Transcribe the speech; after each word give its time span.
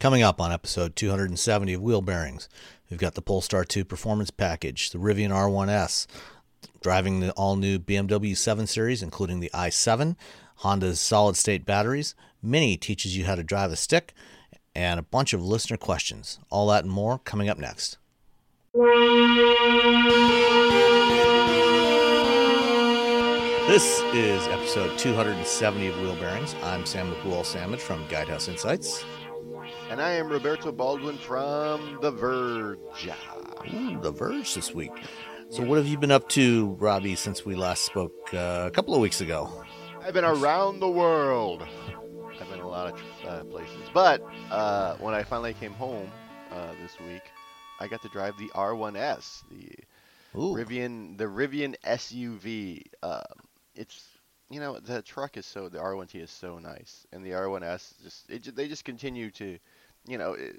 Coming 0.00 0.22
up 0.22 0.40
on 0.40 0.50
episode 0.50 0.96
270 0.96 1.74
of 1.74 1.82
Wheel 1.82 2.00
Bearings, 2.00 2.48
we've 2.88 2.98
got 2.98 3.16
the 3.16 3.20
Polestar 3.20 3.66
2 3.66 3.84
Performance 3.84 4.30
Package, 4.30 4.92
the 4.92 4.98
Rivian 4.98 5.28
R1S, 5.28 6.06
driving 6.80 7.20
the 7.20 7.32
all 7.32 7.54
new 7.54 7.78
BMW 7.78 8.34
7 8.34 8.66
Series, 8.66 9.02
including 9.02 9.40
the 9.40 9.50
i7, 9.52 10.16
Honda's 10.60 10.98
solid 11.00 11.36
state 11.36 11.66
batteries. 11.66 12.14
Mini 12.42 12.78
teaches 12.78 13.14
you 13.14 13.26
how 13.26 13.34
to 13.34 13.42
drive 13.42 13.72
a 13.72 13.76
stick, 13.76 14.14
and 14.74 14.98
a 14.98 15.02
bunch 15.02 15.34
of 15.34 15.44
listener 15.44 15.76
questions. 15.76 16.38
All 16.48 16.66
that 16.68 16.84
and 16.84 16.92
more 16.92 17.18
coming 17.18 17.50
up 17.50 17.58
next. 17.58 17.98
This 23.68 24.00
is 24.14 24.48
episode 24.48 24.96
270 24.98 25.88
of 25.88 26.00
Wheel 26.00 26.16
Bearings. 26.16 26.54
I'm 26.62 26.86
Sam 26.86 27.12
Abuelsamid 27.12 27.80
from 27.80 28.02
Guidehouse 28.08 28.48
Insights. 28.48 29.04
And 29.90 30.00
I 30.00 30.10
am 30.10 30.28
Roberto 30.28 30.70
Baldwin 30.70 31.18
from 31.18 31.98
The 32.00 32.12
Verge. 32.12 33.10
Ooh, 33.74 34.00
The 34.00 34.12
Verge 34.12 34.54
this 34.54 34.72
week. 34.72 34.92
So, 35.48 35.64
what 35.64 35.78
have 35.78 35.88
you 35.88 35.98
been 35.98 36.12
up 36.12 36.28
to, 36.28 36.76
Robbie, 36.78 37.16
since 37.16 37.44
we 37.44 37.56
last 37.56 37.82
spoke 37.86 38.12
uh, 38.32 38.68
a 38.68 38.70
couple 38.70 38.94
of 38.94 39.00
weeks 39.00 39.20
ago? 39.20 39.64
I've 40.00 40.14
been 40.14 40.24
around 40.24 40.78
the 40.78 40.88
world. 40.88 41.66
I've 42.40 42.48
been 42.48 42.60
a 42.60 42.68
lot 42.68 42.94
of 42.94 43.02
uh, 43.26 43.42
places. 43.46 43.82
But 43.92 44.22
uh, 44.52 44.94
when 44.98 45.12
I 45.12 45.24
finally 45.24 45.54
came 45.54 45.72
home 45.72 46.08
uh, 46.52 46.70
this 46.80 46.96
week, 47.00 47.22
I 47.80 47.88
got 47.88 48.00
to 48.02 48.08
drive 48.10 48.38
the 48.38 48.48
R1S, 48.50 49.42
the 49.50 50.38
Ooh. 50.38 50.54
Rivian, 50.54 51.18
the 51.18 51.24
Rivian 51.24 51.74
SUV. 51.84 52.84
Uh, 53.02 53.22
it's 53.74 54.04
you 54.50 54.60
know 54.60 54.78
the 54.78 55.00
truck 55.02 55.36
is 55.36 55.46
so 55.46 55.68
the 55.68 55.78
R1T 55.78 56.16
is 56.16 56.30
so 56.30 56.58
nice, 56.58 57.06
and 57.12 57.24
the 57.24 57.30
R1S 57.30 57.94
just 58.02 58.30
it, 58.30 58.54
they 58.54 58.68
just 58.68 58.84
continue 58.84 59.30
to, 59.32 59.58
you 60.10 60.18
know, 60.18 60.34
eh, 60.34 60.50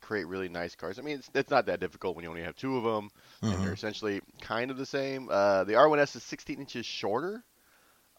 create 0.00 0.26
really 0.26 0.48
nice 0.48 0.74
cars. 0.74 0.98
I 0.98 1.02
mean, 1.02 1.18
it's, 1.18 1.30
it's 1.34 1.50
not 1.50 1.66
that 1.66 1.78
difficult 1.80 2.16
when 2.16 2.24
you 2.24 2.30
only 2.30 2.42
have 2.42 2.56
two 2.56 2.76
of 2.76 2.84
them, 2.84 3.10
and 3.42 3.62
they're 3.64 3.72
essentially 3.72 4.20
kind 4.40 4.70
of 4.70 4.76
the 4.76 4.86
same. 4.86 5.28
Uh, 5.30 5.64
the 5.64 5.74
R1S 5.74 6.16
is 6.16 6.22
16 6.24 6.58
inches 6.58 6.84
shorter 6.84 7.44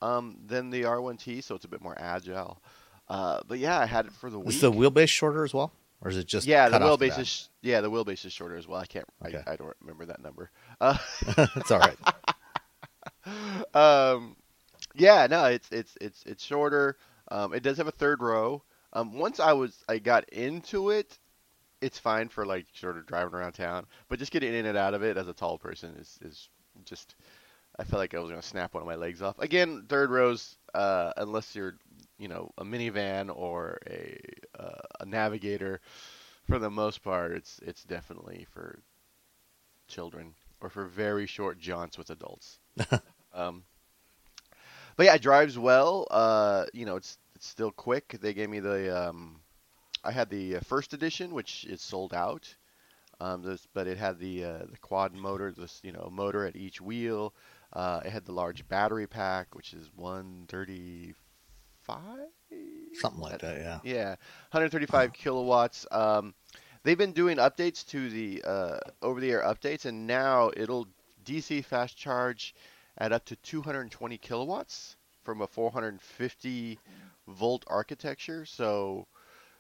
um, 0.02 0.38
than 0.46 0.70
the 0.70 0.84
R1T, 0.84 1.44
so 1.44 1.56
it's 1.56 1.66
a 1.66 1.68
bit 1.68 1.82
more 1.82 1.96
agile. 2.00 2.62
Uh, 3.10 3.42
but 3.48 3.60
yeah, 3.60 3.78
I 3.78 3.86
had 3.86 4.06
it 4.06 4.14
for 4.14 4.30
the 4.30 4.40
week. 4.40 4.50
Is 4.56 4.62
the 4.62 4.72
wheelbase 4.72 5.10
shorter 5.10 5.44
as 5.44 5.54
well? 5.54 5.74
Or 6.04 6.10
is 6.10 6.18
it 6.18 6.26
just 6.26 6.48
yeah, 6.48 6.70
the 6.70 6.80
cut 6.80 6.82
off 6.82 7.00
to 7.00 7.06
wheelbase 7.06 7.20
is 7.20 7.50
yeah, 7.62 7.82
the 7.82 7.92
wheelbase 7.92 8.26
is 8.26 8.32
shorter 8.32 8.56
as 8.56 8.68
well. 8.68 8.80
I 8.80 8.86
can't, 8.86 9.06
Okay. 9.26 9.44
I, 9.46 9.54
I 9.54 9.56
don't 9.56 9.76
remember 9.82 10.06
that 10.06 10.22
number. 10.24 10.50
Uh, 10.82 10.98
It's 11.58 11.70
all 11.70 11.80
right. 11.80 11.98
um, 13.76 14.36
yeah, 14.96 15.28
no, 15.30 15.46
it's 15.46 15.70
it's 15.72 15.96
it's 16.02 16.24
it's 16.26 16.44
shorter. 16.44 16.98
Um, 17.30 17.54
it 17.54 17.62
does 17.62 17.78
have 17.78 17.88
a 17.88 17.92
third 17.92 18.22
row. 18.22 18.64
Um, 18.94 19.14
once 19.14 19.40
I 19.40 19.54
was 19.54 19.84
I 19.88 20.00
got 20.00 20.28
into 20.30 20.90
it, 20.90 21.18
it's 21.82 21.98
fine 22.00 22.30
for 22.30 22.46
like 22.46 22.66
sort 22.74 22.98
of 22.98 23.06
driving 23.06 23.34
around 23.34 23.54
town, 23.54 23.86
but 24.10 24.20
just 24.20 24.32
getting 24.32 24.54
in 24.54 24.66
and 24.66 24.78
out 24.78 24.94
of 24.94 25.04
it 25.04 25.18
as 25.18 25.28
a 25.28 25.34
tall 25.34 25.58
person 25.58 25.96
is 26.00 26.20
is 26.22 26.50
just. 26.86 27.16
I 27.80 27.86
felt 27.86 28.02
like 28.02 28.14
I 28.14 28.20
was 28.20 28.30
gonna 28.30 28.42
snap 28.42 28.74
one 28.74 28.84
of 28.84 28.88
my 28.88 28.96
legs 28.96 29.22
off. 29.22 29.40
Again, 29.40 29.86
third 29.88 30.12
rows, 30.12 30.58
uh, 30.74 31.14
unless 31.16 31.56
you're, 31.56 31.78
you 32.20 32.28
know, 32.28 32.52
a 32.58 32.66
minivan 32.66 33.34
or 33.34 33.80
a 33.88 34.20
uh, 34.60 34.82
a 35.00 35.06
navigator. 35.06 35.80
For 36.48 36.60
the 36.60 36.70
most 36.70 37.02
part, 37.02 37.32
it's 37.32 37.60
it's 37.64 37.84
definitely 37.84 38.46
for 38.52 38.80
children 39.88 40.34
or 40.60 40.70
for 40.70 40.86
very 40.86 41.26
short 41.26 41.60
jaunts 41.60 41.98
with 41.98 42.10
adults. 42.10 42.60
um, 43.34 43.64
but 44.96 45.06
yeah, 45.06 45.16
it 45.16 45.22
drives 45.22 45.58
well. 45.58 46.08
Uh, 46.12 46.66
you 46.74 46.86
know, 46.86 46.96
it's 46.96 47.18
it's 47.42 47.48
still 47.48 47.72
quick. 47.72 48.18
They 48.22 48.36
gave 48.36 48.52
me 48.52 48.60
the 48.60 49.10
um, 49.10 49.40
I 50.04 50.12
had 50.12 50.30
the 50.30 50.58
uh, 50.58 50.60
first 50.60 50.94
edition, 50.94 51.34
which 51.34 51.66
is 51.66 51.82
sold 51.82 52.14
out. 52.14 52.56
Um, 53.20 53.42
this, 53.42 53.68
but 53.74 53.88
it 53.88 53.98
had 53.98 54.20
the 54.20 54.46
uh, 54.46 54.60
the 54.70 54.78
quad 54.80 55.16
motor, 55.16 55.52
this 55.52 55.80
you 55.84 55.92
know 55.92 56.08
motor 56.12 56.46
at 56.46 56.56
each 56.56 56.80
wheel. 56.80 57.34
Uh, 57.74 58.02
it 58.06 58.12
had 58.12 58.26
the 58.26 58.32
large 58.32 58.68
battery 58.68 59.08
pack, 59.08 59.56
which 59.56 59.74
is 59.74 59.90
135. 59.96 61.98
Something 62.94 63.22
like 63.22 63.40
that, 63.40 63.58
yeah. 63.58 63.80
Yeah, 63.84 64.10
135 64.52 65.12
kilowatts. 65.14 65.88
Um, 65.90 66.36
they've 66.84 66.96
been 66.96 67.14
doing 67.14 67.38
updates 67.38 67.84
to 67.88 68.08
the 68.10 68.44
uh, 68.46 68.78
over-the-air 69.02 69.42
updates, 69.42 69.86
and 69.86 70.06
now 70.06 70.52
it'll 70.56 70.88
DC 71.26 71.66
fast 71.66 71.98
charge 71.98 72.54
at 73.00 73.12
up 73.12 73.26
to 73.26 73.36
220 73.38 74.20
kilowatts 74.20 74.96
from 75.24 75.42
a 75.42 75.48
450 75.48 76.78
volt 77.28 77.64
architecture. 77.68 78.46
So, 78.46 79.08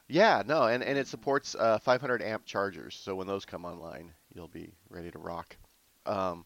yeah, 0.07 0.43
no, 0.45 0.63
and, 0.63 0.83
and 0.83 0.97
it 0.97 1.07
supports 1.07 1.55
uh, 1.55 1.79
500 1.79 2.21
amp 2.21 2.45
chargers. 2.45 2.95
So 2.95 3.15
when 3.15 3.27
those 3.27 3.45
come 3.45 3.65
online, 3.65 4.13
you'll 4.33 4.47
be 4.47 4.73
ready 4.89 5.11
to 5.11 5.19
rock. 5.19 5.57
Um, 6.05 6.45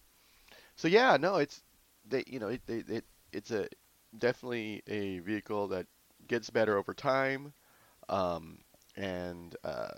so 0.75 0.87
yeah, 0.87 1.17
no, 1.19 1.37
it's 1.37 1.63
they, 2.07 2.23
you 2.27 2.39
know, 2.39 2.49
it, 2.49 2.61
they, 2.65 2.77
it, 2.87 3.05
it's 3.31 3.51
a 3.51 3.67
definitely 4.17 4.83
a 4.87 5.19
vehicle 5.19 5.67
that 5.69 5.87
gets 6.27 6.49
better 6.49 6.77
over 6.77 6.93
time. 6.93 7.53
Um, 8.09 8.59
and 8.97 9.55
uh, 9.63 9.89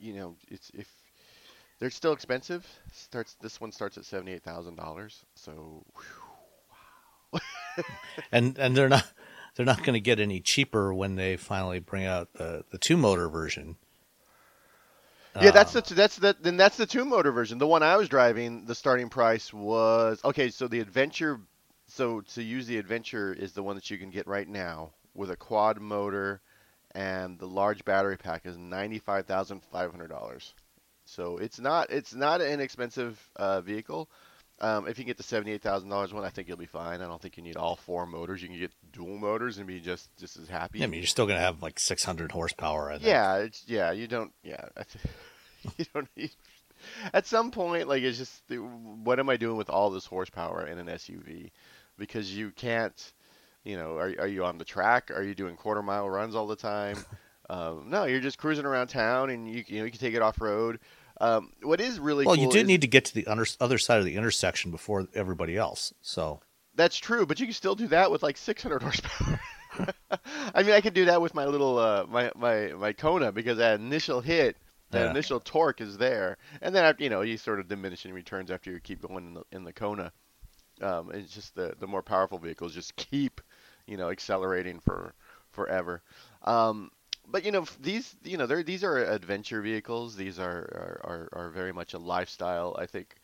you 0.00 0.14
know, 0.14 0.36
it's 0.50 0.70
if 0.74 0.88
they're 1.78 1.90
still 1.90 2.12
expensive. 2.12 2.66
Starts 2.92 3.34
this 3.40 3.60
one 3.60 3.72
starts 3.72 3.98
at 3.98 4.04
seventy 4.04 4.32
eight 4.32 4.42
thousand 4.44 4.76
dollars. 4.76 5.24
So 5.34 5.84
And 8.32 8.58
and 8.58 8.76
they're 8.76 8.88
not 8.88 9.06
they're 9.54 9.66
not 9.66 9.82
going 9.82 9.94
to 9.94 10.00
get 10.00 10.20
any 10.20 10.40
cheaper 10.40 10.94
when 10.94 11.16
they 11.16 11.36
finally 11.36 11.78
bring 11.80 12.04
out 12.04 12.34
the 12.34 12.64
the 12.70 12.78
two 12.78 12.96
motor 12.96 13.28
version. 13.28 13.76
yeah, 15.38 15.50
that's 15.50 15.72
Um, 15.72 15.74
the 15.74 15.82
that's 15.94 16.16
the 16.16 16.36
then 16.40 16.56
that's 16.56 16.76
the 16.76 16.86
two 16.86 17.04
motor 17.04 17.32
version. 17.32 17.58
The 17.58 17.66
one 17.66 17.82
I 17.82 17.96
was 17.96 18.08
driving, 18.08 18.64
the 18.66 18.74
starting 18.74 19.08
price 19.08 19.52
was 19.52 20.20
okay. 20.24 20.50
So 20.50 20.68
the 20.68 20.80
adventure, 20.80 21.40
so 21.86 22.20
to 22.22 22.42
use 22.42 22.66
the 22.66 22.78
adventure 22.78 23.32
is 23.32 23.52
the 23.52 23.62
one 23.62 23.76
that 23.76 23.90
you 23.90 23.98
can 23.98 24.10
get 24.10 24.26
right 24.26 24.48
now 24.48 24.92
with 25.14 25.30
a 25.30 25.36
quad 25.36 25.80
motor, 25.80 26.40
and 26.94 27.38
the 27.38 27.46
large 27.48 27.84
battery 27.84 28.16
pack 28.18 28.46
is 28.46 28.56
ninety 28.56 28.98
five 28.98 29.26
thousand 29.26 29.62
five 29.72 29.90
hundred 29.90 30.08
dollars. 30.08 30.54
So 31.04 31.38
it's 31.38 31.60
not 31.60 31.90
it's 31.90 32.14
not 32.14 32.40
an 32.40 32.60
expensive 32.60 33.20
uh, 33.36 33.60
vehicle. 33.60 34.08
Um, 34.62 34.86
if 34.86 34.96
you 34.96 35.04
can 35.04 35.08
get 35.08 35.16
the 35.16 35.24
seventy-eight 35.24 35.60
thousand 35.60 35.88
dollars 35.88 36.14
one, 36.14 36.24
I 36.24 36.28
think 36.28 36.46
you'll 36.46 36.56
be 36.56 36.66
fine. 36.66 37.02
I 37.02 37.06
don't 37.06 37.20
think 37.20 37.36
you 37.36 37.42
need 37.42 37.56
all 37.56 37.74
four 37.74 38.06
motors. 38.06 38.40
You 38.42 38.48
can 38.48 38.58
get 38.58 38.70
dual 38.92 39.18
motors 39.18 39.58
and 39.58 39.66
be 39.66 39.80
just 39.80 40.08
just 40.16 40.36
as 40.36 40.48
happy. 40.48 40.82
I 40.82 40.86
mean, 40.86 41.00
you're 41.00 41.06
still 41.08 41.26
going 41.26 41.38
to 41.38 41.44
have 41.44 41.62
like 41.62 41.80
600 41.80 42.30
horsepower. 42.30 42.88
I 42.88 42.94
think. 42.94 43.06
Yeah, 43.06 43.36
it's 43.38 43.64
yeah. 43.66 43.90
You 43.90 44.06
don't. 44.06 44.32
Yeah, 44.44 44.68
you 45.76 45.84
don't 45.92 46.08
need. 46.16 46.30
At 47.12 47.26
some 47.26 47.50
point, 47.50 47.88
like 47.88 48.02
it's 48.02 48.18
just, 48.18 48.42
what 48.48 49.20
am 49.20 49.28
I 49.28 49.36
doing 49.36 49.56
with 49.56 49.70
all 49.70 49.90
this 49.90 50.06
horsepower 50.06 50.66
in 50.66 50.78
an 50.78 50.86
SUV? 50.86 51.50
Because 51.96 52.36
you 52.36 52.50
can't, 52.50 53.12
you 53.64 53.76
know, 53.76 53.96
are 53.96 54.14
are 54.18 54.26
you 54.26 54.44
on 54.44 54.58
the 54.58 54.64
track? 54.64 55.10
Are 55.10 55.22
you 55.22 55.34
doing 55.34 55.56
quarter 55.56 55.82
mile 55.82 56.08
runs 56.08 56.34
all 56.34 56.46
the 56.46 56.56
time? 56.56 57.04
um, 57.50 57.84
no, 57.88 58.04
you're 58.04 58.20
just 58.20 58.38
cruising 58.38 58.64
around 58.64 58.88
town, 58.88 59.30
and 59.30 59.48
you 59.48 59.64
you 59.66 59.78
know 59.78 59.84
you 59.84 59.90
can 59.90 60.00
take 60.00 60.14
it 60.14 60.22
off 60.22 60.40
road. 60.40 60.80
Um, 61.22 61.52
what 61.62 61.80
is 61.80 61.98
really 62.00 62.26
Well, 62.26 62.34
cool 62.34 62.44
you 62.44 62.50
do 62.50 62.58
is- 62.58 62.66
need 62.66 62.80
to 62.80 62.86
get 62.88 63.04
to 63.06 63.14
the 63.14 63.26
under, 63.28 63.46
other 63.60 63.78
side 63.78 63.98
of 64.00 64.04
the 64.04 64.16
intersection 64.16 64.70
before 64.72 65.06
everybody 65.14 65.56
else. 65.56 65.92
So 66.02 66.40
That's 66.74 66.96
true, 66.96 67.26
but 67.26 67.38
you 67.38 67.46
can 67.46 67.52
still 67.54 67.74
do 67.76 67.86
that 67.88 68.10
with 68.10 68.22
like 68.22 68.36
600 68.36 68.82
horsepower. 68.82 69.40
I 70.54 70.62
mean, 70.62 70.72
I 70.72 70.80
could 70.80 70.94
do 70.94 71.04
that 71.06 71.22
with 71.22 71.34
my 71.34 71.46
little 71.46 71.78
uh, 71.78 72.04
my 72.08 72.30
my 72.36 72.72
my 72.76 72.92
Kona 72.92 73.30
because 73.32 73.58
that 73.58 73.78
initial 73.80 74.20
hit, 74.20 74.56
that 74.90 75.04
Yeah. 75.04 75.10
initial 75.10 75.40
torque 75.40 75.80
is 75.80 75.96
there, 75.96 76.36
and 76.60 76.74
then 76.74 76.84
after, 76.84 77.02
you 77.04 77.08
know 77.10 77.22
you 77.22 77.36
sort 77.38 77.60
of 77.60 77.68
diminish 77.68 78.04
in 78.04 78.12
returns 78.12 78.50
after 78.50 78.70
you 78.70 78.80
keep 78.80 79.00
going 79.00 79.26
in 79.28 79.34
the, 79.34 79.42
in 79.52 79.64
the 79.64 79.72
Kona. 79.72 80.12
Um, 80.82 81.10
it's 81.14 81.32
just 81.32 81.54
the 81.54 81.74
the 81.78 81.86
more 81.86 82.02
powerful 82.02 82.38
vehicles 82.38 82.74
just 82.74 82.96
keep, 82.96 83.40
you 83.86 83.96
know, 83.96 84.10
accelerating 84.10 84.80
for 84.80 85.14
forever. 85.52 86.02
Um, 86.42 86.90
but 87.28 87.44
you 87.44 87.52
know 87.52 87.64
these 87.80 88.14
you 88.24 88.36
know 88.36 88.46
they're 88.46 88.62
these 88.62 88.84
are 88.84 88.98
adventure 88.98 89.60
vehicles. 89.62 90.16
These 90.16 90.38
are 90.38 90.58
are, 90.58 91.00
are, 91.04 91.28
are 91.44 91.50
very 91.50 91.72
much 91.72 91.94
a 91.94 91.98
lifestyle. 91.98 92.76
I 92.78 92.86
think 92.86 93.14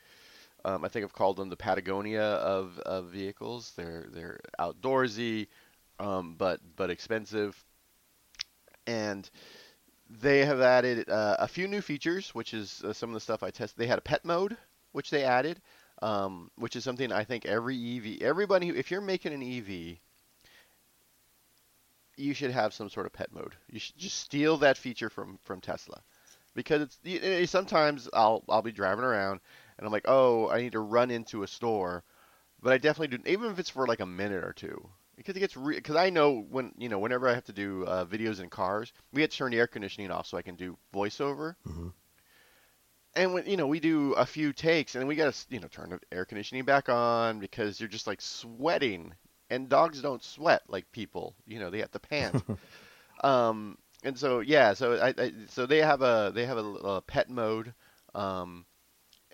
um, 0.64 0.84
I 0.84 0.88
think 0.88 1.04
I've 1.04 1.12
called 1.12 1.36
them 1.36 1.48
the 1.48 1.56
Patagonia 1.56 2.22
of, 2.22 2.78
of 2.80 3.06
vehicles. 3.06 3.72
They're 3.76 4.06
they're 4.10 4.40
outdoorsy, 4.58 5.48
um, 5.98 6.34
but 6.36 6.60
but 6.76 6.90
expensive, 6.90 7.62
and 8.86 9.28
they 10.10 10.44
have 10.44 10.60
added 10.60 11.08
uh, 11.08 11.36
a 11.38 11.48
few 11.48 11.68
new 11.68 11.80
features, 11.80 12.34
which 12.34 12.54
is 12.54 12.82
uh, 12.84 12.92
some 12.92 13.10
of 13.10 13.14
the 13.14 13.20
stuff 13.20 13.42
I 13.42 13.50
tested. 13.50 13.78
They 13.78 13.86
had 13.86 13.98
a 13.98 14.02
pet 14.02 14.24
mode, 14.24 14.56
which 14.92 15.10
they 15.10 15.24
added, 15.24 15.60
um, 16.02 16.50
which 16.56 16.76
is 16.76 16.84
something 16.84 17.12
I 17.12 17.24
think 17.24 17.46
every 17.46 17.76
EV, 17.76 18.22
everybody, 18.22 18.70
if 18.70 18.90
you're 18.90 19.00
making 19.00 19.34
an 19.34 19.42
EV, 19.42 19.98
you 22.18 22.34
should 22.34 22.50
have 22.50 22.74
some 22.74 22.90
sort 22.90 23.06
of 23.06 23.12
pet 23.12 23.32
mode. 23.32 23.54
You 23.70 23.78
should 23.78 23.96
just 23.96 24.18
steal 24.18 24.58
that 24.58 24.76
feature 24.76 25.08
from 25.08 25.38
from 25.44 25.60
Tesla, 25.60 26.02
because 26.54 26.82
it's 26.82 26.98
you, 27.04 27.46
sometimes 27.46 28.08
I'll 28.12 28.44
I'll 28.48 28.62
be 28.62 28.72
driving 28.72 29.04
around 29.04 29.40
and 29.78 29.86
I'm 29.86 29.92
like, 29.92 30.06
oh, 30.06 30.48
I 30.48 30.60
need 30.60 30.72
to 30.72 30.80
run 30.80 31.10
into 31.10 31.42
a 31.42 31.46
store, 31.46 32.02
but 32.60 32.72
I 32.72 32.78
definitely 32.78 33.16
do, 33.16 33.30
even 33.30 33.50
if 33.50 33.58
it's 33.58 33.70
for 33.70 33.86
like 33.86 34.00
a 34.00 34.06
minute 34.06 34.44
or 34.44 34.52
two, 34.52 34.88
because 35.16 35.36
it 35.36 35.40
gets 35.40 35.54
because 35.54 35.94
re- 35.94 36.00
I 36.00 36.10
know 36.10 36.44
when 36.50 36.72
you 36.76 36.88
know 36.88 36.98
whenever 36.98 37.28
I 37.28 37.34
have 37.34 37.44
to 37.44 37.52
do 37.52 37.84
uh, 37.84 38.04
videos 38.04 38.40
in 38.40 38.50
cars, 38.50 38.92
we 39.12 39.20
had 39.20 39.30
to 39.30 39.36
turn 39.36 39.52
the 39.52 39.58
air 39.58 39.68
conditioning 39.68 40.10
off 40.10 40.26
so 40.26 40.36
I 40.36 40.42
can 40.42 40.56
do 40.56 40.76
voiceover. 40.92 41.54
Mm-hmm. 41.66 41.88
And 43.14 43.34
when 43.34 43.46
you 43.46 43.56
know 43.56 43.66
we 43.66 43.80
do 43.80 44.12
a 44.14 44.26
few 44.26 44.52
takes 44.52 44.94
and 44.94 45.06
we 45.06 45.14
got 45.14 45.32
to 45.32 45.46
you 45.50 45.60
know 45.60 45.68
turn 45.68 45.90
the 45.90 46.00
air 46.12 46.24
conditioning 46.24 46.64
back 46.64 46.88
on 46.88 47.38
because 47.38 47.80
you're 47.80 47.88
just 47.88 48.06
like 48.06 48.20
sweating 48.20 49.14
and 49.50 49.68
dogs 49.68 50.00
don't 50.00 50.22
sweat 50.22 50.62
like 50.68 50.90
people. 50.92 51.34
You 51.46 51.58
know, 51.60 51.70
they 51.70 51.80
have 51.80 51.90
to 51.92 51.98
pant. 51.98 52.42
um, 53.24 53.78
and 54.04 54.18
so 54.18 54.40
yeah, 54.40 54.74
so 54.74 54.94
I, 54.94 55.14
I, 55.16 55.32
so 55.48 55.66
they 55.66 55.78
have 55.78 56.02
a 56.02 56.32
they 56.34 56.46
have 56.46 56.58
a, 56.58 56.64
a 56.64 57.00
pet 57.00 57.28
mode. 57.28 57.74
Um, 58.14 58.64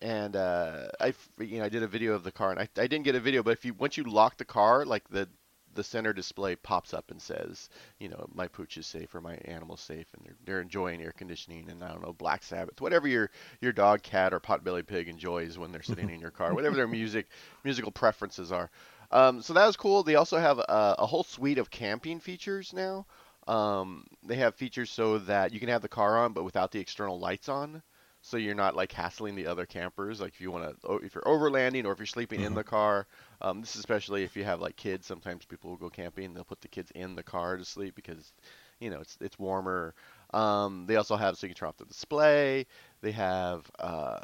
and 0.03 0.37
uh, 0.37 0.89
I 1.01 1.15
you 1.39 1.59
know 1.59 1.65
I 1.65 1.69
did 1.69 1.83
a 1.83 1.89
video 1.89 2.15
of 2.15 2.25
the 2.25 2.33
car 2.33 2.51
and 2.51 2.61
I, 2.61 2.69
I 2.77 2.87
didn't 2.87 3.05
get 3.05 3.15
a 3.15 3.21
video, 3.21 3.43
but 3.43 3.53
if 3.53 3.65
you 3.65 3.75
once 3.75 3.97
you 3.97 4.05
lock 4.05 4.37
the 4.37 4.45
car, 4.45 4.85
like 4.85 5.09
the 5.09 5.29
the 5.75 5.85
center 5.85 6.13
display 6.13 6.55
pops 6.57 6.95
up 6.95 7.11
and 7.11 7.21
says, 7.21 7.69
you 7.99 8.09
know, 8.09 8.29
my 8.33 8.47
pooch 8.47 8.77
is 8.77 8.87
safe 8.87 9.15
or 9.15 9.21
my 9.21 9.35
animal's 9.45 9.81
safe, 9.81 10.07
and 10.15 10.25
they're, 10.25 10.37
they're 10.45 10.61
enjoying 10.61 11.03
air 11.03 11.13
conditioning 11.17 11.69
and 11.69 11.83
I 11.83 11.89
don't 11.89 12.03
know 12.03 12.13
Black 12.13 12.43
Sabbath, 12.43 12.81
whatever 12.81 13.09
your 13.09 13.31
your 13.61 13.73
dog, 13.73 14.03
cat, 14.03 14.33
or 14.33 14.41
potbelly 14.41 14.87
pig 14.87 15.09
enjoys 15.09 15.59
when 15.59 15.73
they're 15.73 15.83
sitting 15.83 16.11
in 16.11 16.21
your 16.21 16.31
car, 16.31 16.55
whatever 16.55 16.77
their 16.77 16.89
music 17.01 17.27
musical 17.65 17.93
preferences 17.93 18.53
are. 18.53 18.71
Um, 19.11 19.43
so 19.43 19.53
that 19.55 19.67
was 19.67 19.77
cool. 19.77 20.03
They 20.03 20.15
also 20.17 20.39
have 20.39 20.59
a, 20.59 20.97
a 20.99 21.07
whole 21.07 21.25
suite 21.25 21.59
of 21.59 21.71
camping 21.71 22.21
features 22.21 22.73
now. 22.73 23.07
Um, 23.47 24.07
they 24.23 24.37
have 24.37 24.55
features 24.55 24.91
so 24.91 25.19
that 25.19 25.53
you 25.53 25.61
can 25.61 25.69
have 25.69 25.83
the 25.83 25.89
car 25.89 26.19
on, 26.19 26.33
but 26.33 26.45
without 26.45 26.73
the 26.73 26.81
external 26.81 27.19
lights 27.19 27.49
on, 27.49 27.83
so 28.23 28.39
you're 28.39 28.55
not 28.55 28.75
like 28.75 28.91
hassling 28.91 29.35
the 29.35 29.47
other 29.47 29.67
campers. 29.67 30.19
Like 30.19 30.33
if 30.33 30.41
you 30.41 30.51
want 30.51 30.81
to, 30.81 30.95
if 31.05 31.15
you're 31.15 31.25
overlanding 31.25 31.85
or 31.85 31.93
if 31.93 31.99
you're 31.99 32.07
sleeping 32.07 32.39
mm-hmm. 32.39 32.47
in 32.49 32.55
the 32.55 32.65
car. 32.65 33.07
Um, 33.43 33.61
this 33.61 33.75
is 33.75 33.81
especially 33.81 34.25
if 34.25 34.35
you 34.35 34.45
have 34.45 34.63
like 34.63 34.77
kids. 34.77 35.07
Sometimes 35.07 35.45
people 35.45 35.69
will 35.69 35.77
go 35.77 35.91
camping. 35.91 36.33
They'll 36.33 36.43
put 36.43 36.63
the 36.63 36.69
kids 36.69 36.91
in 36.95 37.17
the 37.17 37.23
car 37.23 37.59
to 37.59 37.67
sleep 37.67 37.95
because, 37.95 38.33
you 38.81 38.89
know, 38.89 39.01
it's 39.01 39.19
it's 39.21 39.39
warmer. 39.39 39.95
Um, 40.33 40.87
they 40.87 40.97
also 40.97 41.17
have 41.17 41.37
so 41.37 41.47
you 41.47 41.53
can 41.53 41.59
turn 41.59 41.69
off 41.69 41.77
the 41.77 41.85
display. 41.85 42.65
They 43.03 43.13
have 43.13 43.71
uh, 43.79 44.21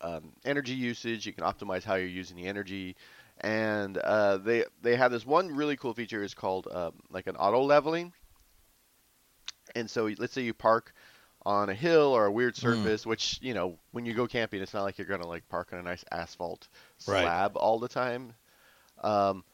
um, 0.00 0.32
energy 0.44 0.74
usage. 0.74 1.24
You 1.24 1.32
can 1.32 1.44
optimize 1.44 1.84
how 1.84 1.94
you're 1.94 2.08
using 2.08 2.36
the 2.36 2.46
energy 2.46 2.96
and 3.44 3.98
uh, 3.98 4.38
they 4.38 4.64
they 4.80 4.96
have 4.96 5.12
this 5.12 5.26
one 5.26 5.54
really 5.54 5.76
cool 5.76 5.92
feature 5.92 6.22
is 6.22 6.32
called 6.32 6.66
um, 6.72 6.94
like 7.10 7.26
an 7.26 7.36
auto 7.36 7.62
leveling. 7.62 8.12
And 9.74 9.88
so 9.90 10.10
let's 10.18 10.32
say 10.32 10.42
you 10.42 10.54
park 10.54 10.94
on 11.44 11.68
a 11.68 11.74
hill 11.74 12.16
or 12.16 12.24
a 12.24 12.32
weird 12.32 12.56
hmm. 12.56 12.62
surface, 12.62 13.04
mm. 13.04 13.06
which 13.06 13.38
you 13.42 13.52
know 13.52 13.78
when 13.92 14.06
you 14.06 14.14
go 14.14 14.26
camping, 14.26 14.62
it's 14.62 14.72
not 14.72 14.82
like 14.82 14.96
you're 14.96 15.06
gonna 15.06 15.26
like 15.26 15.46
park 15.50 15.68
on 15.72 15.78
a 15.78 15.82
nice 15.82 16.04
asphalt 16.10 16.68
slab 16.96 17.54
right. 17.54 17.60
all 17.60 17.78
the 17.78 17.88
time. 17.88 18.32
Um, 19.02 19.44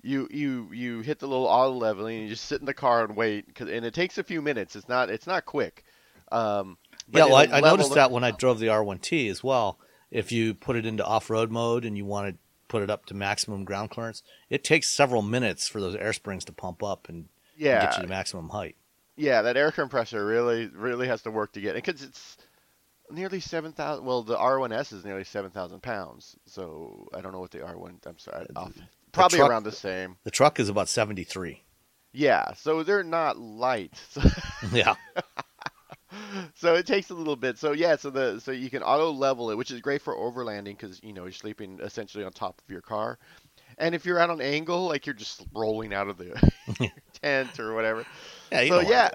you 0.00 0.28
you 0.30 0.68
you 0.72 1.00
hit 1.00 1.18
the 1.18 1.26
little 1.26 1.46
auto 1.46 1.72
leveling, 1.72 2.18
and 2.18 2.24
you 2.24 2.30
just 2.30 2.44
sit 2.44 2.60
in 2.60 2.66
the 2.66 2.74
car 2.74 3.04
and 3.04 3.16
wait, 3.16 3.58
and 3.58 3.84
it 3.84 3.94
takes 3.94 4.16
a 4.16 4.22
few 4.22 4.42
minutes. 4.42 4.76
It's 4.76 4.88
not 4.88 5.10
it's 5.10 5.26
not 5.26 5.44
quick. 5.44 5.84
Um, 6.30 6.78
yeah, 7.10 7.24
well, 7.24 7.34
I, 7.34 7.44
I 7.44 7.60
noticed 7.60 7.94
that 7.94 8.12
when 8.12 8.22
I 8.22 8.30
drove 8.30 8.60
the 8.60 8.68
R1T 8.68 9.28
as 9.28 9.42
well. 9.42 9.80
If 10.10 10.30
you 10.30 10.54
put 10.54 10.76
it 10.76 10.86
into 10.86 11.04
off-road 11.04 11.50
mode 11.50 11.84
and 11.84 11.96
you 11.96 12.04
wanted 12.04 12.38
put 12.74 12.82
it 12.82 12.90
up 12.90 13.06
to 13.06 13.14
maximum 13.14 13.64
ground 13.64 13.88
clearance, 13.88 14.24
it 14.50 14.64
takes 14.64 14.90
several 14.90 15.22
minutes 15.22 15.68
for 15.68 15.80
those 15.80 15.94
air 15.94 16.12
springs 16.12 16.44
to 16.44 16.52
pump 16.52 16.82
up 16.82 17.08
and, 17.08 17.26
yeah. 17.56 17.74
and 17.74 17.82
get 17.82 17.96
you 17.98 18.02
to 18.02 18.08
maximum 18.08 18.48
height. 18.48 18.74
Yeah, 19.14 19.42
that 19.42 19.56
air 19.56 19.70
compressor 19.70 20.26
really 20.26 20.66
really 20.66 21.06
has 21.06 21.22
to 21.22 21.30
work 21.30 21.52
to 21.52 21.60
get 21.60 21.76
it 21.76 21.84
because 21.84 22.02
it's 22.02 22.36
nearly 23.12 23.38
seven 23.38 23.70
thousand. 23.70 24.04
Well, 24.04 24.24
the 24.24 24.36
R1S 24.36 24.92
is 24.92 25.04
nearly 25.04 25.22
seven 25.22 25.52
thousand 25.52 25.84
pounds. 25.84 26.34
So 26.46 27.06
I 27.14 27.20
don't 27.20 27.30
know 27.30 27.38
what 27.38 27.52
the 27.52 27.58
R1. 27.58 28.04
I'm 28.06 28.18
sorry, 28.18 28.44
uh, 28.56 28.62
off, 28.62 28.72
probably 29.12 29.38
truck, 29.38 29.50
around 29.50 29.62
the 29.62 29.70
same. 29.70 30.16
The 30.24 30.32
truck 30.32 30.58
is 30.58 30.68
about 30.68 30.88
seventy 30.88 31.22
three. 31.22 31.62
Yeah, 32.10 32.54
so 32.54 32.82
they're 32.82 33.04
not 33.04 33.38
light. 33.38 33.94
So 34.10 34.22
yeah. 34.72 34.94
so 36.54 36.74
it 36.74 36.86
takes 36.86 37.10
a 37.10 37.14
little 37.14 37.36
bit. 37.36 37.58
So 37.58 37.72
yeah, 37.72 37.96
so 37.96 38.10
the 38.10 38.40
so 38.40 38.52
you 38.52 38.70
can 38.70 38.82
auto 38.82 39.10
level 39.10 39.50
it, 39.50 39.56
which 39.56 39.70
is 39.70 39.80
great 39.80 40.02
for 40.02 40.14
overlanding 40.14 40.76
because 40.78 41.00
you 41.02 41.12
know 41.12 41.24
you're 41.24 41.32
sleeping 41.32 41.78
essentially 41.82 42.24
on 42.24 42.32
top 42.32 42.60
of 42.64 42.70
your 42.70 42.82
car, 42.82 43.18
and 43.78 43.94
if 43.94 44.04
you're 44.04 44.18
at 44.18 44.30
an 44.30 44.40
angle, 44.40 44.86
like 44.86 45.06
you're 45.06 45.14
just 45.14 45.46
rolling 45.54 45.92
out 45.92 46.08
of 46.08 46.18
the 46.18 46.52
tent 47.22 47.58
or 47.58 47.74
whatever. 47.74 48.04
Yeah. 48.50 48.68
so 48.68 48.80
yeah. 48.80 49.10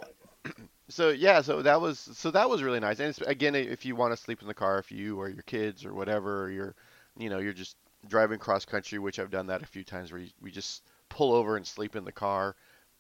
So 0.92 1.10
yeah, 1.10 1.42
so 1.42 1.62
that 1.62 1.80
was 1.80 2.00
so 2.00 2.32
that 2.32 2.50
was 2.50 2.64
really 2.64 2.80
nice. 2.80 3.00
And 3.00 3.16
again, 3.28 3.54
if 3.54 3.86
you 3.86 3.96
want 3.96 4.12
to 4.12 4.18
sleep 4.18 4.42
in 4.42 4.48
the 4.48 4.56
car, 4.56 4.80
if 4.80 4.92
you 4.92 5.20
or 5.20 5.30
your 5.30 5.44
kids 5.44 5.86
or 5.86 5.94
whatever, 5.94 6.46
or 6.46 6.50
you're, 6.50 6.76
you 7.16 7.30
know, 7.30 7.38
you're 7.38 7.54
just 7.54 7.78
driving 8.08 8.40
cross 8.40 8.66
country, 8.66 8.98
which 8.98 9.20
I've 9.20 9.30
done 9.30 9.46
that 9.48 9.62
a 9.62 9.68
few 9.68 9.84
times, 9.84 10.12
where 10.12 10.22
you, 10.22 10.30
we 10.42 10.50
just 10.50 10.82
pull 11.08 11.32
over 11.34 11.58
and 11.58 11.68
sleep 11.68 11.96
in 11.96 12.06
the 12.06 12.12
car, 12.12 12.56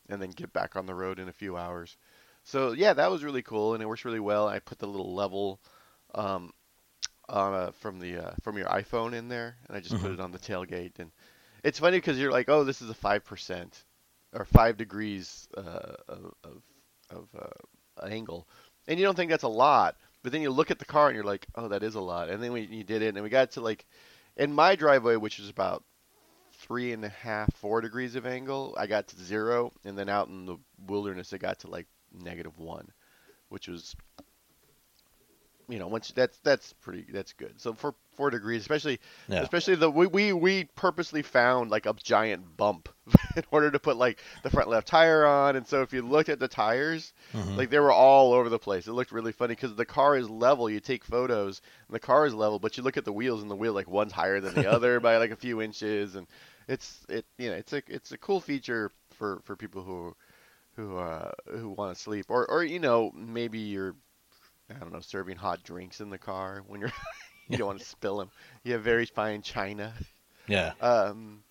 and 0.07 0.21
then 0.21 0.29
get 0.29 0.53
back 0.53 0.75
on 0.75 0.85
the 0.85 0.93
road 0.93 1.17
in 1.17 1.29
a 1.29 1.33
few 1.33 1.57
hours. 1.57 1.97
So 2.49 2.71
yeah, 2.71 2.93
that 2.93 3.11
was 3.11 3.23
really 3.23 3.43
cool, 3.43 3.75
and 3.75 3.83
it 3.83 3.85
works 3.85 4.05
really 4.05 4.19
well. 4.19 4.47
I 4.47 4.57
put 4.57 4.79
the 4.79 4.87
little 4.87 5.13
level 5.13 5.61
um, 6.15 6.51
a, 7.27 7.71
from 7.73 7.99
the 7.99 8.17
uh, 8.17 8.31
from 8.41 8.57
your 8.57 8.65
iPhone 8.67 9.13
in 9.13 9.27
there, 9.27 9.55
and 9.67 9.77
I 9.77 9.81
just 9.81 9.93
mm-hmm. 9.93 10.03
put 10.03 10.13
it 10.13 10.19
on 10.19 10.31
the 10.31 10.39
tailgate. 10.39 10.97
And 10.97 11.11
it's 11.63 11.77
funny 11.77 11.97
because 11.97 12.17
you're 12.17 12.31
like, 12.31 12.49
oh, 12.49 12.63
this 12.63 12.81
is 12.81 12.89
a 12.89 12.95
five 12.95 13.23
percent 13.23 13.83
or 14.33 14.45
five 14.45 14.77
degrees 14.77 15.47
uh, 15.55 15.93
of 16.07 16.33
of, 16.43 16.61
of 17.11 17.27
uh, 17.37 18.07
angle, 18.07 18.47
and 18.87 18.97
you 18.97 19.05
don't 19.05 19.15
think 19.15 19.29
that's 19.29 19.43
a 19.43 19.47
lot, 19.47 19.95
but 20.23 20.31
then 20.31 20.41
you 20.41 20.49
look 20.49 20.71
at 20.71 20.79
the 20.79 20.85
car 20.85 21.07
and 21.07 21.15
you're 21.15 21.23
like, 21.23 21.45
oh, 21.53 21.67
that 21.67 21.83
is 21.83 21.93
a 21.93 22.01
lot. 22.01 22.29
And 22.29 22.41
then 22.41 22.51
we 22.51 22.61
you 22.61 22.83
did 22.83 23.03
it, 23.03 23.13
and 23.13 23.23
we 23.23 23.29
got 23.29 23.51
to 23.51 23.61
like 23.61 23.85
in 24.37 24.51
my 24.51 24.75
driveway, 24.75 25.17
which 25.17 25.37
is 25.37 25.49
about 25.49 25.83
three 26.53 26.93
and 26.93 27.05
a 27.05 27.09
half, 27.09 27.53
four 27.57 27.79
degrees 27.81 28.15
of 28.15 28.25
angle, 28.25 28.73
I 28.75 28.87
got 28.87 29.07
to 29.09 29.23
zero, 29.23 29.71
and 29.85 29.95
then 29.95 30.09
out 30.09 30.29
in 30.29 30.47
the 30.47 30.57
wilderness, 30.87 31.31
it 31.31 31.39
got 31.41 31.59
to 31.59 31.69
like 31.69 31.85
negative 32.13 32.57
one, 32.57 32.91
which 33.49 33.67
was 33.67 33.95
you 35.69 35.77
know 35.77 35.87
once 35.87 36.11
that's 36.15 36.37
that's 36.39 36.73
pretty 36.73 37.05
that's 37.11 37.33
good. 37.33 37.61
So 37.61 37.73
for 37.73 37.93
four 38.15 38.31
degrees, 38.31 38.61
especially 38.61 38.99
yeah. 39.27 39.41
especially 39.41 39.75
the 39.75 39.89
we, 39.89 40.07
we 40.07 40.33
we 40.33 40.63
purposely 40.75 41.21
found 41.21 41.69
like 41.69 41.85
a 41.85 41.93
giant 41.93 42.57
bump 42.57 42.89
in 43.35 43.43
order 43.51 43.69
to 43.71 43.79
put 43.79 43.95
like 43.95 44.19
the 44.43 44.49
front 44.49 44.69
left 44.69 44.87
tire 44.87 45.25
on, 45.25 45.55
and 45.55 45.67
so 45.67 45.83
if 45.83 45.93
you 45.93 46.01
look 46.01 46.27
at 46.27 46.39
the 46.39 46.47
tires, 46.47 47.13
mm-hmm. 47.33 47.55
like 47.55 47.69
they 47.69 47.79
were 47.79 47.91
all 47.91 48.33
over 48.33 48.49
the 48.49 48.59
place. 48.59 48.87
It 48.87 48.93
looked 48.93 49.11
really 49.11 49.31
funny 49.31 49.55
because 49.55 49.75
the 49.75 49.85
car 49.85 50.17
is 50.17 50.29
level. 50.29 50.69
You 50.69 50.79
take 50.79 51.05
photos, 51.05 51.61
and 51.87 51.95
the 51.95 51.99
car 51.99 52.25
is 52.25 52.33
level, 52.33 52.57
but 52.59 52.75
you 52.75 52.83
look 52.83 52.97
at 52.97 53.05
the 53.05 53.13
wheels, 53.13 53.41
and 53.41 53.51
the 53.51 53.55
wheel 53.55 53.73
like 53.73 53.87
one's 53.87 54.11
higher 54.11 54.41
than 54.41 54.55
the 54.55 54.69
other 54.71 54.99
by 54.99 55.17
like 55.17 55.31
a 55.31 55.37
few 55.37 55.61
inches, 55.61 56.15
and 56.15 56.25
it's 56.67 57.05
it 57.09 57.25
you 57.37 57.49
know 57.49 57.55
it's 57.55 57.73
a 57.73 57.83
it's 57.87 58.11
a 58.11 58.17
cool 58.17 58.41
feature 58.41 58.91
for 59.11 59.39
for 59.43 59.55
people 59.55 59.83
who 59.83 60.15
who 60.79 60.97
uh, 60.97 61.31
who 61.51 61.69
want 61.69 61.95
to 61.95 62.01
sleep, 62.01 62.27
or 62.29 62.49
or 62.49 62.63
you 62.63 62.79
know 62.79 63.11
maybe 63.13 63.59
you're 63.59 63.95
I 64.69 64.79
don't 64.79 64.93
know 64.93 65.01
serving 65.01 65.35
hot 65.35 65.63
drinks 65.63 65.99
in 65.99 66.09
the 66.09 66.17
car 66.17 66.63
when 66.67 66.79
you're 66.79 66.93
you 67.49 67.57
don't 67.57 67.67
want 67.67 67.79
to 67.79 67.85
spill 67.97 68.17
them. 68.17 68.31
You 68.63 68.73
have 68.73 68.81
very 68.81 69.05
fine 69.05 69.41
china. 69.41 69.93
Yeah. 70.47 70.73
Um, 70.81 71.43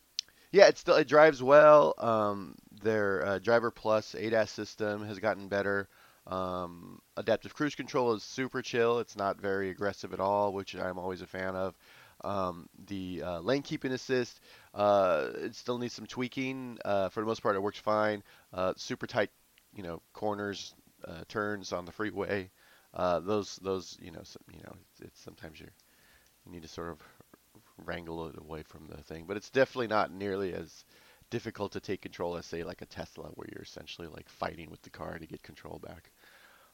yeah, 0.50 0.66
it 0.68 0.78
still 0.78 0.94
it 0.94 1.06
drives 1.06 1.42
well. 1.42 1.94
Um, 1.98 2.54
their 2.82 3.24
uh, 3.24 3.38
driver 3.38 3.70
plus 3.70 4.14
ADAS 4.14 4.48
system 4.48 5.04
has 5.06 5.18
gotten 5.18 5.48
better. 5.48 5.88
Um, 6.26 7.00
adaptive 7.16 7.54
cruise 7.54 7.74
control 7.74 8.14
is 8.14 8.22
super 8.22 8.62
chill. 8.62 8.98
It's 9.00 9.14
not 9.16 9.40
very 9.40 9.68
aggressive 9.68 10.14
at 10.14 10.20
all, 10.20 10.54
which 10.54 10.74
I'm 10.74 10.98
always 10.98 11.20
a 11.20 11.26
fan 11.26 11.54
of. 11.54 11.74
Um, 12.24 12.68
the 12.86 13.22
uh, 13.22 13.40
lane 13.40 13.62
keeping 13.62 13.92
assist, 13.92 14.40
uh, 14.74 15.28
it 15.34 15.54
still 15.54 15.78
needs 15.78 15.94
some 15.94 16.06
tweaking. 16.06 16.78
Uh, 16.84 17.08
for 17.10 17.20
the 17.20 17.26
most 17.26 17.42
part, 17.42 17.54
it 17.56 17.62
works 17.62 17.78
fine. 17.78 18.22
Uh, 18.52 18.72
super 18.76 19.06
tight, 19.06 19.30
you 19.74 19.82
know, 19.82 20.02
corners, 20.12 20.74
uh, 21.06 21.22
turns 21.28 21.72
on 21.72 21.84
the 21.84 21.92
freeway. 21.92 22.50
Uh, 22.94 23.20
those, 23.20 23.56
those, 23.56 23.98
you 24.00 24.10
know, 24.10 24.22
you 24.52 24.62
know, 24.62 24.74
it's, 24.92 25.00
it's 25.00 25.20
sometimes 25.20 25.60
you 25.60 25.66
you 26.46 26.52
need 26.52 26.62
to 26.62 26.68
sort 26.68 26.88
of 26.88 26.98
wrangle 27.84 28.26
it 28.28 28.38
away 28.38 28.62
from 28.62 28.86
the 28.88 29.02
thing, 29.02 29.24
but 29.26 29.36
it's 29.36 29.50
definitely 29.50 29.86
not 29.86 30.12
nearly 30.12 30.54
as 30.54 30.84
difficult 31.30 31.72
to 31.72 31.80
take 31.80 32.00
control 32.00 32.36
as 32.36 32.46
say 32.46 32.62
like 32.62 32.80
a 32.80 32.86
Tesla, 32.86 33.28
where 33.34 33.48
you're 33.52 33.62
essentially 33.62 34.08
like 34.08 34.28
fighting 34.28 34.70
with 34.70 34.80
the 34.82 34.90
car 34.90 35.18
to 35.18 35.26
get 35.26 35.42
control 35.42 35.78
back. 35.78 36.10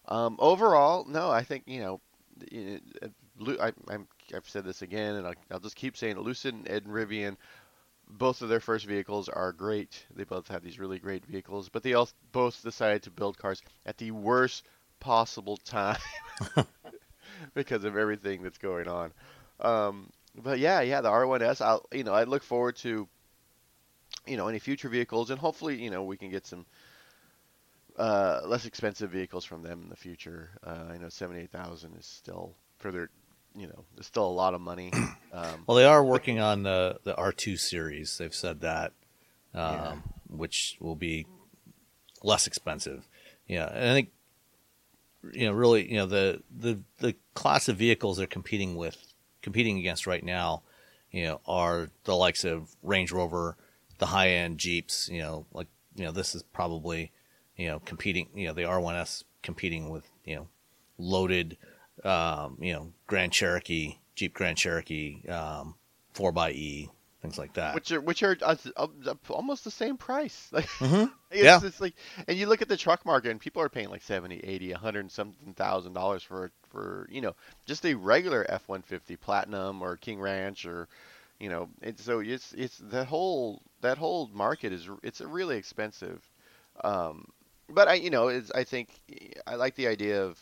Um, 0.06 0.36
overall, 0.38 1.04
no, 1.08 1.30
I 1.30 1.42
think 1.42 1.64
you 1.66 1.80
know 1.80 2.00
I, 3.60 3.72
have 4.32 4.48
said 4.48 4.64
this 4.64 4.82
again, 4.82 5.16
and 5.16 5.26
I'll, 5.26 5.34
I'll, 5.50 5.60
just 5.60 5.76
keep 5.76 5.96
saying 5.96 6.16
it. 6.16 6.22
Lucid 6.22 6.54
and 6.68 6.86
Rivian, 6.86 7.36
both 8.08 8.42
of 8.42 8.49
their 8.49 8.61
first 8.61 8.87
vehicles 8.87 9.28
are 9.28 9.52
great. 9.52 10.06
They 10.14 10.25
both 10.25 10.49
have 10.49 10.62
these 10.62 10.78
really 10.78 10.99
great 10.99 11.25
vehicles, 11.26 11.68
but 11.68 11.82
they 11.82 11.94
all 11.94 12.08
both 12.32 12.62
decided 12.62 13.02
to 13.04 13.11
build 13.11 13.38
cars 13.38 13.62
at 13.87 13.99
the 13.99 14.11
worst 14.11 14.64
possible 15.00 15.56
time 15.56 15.99
because 17.54 17.84
of 17.84 17.96
everything 17.96 18.42
that's 18.42 18.58
going 18.58 18.88
on. 18.88 19.12
Um, 19.61 20.11
but 20.34 20.58
yeah, 20.58 20.80
yeah, 20.80 21.00
the 21.00 21.11
R1S. 21.11 21.61
I'll 21.61 21.87
you 21.92 22.04
know 22.04 22.12
I 22.12 22.25
look 22.25 22.42
forward 22.42 22.76
to 22.76 23.08
you 24.26 24.37
know 24.37 24.49
any 24.49 24.58
future 24.58 24.88
vehicles, 24.88 25.30
and 25.30 25.38
hopefully 25.38 25.82
you 25.82 25.90
know 25.90 26.04
we 26.04 26.16
can 26.16 26.30
get 26.30 26.46
some 26.46 26.66
uh, 27.99 28.40
less 28.44 28.66
expensive 28.66 29.11
vehicles 29.11 29.44
from 29.44 29.62
them 29.62 29.82
in 29.82 29.88
the 29.88 29.96
future. 29.96 30.50
Uh, 30.64 30.84
I 30.90 30.99
know 30.99 31.08
seventy 31.08 31.40
eight 31.42 31.50
thousand 31.50 31.96
is 31.96 32.06
still 32.06 32.54
for 32.78 32.90
their 32.90 33.11
you 33.56 33.66
know 33.66 33.84
there's 33.94 34.06
still 34.06 34.26
a 34.26 34.28
lot 34.32 34.54
of 34.54 34.61
money. 34.61 34.90
Um, 35.34 35.64
Well, 35.66 35.76
they 35.76 35.84
are 35.84 36.04
working 36.04 36.38
on 36.38 36.62
the 36.62 37.00
the 37.02 37.12
R2 37.14 37.58
series. 37.58 38.18
They've 38.18 38.32
said 38.32 38.61
that, 38.61 38.92
um, 39.52 39.62
Yeah. 39.62 39.94
which 40.28 40.76
will 40.78 40.94
be 40.94 41.26
less 42.23 42.46
expensive. 42.46 43.08
Yeah, 43.49 43.66
and 43.66 43.90
I 43.90 43.94
think 43.94 44.11
you 45.32 45.46
know 45.46 45.52
really 45.52 45.90
you 45.90 45.96
know 45.96 46.06
the 46.06 46.40
the 46.56 46.78
the 46.99 47.16
class 47.34 47.68
of 47.68 47.76
vehicles 47.76 48.16
they're 48.18 48.28
competing 48.28 48.76
with 48.76 48.96
competing 49.42 49.76
against 49.78 50.06
right 50.06 50.23
now, 50.25 50.62
you 51.11 51.25
know, 51.25 51.40
are 51.49 51.88
the 52.04 52.14
likes 52.14 52.44
of 52.44 52.76
Range 52.82 53.11
Rover, 53.11 53.56
the 53.99 54.06
high 54.06 54.28
end 54.30 54.58
Jeeps. 54.58 55.08
You 55.08 55.20
know, 55.23 55.46
like 55.52 55.66
you 55.96 56.04
know 56.04 56.12
this 56.12 56.37
is 56.37 56.44
probably 56.44 57.11
you 57.56 57.66
know 57.66 57.80
competing. 57.80 58.28
You 58.37 58.46
know, 58.46 58.52
the 58.54 58.62
R1S 58.62 59.25
competing 59.42 59.90
with 59.90 60.08
you 60.25 60.37
know 60.37 60.49
loaded 60.96 61.56
um, 62.02 62.58
you 62.60 62.72
know, 62.72 62.92
Grand 63.06 63.32
Cherokee, 63.32 63.98
Jeep 64.14 64.34
Grand 64.34 64.56
Cherokee, 64.56 65.26
um, 65.28 65.74
4xE, 66.14 66.90
things 67.22 67.38
like 67.38 67.54
that. 67.54 67.74
which 67.74 67.92
are 67.92 68.00
which 68.00 68.22
are 68.22 68.36
uh, 68.42 68.56
uh, 68.76 68.86
almost 69.30 69.64
the 69.64 69.70
same 69.70 69.96
price. 69.96 70.48
Like 70.52 70.68
Mhm. 70.80 71.10
it's, 71.30 71.42
Yeah. 71.42 71.60
it's 71.62 71.80
like, 71.80 71.94
and 72.28 72.36
you 72.38 72.46
look 72.46 72.62
at 72.62 72.68
the 72.68 72.76
truck 72.76 73.04
market, 73.04 73.30
and 73.30 73.40
people 73.40 73.62
are 73.62 73.68
paying 73.68 73.88
like 73.90 74.02
70, 74.02 74.38
80, 74.38 74.72
100 74.72 75.00
and 75.00 75.10
something 75.12 75.54
thousand 75.54 75.92
dollars 75.94 76.22
for 76.22 76.50
for 76.70 77.06
you 77.10 77.20
know 77.20 77.34
just 77.66 77.84
a 77.86 77.94
regular 77.94 78.46
F-150 78.48 79.18
Platinum 79.20 79.82
or 79.82 79.96
King 79.96 80.20
Ranch 80.20 80.66
or 80.66 80.88
you 81.40 81.48
know, 81.48 81.68
it's 81.82 82.04
so 82.04 82.20
it's 82.20 82.52
it's 82.52 82.78
that 82.78 83.06
whole 83.06 83.60
that 83.80 83.98
whole 83.98 84.30
market 84.32 84.72
is 84.72 84.88
it's 85.02 85.20
really 85.20 85.56
expensive. 85.56 86.22
Um, 86.82 87.26
but 87.68 87.88
I 87.88 87.94
you 87.94 88.10
know 88.10 88.28
is 88.28 88.50
I 88.52 88.64
think 88.64 88.88
I 89.46 89.56
like 89.56 89.74
the 89.74 89.88
idea 89.88 90.22
of 90.24 90.38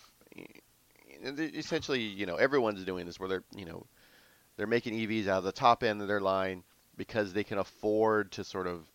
essentially 1.22 2.00
you 2.00 2.26
know 2.26 2.36
everyone's 2.36 2.84
doing 2.84 3.06
this 3.06 3.18
where 3.20 3.28
they're 3.28 3.44
you 3.54 3.64
know 3.64 3.86
they're 4.56 4.66
making 4.66 4.94
EVs 4.94 5.28
out 5.28 5.38
of 5.38 5.44
the 5.44 5.52
top 5.52 5.82
end 5.82 6.02
of 6.02 6.08
their 6.08 6.20
line 6.20 6.62
because 6.96 7.32
they 7.32 7.44
can 7.44 7.58
afford 7.58 8.32
to 8.32 8.44
sort 8.44 8.66
of 8.66 8.86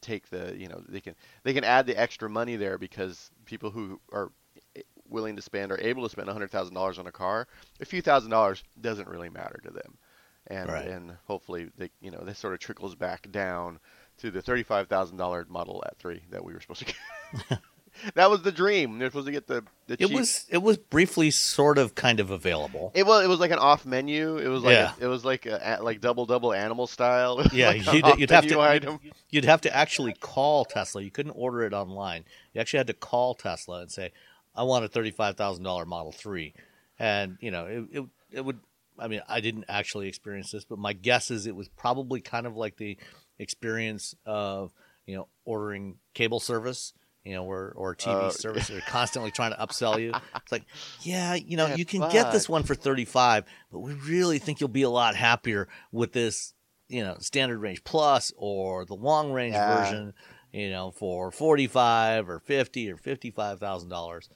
take 0.00 0.28
the 0.30 0.54
you 0.56 0.68
know 0.68 0.82
they 0.88 1.00
can 1.00 1.14
they 1.44 1.52
can 1.52 1.64
add 1.64 1.86
the 1.86 1.98
extra 1.98 2.28
money 2.28 2.56
there 2.56 2.78
because 2.78 3.30
people 3.44 3.70
who 3.70 4.00
are 4.12 4.30
eh, 4.76 4.82
willing 5.08 5.36
to 5.36 5.42
spend 5.42 5.72
or 5.72 5.78
able 5.80 6.02
to 6.04 6.08
spend 6.10 6.28
$100,000 6.28 6.98
on 6.98 7.06
a 7.06 7.12
car, 7.12 7.46
a 7.80 7.84
few 7.84 8.00
thousand 8.02 8.30
dollars 8.30 8.62
doesn't 8.80 9.08
really 9.08 9.28
matter 9.28 9.60
to 9.64 9.70
them. 9.70 9.98
And 10.46 10.70
Right. 10.70 10.86
and 10.86 11.16
hopefully 11.26 11.70
they 11.76 11.90
you 12.00 12.10
know 12.10 12.22
this 12.24 12.38
sort 12.38 12.54
of 12.54 12.60
trickles 12.60 12.94
back 12.94 13.30
down 13.30 13.78
to 14.18 14.30
the 14.30 14.42
$35,000 14.42 15.48
model 15.48 15.82
at 15.86 15.98
3 15.98 16.22
that 16.30 16.44
we 16.44 16.52
were 16.54 16.60
supposed 16.60 16.80
to 16.80 16.86
get. 16.86 17.60
that 18.14 18.30
was 18.30 18.42
the 18.42 18.52
dream. 18.52 18.98
They're 18.98 19.08
supposed 19.08 19.26
to 19.26 19.32
get 19.32 19.46
the 19.46 19.64
the 19.86 19.94
it 19.94 20.06
cheap 20.08 20.12
was 20.16 20.46
it 20.50 20.58
was 20.58 20.76
briefly 20.76 21.30
sort 21.30 21.78
of 21.78 21.94
kind 21.94 22.20
of 22.20 22.30
available. 22.30 22.92
it 22.94 23.06
was 23.06 23.24
it 23.24 23.28
was 23.28 23.40
like 23.40 23.50
an 23.50 23.58
off 23.58 23.84
menu. 23.86 24.38
It 24.38 24.48
was 24.48 24.62
like 24.62 24.74
Yeah. 24.74 24.92
a, 25.00 25.04
it 25.04 25.06
was 25.08 25.24
like 25.24 25.46
a, 25.46 25.78
a- 25.80 25.82
like 25.82 26.00
double 26.00 26.26
double 26.26 26.52
animal 26.52 26.86
style. 26.86 27.38
It 27.40 27.44
was 27.44 27.52
Yeah, 27.52 27.68
like 27.68 27.86
an 27.86 27.94
you'd, 27.94 28.18
you'd 28.20 28.30
have 28.30 28.46
to 28.48 28.60
item. 28.60 29.00
you'd, 29.02 29.12
you'd 29.30 29.44
have 29.44 29.60
to 29.62 29.76
actually 29.76 30.12
call 30.14 30.64
Tesla. 30.64 31.02
You 31.02 31.10
couldn't 31.10 31.32
order 31.32 31.62
it 31.64 31.72
online. 31.72 32.24
You 32.52 32.60
actually 32.60 32.78
had 32.78 32.86
to 32.88 32.94
call 32.94 33.34
Tesla 33.34 33.80
and 33.82 33.90
say, 33.90 34.12
"I 34.54 34.62
want 34.62 34.84
a 34.84 34.88
thirty-five 34.88 35.36
thousand 35.36 35.64
dollar 35.64 35.84
Model 35.86 36.12
3. 36.12 36.54
and 36.98 37.36
you 37.40 37.50
know 37.50 37.66
it, 37.66 37.84
it 37.92 38.04
it 38.32 38.44
would. 38.44 38.60
I 38.98 39.08
mean, 39.08 39.22
I 39.28 39.40
didn't 39.40 39.64
actually 39.68 40.08
experience 40.08 40.50
this, 40.50 40.64
but 40.64 40.78
my 40.78 40.92
guess 40.92 41.30
is 41.30 41.46
it 41.46 41.56
was 41.56 41.68
probably 41.68 42.20
kind 42.20 42.46
of 42.46 42.54
like 42.56 42.76
the 42.76 42.98
experience 43.38 44.14
of 44.26 44.72
you 45.06 45.16
know 45.16 45.28
ordering 45.44 45.96
cable 46.14 46.40
service. 46.40 46.92
You 47.24 47.34
know, 47.34 47.44
or 47.44 47.72
or 47.76 47.94
TV 47.94 48.14
Oh, 48.28 48.30
service, 48.30 48.68
they're 48.68 48.80
constantly 48.80 49.30
trying 49.30 49.52
to 49.52 49.58
upsell 49.58 50.00
you. 50.00 50.12
It's 50.36 50.50
like, 50.52 50.64
yeah, 51.02 51.34
you 51.34 51.56
know, 51.58 51.66
Yeah, 51.66 51.74
you 51.76 51.84
can 51.84 52.00
get 52.10 52.32
this 52.32 52.48
one 52.48 52.62
for 52.62 52.74
thirty 52.74 53.04
five, 53.04 53.44
but 53.70 53.80
we 53.80 53.92
really 53.92 54.38
think 54.38 54.58
you'll 54.60 54.68
be 54.70 54.82
a 54.82 54.90
lot 54.90 55.14
happier 55.16 55.68
with 55.92 56.12
this 56.12 56.54
you 56.88 57.04
know 57.04 57.16
standard 57.20 57.58
range 57.58 57.84
plus 57.84 58.32
or 58.36 58.84
the 58.86 58.94
long 58.96 59.32
range 59.32 59.54
Yeah. 59.54 59.66
version 59.66 60.12
you 60.52 60.70
know 60.70 60.90
for 60.90 61.30
45 61.30 62.28
or 62.28 62.40
50 62.40 62.90
or 62.90 62.96
55 62.96 63.60
thousand 63.60 63.90
dollars. 63.90 64.28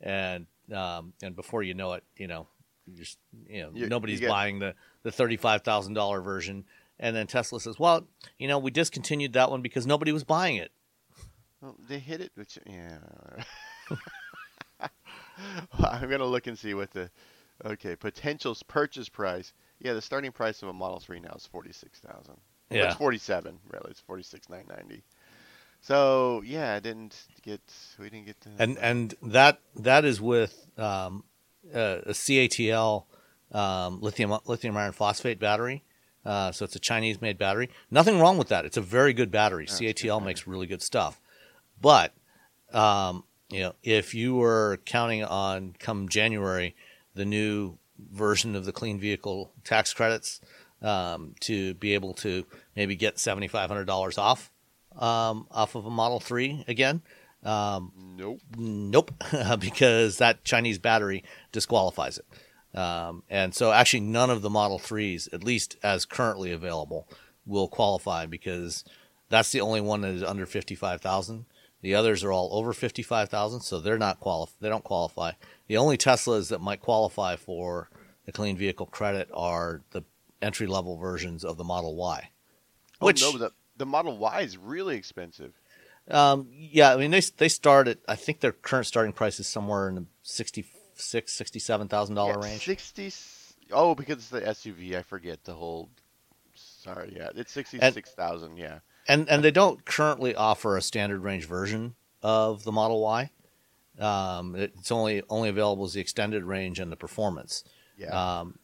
And 0.00 0.46
um 0.72 1.12
and 1.22 1.34
before 1.34 1.62
you 1.62 1.74
know 1.74 1.94
it 1.94 2.04
you 2.16 2.28
know 2.28 2.46
you're 2.86 2.98
just 3.04 3.18
you 3.48 3.62
know 3.62 3.70
You- 3.74 3.82
you 3.82 3.88
nobody's 3.88 4.20
get- 4.20 4.30
buying 4.30 4.58
the 4.60 4.74
the 5.02 5.10
35 5.12 5.62
thousand 5.62 5.94
dollar 5.94 6.20
version. 6.22 6.64
And 7.00 7.14
then 7.14 7.26
tesla 7.26 7.60
says 7.60 7.78
well 7.78 8.06
you 8.38 8.48
know 8.48 8.58
we 8.58 8.70
discontinued 8.70 9.32
that 9.34 9.50
one 9.50 9.60
because 9.60 9.86
nobody 9.86 10.12
was 10.12 10.24
buying 10.24 10.56
it 10.56 10.70
Well, 11.60 11.76
they 11.88 11.98
hit 11.98 12.20
it. 12.20 12.32
Which, 12.34 12.58
yeah. 12.66 12.98
I'm 15.78 16.08
gonna 16.08 16.24
look 16.26 16.46
and 16.46 16.58
see 16.58 16.74
what 16.74 16.90
the 16.92 17.10
okay 17.64 17.96
potential 17.96 18.56
purchase 18.66 19.08
price. 19.08 19.52
Yeah, 19.80 19.92
the 19.92 20.02
starting 20.02 20.32
price 20.32 20.62
of 20.62 20.68
a 20.68 20.72
Model 20.72 20.98
3 21.00 21.20
now 21.20 21.34
is 21.36 21.46
forty 21.46 21.72
six 21.72 22.00
thousand. 22.00 22.36
Yeah. 22.70 22.88
it's 22.88 22.96
forty 22.96 23.18
seven. 23.18 23.58
Really, 23.70 23.90
it's 23.90 24.00
forty 24.00 24.22
six 24.22 24.48
nine 24.48 24.64
ninety. 24.68 25.02
So 25.80 26.42
yeah, 26.44 26.74
I 26.74 26.80
didn't 26.80 27.16
get. 27.42 27.60
We 27.98 28.10
didn't 28.10 28.26
get 28.26 28.40
to. 28.42 28.50
and 28.58 28.78
and 28.78 29.14
that 29.22 29.60
that 29.76 30.04
is 30.04 30.20
with 30.20 30.66
um, 30.76 31.24
uh, 31.74 31.98
a 32.06 32.10
CATL 32.12 33.04
um, 33.52 34.00
lithium 34.00 34.36
lithium 34.46 34.76
iron 34.76 34.92
phosphate 34.92 35.38
battery. 35.38 35.84
Uh, 36.24 36.52
so 36.52 36.64
it's 36.64 36.76
a 36.76 36.80
Chinese 36.80 37.22
made 37.22 37.38
battery. 37.38 37.70
Nothing 37.90 38.18
wrong 38.18 38.36
with 38.36 38.48
that. 38.48 38.64
It's 38.64 38.76
a 38.76 38.82
very 38.82 39.12
good 39.12 39.30
battery. 39.30 39.64
That's 39.66 39.78
good 39.80 39.96
CATL 39.96 40.22
makes 40.24 40.46
really 40.46 40.66
good 40.66 40.82
stuff. 40.82 41.20
But 41.80 42.14
um, 42.72 43.24
you 43.48 43.60
know, 43.60 43.74
if 43.82 44.14
you 44.14 44.34
were 44.34 44.80
counting 44.84 45.24
on 45.24 45.74
come 45.78 46.08
January 46.08 46.74
the 47.14 47.24
new 47.24 47.78
version 48.12 48.54
of 48.54 48.64
the 48.64 48.72
clean 48.72 49.00
vehicle 49.00 49.50
tax 49.64 49.92
credits 49.92 50.40
um, 50.82 51.34
to 51.40 51.74
be 51.74 51.94
able 51.94 52.14
to 52.14 52.44
maybe 52.76 52.96
get 52.96 53.18
seventy 53.18 53.48
five 53.48 53.68
hundred 53.68 53.86
dollars 53.86 54.18
off 54.18 54.50
um, 54.96 55.46
off 55.50 55.74
of 55.74 55.86
a 55.86 55.90
Model 55.90 56.20
Three 56.20 56.64
again. 56.68 57.02
Um, 57.44 57.92
nope. 58.16 58.40
Nope, 58.56 59.12
because 59.60 60.18
that 60.18 60.44
Chinese 60.44 60.78
battery 60.78 61.24
disqualifies 61.52 62.18
it. 62.18 62.78
Um, 62.78 63.22
and 63.30 63.54
so, 63.54 63.72
actually, 63.72 64.00
none 64.00 64.30
of 64.30 64.42
the 64.42 64.50
Model 64.50 64.78
3s, 64.78 65.32
at 65.32 65.42
least 65.42 65.76
as 65.82 66.04
currently 66.04 66.52
available, 66.52 67.08
will 67.46 67.68
qualify 67.68 68.26
because 68.26 68.84
that's 69.28 69.52
the 69.52 69.60
only 69.60 69.80
one 69.80 70.02
that 70.02 70.10
is 70.10 70.22
under 70.22 70.46
55,000. 70.46 71.46
The 71.80 71.94
others 71.94 72.24
are 72.24 72.32
all 72.32 72.50
over 72.52 72.72
55,000, 72.72 73.60
so 73.60 73.78
they're 73.78 73.98
not 73.98 74.20
qualif- 74.20 74.58
They 74.60 74.68
don't 74.68 74.84
qualify. 74.84 75.32
The 75.68 75.76
only 75.76 75.96
Teslas 75.96 76.48
that 76.48 76.60
might 76.60 76.80
qualify 76.80 77.36
for 77.36 77.88
the 78.24 78.32
clean 78.32 78.56
vehicle 78.56 78.86
credit 78.86 79.28
are 79.32 79.82
the 79.92 80.02
entry 80.42 80.66
level 80.66 80.96
versions 80.96 81.44
of 81.44 81.56
the 81.56 81.64
Model 81.64 81.94
Y. 81.94 82.30
Which 83.00 83.22
oh, 83.22 83.32
no, 83.32 83.38
the 83.38 83.52
the 83.76 83.86
Model 83.86 84.18
Y 84.18 84.40
is 84.40 84.58
really 84.58 84.96
expensive. 84.96 85.52
Um, 86.10 86.48
yeah, 86.52 86.92
I 86.92 86.96
mean 86.96 87.10
they 87.10 87.20
they 87.20 87.48
start 87.48 87.86
at 87.86 87.98
I 88.08 88.16
think 88.16 88.40
their 88.40 88.52
current 88.52 88.86
starting 88.86 89.12
price 89.12 89.38
is 89.38 89.46
somewhere 89.46 89.88
in 89.88 89.94
the 89.94 90.06
sixty 90.22 90.66
six, 90.96 91.32
sixty 91.32 91.58
seven 91.58 91.86
thousand 91.86 92.16
dollar 92.16 92.40
Yeah, 92.40 92.44
range. 92.44 92.64
Sixty. 92.64 93.12
Oh, 93.70 93.94
because 93.94 94.16
it's 94.16 94.28
the 94.30 94.40
SUV. 94.40 94.96
I 94.96 95.02
forget 95.02 95.44
the 95.44 95.54
whole. 95.54 95.90
Sorry, 96.54 97.12
yeah, 97.14 97.28
it's 97.36 97.52
sixty-six 97.52 98.10
thousand. 98.10 98.56
Yeah. 98.56 98.78
And 99.08 99.28
and 99.28 99.42
they 99.42 99.50
don't 99.50 99.84
currently 99.84 100.34
offer 100.34 100.76
a 100.76 100.82
standard 100.82 101.22
range 101.22 101.46
version 101.46 101.94
of 102.22 102.64
the 102.64 102.72
Model 102.72 103.00
Y. 103.00 103.30
Um, 103.98 104.54
it's 104.54 104.92
only 104.92 105.22
only 105.28 105.48
available 105.48 105.84
as 105.84 105.94
the 105.94 106.00
extended 106.00 106.44
range 106.44 106.78
and 106.78 106.92
the 106.92 106.96
performance. 106.96 107.64
Yeah. 107.96 108.40
Um, 108.40 108.58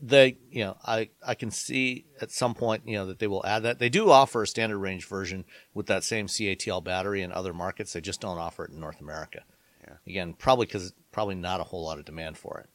they, 0.00 0.38
you 0.50 0.64
know, 0.64 0.76
I 0.84 1.10
I 1.26 1.34
can 1.34 1.50
see 1.50 2.06
at 2.20 2.30
some 2.30 2.54
point, 2.54 2.82
you 2.86 2.96
know, 2.96 3.06
that 3.06 3.18
they 3.18 3.26
will 3.26 3.44
add 3.44 3.62
that. 3.64 3.78
They 3.78 3.88
do 3.88 4.10
offer 4.10 4.42
a 4.42 4.46
standard 4.46 4.78
range 4.78 5.06
version 5.06 5.44
with 5.74 5.86
that 5.86 6.04
same 6.04 6.26
CATL 6.26 6.82
battery 6.82 7.22
in 7.22 7.32
other 7.32 7.52
markets. 7.52 7.92
They 7.92 8.00
just 8.00 8.20
don't 8.20 8.38
offer 8.38 8.64
it 8.64 8.70
in 8.70 8.80
North 8.80 9.00
America. 9.00 9.42
Yeah. 9.82 9.94
Again, 10.06 10.34
probably 10.34 10.66
because 10.66 10.92
probably 11.12 11.34
not 11.34 11.60
a 11.60 11.64
whole 11.64 11.84
lot 11.84 11.98
of 11.98 12.04
demand 12.04 12.38
for 12.38 12.58
it. 12.58 12.68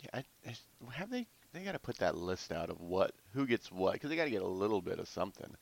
yeah 0.00 0.22
I, 0.46 0.50
I, 0.50 0.92
have 0.92 1.10
they? 1.10 1.26
They 1.52 1.62
got 1.62 1.72
to 1.72 1.78
put 1.78 1.98
that 1.98 2.16
list 2.16 2.50
out 2.50 2.68
of 2.68 2.80
what 2.80 3.12
who 3.32 3.46
gets 3.46 3.70
what 3.70 3.92
because 3.92 4.10
they 4.10 4.16
got 4.16 4.24
to 4.24 4.30
get 4.30 4.42
a 4.42 4.46
little 4.46 4.82
bit 4.82 4.98
of 4.98 5.08
something. 5.08 5.54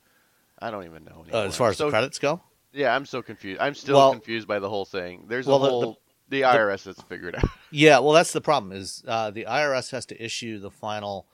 I 0.62 0.70
don't 0.70 0.84
even 0.84 1.04
know. 1.04 1.24
Uh, 1.32 1.42
as 1.46 1.56
far 1.56 1.70
as 1.70 1.76
so, 1.76 1.84
the 1.86 1.90
credits 1.90 2.18
go, 2.18 2.40
Yeah, 2.72 2.94
I'm 2.94 3.04
so 3.06 3.20
confused. 3.22 3.60
I'm 3.60 3.74
still 3.74 3.96
Well- 3.96 4.12
confused 4.12 4.46
by 4.48 4.58
the 4.58 4.68
whole 4.68 4.84
thing. 4.84 5.26
There's 5.28 5.46
Well, 5.46 5.56
a 5.56 5.60
the- 5.66 5.68
whole. 5.70 5.98
The, 6.28 6.42
IRS 6.42 6.84
has 6.86 6.96
figured 7.08 7.36
out. 7.36 7.44
yeah. 7.70 7.98
Well, 7.98 8.12
that's 8.12 8.32
the 8.32 8.40
problem. 8.40 8.72
Is 8.72 9.04
uh, 9.06 9.30
the 9.30 9.44
IRS 9.44 9.90
has 9.90 10.06
to 10.06 10.24
issue 10.24 10.58
the 10.58 10.70
final 10.70 11.26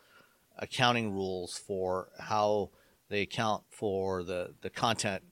accounting 0.58 1.12
rules 1.12 1.56
for 1.56 2.08
how 2.18 2.70
they 3.08 3.22
account 3.22 3.62
for 3.70 4.24
the 4.24 4.54
the 4.60 4.70
content 4.70 5.22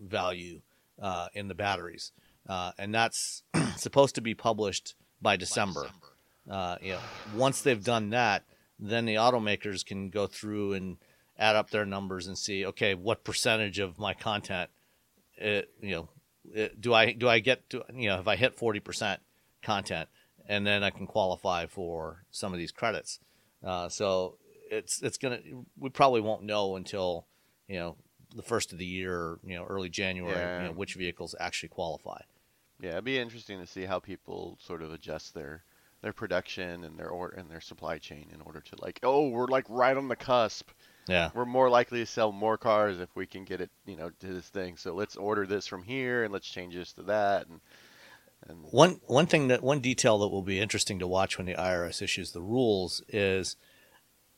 value 0.00 0.60
uh, 1.02 1.28
in 1.34 1.48
the 1.48 1.54
batteries. 1.54 2.12
uh, 2.48 2.70
and 2.78 2.94
that's 2.94 3.42
supposed 3.76 4.14
to 4.14 4.20
be 4.20 4.34
published 4.34 4.94
by 5.20 5.36
December. 5.36 5.90
Uh, 6.48 6.76
you 6.80 6.92
know, 6.92 7.00
once 7.34 7.60
they've 7.62 7.82
done 7.84 8.10
that, 8.10 8.44
then 8.78 9.04
the 9.04 9.16
automakers 9.16 9.84
can 9.84 10.10
go 10.10 10.26
through 10.28 10.74
and 10.74 10.96
add 11.38 11.56
up 11.56 11.70
their 11.70 11.86
numbers 11.86 12.26
and 12.26 12.36
see, 12.36 12.66
okay, 12.66 12.94
what 12.94 13.24
percentage 13.24 13.78
of 13.78 13.98
my 13.98 14.12
content, 14.14 14.70
it, 15.36 15.70
you 15.80 15.90
know, 15.94 16.08
it, 16.52 16.80
do 16.80 16.94
I 16.94 17.12
do 17.12 17.28
I 17.28 17.38
get 17.40 17.68
to 17.70 17.84
you 17.94 18.08
know 18.08 18.18
if 18.20 18.26
I 18.26 18.36
hit 18.36 18.54
forty 18.56 18.80
percent 18.80 19.20
content, 19.62 20.08
and 20.48 20.66
then 20.66 20.82
I 20.82 20.90
can 20.90 21.06
qualify 21.06 21.66
for 21.66 22.24
some 22.30 22.52
of 22.52 22.58
these 22.58 22.72
credits. 22.72 23.20
Uh, 23.62 23.88
so 23.88 24.36
it's 24.70 25.02
it's 25.02 25.18
gonna 25.18 25.40
we 25.78 25.90
probably 25.90 26.20
won't 26.22 26.42
know 26.42 26.76
until 26.76 27.26
you 27.68 27.76
know 27.78 27.96
the 28.34 28.42
first 28.42 28.72
of 28.72 28.78
the 28.78 28.84
year, 28.84 29.38
you 29.44 29.56
know, 29.56 29.64
early 29.64 29.88
January, 29.88 30.34
Yeah. 30.36 30.60
you 30.62 30.66
know, 30.68 30.72
which 30.72 30.94
vehicles 30.94 31.34
actually 31.40 31.70
qualify. 31.70 32.20
Yeah, 32.80 32.92
it'd 32.92 33.04
be 33.04 33.18
interesting 33.18 33.58
to 33.60 33.66
see 33.66 33.84
how 33.84 33.98
people 33.98 34.58
sort 34.60 34.82
of 34.82 34.92
adjust 34.92 35.34
their 35.34 35.64
their 36.00 36.12
production 36.12 36.84
and 36.84 36.98
their 36.98 37.08
or 37.10 37.30
and 37.30 37.50
their 37.50 37.60
supply 37.60 37.98
chain 37.98 38.28
in 38.32 38.40
order 38.40 38.60
to 38.60 38.76
like, 38.80 39.00
oh, 39.02 39.28
we're 39.28 39.48
like 39.48 39.66
right 39.68 39.96
on 39.96 40.08
the 40.08 40.16
cusp. 40.16 40.70
Yeah. 41.08 41.30
We're 41.34 41.44
more 41.46 41.70
likely 41.70 42.00
to 42.00 42.06
sell 42.06 42.32
more 42.32 42.58
cars 42.58 43.00
if 43.00 43.08
we 43.16 43.26
can 43.26 43.44
get 43.44 43.60
it, 43.60 43.70
you 43.86 43.96
know, 43.96 44.10
to 44.20 44.26
this 44.26 44.48
thing. 44.48 44.76
So 44.76 44.94
let's 44.94 45.16
order 45.16 45.46
this 45.46 45.66
from 45.66 45.82
here 45.82 46.24
and 46.24 46.32
let's 46.32 46.48
change 46.48 46.74
this 46.74 46.92
to 46.94 47.02
that 47.04 47.46
and 47.48 47.60
and 48.46 48.62
One 48.70 49.00
one 49.06 49.26
thing 49.26 49.48
that 49.48 49.62
one 49.62 49.80
detail 49.80 50.18
that 50.18 50.28
will 50.28 50.42
be 50.42 50.60
interesting 50.60 51.00
to 51.00 51.06
watch 51.08 51.38
when 51.38 51.46
the 51.46 51.54
IRS 51.54 52.00
issues 52.02 52.30
the 52.30 52.40
rules 52.40 53.02
is 53.08 53.56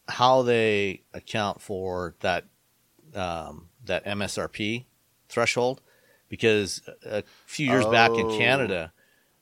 how 0.09 0.43
they 0.43 1.03
account 1.13 1.61
for 1.61 2.15
that 2.21 2.45
um, 3.15 3.69
that 3.85 4.05
MSRP 4.07 4.87
threshold, 5.29 5.83
because 6.29 6.81
a 7.05 7.23
few 7.47 7.67
years 7.67 7.85
back 7.87 8.11
in 8.13 8.27
Oh. 8.27 8.39
Canada, 8.39 8.93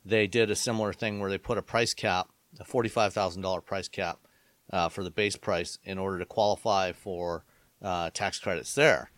they 0.05 0.27
did 0.27 0.51
a 0.51 0.57
similar 0.57 0.93
thing 0.93 1.21
where 1.21 1.31
they 1.31 1.39
put 1.39 1.57
a 1.59 1.63
price 1.63 1.95
cap, 1.95 2.29
a 2.59 2.65
forty 2.65 2.89
five 2.89 3.15
thousand 3.15 3.43
dollar 3.43 3.61
price 3.61 3.89
cap 3.89 4.19
uh, 4.73 4.89
for 4.89 5.03
the 5.03 5.11
base 5.11 5.37
price 5.37 5.79
in 5.85 5.99
order 5.99 6.19
to 6.19 6.25
qualify 6.25 6.93
for 6.93 7.45
uh, 7.83 8.11
tax 8.11 8.39
credits 8.39 8.75
there, 8.75 9.11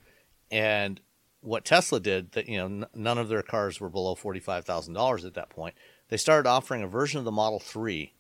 and 0.50 1.00
what 1.40 1.64
Tesla 1.64 2.00
did 2.00 2.33
that 2.33 2.49
you 2.49 2.59
know 2.59 2.66
n- 2.66 2.87
none 2.95 3.19
of 3.19 3.28
their 3.28 3.42
cars 3.42 3.80
were 3.80 3.88
below 3.88 4.14
forty 4.14 4.40
five 4.40 4.64
thousand 4.64 4.95
dollars 4.95 5.25
at 5.25 5.35
that 5.35 5.50
point. 5.50 5.75
They 6.09 6.16
started 6.16 6.49
offering 6.49 6.83
a 6.83 6.88
version 6.88 7.19
of 7.19 7.25
the 7.25 7.30
Model 7.30 7.59
Three 7.59 8.14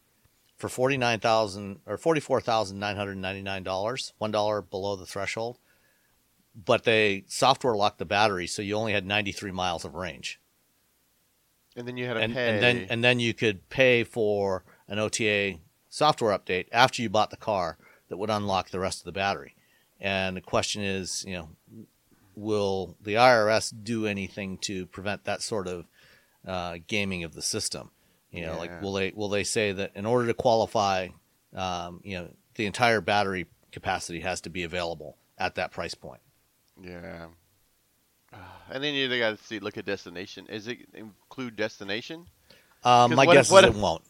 for 0.56 0.68
forty 0.68 0.96
nine 0.96 1.20
thousand 1.20 1.80
or 1.86 1.98
forty 1.98 2.20
four 2.20 2.40
thousand 2.40 2.78
nine 2.78 2.96
hundred 2.96 3.16
ninety 3.18 3.42
nine 3.42 3.62
dollars, 3.62 4.12
one 4.18 4.30
dollar 4.30 4.62
below 4.62 4.96
the 4.96 5.06
threshold. 5.06 5.58
But 6.54 6.84
they 6.84 7.24
software 7.28 7.76
locked 7.76 7.98
the 7.98 8.04
battery, 8.04 8.46
so 8.46 8.62
you 8.62 8.74
only 8.74 8.92
had 8.92 9.06
ninety 9.06 9.32
three 9.32 9.52
miles 9.52 9.84
of 9.84 9.94
range, 9.94 10.40
and 11.76 11.86
then 11.86 11.96
you 11.96 12.06
had 12.06 12.14
to 12.14 12.20
and, 12.20 12.34
pay. 12.34 12.54
and 12.54 12.62
then 12.62 12.86
and 12.90 13.04
then 13.04 13.20
you 13.20 13.34
could 13.34 13.68
pay 13.68 14.02
for 14.04 14.64
an 14.88 14.98
OTA 14.98 15.58
software 15.90 16.36
update 16.36 16.66
after 16.72 17.02
you 17.02 17.10
bought 17.10 17.28
the 17.30 17.36
car 17.36 17.76
that 18.08 18.16
would 18.16 18.30
unlock 18.30 18.70
the 18.70 18.80
rest 18.80 19.00
of 19.00 19.04
the 19.04 19.12
battery. 19.12 19.54
And 20.00 20.36
the 20.36 20.40
question 20.40 20.82
is, 20.82 21.24
you 21.26 21.34
know, 21.34 21.48
will 22.34 22.96
the 23.02 23.14
IRS 23.14 23.72
do 23.82 24.06
anything 24.06 24.56
to 24.58 24.86
prevent 24.86 25.24
that 25.24 25.42
sort 25.42 25.66
of 25.68 25.86
uh, 26.46 26.78
gaming 26.86 27.22
of 27.24 27.34
the 27.34 27.42
system? 27.42 27.90
You 28.30 28.42
know, 28.46 28.52
Yeah. 28.54 28.58
like 28.58 28.82
will 28.82 28.92
they 28.94 29.10
will 29.14 29.28
they 29.28 29.44
say 29.44 29.72
that 29.72 29.90
in 29.94 30.06
order 30.06 30.26
to 30.28 30.34
qualify, 30.34 31.08
um, 31.54 32.00
you 32.04 32.16
know, 32.18 32.28
the 32.54 32.64
entire 32.66 33.00
battery 33.00 33.46
capacity 33.72 34.20
has 34.20 34.40
to 34.42 34.50
be 34.50 34.62
available 34.62 35.16
at 35.36 35.56
that 35.56 35.72
price 35.72 35.94
point? 35.94 36.20
yeah. 36.82 37.26
And 38.72 38.84
then 38.84 38.94
you 38.94 39.08
got 39.18 39.36
to 39.36 39.44
see 39.44 39.58
look 39.58 39.76
at 39.76 39.84
destination. 39.84 40.46
Is 40.46 40.68
it 40.68 40.78
include 40.94 41.56
destination? 41.56 42.26
Um, 42.84 43.14
my 43.16 43.26
what 43.26 43.36
if- 43.36 43.40
guess 43.40 43.50
what 43.50 43.64
is 43.64 43.70
if- 43.70 43.76
it 43.76 43.80
won't. 43.80 44.02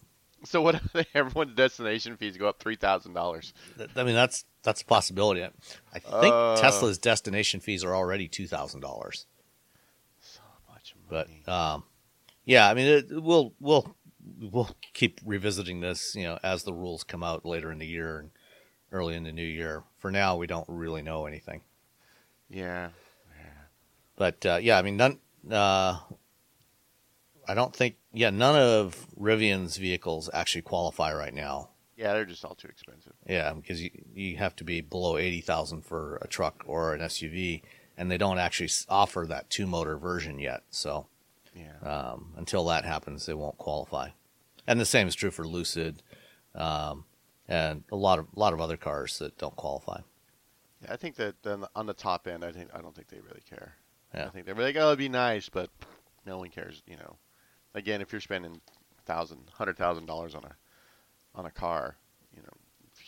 So 0.45 0.63
what 0.63 0.77
if 0.95 1.07
everyone's 1.15 1.55
destination 1.55 2.17
fees 2.17 2.37
go 2.37 2.49
up 2.49 2.59
three 2.59 2.77
thousand 2.77 3.15
dollars? 3.15 3.53
I 3.97 4.03
mean, 4.05 4.15
that's 4.15 4.45
that's 4.63 4.83
a 4.83 4.85
possibility. 4.87 5.43
I 5.43 5.99
think 5.99 6.33
Uh. 6.35 6.57
Tesla's 6.57 6.99
destination 6.99 7.61
fees 7.61 7.85
are 7.85 7.95
already 7.95 8.29
two 8.29 8.47
thousand 8.47 8.81
dollars. 8.81 9.27
So 10.21 10.41
much 10.71 10.95
But 11.09 11.29
money. 11.29 11.43
um, 11.47 11.85
yeah, 12.45 12.69
I 12.69 12.75
mean, 12.75 12.87
it, 12.87 13.07
we'll 13.11 13.53
we'll 13.61 13.95
we'll 14.41 14.71
keep 14.95 15.21
revisiting 15.25 15.81
this, 15.81 16.15
you 16.15 16.25
know, 16.25 16.39
as 16.43 16.63
the 16.65 16.73
rules 16.73 17.05
come 17.05 17.23
out 17.23 17.45
later 17.45 17.71
in 17.71 17.79
the 17.79 17.87
year 17.87 18.19
and 18.19 18.31
early 18.93 19.15
in 19.15 19.25
the 19.25 19.33
new 19.33 19.43
year. 19.45 19.83
For 19.99 20.11
now, 20.11 20.37
we 20.37 20.47
don't 20.47 20.67
really 20.69 21.03
know 21.03 21.27
anything. 21.27 21.61
yeah. 22.49 22.89
But 24.17 24.45
uh, 24.45 24.59
yeah, 24.61 24.79
I 24.79 24.83
mean, 24.83 24.97
none. 24.99 25.19
Uh, 25.51 25.99
I 27.51 27.55
don't 27.55 27.75
think. 27.75 27.97
Yeah, 28.13 28.31
none 28.31 28.57
of 28.57 29.07
Rivian's 29.19 29.77
vehicles 29.77 30.31
actually 30.33 30.63
qualify 30.63 31.13
right 31.13 31.35
now. 31.35 31.71
Yeah, 31.97 32.13
they're 32.13 32.25
just 32.25 32.45
all 32.45 32.55
too 32.55 32.69
expensive. 32.69 33.13
Yeah, 33.27 33.53
because 33.53 33.83
you 33.83 33.91
you 34.15 34.37
have 34.37 34.55
to 34.57 34.65
be 34.65 34.81
below 34.81 35.17
eighty 35.17 35.41
thousand 35.41 35.85
for 35.85 36.17
a 36.23 36.29
truck 36.29 36.63
or 36.67 36.95
an 36.95 37.01
SUV, 37.01 37.63
and 37.97 38.11
they 38.11 38.19
don't 38.19 38.39
actually 38.39 38.71
offer 38.89 39.27
that 39.29 39.51
two 39.51 39.67
motor 39.67 39.97
version 39.99 40.39
yet. 40.39 40.63
So 40.71 41.09
Yeah. 41.55 41.79
um, 41.83 42.33
until 42.37 42.65
that 42.67 42.85
happens, 42.85 43.27
they 43.27 43.35
won't 43.35 43.59
qualify. 43.59 44.11
And 44.67 44.79
the 44.81 44.85
same 44.87 45.09
is 45.09 45.15
true 45.17 45.31
for 45.33 45.47
Lucid, 45.47 46.03
um, 46.55 47.05
and 47.49 47.83
a 47.91 47.97
lot 47.97 48.19
of 48.21 48.27
a 48.35 48.39
lot 48.39 48.53
of 48.53 48.61
other 48.61 48.77
cars 48.77 49.19
that 49.19 49.37
don't 49.39 49.57
qualify. 49.57 50.01
Yeah, 50.83 50.93
I 50.93 50.97
think 50.97 51.17
that 51.17 51.43
then 51.43 51.65
on 51.75 51.87
the 51.87 51.95
top 51.95 52.27
end, 52.29 52.45
I 52.45 52.53
think 52.53 52.71
I 52.73 52.81
don't 52.81 52.95
think 52.95 53.09
they 53.09 53.21
really 53.21 53.43
care. 53.49 53.75
Yeah. 54.15 54.27
I 54.27 54.31
think 54.31 54.47
they're 54.47 54.55
like, 54.55 54.77
oh, 54.77 54.87
it'd 54.89 54.99
be 54.99 55.09
nice, 55.09 55.49
but 55.49 55.69
no 56.25 56.39
one 56.39 56.49
cares. 56.49 56.83
You 56.87 56.97
know, 56.97 57.17
again, 57.75 58.01
if 58.01 58.13
you're 58.13 58.21
spending 58.21 58.61
thousand, 59.07 59.41
hundred 59.55 59.77
thousand 59.77 60.07
dollars 60.07 60.35
on 60.35 60.45
a 60.45 60.55
on 61.35 61.47
a 61.47 61.51
car, 61.51 61.97
you 62.35 62.43
know, 62.43 62.49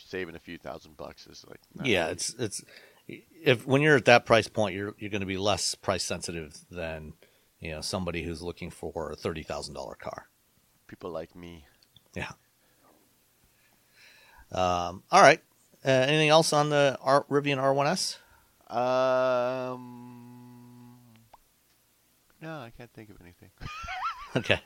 saving 0.07 0.35
a 0.35 0.39
few 0.39 0.57
thousand 0.57 0.97
bucks 0.97 1.27
is 1.27 1.45
like 1.49 1.59
yeah, 1.83 2.01
really- 2.03 2.11
it's 2.13 2.33
it's 2.39 2.63
if 3.07 3.65
when 3.67 3.81
you're 3.81 3.97
at 3.97 4.05
that 4.05 4.25
price 4.25 4.47
point, 4.47 4.75
you're 4.75 4.93
you're 4.97 5.09
going 5.11 5.21
to 5.21 5.27
be 5.27 5.37
less 5.37 5.75
price 5.75 6.03
sensitive 6.03 6.55
than 6.71 7.13
you 7.59 7.71
know 7.71 7.81
somebody 7.81 8.23
who's 8.23 8.41
looking 8.41 8.69
for 8.69 9.11
a 9.11 9.15
thirty 9.15 9.43
thousand 9.43 9.73
dollar 9.73 9.95
car. 9.95 10.27
people 10.87 11.09
like 11.11 11.35
me. 11.35 11.65
Yeah. 12.15 12.31
Um, 14.51 15.03
all 15.11 15.21
right. 15.21 15.41
Uh, 15.85 15.89
anything 15.89 16.29
else 16.29 16.53
on 16.53 16.69
the 16.69 16.97
R- 17.01 17.25
Rivian 17.29 17.57
R1S? 17.57 18.17
Um, 19.73 20.97
no, 22.41 22.59
I 22.59 22.71
can't 22.77 22.91
think 22.93 23.09
of 23.09 23.17
anything. 23.21 23.49
Okay. 24.35 24.59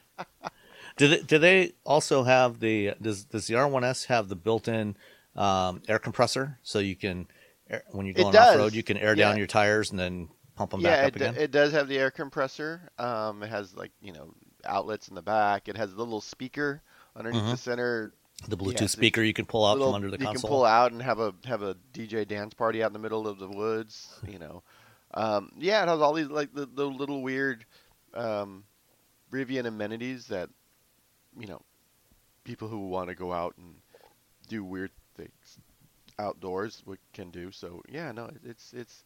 do 0.97 1.07
they, 1.07 1.21
do 1.21 1.37
they 1.37 1.73
also 1.85 2.23
have 2.23 2.59
the 2.59 2.93
does 3.01 3.25
does 3.25 3.47
the 3.47 3.55
R1S 3.55 4.05
have 4.07 4.29
the 4.29 4.35
built-in 4.35 4.95
um, 5.35 5.81
air 5.87 5.99
compressor 5.99 6.57
so 6.63 6.79
you 6.79 6.95
can 6.95 7.27
air, 7.69 7.83
when 7.91 8.05
you 8.05 8.13
go 8.13 8.21
It 8.21 8.31
going 8.31 8.35
off 8.37 8.55
road 8.55 8.73
you 8.73 8.83
can 8.83 8.97
air 8.97 9.15
down 9.15 9.37
your 9.37 9.47
tires 9.47 9.91
and 9.91 9.99
then 9.99 10.29
pump 10.55 10.71
them 10.71 10.81
yeah, 10.81 10.89
back 10.91 11.03
it, 11.03 11.05
up 11.07 11.13
d- 11.13 11.25
again? 11.25 11.35
it 11.43 11.51
does 11.51 11.71
have 11.73 11.87
the 11.87 11.97
air 11.99 12.09
compressor. 12.11 12.89
Um, 12.97 13.43
it 13.43 13.49
has 13.49 13.75
like 13.75 13.91
you 14.01 14.13
know 14.13 14.33
outlets 14.65 15.07
in 15.07 15.15
the 15.15 15.21
back. 15.21 15.67
It 15.67 15.77
has 15.77 15.93
a 15.93 15.95
little 15.95 16.21
speaker 16.21 16.81
underneath 17.15 17.43
Mhm. 17.43 17.51
the 17.51 17.57
center 17.57 18.13
the 18.47 18.55
Bluetooth 18.57 18.81
yeah, 18.81 18.87
speaker 18.87 19.21
you 19.23 19.33
can 19.33 19.45
pull 19.45 19.65
out 19.65 19.77
little- 19.77 19.93
from 19.93 19.95
under 19.95 20.11
the 20.11 20.17
you 20.19 20.25
console. 20.25 20.33
You 20.33 20.41
can 20.41 20.49
pull 20.49 20.65
out 20.65 20.91
and 20.91 21.01
have 21.01 21.19
a 21.19 21.33
have 21.45 21.61
a 21.61 21.75
DJ 21.93 22.27
dance 22.27 22.53
party 22.53 22.83
out 22.83 22.87
in 22.87 22.93
the 22.93 22.99
middle 22.99 23.27
of 23.27 23.37
the 23.39 23.47
woods. 23.47 24.19
You 24.27 24.39
know, 24.39 24.63
um, 25.13 25.51
yeah, 25.57 25.83
it 25.83 25.87
has 25.89 25.99
all 26.01 26.13
these 26.13 26.27
like 26.27 26.53
the, 26.53 26.65
the 26.65 26.85
little 26.85 27.21
weird 27.21 27.65
um, 28.13 28.63
Rivian 29.31 29.65
amenities 29.65 30.27
that 30.27 30.49
you 31.37 31.47
know 31.47 31.61
people 32.43 32.67
who 32.67 32.87
want 32.87 33.09
to 33.09 33.15
go 33.15 33.33
out 33.33 33.55
and 33.57 33.75
do 34.47 34.63
weird 34.63 34.91
things 35.15 35.59
outdoors 36.19 36.83
can 37.13 37.29
do. 37.29 37.51
So 37.51 37.81
yeah, 37.89 38.11
no, 38.11 38.29
it's 38.43 38.73
it's 38.73 39.03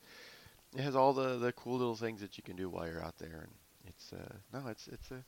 it 0.76 0.82
has 0.82 0.96
all 0.96 1.14
the 1.14 1.38
the 1.38 1.52
cool 1.54 1.78
little 1.78 1.96
things 1.96 2.22
that 2.22 2.38
you 2.38 2.44
can 2.44 2.56
do 2.56 2.70
while 2.70 2.88
you're 2.88 3.04
out 3.04 3.18
there, 3.18 3.48
and 3.48 3.52
it's 3.88 4.14
uh 4.14 4.36
no, 4.54 4.68
it's 4.68 4.88
it's 4.88 5.12
a 5.12 5.24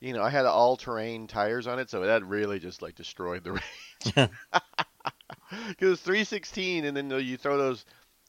you 0.00 0.12
know 0.12 0.22
I 0.22 0.30
had 0.30 0.44
all 0.46 0.76
terrain 0.76 1.26
tires 1.26 1.66
on 1.66 1.78
it, 1.78 1.90
so 1.90 2.00
that 2.00 2.24
really 2.24 2.58
just 2.58 2.82
like 2.82 2.94
destroyed 2.94 3.44
the 3.44 3.52
range. 3.52 3.62
Because 4.04 4.30
it's 5.80 6.02
316, 6.02 6.84
and 6.84 6.96
then 6.96 7.10
you 7.10 7.36
throw 7.36 7.56
those 7.56 7.84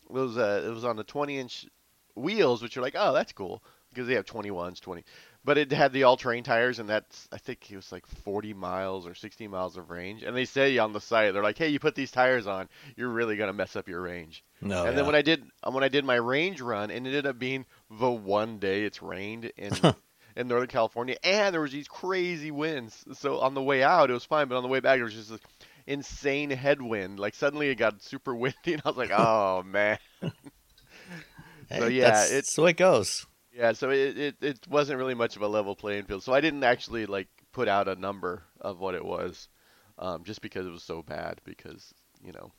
those 0.09 0.37
uh, 0.37 0.63
it 0.65 0.69
was 0.69 0.85
on 0.85 0.95
the 0.95 1.03
20 1.03 1.39
inch 1.39 1.65
wheels, 2.15 2.61
which 2.61 2.77
are 2.77 2.81
like 2.81 2.95
oh 2.97 3.13
that's 3.13 3.33
cool 3.33 3.63
because 3.89 4.07
they 4.07 4.15
have 4.15 4.25
21s, 4.25 4.81
20. 4.81 5.03
But 5.45 5.57
it 5.57 5.71
had 5.73 5.91
the 5.91 6.03
all-terrain 6.03 6.43
tires, 6.45 6.79
and 6.79 6.87
that's 6.87 7.27
I 7.31 7.37
think 7.37 7.69
it 7.69 7.75
was 7.75 7.91
like 7.91 8.05
40 8.07 8.53
miles 8.53 9.05
or 9.05 9.13
60 9.13 9.47
miles 9.49 9.75
of 9.75 9.89
range. 9.89 10.23
And 10.23 10.35
they 10.37 10.45
say 10.45 10.77
on 10.77 10.93
the 10.93 11.01
site, 11.01 11.33
they're 11.33 11.43
like, 11.43 11.57
"Hey, 11.57 11.67
you 11.67 11.79
put 11.79 11.95
these 11.95 12.11
tires 12.11 12.47
on, 12.47 12.69
you're 12.95 13.09
really 13.09 13.35
gonna 13.35 13.51
mess 13.51 13.75
up 13.75 13.89
your 13.89 14.01
range." 14.01 14.43
no, 14.61 14.85
and 14.85 14.97
then 14.97 15.05
when 15.05 15.15
I 15.15 15.21
did 15.21 15.43
when 15.69 15.83
I 15.83 15.89
did 15.89 16.05
my 16.05 16.15
range 16.15 16.61
run, 16.61 16.89
it 16.91 16.95
ended 16.95 17.25
up 17.25 17.37
being 17.37 17.65
the 17.91 18.09
one 18.09 18.57
day 18.59 18.83
it's 18.85 19.01
rained 19.01 19.51
in 19.57 19.73
in 20.37 20.47
Northern 20.47 20.69
California, 20.69 21.17
and 21.23 21.53
there 21.53 21.61
was 21.61 21.73
these 21.73 21.89
crazy 21.89 22.49
winds. 22.49 23.03
So 23.13 23.39
on 23.39 23.53
the 23.53 23.61
way 23.61 23.83
out, 23.83 24.09
it 24.09 24.13
was 24.13 24.23
fine, 24.25 24.47
but 24.47 24.55
on 24.55 24.63
the 24.63 24.69
way 24.69 24.79
back, 24.79 24.95
there 24.97 25.03
was 25.03 25.13
just 25.13 25.29
this 25.29 25.41
insane 25.85 26.51
headwind. 26.51 27.19
Like 27.19 27.35
suddenly 27.35 27.67
it 27.69 27.75
got 27.75 28.01
super 28.01 28.33
windy, 28.43 28.73
and 28.73 28.81
I 28.85 28.87
was 28.87 28.97
like, 28.97 29.11
"Oh 29.17 29.61
man." 29.65 29.99
Hey, 31.69 31.79
so, 31.79 31.87
yeah, 31.87 32.23
it's- 32.25 32.55
the 32.55 32.61
way 32.61 32.69
it 32.71 32.77
goes. 32.77 33.25
Yeah, 33.53 33.73
so 33.73 33.89
it, 33.91 34.17
it 34.17 34.35
it 34.41 34.67
wasn't 34.67 34.97
really 34.99 35.13
much 35.13 35.35
of 35.35 35.41
a 35.43 35.47
level 35.47 35.75
playing 35.75 36.05
field. 36.05 36.23
So 36.23 36.33
I 36.33 36.41
didn't 36.41 36.63
actually 36.63 37.05
like 37.05 37.27
put 37.51 37.67
out 37.67 37.87
a 37.87 37.95
number 37.95 38.43
of 38.61 38.79
what 38.79 38.95
it 38.95 39.05
was, 39.05 39.47
um, 39.99 40.23
just 40.23 40.41
because 40.41 40.65
it 40.65 40.71
was 40.71 40.83
so 40.83 41.01
bad. 41.03 41.39
Because 41.45 41.93
you 42.23 42.31
know, 42.33 42.51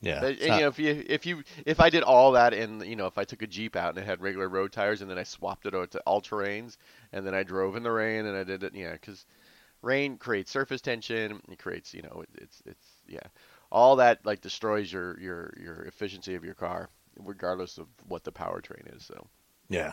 Yeah. 0.00 0.20
But, 0.20 0.38
and, 0.40 0.48
not- 0.48 0.56
you 0.56 0.62
know, 0.62 0.68
if 0.68 0.78
you 0.78 1.04
if 1.08 1.26
you 1.26 1.44
if 1.66 1.80
I 1.80 1.90
did 1.90 2.02
all 2.02 2.32
that 2.32 2.54
and 2.54 2.84
you 2.84 2.96
know 2.96 3.06
if 3.06 3.18
I 3.18 3.24
took 3.24 3.42
a 3.42 3.46
Jeep 3.46 3.76
out 3.76 3.90
and 3.90 3.98
it 3.98 4.06
had 4.06 4.20
regular 4.22 4.48
road 4.48 4.72
tires 4.72 5.02
and 5.02 5.10
then 5.10 5.18
I 5.18 5.24
swapped 5.24 5.66
it 5.66 5.74
over 5.74 5.86
to 5.88 6.00
all 6.00 6.22
terrains 6.22 6.76
and 7.12 7.26
then 7.26 7.34
I 7.34 7.42
drove 7.42 7.76
in 7.76 7.82
the 7.82 7.92
rain 7.92 8.26
and 8.26 8.36
I 8.36 8.44
did 8.44 8.62
it, 8.64 8.74
yeah, 8.74 8.92
because 8.92 9.26
rain 9.82 10.18
creates 10.18 10.50
surface 10.50 10.80
tension. 10.82 11.42
It 11.50 11.58
creates, 11.58 11.94
you 11.94 12.02
know, 12.02 12.22
it, 12.22 12.30
it's 12.42 12.62
it's 12.66 12.86
yeah, 13.08 13.26
all 13.72 13.96
that 13.96 14.24
like 14.26 14.40
destroys 14.42 14.92
your 14.92 15.18
your 15.20 15.54
your 15.60 15.82
efficiency 15.82 16.34
of 16.36 16.44
your 16.44 16.54
car, 16.54 16.90
regardless 17.18 17.78
of 17.78 17.88
what 18.08 18.24
the 18.24 18.32
powertrain 18.32 18.96
is. 18.96 19.04
So 19.04 19.26
Yeah. 19.68 19.92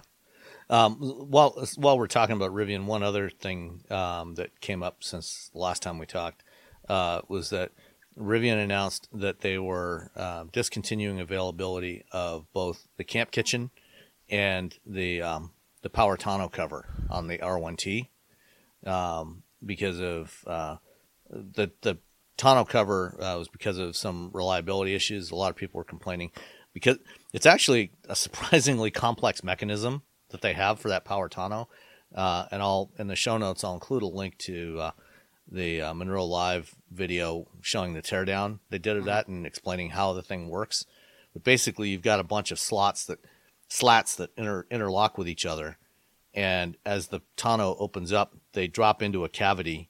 Um, 0.70 0.96
while 0.96 1.64
while 1.76 1.98
we're 1.98 2.08
talking 2.08 2.36
about 2.36 2.52
Rivian, 2.52 2.86
one 2.86 3.04
other 3.04 3.30
thing 3.30 3.84
um, 3.90 4.36
that 4.36 4.60
came 4.62 4.82
up 4.82 5.04
since 5.04 5.52
last 5.54 5.84
time 5.84 6.00
we 6.00 6.06
talked 6.06 6.44
uh, 6.90 7.22
was 7.28 7.52
that 7.52 7.72
Rivian 8.18 8.64
announced 8.64 9.08
that 9.14 9.42
they 9.42 9.58
were 9.58 10.12
uh, 10.16 10.46
discontinuing 10.52 11.20
availability 11.20 12.06
of 12.12 12.52
both 12.54 12.88
the 12.98 13.04
camp 13.04 13.32
kitchen 13.32 13.70
and 14.30 14.76
the 14.86 15.22
um, 15.22 15.52
the 15.82 15.90
power 15.90 16.18
tonneau 16.18 16.50
cover 16.50 16.88
on 17.10 17.28
the 17.28 17.38
R1T 17.38 18.08
um, 18.88 19.44
because 19.64 20.00
of 20.00 20.44
uh, 20.48 20.78
the 21.30 21.72
the 21.82 22.00
tonneau 22.38 22.66
cover 22.66 23.16
uh, 23.20 23.38
was 23.38 23.50
because 23.50 23.78
of 23.78 23.96
some 23.96 24.32
reliability 24.34 24.96
issues. 24.96 25.30
A 25.30 25.36
lot 25.36 25.52
of 25.52 25.56
people 25.56 25.78
were 25.78 25.84
complaining 25.84 26.32
because 26.74 26.98
it's 27.34 27.46
actually 27.46 27.92
a 28.10 28.16
surprisingly 28.16 28.90
complex 28.90 29.44
mechanism 29.44 30.02
that 30.36 30.42
they 30.42 30.54
have 30.54 30.80
for 30.80 30.90
that 30.90 31.06
power 31.06 31.30
tonneau. 31.30 31.68
Uh, 32.14 32.46
and 32.52 32.62
I'll 32.62 32.92
in 33.00 33.08
the 33.08 33.16
show 33.16 33.38
notes 33.38 33.64
I'll 33.64 33.74
include 33.74 34.04
a 34.04 34.08
link 34.08 34.38
to 34.40 34.80
uh, 34.80 34.92
the 35.50 35.82
uh, 35.82 35.94
Munro 35.94 36.24
Live 36.26 36.76
video 36.92 37.48
showing 37.62 37.94
the 37.94 38.02
teardown 38.02 38.60
they 38.70 38.78
did 38.78 38.98
of 38.98 39.06
that 39.06 39.28
and 39.28 39.46
explaining 39.46 39.92
how 39.92 40.14
the 40.14 40.22
thing 40.22 40.50
works. 40.50 40.86
But 41.34 41.44
basically, 41.44 41.90
you've 41.90 42.02
got 42.02 42.20
a 42.20 42.24
bunch 42.24 42.52
of 42.52 42.60
slots 42.60 43.06
that 43.06 43.20
slats 43.68 44.16
that 44.16 44.32
inter, 44.38 44.66
interlock 44.72 45.18
with 45.18 45.28
each 45.28 45.46
other, 45.46 45.78
and 46.34 46.78
as 46.86 47.08
the 47.08 47.22
tonneau 47.36 47.76
opens 47.80 48.14
up, 48.14 48.36
they 48.54 48.68
drop 48.68 49.02
into 49.02 49.26
a 49.26 49.30
cavity 49.30 49.90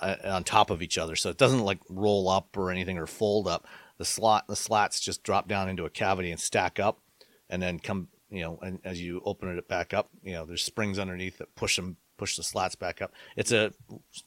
uh, 0.00 0.16
on 0.24 0.44
top 0.44 0.70
of 0.70 0.82
each 0.82 0.98
other, 0.98 1.16
so 1.16 1.30
it 1.30 1.38
doesn't 1.38 1.64
like 1.64 1.80
roll 1.88 2.28
up 2.28 2.56
or 2.56 2.70
anything 2.70 2.98
or 2.98 3.06
fold 3.06 3.48
up. 3.48 3.66
The 3.98 4.04
slot, 4.04 4.46
the 4.46 4.56
slats 4.56 5.00
just 5.00 5.24
drop 5.24 5.48
down 5.48 5.68
into 5.68 5.84
a 5.84 5.90
cavity 5.90 6.30
and 6.30 6.40
stack 6.40 6.78
up, 6.78 7.00
and 7.48 7.60
then 7.60 7.80
come, 7.80 8.08
you 8.30 8.42
know, 8.42 8.58
and 8.62 8.78
as 8.84 9.00
you 9.00 9.20
open 9.24 9.56
it 9.56 9.68
back 9.68 9.92
up, 9.92 10.08
you 10.22 10.32
know, 10.32 10.44
there's 10.46 10.62
springs 10.64 10.98
underneath 10.98 11.38
that 11.38 11.54
push 11.56 11.76
them, 11.76 11.96
push 12.16 12.36
the 12.36 12.42
slats 12.42 12.74
back 12.74 13.02
up. 13.02 13.12
It's 13.36 13.52
a 13.52 13.72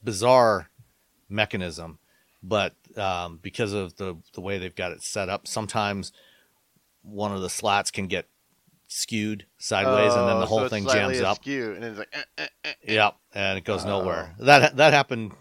bizarre 0.04 0.70
mechanism, 1.30 2.00
but 2.42 2.76
um, 2.98 3.40
because 3.42 3.74
of 3.74 3.96
the 3.98 4.18
the 4.34 4.42
way 4.42 4.58
they've 4.58 4.76
got 4.76 4.92
it 4.92 5.02
set 5.04 5.30
up, 5.30 5.48
sometimes 5.48 6.12
one 7.02 7.34
of 7.34 7.42
the 7.42 7.50
slats 7.50 7.92
can 7.92 8.08
get 8.08 8.28
skewed 8.88 9.46
sideways, 9.58 10.14
and 10.16 10.28
then 10.28 10.40
the 10.40 10.46
Oh, 10.46 10.50
whole 10.50 10.60
so 10.64 10.70
thing 10.70 10.86
jams 10.88 11.22
up. 11.22 11.38
askew, 11.40 11.74
and 11.74 11.84
it's 11.84 11.98
like 12.00 12.10
eh, 12.14 12.24
eh, 12.38 12.48
eh. 12.66 12.74
Yep, 12.88 13.16
and 13.34 13.58
it 13.58 13.64
goes 13.64 13.84
Oh. 13.86 13.88
nowhere. 13.88 14.36
That 14.40 14.76
that 14.78 14.94
happened 14.94 15.32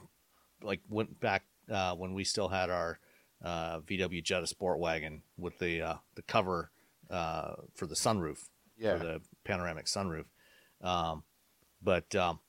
like 0.62 0.80
went 0.88 1.20
back 1.20 1.42
uh, 1.70 1.94
when 1.94 2.14
we 2.14 2.24
still 2.24 2.48
had 2.48 2.70
our 2.70 2.98
uh, 3.44 3.80
VW 3.80 4.22
Jetta 4.22 4.46
Sport 4.46 4.78
wagon 4.78 5.22
with 5.36 5.58
the 5.58 5.82
uh, 5.82 5.94
the 6.14 6.22
cover 6.22 6.70
uh, 7.10 7.54
for 7.74 7.86
the 7.86 7.94
sunroof 7.94 8.48
yeah. 8.82 8.98
for 8.98 9.04
the 9.04 9.20
panoramic 9.44 9.86
sunroof. 9.86 10.24
Um, 10.82 11.22
but 11.82 12.14
um, 12.14 12.40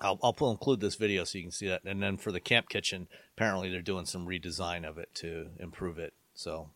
I'll 0.00 0.18
I'll 0.22 0.32
pull, 0.32 0.50
include 0.50 0.80
this 0.80 0.94
video 0.94 1.24
so 1.24 1.38
you 1.38 1.44
can 1.44 1.50
see 1.52 1.68
that. 1.68 1.82
And 1.84 2.02
then 2.02 2.16
for 2.16 2.32
the 2.32 2.40
camp 2.40 2.68
kitchen, 2.68 3.08
apparently 3.36 3.70
they're 3.70 3.82
doing 3.82 4.06
some 4.06 4.26
redesign 4.26 4.88
of 4.88 4.98
it 4.98 5.14
to 5.16 5.48
improve 5.58 5.98
it. 5.98 6.14
So 6.34 6.70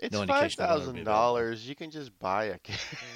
It's 0.00 0.12
no 0.12 0.20
five 0.26 0.28
indication 0.44 0.62
of 0.64 0.68
when 0.68 0.76
it'll 0.80 0.80
be 0.80 0.98
thousand 0.98 1.04
dollars. 1.04 1.68
You 1.68 1.74
can 1.74 1.90
just 1.90 2.18
buy 2.18 2.44
a. 2.44 2.58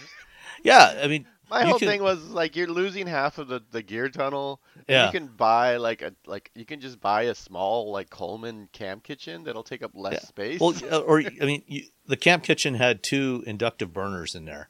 yeah, 0.62 1.00
I 1.02 1.08
mean, 1.08 1.26
My 1.50 1.64
whole 1.64 1.78
can- 1.78 1.88
thing 1.88 2.02
was 2.02 2.22
like 2.30 2.56
you're 2.56 2.68
losing 2.68 3.06
half 3.06 3.38
of 3.38 3.48
the, 3.48 3.62
the 3.70 3.82
gear 3.82 4.08
tunnel. 4.08 4.60
and 4.76 4.84
Yeah. 4.88 5.06
You 5.06 5.12
can 5.12 5.26
buy 5.28 5.76
like 5.76 6.02
a 6.02 6.14
like 6.26 6.50
you 6.54 6.64
can 6.64 6.80
just 6.80 7.00
buy 7.00 7.22
a 7.22 7.34
small 7.34 7.90
like 7.92 8.08
Coleman 8.10 8.68
camp 8.72 9.02
kitchen 9.02 9.44
that'll 9.44 9.62
take 9.62 9.82
up 9.82 9.92
less 9.94 10.14
Yeah. 10.14 10.20
space. 10.20 10.60
Well, 10.60 10.74
or 11.06 11.20
I 11.20 11.44
mean, 11.44 11.62
you, 11.66 11.84
the 12.06 12.16
camp 12.16 12.44
kitchen 12.44 12.74
had 12.74 13.02
two 13.02 13.44
inductive 13.46 13.92
burners 13.92 14.34
in 14.34 14.44
there. 14.44 14.68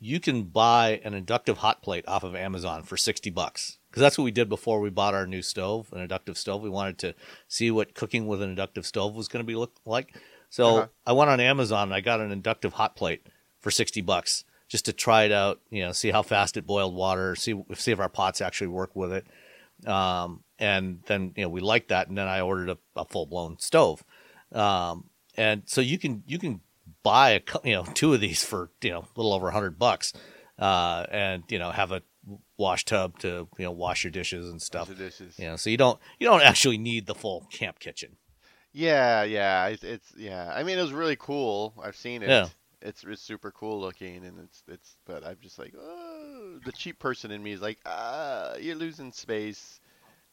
You 0.00 0.20
can 0.20 0.44
buy 0.44 1.00
an 1.04 1.14
inductive 1.14 1.58
hot 1.58 1.82
plate 1.82 2.04
off 2.06 2.24
of 2.24 2.34
Amazon 2.34 2.82
for 2.82 2.96
sixty 2.96 3.30
bucks 3.30 3.78
because 3.90 4.00
that's 4.00 4.16
what 4.18 4.24
we 4.24 4.30
did 4.30 4.48
before 4.48 4.80
we 4.80 4.90
bought 4.90 5.14
our 5.14 5.26
new 5.26 5.42
stove, 5.42 5.92
an 5.92 6.00
inductive 6.00 6.38
stove. 6.38 6.62
We 6.62 6.70
wanted 6.70 6.98
to 6.98 7.14
see 7.48 7.70
what 7.70 7.94
cooking 7.94 8.26
with 8.26 8.42
an 8.42 8.50
inductive 8.50 8.86
stove 8.86 9.14
was 9.14 9.28
going 9.28 9.42
to 9.42 9.46
be 9.46 9.56
look 9.56 9.74
like. 9.84 10.14
So 10.50 10.76
Uh-huh. 10.76 10.86
I 11.06 11.12
went 11.12 11.30
on 11.30 11.40
Amazon 11.40 11.88
and 11.88 11.94
I 11.94 12.00
got 12.00 12.20
an 12.20 12.30
inductive 12.30 12.74
hot 12.74 12.96
plate 12.96 13.26
for 13.60 13.70
sixty 13.70 14.00
bucks 14.00 14.44
just 14.68 14.84
to 14.84 14.92
try 14.92 15.24
it 15.24 15.32
out. 15.32 15.60
You 15.70 15.84
know, 15.84 15.92
see 15.92 16.10
how 16.10 16.22
fast 16.22 16.56
it 16.56 16.66
boiled 16.66 16.94
water, 16.94 17.34
see 17.34 17.54
see 17.74 17.92
if 17.92 17.98
our 18.00 18.08
pots 18.08 18.40
actually 18.40 18.68
work 18.68 18.94
with 18.94 19.12
it. 19.12 19.26
Um, 19.88 20.42
and 20.58 21.00
then 21.06 21.32
you 21.36 21.42
know 21.44 21.48
we 21.48 21.60
liked 21.60 21.88
that, 21.88 22.08
and 22.08 22.18
then 22.18 22.26
I 22.28 22.40
ordered 22.40 22.70
a, 22.70 22.78
a 22.96 23.04
full 23.04 23.26
blown 23.26 23.58
stove. 23.58 24.04
Um, 24.52 25.04
and 25.36 25.62
so 25.66 25.80
you 25.80 25.98
can 25.98 26.22
you 26.26 26.38
can 26.38 26.60
buy 27.02 27.30
a 27.30 27.40
you 27.64 27.74
know 27.74 27.84
two 27.94 28.14
of 28.14 28.20
these 28.20 28.44
for 28.44 28.70
you 28.82 28.90
know 28.90 29.00
a 29.00 29.08
little 29.16 29.32
over 29.32 29.48
a 29.48 29.52
hundred 29.52 29.78
bucks, 29.78 30.12
uh, 30.58 31.06
and 31.10 31.44
you 31.48 31.58
know 31.58 31.70
have 31.70 31.92
a 31.92 32.02
wash 32.56 32.84
tub 32.84 33.18
to 33.20 33.48
you 33.58 33.64
know 33.64 33.72
wash 33.72 34.04
your 34.04 34.10
dishes 34.10 34.50
and 34.50 34.60
stuff. 34.60 34.94
dishes. 34.96 35.38
You 35.38 35.46
know, 35.46 35.56
so 35.56 35.70
you 35.70 35.76
don't 35.76 35.98
you 36.18 36.26
don't 36.26 36.42
actually 36.42 36.78
need 36.78 37.06
the 37.06 37.14
full 37.14 37.46
camp 37.52 37.78
kitchen. 37.78 38.16
Yeah, 38.72 39.24
yeah, 39.24 39.66
it's, 39.68 39.82
it's 39.82 40.12
yeah. 40.16 40.52
I 40.54 40.62
mean, 40.62 40.78
it 40.78 40.82
was 40.82 40.92
really 40.92 41.16
cool. 41.16 41.74
I've 41.82 41.96
seen 41.96 42.22
it. 42.22 42.28
Yeah. 42.28 42.48
It's 42.80 43.02
it's 43.02 43.22
super 43.22 43.50
cool 43.50 43.80
looking, 43.80 44.24
and 44.24 44.38
it's 44.38 44.62
it's. 44.68 44.96
But 45.04 45.26
I'm 45.26 45.38
just 45.40 45.58
like, 45.58 45.74
oh, 45.76 46.60
the 46.64 46.72
cheap 46.72 46.98
person 46.98 47.30
in 47.32 47.42
me 47.42 47.52
is 47.52 47.60
like, 47.60 47.78
ah, 47.86 48.54
you're 48.56 48.76
losing 48.76 49.10
space, 49.10 49.80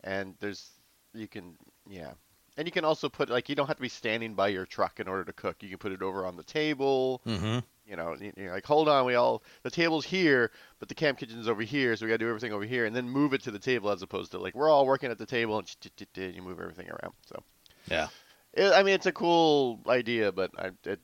and 0.03 0.35
there's 0.39 0.69
you 1.13 1.27
can 1.27 1.55
yeah, 1.89 2.11
and 2.57 2.67
you 2.67 2.71
can 2.71 2.85
also 2.85 3.09
put 3.09 3.29
like 3.29 3.49
you 3.49 3.55
don't 3.55 3.67
have 3.67 3.75
to 3.77 3.81
be 3.81 3.89
standing 3.89 4.33
by 4.33 4.47
your 4.49 4.65
truck 4.65 4.99
in 4.99 5.07
order 5.07 5.23
to 5.25 5.33
cook. 5.33 5.57
You 5.61 5.69
can 5.69 5.77
put 5.77 5.91
it 5.91 6.01
over 6.01 6.25
on 6.25 6.37
the 6.37 6.43
table. 6.43 7.21
Mm-hmm. 7.27 7.59
You 7.87 7.95
know, 7.95 8.15
you- 8.19 8.33
you're 8.35 8.51
like, 8.51 8.65
hold 8.65 8.89
on, 8.89 9.05
we 9.05 9.13
all 9.15 9.43
the 9.63 9.69
table's 9.69 10.05
here, 10.05 10.51
but 10.79 10.89
the 10.89 10.95
camp 10.95 11.19
kitchen's 11.19 11.47
over 11.47 11.61
here, 11.61 11.95
so 11.95 12.05
we 12.05 12.09
got 12.09 12.15
to 12.15 12.25
do 12.25 12.29
everything 12.29 12.51
over 12.51 12.63
here, 12.65 12.85
and 12.85 12.95
then 12.95 13.07
move 13.09 13.33
it 13.33 13.43
to 13.43 13.51
the 13.51 13.59
table 13.59 13.91
as 13.91 14.01
opposed 14.01 14.31
to 14.31 14.39
like 14.39 14.55
we're 14.55 14.69
all 14.69 14.85
working 14.87 15.11
at 15.11 15.17
the 15.19 15.25
table 15.25 15.57
and 15.59 15.75
you 16.15 16.41
move 16.41 16.59
everything 16.59 16.89
around. 16.89 17.13
So. 17.27 17.43
Yeah, 17.87 18.07
It, 18.53 18.73
I 18.73 18.81
mean, 18.81 18.95
it's 18.95 19.05
a 19.05 19.11
cool 19.11 19.79
idea, 19.87 20.31
but 20.31 20.49
I, 20.57 20.67
it, 20.85 20.99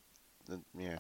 it 0.50 0.60
yeah, 0.76 0.98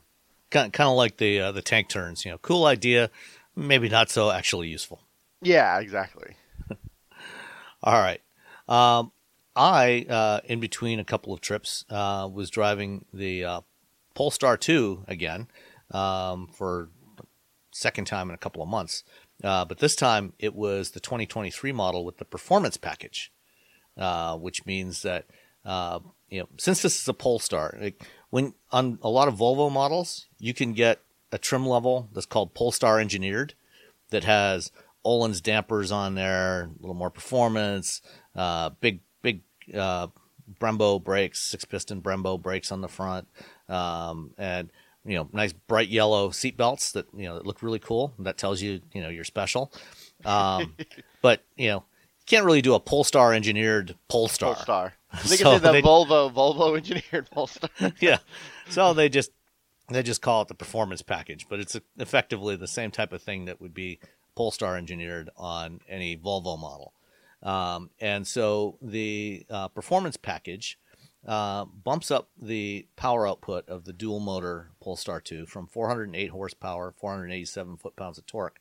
kind 0.51 0.71
kind 0.71 0.87
of 0.89 0.95
like 0.95 1.17
the 1.17 1.39
uh, 1.39 1.51
the 1.51 1.63
tank 1.63 1.89
turns. 1.89 2.23
You 2.23 2.31
know, 2.31 2.37
cool 2.37 2.65
idea, 2.65 3.09
maybe 3.55 3.89
not 3.89 4.11
so 4.11 4.29
actually 4.29 4.67
useful. 4.67 5.01
yeah, 5.41 5.79
exactly. 5.79 6.35
All 7.83 7.93
right. 7.99 8.21
Um, 8.69 9.11
I, 9.55 10.05
uh, 10.09 10.39
in 10.45 10.59
between 10.59 10.99
a 10.99 11.03
couple 11.03 11.33
of 11.33 11.41
trips, 11.41 11.85
uh, 11.89 12.29
was 12.31 12.49
driving 12.49 13.05
the 13.13 13.43
uh, 13.43 13.61
Polestar 14.13 14.57
2 14.57 15.05
again 15.07 15.47
um, 15.91 16.47
for 16.47 16.89
second 17.71 18.05
time 18.05 18.29
in 18.29 18.35
a 18.35 18.39
couple 18.39 18.61
of 18.61 18.69
months. 18.69 19.03
Uh, 19.43 19.65
but 19.65 19.79
this 19.79 19.95
time 19.95 20.33
it 20.39 20.53
was 20.53 20.91
the 20.91 20.99
2023 20.99 21.71
model 21.71 22.05
with 22.05 22.17
the 22.17 22.25
performance 22.25 22.77
package, 22.77 23.31
uh, 23.97 24.37
which 24.37 24.65
means 24.65 25.01
that 25.01 25.25
uh, 25.65 25.99
you 26.29 26.39
know 26.39 26.49
since 26.57 26.81
this 26.81 26.99
is 26.99 27.07
a 27.07 27.13
Polestar, 27.13 27.77
when 28.29 28.53
on 28.71 28.99
a 29.01 29.09
lot 29.09 29.27
of 29.27 29.35
Volvo 29.35 29.71
models, 29.71 30.27
you 30.37 30.53
can 30.53 30.73
get 30.73 31.01
a 31.31 31.37
trim 31.37 31.65
level 31.65 32.09
that's 32.13 32.25
called 32.25 32.53
Polestar 32.53 32.99
engineered 32.99 33.53
that 34.11 34.23
has 34.25 34.71
Öhlins 35.05 35.41
dampers 35.41 35.91
on 35.91 36.15
there, 36.15 36.63
a 36.63 36.81
little 36.81 36.93
more 36.93 37.09
performance, 37.09 38.01
uh, 38.35 38.69
big 38.79 38.99
uh, 39.75 40.07
Brembo 40.59 41.03
brakes, 41.03 41.39
six 41.39 41.65
piston 41.65 42.01
Brembo 42.01 42.41
brakes 42.41 42.71
on 42.71 42.81
the 42.81 42.87
front, 42.89 43.27
um, 43.69 44.31
and 44.37 44.69
you 45.05 45.15
know 45.15 45.27
nice 45.31 45.53
bright 45.53 45.89
yellow 45.89 46.29
seat 46.31 46.57
belts 46.57 46.91
that 46.93 47.05
you 47.15 47.23
know 47.23 47.35
that 47.35 47.45
look 47.45 47.61
really 47.63 47.79
cool. 47.79 48.13
That 48.19 48.37
tells 48.37 48.61
you 48.61 48.81
you 48.93 49.01
know 49.01 49.09
you're 49.09 49.23
special. 49.23 49.71
Um, 50.25 50.75
but 51.21 51.43
you 51.55 51.69
know 51.69 51.77
you 51.77 52.25
can't 52.25 52.45
really 52.45 52.61
do 52.61 52.73
a 52.75 52.79
Polestar 52.79 53.33
engineered 53.33 53.95
Polestar. 54.07 54.53
Polestar. 54.53 54.93
They 55.27 55.35
So 55.35 55.43
can 55.43 55.59
say 55.59 55.65
the 55.65 55.71
they- 55.73 55.81
Volvo 55.81 56.31
Volvo 56.33 56.77
engineered 56.77 57.29
Polestar. 57.31 57.69
yeah. 57.99 58.19
So 58.69 58.93
they 58.93 59.09
just 59.09 59.31
they 59.89 60.03
just 60.03 60.21
call 60.21 60.41
it 60.43 60.47
the 60.47 60.53
performance 60.53 61.01
package, 61.01 61.47
but 61.49 61.59
it's 61.59 61.77
effectively 61.97 62.55
the 62.55 62.67
same 62.67 62.91
type 62.91 63.11
of 63.11 63.21
thing 63.21 63.45
that 63.45 63.59
would 63.59 63.73
be 63.73 63.99
Polestar 64.35 64.77
engineered 64.77 65.29
on 65.35 65.81
any 65.89 66.15
Volvo 66.15 66.57
model. 66.57 66.93
Um, 67.43 67.89
and 67.99 68.27
so 68.27 68.77
the 68.81 69.45
uh, 69.49 69.67
performance 69.69 70.17
package 70.17 70.77
uh, 71.27 71.65
bumps 71.65 72.09
up 72.11 72.29
the 72.39 72.87
power 72.95 73.27
output 73.27 73.67
of 73.69 73.85
the 73.85 73.93
dual 73.93 74.19
motor 74.19 74.71
Polestar 74.81 75.21
2 75.21 75.45
from 75.45 75.67
408 75.67 76.27
horsepower, 76.29 76.93
487 76.97 77.77
foot 77.77 77.95
pounds 77.95 78.17
of 78.17 78.25
torque, 78.25 78.59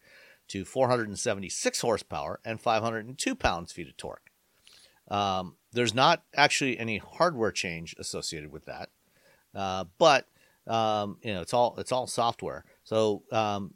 to 0.49 0.64
476 0.64 1.81
horsepower 1.81 2.40
and 2.45 2.61
502 2.61 3.35
pounds 3.35 3.73
feet 3.73 3.88
of 3.88 3.97
torque. 3.97 4.31
Um, 5.09 5.57
there's 5.73 5.95
not 5.95 6.23
actually 6.35 6.79
any 6.79 6.99
hardware 6.99 7.53
change 7.53 7.95
associated 7.99 8.53
with 8.53 8.66
that, 8.66 8.90
uh, 9.55 9.85
but 9.99 10.27
um, 10.66 11.19
you 11.23 11.33
know 11.33 11.40
it's 11.40 11.55
all 11.55 11.75
it's 11.79 11.93
all 11.93 12.07
software. 12.07 12.64
So 12.85 13.23
um, 13.33 13.75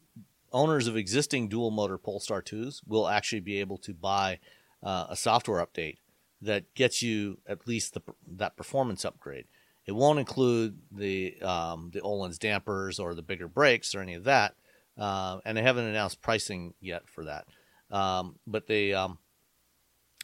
owners 0.53 0.87
of 0.87 0.97
existing 0.97 1.49
dual 1.49 1.71
motor 1.71 1.99
Polestar 1.99 2.43
2s 2.43 2.83
will 2.87 3.09
actually 3.09 3.41
be 3.41 3.61
able 3.61 3.79
to 3.79 3.95
buy 3.95 4.39
uh, 4.85 5.07
a 5.09 5.17
software 5.17 5.65
update 5.65 5.97
that 6.43 6.75
gets 6.75 7.03
you 7.03 7.39
at 7.49 7.67
least 7.67 7.95
the, 7.95 8.03
that 8.37 8.57
performance 8.57 9.05
upgrade. 9.05 9.47
It 9.87 9.93
won't 9.93 10.19
include 10.19 10.79
the 10.93 11.41
um, 11.43 11.91
the 11.93 12.01
Öhlins 12.01 12.39
dampers 12.39 12.99
or 12.99 13.15
the 13.15 13.23
bigger 13.23 13.49
brakes 13.49 13.95
or 13.95 14.01
any 14.01 14.15
of 14.15 14.25
that, 14.25 14.55
uh, 14.99 15.41
and 15.45 15.57
they 15.57 15.63
haven't 15.63 15.85
announced 15.85 16.23
pricing 16.23 16.75
yet 16.81 17.09
for 17.09 17.25
that. 17.25 17.47
Um, 17.91 18.37
but 18.47 18.67
the 18.67 18.95
um, 18.95 19.19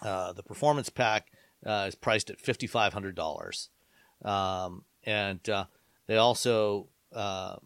uh, 0.03 0.33
the 0.33 0.42
performance 0.42 0.88
pack 0.88 1.31
uh, 1.66 1.87
is 1.88 1.94
priced 1.94 2.31
at 2.31 2.40
fifty 2.40 2.66
five 2.66 2.94
hundred 2.94 3.14
dollars, 3.14 3.68
um, 4.25 4.85
and 5.05 5.46
uh, 5.49 5.64
they 6.07 6.16
also 6.16 6.88
uh, 7.14 7.57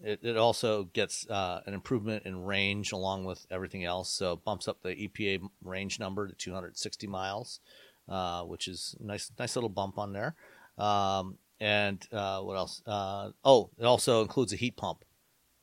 it, 0.00 0.20
it 0.22 0.36
also 0.36 0.84
gets 0.84 1.28
uh, 1.28 1.62
an 1.66 1.74
improvement 1.74 2.24
in 2.26 2.44
range 2.44 2.92
along 2.92 3.24
with 3.24 3.46
everything 3.50 3.84
else. 3.84 4.10
So 4.10 4.34
it 4.34 4.44
bumps 4.44 4.68
up 4.68 4.82
the 4.82 4.90
EPA 4.90 5.40
range 5.62 5.98
number 5.98 6.28
to 6.28 6.34
260 6.34 7.06
miles, 7.06 7.60
uh, 8.08 8.42
which 8.42 8.68
is 8.68 8.96
nice, 9.00 9.30
nice 9.38 9.56
little 9.56 9.68
bump 9.68 9.98
on 9.98 10.12
there. 10.12 10.34
Um, 10.78 11.38
and 11.60 12.06
uh, 12.12 12.40
what 12.40 12.56
else? 12.56 12.82
Uh, 12.86 13.30
oh, 13.44 13.70
it 13.78 13.84
also 13.84 14.22
includes 14.22 14.52
a 14.52 14.56
heat 14.56 14.76
pump 14.76 15.04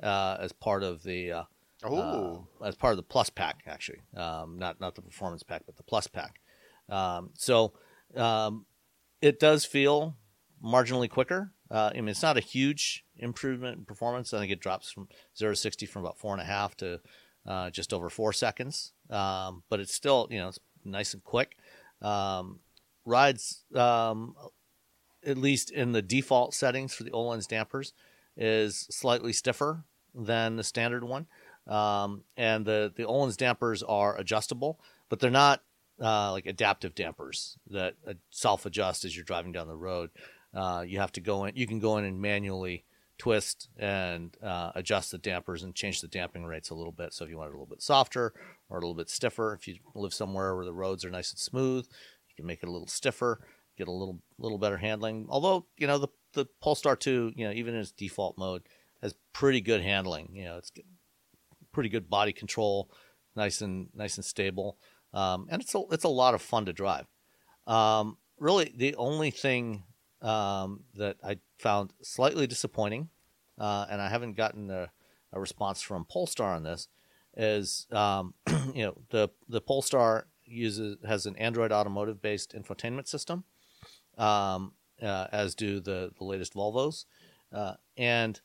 uh, 0.02 0.38
as 0.40 0.52
part 0.52 0.84
of 0.84 1.04
the 1.04 1.32
uh, 1.32 1.44
Oh, 1.84 2.48
as 2.64 2.76
part 2.76 2.92
of 2.92 2.98
the 2.98 3.04
plus 3.04 3.30
pack, 3.30 3.64
actually, 3.66 4.02
um, 4.16 4.60
not 4.60 4.80
not 4.80 4.96
the 4.96 5.02
performance 5.02 5.42
pack, 5.42 5.64
but 5.66 5.78
the 5.78 5.84
plus 5.84 6.08
pack. 6.08 6.40
Um, 6.90 7.32
so 7.34 7.74
um, 8.16 8.66
it 9.22 9.40
does 9.40 9.66
feel 9.66 10.16
marginally 10.64 11.10
quicker. 11.10 11.52
Uh, 11.72 11.92
I 11.94 11.96
mean, 11.96 12.10
it's 12.10 12.22
not 12.22 12.38
a 12.38 12.42
huge 12.42 13.06
improvement 13.18 13.78
in 13.78 13.86
performance. 13.86 14.34
I 14.34 14.40
think 14.40 14.52
it 14.52 14.60
drops 14.60 14.92
from 14.92 15.08
zero 15.38 15.54
to 15.54 15.56
sixty 15.56 15.86
from 15.86 16.04
about 16.04 16.18
four 16.18 16.34
and 16.34 16.42
a 16.42 16.46
half 16.46 16.76
to 16.78 17.00
uh, 17.48 17.70
just 17.70 17.94
over 17.94 18.10
four 18.10 18.34
seconds. 18.34 18.92
Um, 19.10 19.64
but 19.70 19.80
it's 19.80 19.94
still, 19.94 20.28
you 20.30 20.40
know, 20.40 20.50
it's 20.50 20.60
nice 20.84 21.14
and 21.14 21.24
quick. 21.24 21.58
Um, 22.02 22.60
rides, 23.06 23.64
um, 23.76 24.36
at 25.26 25.38
least 25.38 25.72
in 25.72 25.92
the 25.92 26.02
default 26.02 26.54
settings 26.54 26.94
for 26.94 27.04
the 27.04 27.12
Öhlins 27.12 27.48
dampers, 27.48 27.94
is 28.36 28.88
slightly 28.90 29.34
stiffer 29.34 29.86
than 30.14 30.56
the 30.56 30.64
standard 30.64 31.04
one. 31.04 31.28
Um, 31.68 32.24
and 32.36 32.66
the 32.66 32.92
the 32.96 33.04
Öhlins 33.04 33.38
dampers 33.38 33.84
are 33.84 34.18
adjustable, 34.18 34.80
but 35.10 35.20
they're 35.20 35.30
not 35.30 35.62
uh, 36.02 36.32
like 36.32 36.48
adaptive 36.48 36.96
dampers 36.96 37.58
that 37.70 37.94
uh, 38.08 38.14
self 38.30 38.66
adjust 38.66 39.06
as 39.06 39.16
you're 39.16 39.24
driving 39.24 39.52
down 39.52 39.68
the 39.68 39.76
road. 39.76 40.10
Uh, 40.54 40.84
you 40.86 41.00
have 41.00 41.12
to 41.14 41.22
go 41.22 41.46
in. 41.46 41.56
You 41.56 41.68
can 41.68 41.80
go 41.80 41.98
in 41.98 42.06
and 42.06 42.22
manually 42.22 42.86
twist 43.22 43.70
and 43.78 44.36
uh, 44.42 44.72
adjust 44.74 45.12
the 45.12 45.18
dampers 45.20 45.62
and 45.62 45.76
change 45.76 46.02
the 46.02 46.08
damping 46.08 46.44
rates 46.44 46.72
a 46.72 46.76
little 46.76 46.92
bit. 46.92 47.14
So 47.14 47.24
if 47.24 47.30
you 47.30 47.38
want 47.38 47.50
it 47.50 47.54
a 47.54 47.58
little 47.58 47.68
bit 47.68 47.82
softer 47.82 48.34
or 48.68 48.78
a 48.78 48.82
little 48.82 48.96
bit 48.96 49.12
stiffer, 49.12 49.54
if 49.54 49.68
you 49.68 49.76
live 49.94 50.12
somewhere 50.12 50.56
where 50.56 50.66
the 50.66 50.74
roads 50.74 51.06
are 51.06 51.12
nice 51.12 51.30
and 51.30 51.40
smooth, 51.40 51.86
you 52.30 52.36
can 52.36 52.48
make 52.48 52.64
it 52.64 52.70
a 52.70 52.72
little 52.72 52.88
stiffer, 52.88 53.40
get 53.78 53.88
a 53.88 53.92
little 53.92 54.20
little 54.40 54.58
better 54.58 54.78
handling. 54.78 55.28
Although 55.30 55.68
you 55.78 55.86
know 55.86 56.00
the 56.00 56.08
the 56.34 56.48
Polestar 56.62 56.96
2, 56.96 57.34
you 57.36 57.46
know 57.46 57.54
even 57.54 57.76
in 57.76 57.82
its 57.82 57.92
default 57.92 58.40
mode, 58.40 58.64
has 59.04 59.14
pretty 59.34 59.62
good 59.62 59.82
handling. 59.82 60.30
You 60.34 60.46
know 60.46 60.58
it's 60.58 60.72
pretty 61.72 61.90
good 61.90 62.10
body 62.10 62.34
control, 62.34 62.90
nice 63.36 63.62
and 63.62 63.90
nice 63.94 64.16
and 64.16 64.26
stable, 64.26 64.80
um, 65.14 65.46
and 65.52 65.62
it's 65.62 65.76
a 65.76 65.84
it's 65.92 66.06
a 66.06 66.10
lot 66.10 66.34
of 66.34 66.42
fun 66.42 66.66
to 66.66 66.74
drive. 66.74 67.06
Um, 67.68 68.18
really, 68.40 68.74
the 68.76 68.96
only 68.96 69.30
thing 69.30 69.84
um, 70.22 70.82
that 70.96 71.18
I 71.24 71.40
found 71.58 71.94
slightly 72.02 72.48
disappointing, 72.48 73.10
uh, 73.58 73.86
and 73.90 74.02
I 74.02 74.10
haven't 74.10 74.38
gotten 74.38 74.70
a, 74.70 74.92
a, 75.34 75.40
response 75.40 75.82
from 75.82 76.06
Polestar 76.06 76.54
on 76.54 76.64
this, 76.64 76.88
is 77.36 77.88
um, 77.92 78.34
you 78.74 78.86
know 78.86 78.98
the 79.10 79.30
the 79.50 79.62
Polestar 79.62 80.28
uses 80.46 80.98
has 81.08 81.26
an 81.26 81.36
Android 81.38 81.72
Automotive 81.72 82.22
based 82.22 82.54
infotainment 82.54 83.08
system, 83.08 83.44
um, 84.18 84.74
uh, 85.02 85.28
as 85.32 85.56
do 85.56 85.80
the 85.80 86.12
the 86.18 86.24
latest 86.24 86.54
Volvos, 86.54 87.06
uh, 87.54 87.76
and 87.98 88.42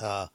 uh, 0.00 0.28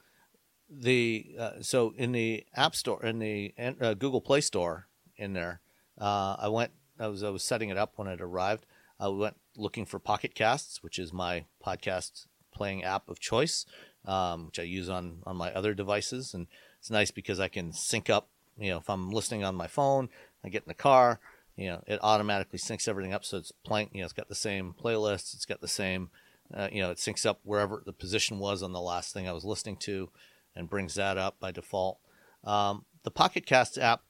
the 0.70 1.36
uh, 1.40 1.52
so 1.62 1.94
in 1.98 2.12
the 2.12 2.46
App 2.56 2.76
Store 2.76 3.04
in 3.04 3.20
the 3.20 3.54
uh, 3.60 3.94
Google 3.94 4.22
Play 4.22 4.42
Store 4.42 4.88
in 5.18 5.34
there, 5.34 5.62
I 5.98 6.48
went 6.48 6.72
I 7.00 7.08
was 7.08 7.24
I 7.24 7.30
was 7.30 7.44
setting 7.44 7.70
it 7.70 7.78
up 7.78 7.94
when 7.96 8.08
it 8.08 8.22
arrived. 8.22 8.66
I 9.00 9.10
went 9.10 9.38
looking 9.58 9.86
for 9.86 10.00
Pocket 10.00 10.36
Casts, 10.36 10.84
which 10.84 11.00
is 11.00 11.12
my 11.12 11.46
podcast 11.66 12.28
playing 12.54 12.84
app 12.84 13.10
of 13.10 13.20
choice, 13.20 13.66
um, 14.06 14.48
which 14.48 14.60
I 14.60 14.64
use 14.64 14.90
on 14.90 15.20
on 15.26 15.36
my 15.36 15.52
other 15.52 15.74
devices, 15.74 16.34
and 16.34 16.48
it's 16.80 16.92
nice 16.92 17.12
because 17.12 17.40
I 17.40 17.48
can 17.48 17.74
sync 17.74 18.10
up. 18.10 18.30
You 18.58 18.72
know, 18.72 18.78
if 18.78 18.90
I'm 18.90 19.12
listening 19.12 19.44
on 19.44 19.56
my 19.56 19.68
phone, 19.68 20.10
I 20.44 20.50
get 20.50 20.64
in 20.64 20.70
the 20.70 20.74
car, 20.74 21.20
you 21.56 21.68
know, 21.68 21.84
it 21.88 22.00
automatically 22.02 22.60
syncs 22.60 22.88
everything 22.88 23.14
up, 23.14 23.26
so 23.26 23.38
it's 23.38 23.52
playing. 23.52 23.90
You 23.94 24.02
know, 24.02 24.06
it's 24.06 24.14
got 24.14 24.30
the 24.30 24.36
same 24.36 24.74
playlist, 24.82 25.34
it's 25.34 25.46
got 25.46 25.62
the 25.62 25.68
same. 25.68 26.10
Uh, 26.54 26.70
you 26.72 26.82
know, 26.82 26.92
it 26.92 26.98
syncs 26.98 27.26
up 27.26 27.42
wherever 27.44 27.84
the 27.86 27.92
position 27.92 28.40
was 28.40 28.64
on 28.64 28.72
the 28.72 28.80
last 28.80 29.14
thing 29.14 29.28
I 29.28 29.34
was 29.34 29.44
listening 29.44 29.78
to, 29.78 30.10
and 30.56 30.70
brings 30.70 30.96
that 30.96 31.18
up 31.18 31.40
by 31.40 31.52
default. 31.52 32.00
Um, 32.44 32.86
the 33.04 33.12
Pocket 33.12 33.46
Cast 33.46 33.78
app 33.78 34.04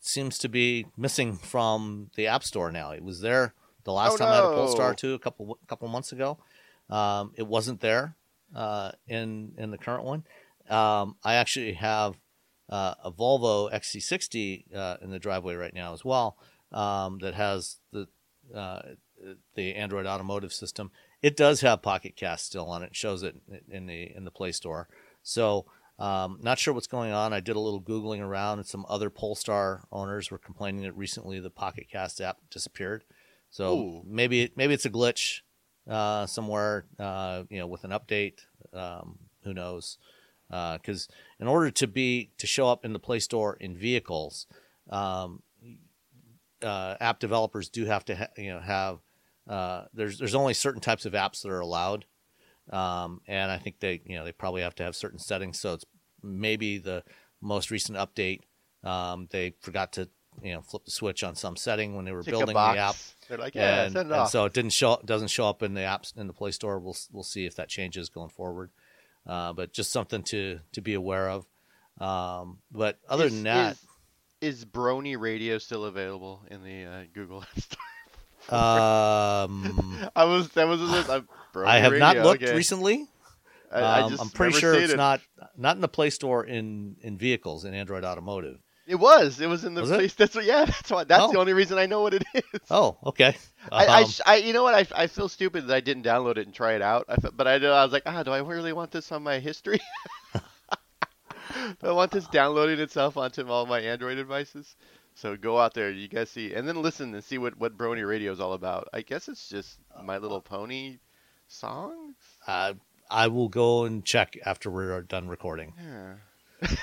seems 0.00 0.38
to 0.38 0.48
be 0.48 0.86
missing 0.96 1.36
from 1.36 2.10
the 2.16 2.26
App 2.26 2.42
Store 2.42 2.70
now. 2.70 2.90
It 2.90 3.02
was 3.02 3.20
there 3.20 3.54
the 3.84 3.92
last 3.92 4.14
Oh, 4.14 4.16
time 4.18 4.28
I 4.28 4.36
had 4.36 4.44
a. 4.44 4.54
Polestar 4.54 4.94
2 4.94 5.14
a 5.14 5.18
couple 5.18 5.58
couple 5.66 5.88
months 5.88 6.12
ago. 6.12 6.38
Um, 6.88 7.32
it 7.36 7.46
wasn't 7.46 7.80
there 7.80 8.16
uh, 8.54 8.92
in 9.08 9.52
in 9.58 9.70
the 9.70 9.78
current 9.78 10.04
one. 10.04 10.24
Um, 10.68 11.16
I 11.24 11.34
actually 11.34 11.72
have 11.74 12.16
uh, 12.68 12.94
a 13.02 13.10
Volvo 13.10 13.72
XC60 13.72 14.74
uh, 14.74 14.96
in 15.02 15.10
the 15.10 15.18
driveway 15.18 15.54
right 15.54 15.74
now 15.74 15.92
as 15.92 16.04
well 16.04 16.36
um, 16.72 17.18
that 17.20 17.34
has 17.34 17.78
the 17.92 18.06
uh, 18.54 18.80
the 19.54 19.74
Android 19.74 20.06
Automotive 20.06 20.52
system. 20.52 20.90
It 21.22 21.36
does 21.36 21.60
have 21.60 21.82
Pocket 21.82 22.16
Cast 22.16 22.46
still 22.46 22.66
on 22.70 22.82
it. 22.82 22.86
It 22.86 22.96
shows 22.96 23.22
it 23.22 23.36
in 23.68 23.86
the 23.86 24.14
in 24.16 24.24
the 24.24 24.30
Play 24.30 24.52
Store. 24.52 24.88
So 25.22 25.66
um, 25.98 26.38
not 26.42 26.58
sure 26.58 26.72
what's 26.72 26.86
going 26.86 27.12
on. 27.12 27.32
I 27.34 27.40
did 27.40 27.56
a 27.56 27.60
little 27.60 27.82
googling 27.82 28.20
around, 28.20 28.58
and 28.58 28.66
some 28.66 28.86
other 28.88 29.10
Polestar 29.10 29.84
owners 29.92 30.30
were 30.30 30.38
complaining 30.38 30.82
that 30.82 30.96
recently 30.96 31.38
the 31.40 31.50
Pocket 31.50 31.88
Cast 31.92 32.20
app 32.20 32.38
disappeared. 32.50 33.04
So 33.50 33.74
Ooh. 33.74 34.02
maybe 34.06 34.50
maybe 34.56 34.74
it's 34.74 34.86
a 34.86 34.90
glitch 34.90 35.40
uh, 35.88 36.26
somewhere, 36.26 36.86
uh, 36.98 37.44
you 37.50 37.58
know, 37.58 37.66
with 37.66 37.84
an 37.84 37.90
update. 37.90 38.40
Um, 38.72 39.18
who 39.44 39.54
knows? 39.54 39.98
Because 40.48 41.08
in 41.38 41.46
order 41.46 41.70
to 41.70 41.86
be 41.86 42.30
to 42.38 42.46
show 42.46 42.68
up 42.68 42.84
in 42.84 42.92
the 42.92 42.98
Play 42.98 43.20
Store 43.20 43.56
in 43.60 43.76
vehicles, 43.76 44.46
um, 44.90 45.42
uh, 46.62 46.96
app 47.00 47.18
developers 47.18 47.68
do 47.68 47.84
have 47.86 48.04
to 48.06 48.16
ha- 48.16 48.28
you 48.36 48.52
know 48.52 48.60
have 48.60 48.98
uh, 49.48 49.84
there's 49.94 50.18
there's 50.18 50.34
only 50.34 50.54
certain 50.54 50.80
types 50.80 51.06
of 51.06 51.12
apps 51.12 51.42
that 51.42 51.50
are 51.50 51.60
allowed, 51.60 52.04
um, 52.70 53.20
and 53.26 53.50
I 53.50 53.58
think 53.58 53.80
they 53.80 54.00
you 54.04 54.16
know 54.16 54.24
they 54.24 54.32
probably 54.32 54.62
have 54.62 54.74
to 54.76 54.82
have 54.82 54.96
certain 54.96 55.18
settings. 55.18 55.60
So 55.60 55.74
it's 55.74 55.84
maybe 56.22 56.78
the 56.78 57.02
most 57.40 57.70
recent 57.70 57.96
update 57.96 58.40
um, 58.84 59.28
they 59.30 59.54
forgot 59.60 59.92
to 59.94 60.08
you 60.42 60.54
know 60.54 60.62
flip 60.62 60.84
the 60.84 60.90
switch 60.90 61.22
on 61.24 61.34
some 61.34 61.56
setting 61.56 61.94
when 61.96 62.04
they 62.04 62.12
were 62.12 62.22
building 62.22 62.54
the 62.54 62.58
app 62.60 62.94
They're 63.28 63.38
like, 63.38 63.54
yeah, 63.54 63.84
and, 63.84 63.92
send 63.92 64.10
it 64.10 64.12
and 64.12 64.20
off. 64.22 64.30
so 64.30 64.44
it 64.44 64.52
didn't 64.52 64.72
show 64.72 65.00
doesn't 65.04 65.28
show 65.28 65.48
up 65.48 65.62
in 65.62 65.74
the 65.74 65.80
apps 65.82 66.16
in 66.16 66.26
the 66.26 66.32
Play 66.32 66.50
Store. 66.52 66.78
We'll 66.78 66.96
we'll 67.12 67.22
see 67.22 67.46
if 67.46 67.56
that 67.56 67.68
changes 67.68 68.08
going 68.08 68.30
forward. 68.30 68.70
Uh, 69.26 69.52
but 69.52 69.72
just 69.72 69.92
something 69.92 70.22
to 70.24 70.60
to 70.72 70.80
be 70.80 70.94
aware 70.94 71.28
of. 71.30 71.46
Um, 72.00 72.58
but 72.72 72.98
other 73.08 73.26
Is- 73.26 73.34
than 73.34 73.42
that, 73.44 73.76
is, 74.40 74.58
is 74.60 74.64
Brony 74.64 75.18
Radio 75.20 75.58
still 75.58 75.84
available 75.84 76.42
in 76.50 76.62
the 76.64 76.84
uh, 76.84 77.02
Google 77.12 77.42
App 77.42 77.60
Store? 77.60 77.78
um, 78.58 80.08
I 80.16 80.24
was 80.24 80.48
that 80.50 80.66
was 80.66 80.80
a, 80.80 81.24
I 81.64 81.78
have 81.78 81.92
not 81.94 82.16
looked 82.16 82.42
okay. 82.42 82.54
recently. 82.54 83.06
I, 83.72 83.80
I 83.80 84.00
Um, 84.02 84.30
pretty 84.30 84.58
sure 84.58 84.74
it's 84.74 84.92
it. 84.92 84.96
not 84.96 85.20
not 85.56 85.76
in 85.76 85.80
the 85.80 85.88
Play 85.88 86.10
Store 86.10 86.44
in 86.44 86.96
in 87.02 87.16
vehicles 87.18 87.64
in 87.64 87.74
Android 87.74 88.04
Automotive. 88.04 88.58
It 88.90 88.98
was. 88.98 89.40
It 89.40 89.46
was 89.46 89.64
in 89.64 89.74
the 89.74 89.82
Was 89.82 89.90
it? 89.90 89.94
place. 89.94 90.14
That's 90.14 90.34
what. 90.34 90.44
Yeah. 90.44 90.64
That's 90.64 90.90
why. 90.90 91.04
That's 91.04 91.22
Oh. 91.22 91.32
the 91.32 91.38
only 91.38 91.52
reason 91.52 91.78
I 91.78 91.86
know 91.86 92.02
what 92.02 92.14
it 92.14 92.24
is. 92.34 92.42
Oh, 92.70 92.96
okay. 93.06 93.36
I, 93.72 93.86
I, 93.86 94.02
Um, 94.02 94.10
I, 94.26 94.36
you 94.36 94.52
know 94.52 94.62
what? 94.64 94.74
I, 94.74 95.02
I 95.04 95.06
feel 95.06 95.28
stupid 95.28 95.66
that 95.68 95.74
I 95.74 95.80
didn't 95.80 96.02
download 96.04 96.38
it 96.38 96.46
and 96.46 96.54
try 96.54 96.72
it 96.72 96.82
out. 96.82 97.04
I 97.08 97.16
but 97.16 97.46
I, 97.46 97.54
I 97.54 97.84
was 97.84 97.92
like, 97.92 98.02
ah, 98.06 98.22
do 98.22 98.32
I 98.32 98.38
really 98.38 98.72
want 98.72 98.90
this 98.90 99.12
on 99.12 99.22
my 99.22 99.38
history? 99.38 99.80
I 101.82 101.92
want 101.92 102.10
this 102.12 102.26
downloading 102.28 102.80
itself 102.80 103.16
onto 103.16 103.46
all 103.48 103.66
my 103.66 103.80
Android 103.80 104.16
devices? 104.16 104.76
So 105.14 105.36
go 105.36 105.58
out 105.58 105.74
there, 105.74 105.90
you 105.90 106.08
guys 106.08 106.30
see, 106.30 106.54
and 106.54 106.66
then 106.66 106.80
listen 106.80 107.12
and 107.14 107.22
see 107.22 107.38
what 107.38 107.58
what 107.58 107.76
Brony 107.76 108.06
Radio 108.06 108.32
is 108.32 108.40
all 108.40 108.52
about. 108.54 108.88
I 108.92 109.02
guess 109.02 109.28
it's 109.28 109.48
just 109.48 109.78
My 110.02 110.18
Little 110.18 110.40
Pony 110.40 110.98
songs. 111.48 112.14
uh, 112.46 112.74
I 113.10 113.26
will 113.26 113.48
go 113.48 113.84
and 113.84 114.04
check 114.04 114.38
after 114.46 114.70
we're 114.70 115.02
done 115.02 115.28
recording. 115.28 115.74
Yeah. 115.82 116.14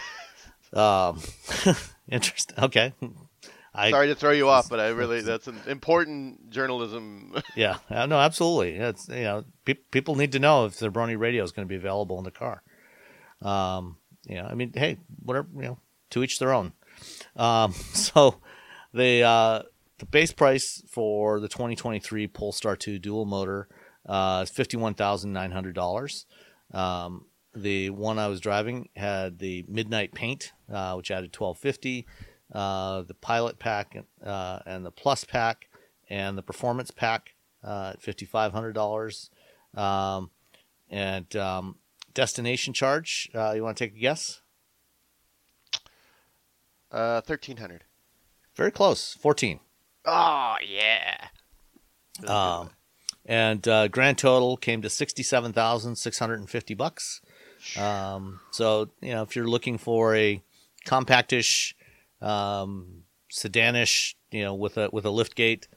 Um, 0.74 1.22
interesting. 2.10 2.64
Okay. 2.64 2.94
I, 3.74 3.92
Sorry 3.92 4.08
to 4.08 4.16
throw 4.16 4.32
you 4.32 4.50
off, 4.50 4.70
but 4.70 4.80
I 4.80 4.88
really 4.90 5.22
that's 5.22 5.48
an 5.48 5.60
important 5.68 6.50
journalism. 6.50 7.36
yeah, 7.56 7.78
uh, 7.90 8.08
no, 8.08 8.18
absolutely. 8.18 8.76
It's 8.76 9.08
you 9.08 9.24
know, 9.24 9.46
pe- 9.66 9.76
people 9.76 10.16
need 10.16 10.32
to 10.32 10.40
know 10.40 10.66
if 10.66 10.78
the 10.80 10.90
Brony 10.90 11.18
radio 11.18 11.44
is 11.44 11.52
going 11.52 11.68
to 11.68 11.70
be 11.70 11.76
available 11.76 12.18
in 12.18 12.24
the 12.24 12.32
car. 12.32 12.64
Um, 13.42 13.98
you 14.26 14.36
know, 14.36 14.46
I 14.46 14.56
mean, 14.56 14.72
hey, 14.74 14.98
whatever, 15.24 15.48
you 15.56 15.62
know, 15.62 15.80
to 16.10 16.24
each 16.24 16.40
their 16.40 16.54
own. 16.54 16.74
Um, 17.36 17.74
so 17.94 18.42
the 18.94 19.22
uh, 19.22 19.62
the 20.00 20.06
base 20.08 20.32
price 20.32 20.84
for 20.90 21.40
the 21.40 21.48
2023 21.48 22.28
Polestar 22.28 22.76
2 22.76 22.98
dual 22.98 23.26
motor 23.26 23.68
uh, 24.08 24.42
is 24.44 24.50
fifty 24.50 24.76
one 24.76 24.96
thousand 24.96 25.34
nine 25.34 25.52
hundred 25.52 25.76
dollars. 25.76 26.26
Um, 26.74 27.26
the 27.62 27.90
one 27.90 28.20
I 28.20 28.28
was 28.28 28.40
driving 28.40 28.90
had 28.96 29.40
the 29.40 29.66
midnight 29.68 30.14
paint, 30.14 30.54
uh, 30.72 30.94
which 30.94 31.12
added 31.12 31.34
twelve 31.34 31.58
fifty. 31.58 32.06
Uh, 32.54 33.02
the 33.02 33.14
pilot 33.14 33.60
pack 33.60 33.98
uh, 34.26 34.60
and 34.66 34.86
the 34.86 34.92
plus 34.92 35.26
pack 35.26 35.68
and 36.10 36.38
the 36.38 36.42
performance 36.42 36.92
pack 36.92 37.36
uh, 37.64 37.92
at 37.94 38.02
fifty 38.02 38.26
five 38.26 38.54
hundred 38.54 38.74
dollars. 38.74 39.30
Um, 39.76 40.32
and 40.90 41.36
um, 41.36 41.76
destination 42.14 42.74
charge. 42.74 43.30
Uh, 43.36 43.52
you 43.52 43.64
want 43.64 43.78
to 43.78 43.84
take 43.86 43.96
a 43.96 44.00
guess? 44.00 44.42
Uh, 46.92 47.22
thirteen 47.22 47.58
hundred. 47.58 47.84
Very 48.56 48.72
close, 48.72 49.14
fourteen. 49.14 49.60
Oh 50.06 50.56
yeah. 50.66 51.28
Um, 52.26 52.70
and 53.26 53.68
uh, 53.68 53.90
grand 53.90 54.18
total 54.18 54.56
came 54.56 54.82
to 54.82 54.90
sixty-seven 54.90 55.52
thousand 55.52 55.98
six 55.98 56.18
hundred 56.18 56.40
and 56.40 56.50
fifty 56.50 56.74
bucks. 56.74 57.22
Um, 57.76 58.40
so 58.52 58.90
you 59.02 59.14
know, 59.14 59.24
if 59.24 59.36
you're 59.36 59.48
looking 59.48 59.78
for 59.78 60.16
a 60.16 60.42
compactish, 60.86 61.74
um, 62.22 63.04
sedanish, 63.32 64.16
you 64.32 64.44
know, 64.44 64.56
with 64.56 64.78
a 64.78 64.90
with 64.92 65.06
a 65.06 65.10
lift 65.10 65.36
gate, 65.36 65.68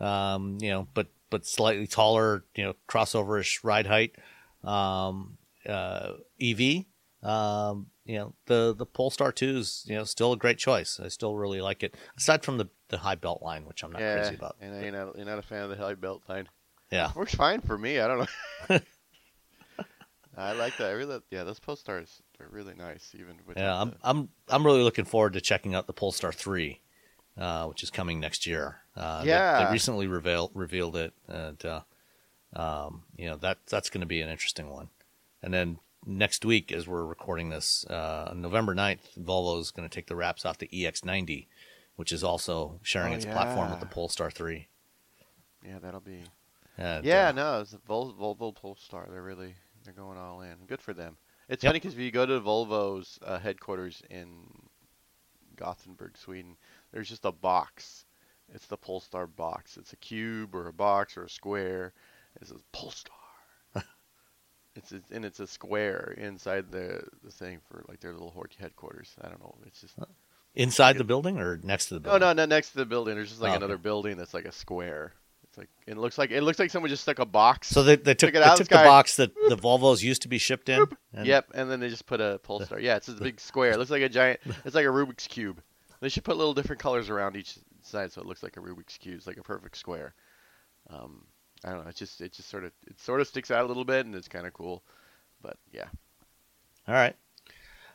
um, 0.00 0.58
you 0.60 0.70
know, 0.70 0.88
but 0.94 1.08
but 1.30 1.46
slightly 1.46 1.86
taller, 1.86 2.44
you 2.54 2.64
know, 2.64 2.74
crossoverish 2.88 3.60
ride 3.62 3.86
height, 3.86 4.16
um, 4.64 5.38
uh, 5.68 6.12
EV, 6.40 6.84
um, 7.22 7.86
you 8.04 8.18
know, 8.18 8.34
the 8.46 8.74
the 8.76 8.86
Polestar 8.86 9.32
2 9.32 9.56
is 9.58 9.84
you 9.88 9.96
know 9.96 10.04
still 10.04 10.32
a 10.32 10.36
great 10.36 10.58
choice. 10.58 11.00
I 11.02 11.08
still 11.08 11.36
really 11.36 11.60
like 11.60 11.82
it, 11.82 11.96
aside 12.16 12.44
from 12.44 12.58
the 12.58 12.68
the 12.88 12.98
high 12.98 13.16
belt 13.16 13.42
line, 13.42 13.64
which 13.64 13.82
I'm 13.82 13.92
not 13.92 14.00
yeah, 14.00 14.14
crazy 14.14 14.36
about. 14.36 14.56
and 14.60 14.80
you're 14.80 14.92
not, 14.92 15.16
you're 15.16 15.26
not 15.26 15.38
a 15.38 15.42
fan 15.42 15.62
of 15.62 15.70
the 15.70 15.76
high 15.76 15.94
belt 15.94 16.22
line. 16.28 16.48
Yeah. 16.90 17.10
Works 17.16 17.34
fine 17.34 17.60
for 17.60 17.76
me. 17.76 17.98
I 17.98 18.06
don't 18.06 18.18
know. 18.70 18.78
I 20.36 20.52
like 20.52 20.76
that. 20.76 20.88
I 20.88 20.92
really, 20.92 21.20
yeah, 21.30 21.44
those 21.44 21.58
Polestars 21.60 22.20
are 22.40 22.48
really 22.50 22.74
nice, 22.74 23.12
even 23.18 23.36
with. 23.46 23.56
Yeah, 23.56 23.80
I'm 23.80 23.90
the, 23.90 23.96
I'm 24.02 24.28
I'm 24.48 24.66
really 24.66 24.82
looking 24.82 25.04
forward 25.06 25.32
to 25.32 25.40
checking 25.40 25.74
out 25.74 25.86
the 25.86 25.92
Polestar 25.94 26.32
3, 26.32 26.80
uh, 27.38 27.66
which 27.66 27.82
is 27.82 27.90
coming 27.90 28.20
next 28.20 28.46
year. 28.46 28.80
Uh, 28.94 29.24
they- 29.24 29.64
they, 29.64 29.72
recently 29.72 30.06
revealed 30.06 30.50
revealed 30.54 30.94
it, 30.96 31.14
and 31.26 31.64
uh, 31.64 31.80
um, 32.54 33.04
you 33.16 33.26
know 33.28 33.36
that 33.36 33.58
that's 33.66 33.88
going 33.90 34.00
to 34.02 34.06
be 34.06 34.20
an 34.20 34.28
interesting 34.28 34.68
one. 34.70 34.88
And 35.42 35.54
then 35.54 35.78
next 36.04 36.44
week, 36.44 36.70
as 36.72 36.86
we're 36.86 37.04
recording 37.04 37.48
this, 37.50 37.84
uh, 37.86 38.32
November 38.36 38.74
9th, 38.74 39.18
Volvo 39.18 39.60
is 39.60 39.70
going 39.70 39.88
to 39.88 39.94
take 39.94 40.06
the 40.06 40.16
wraps 40.16 40.44
off 40.44 40.58
the 40.58 40.68
EX90, 40.68 41.46
which 41.96 42.12
is 42.12 42.22
also 42.24 42.78
sharing 42.82 43.12
Oh, 43.12 43.16
its 43.16 43.24
platform 43.26 43.70
with 43.70 43.78
yeah. 43.78 43.84
the 43.84 43.86
Polestar 43.94 44.30
3. 44.30 44.68
yeah, 45.64 45.78
that'll 45.78 46.00
be. 46.00 46.22
And, 46.78 47.04
Yeah, 47.06 47.28
uh, 47.28 47.32
no, 47.32 47.60
it's 47.60 47.74
Volvo 47.88 48.54
Polestar. 48.54 49.08
They're 49.10 49.22
really 49.22 49.54
they're 49.86 49.94
going 49.94 50.18
all 50.18 50.42
in. 50.42 50.56
Good 50.66 50.82
for 50.82 50.92
them. 50.92 51.16
It's 51.48 51.62
Yep. 51.62 51.70
funny 51.70 51.78
because 51.80 51.94
if 51.94 52.00
you 52.00 52.10
go 52.10 52.26
to 52.26 52.40
Volvo's 52.40 53.18
uh, 53.24 53.38
headquarters 53.38 54.02
in 54.10 54.28
Gothenburg, 55.56 56.16
Sweden, 56.18 56.56
there's 56.92 57.08
just 57.08 57.24
a 57.24 57.32
box. 57.32 58.04
It's 58.52 58.66
the 58.66 58.76
Polestar 58.76 59.26
box. 59.26 59.76
It's 59.76 59.92
a 59.92 59.96
cube 59.96 60.54
or 60.54 60.68
a 60.68 60.72
box 60.72 61.16
or 61.16 61.24
a 61.24 61.30
square. 61.30 61.92
It 62.40 62.48
says 62.48 62.62
Polestar. 62.72 63.16
it's 64.76 64.92
a, 64.92 65.00
and 65.10 65.24
it's 65.24 65.40
a 65.40 65.46
square 65.46 66.14
inside 66.18 66.70
the 66.70 67.02
the 67.24 67.30
thing 67.30 67.60
for 67.68 67.84
like 67.88 68.00
their 68.00 68.12
little 68.12 68.34
headquarters. 68.58 69.14
I 69.20 69.28
don't 69.28 69.40
know. 69.40 69.54
It's 69.66 69.80
just 69.80 69.96
inside 70.54 70.98
the 70.98 71.04
building 71.04 71.38
or 71.38 71.58
next 71.62 71.86
to 71.86 71.94
the 71.94 72.00
building? 72.00 72.20
no, 72.20 72.26
building? 72.26 72.36
no, 72.48 72.54
next 72.56 72.70
to 72.70 72.76
the 72.78 72.86
building. 72.86 73.14
There's 73.14 73.30
just 73.30 73.40
like 73.40 73.50
Oh, 73.52 73.54
okay. 73.56 73.64
another 73.64 73.78
building 73.78 74.16
that's 74.16 74.34
like 74.34 74.44
a 74.46 74.52
square. 74.52 75.12
It's 75.56 75.58
like 75.58 75.68
it 75.86 75.96
looks 75.96 76.18
like 76.18 76.30
it 76.30 76.42
looks 76.42 76.58
like 76.58 76.70
someone 76.70 76.90
just 76.90 77.02
stuck 77.02 77.18
a 77.18 77.24
box. 77.26 77.68
So 77.68 77.82
they, 77.82 77.96
they 77.96 78.14
took, 78.14 78.28
Check 78.28 78.34
it 78.36 78.38
they 78.40 78.44
out, 78.44 78.56
took 78.58 78.68
the 78.68 78.74
guy- 78.76 78.84
box 78.84 79.16
that 79.16 79.32
the 79.48 79.56
Volvos 79.56 80.02
used 80.02 80.22
to 80.22 80.28
be 80.28 80.38
shipped 80.38 80.68
in. 80.68 80.84
and- 81.12 81.26
Yep, 81.26 81.52
and 81.54 81.70
then 81.70 81.80
they 81.80 81.88
just 81.88 82.06
put 82.06 82.20
a 82.20 82.38
Polestar. 82.42 82.78
Yeah, 82.80 82.96
it's 82.96 83.08
a 83.08 83.12
big 83.12 83.40
square. 83.40 83.72
It 83.72 83.78
looks 83.78 83.90
like 83.90 84.02
a 84.02 84.08
giant. 84.08 84.40
It's 84.64 84.74
like 84.74 84.84
a 84.86 84.88
Rubik's 84.90 85.26
cube. 85.26 85.62
They 86.00 86.08
should 86.10 86.24
put 86.24 86.36
little 86.36 86.52
different 86.54 86.80
colors 86.82 87.08
around 87.08 87.36
each 87.36 87.58
side 87.82 88.12
so 88.12 88.20
it 88.20 88.26
looks 88.26 88.42
like 88.42 88.56
a 88.56 88.60
Rubik's 88.60 88.98
cube. 88.98 89.16
It's 89.16 89.26
like 89.26 89.38
a 89.38 89.42
perfect 89.42 89.76
square. 89.78 90.14
Um, 90.90 91.24
I 91.64 91.70
don't 91.70 91.84
know. 91.84 91.88
It 91.88 91.96
just 91.96 92.20
it 92.20 92.32
just 92.32 92.48
sort 92.50 92.64
of 92.64 92.72
it 92.86 93.00
sort 93.00 93.20
of 93.22 93.26
sticks 93.26 93.50
out 93.50 93.64
a 93.64 93.66
little 93.66 93.84
bit 93.84 94.04
and 94.06 94.14
it's 94.14 94.28
kind 94.28 94.46
of 94.46 94.52
cool. 94.52 94.82
But 95.42 95.56
yeah, 95.72 95.86
All 96.86 96.94
right. 96.94 97.16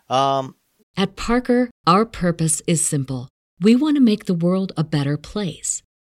Um, 0.09 0.55
At 0.97 1.15
Parker, 1.15 1.69
our 1.87 2.05
purpose 2.05 2.61
is 2.67 2.83
simple. 2.85 3.29
We 3.59 3.75
want 3.75 3.95
to 3.97 4.01
make 4.01 4.25
the 4.25 4.33
world 4.33 4.71
a 4.75 4.83
better 4.83 5.15
place 5.17 5.83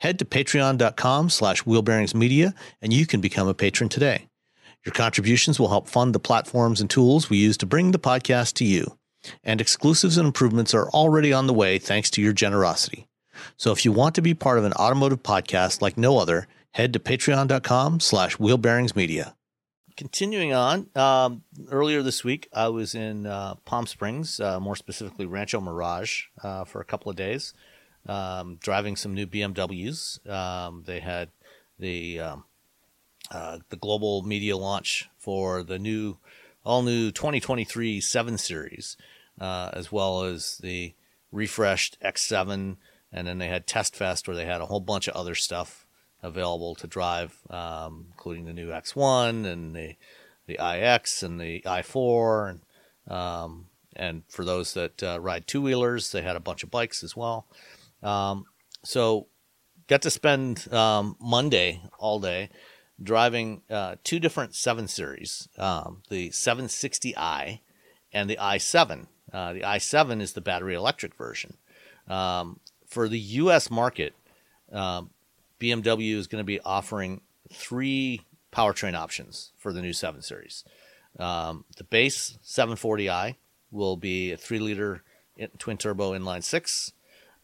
Head 0.00 0.18
to 0.18 0.24
patreon.com 0.24 1.30
slash 1.30 1.62
wheelbearingsmedia 1.64 2.54
and 2.82 2.92
you 2.92 3.06
can 3.06 3.20
become 3.20 3.48
a 3.48 3.54
patron 3.54 3.88
today. 3.88 4.28
Your 4.84 4.92
contributions 4.92 5.58
will 5.58 5.68
help 5.68 5.88
fund 5.88 6.14
the 6.14 6.20
platforms 6.20 6.80
and 6.80 6.88
tools 6.88 7.28
we 7.28 7.38
use 7.38 7.56
to 7.58 7.66
bring 7.66 7.90
the 7.90 7.98
podcast 7.98 8.54
to 8.54 8.64
you. 8.64 8.98
And 9.42 9.60
exclusives 9.60 10.16
and 10.16 10.26
improvements 10.26 10.74
are 10.74 10.88
already 10.90 11.32
on 11.32 11.46
the 11.48 11.54
way 11.54 11.78
thanks 11.78 12.10
to 12.10 12.22
your 12.22 12.32
generosity. 12.32 13.08
So 13.56 13.72
if 13.72 13.84
you 13.84 13.92
want 13.92 14.14
to 14.14 14.22
be 14.22 14.34
part 14.34 14.58
of 14.58 14.64
an 14.64 14.72
automotive 14.74 15.22
podcast 15.22 15.80
like 15.80 15.98
no 15.98 16.18
other, 16.18 16.46
head 16.72 16.92
to 16.92 17.00
patreon.com 17.00 18.00
slash 18.00 18.36
wheelbearingsmedia. 18.36 19.34
Continuing 19.96 20.52
on, 20.52 20.88
um, 20.94 21.42
earlier 21.70 22.02
this 22.02 22.22
week, 22.22 22.48
I 22.52 22.68
was 22.68 22.94
in 22.94 23.26
uh, 23.26 23.54
Palm 23.64 23.86
Springs, 23.86 24.38
uh, 24.38 24.60
more 24.60 24.76
specifically 24.76 25.24
Rancho 25.24 25.60
Mirage, 25.60 26.24
uh, 26.44 26.64
for 26.64 26.82
a 26.82 26.84
couple 26.84 27.08
of 27.08 27.16
days, 27.16 27.54
um, 28.08 28.56
driving 28.56 28.96
some 28.96 29.14
new 29.14 29.26
BMWs. 29.26 30.28
Um, 30.28 30.84
they 30.86 31.00
had 31.00 31.30
the 31.78 32.20
um, 32.20 32.44
uh, 33.30 33.58
the 33.70 33.76
global 33.76 34.22
media 34.22 34.56
launch 34.56 35.08
for 35.18 35.62
the 35.62 35.78
new, 35.78 36.18
all 36.64 36.82
new 36.82 37.10
2023 37.10 38.00
7 38.00 38.38
Series, 38.38 38.96
uh, 39.40 39.70
as 39.72 39.90
well 39.90 40.22
as 40.22 40.58
the 40.58 40.94
refreshed 41.32 41.98
X7, 42.00 42.76
and 43.12 43.26
then 43.26 43.38
they 43.38 43.48
had 43.48 43.66
Test 43.66 43.96
Fest 43.96 44.28
where 44.28 44.36
they 44.36 44.46
had 44.46 44.60
a 44.60 44.66
whole 44.66 44.80
bunch 44.80 45.08
of 45.08 45.16
other 45.16 45.34
stuff 45.34 45.86
available 46.22 46.74
to 46.76 46.86
drive, 46.86 47.38
um, 47.50 48.06
including 48.10 48.44
the 48.44 48.52
new 48.52 48.68
X1 48.68 49.44
and 49.44 49.74
the 49.74 49.96
the 50.46 50.58
iX 50.60 51.22
and 51.22 51.40
the 51.40 51.60
i4, 51.62 52.50
and 52.50 53.12
um, 53.12 53.66
and 53.94 54.22
for 54.28 54.44
those 54.44 54.74
that 54.74 55.02
uh, 55.02 55.18
ride 55.20 55.46
two 55.46 55.62
wheelers, 55.62 56.12
they 56.12 56.22
had 56.22 56.36
a 56.36 56.40
bunch 56.40 56.62
of 56.62 56.70
bikes 56.70 57.02
as 57.02 57.16
well. 57.16 57.46
Um, 58.02 58.44
so 58.84 59.26
got 59.88 60.02
to 60.02 60.10
spend 60.10 60.72
um, 60.72 61.16
Monday 61.20 61.82
all 61.98 62.20
day 62.20 62.50
driving 63.02 63.62
uh, 63.70 63.96
two 64.04 64.18
different 64.18 64.54
7 64.54 64.88
Series, 64.88 65.48
um, 65.58 66.02
the 66.08 66.30
760i 66.30 67.60
and 68.12 68.30
the 68.30 68.36
i7. 68.36 69.06
Uh, 69.32 69.52
the 69.52 69.60
i7 69.60 70.20
is 70.20 70.32
the 70.32 70.40
battery 70.40 70.74
electric 70.74 71.14
version. 71.14 71.56
Um, 72.08 72.60
for 72.86 73.08
the 73.08 73.18
U.S. 73.18 73.70
market, 73.70 74.14
um, 74.72 75.10
BMW 75.60 76.14
is 76.14 76.26
going 76.26 76.40
to 76.40 76.46
be 76.46 76.60
offering 76.60 77.20
three 77.52 78.22
powertrain 78.52 78.94
options 78.94 79.52
for 79.58 79.72
the 79.72 79.82
new 79.82 79.92
7 79.92 80.22
Series. 80.22 80.64
Um, 81.18 81.64
the 81.76 81.84
base 81.84 82.38
740i 82.44 83.36
will 83.70 83.96
be 83.96 84.32
a 84.32 84.36
3 84.36 84.58
liter 84.58 85.02
twin 85.58 85.76
turbo 85.76 86.12
inline 86.12 86.42
six. 86.42 86.92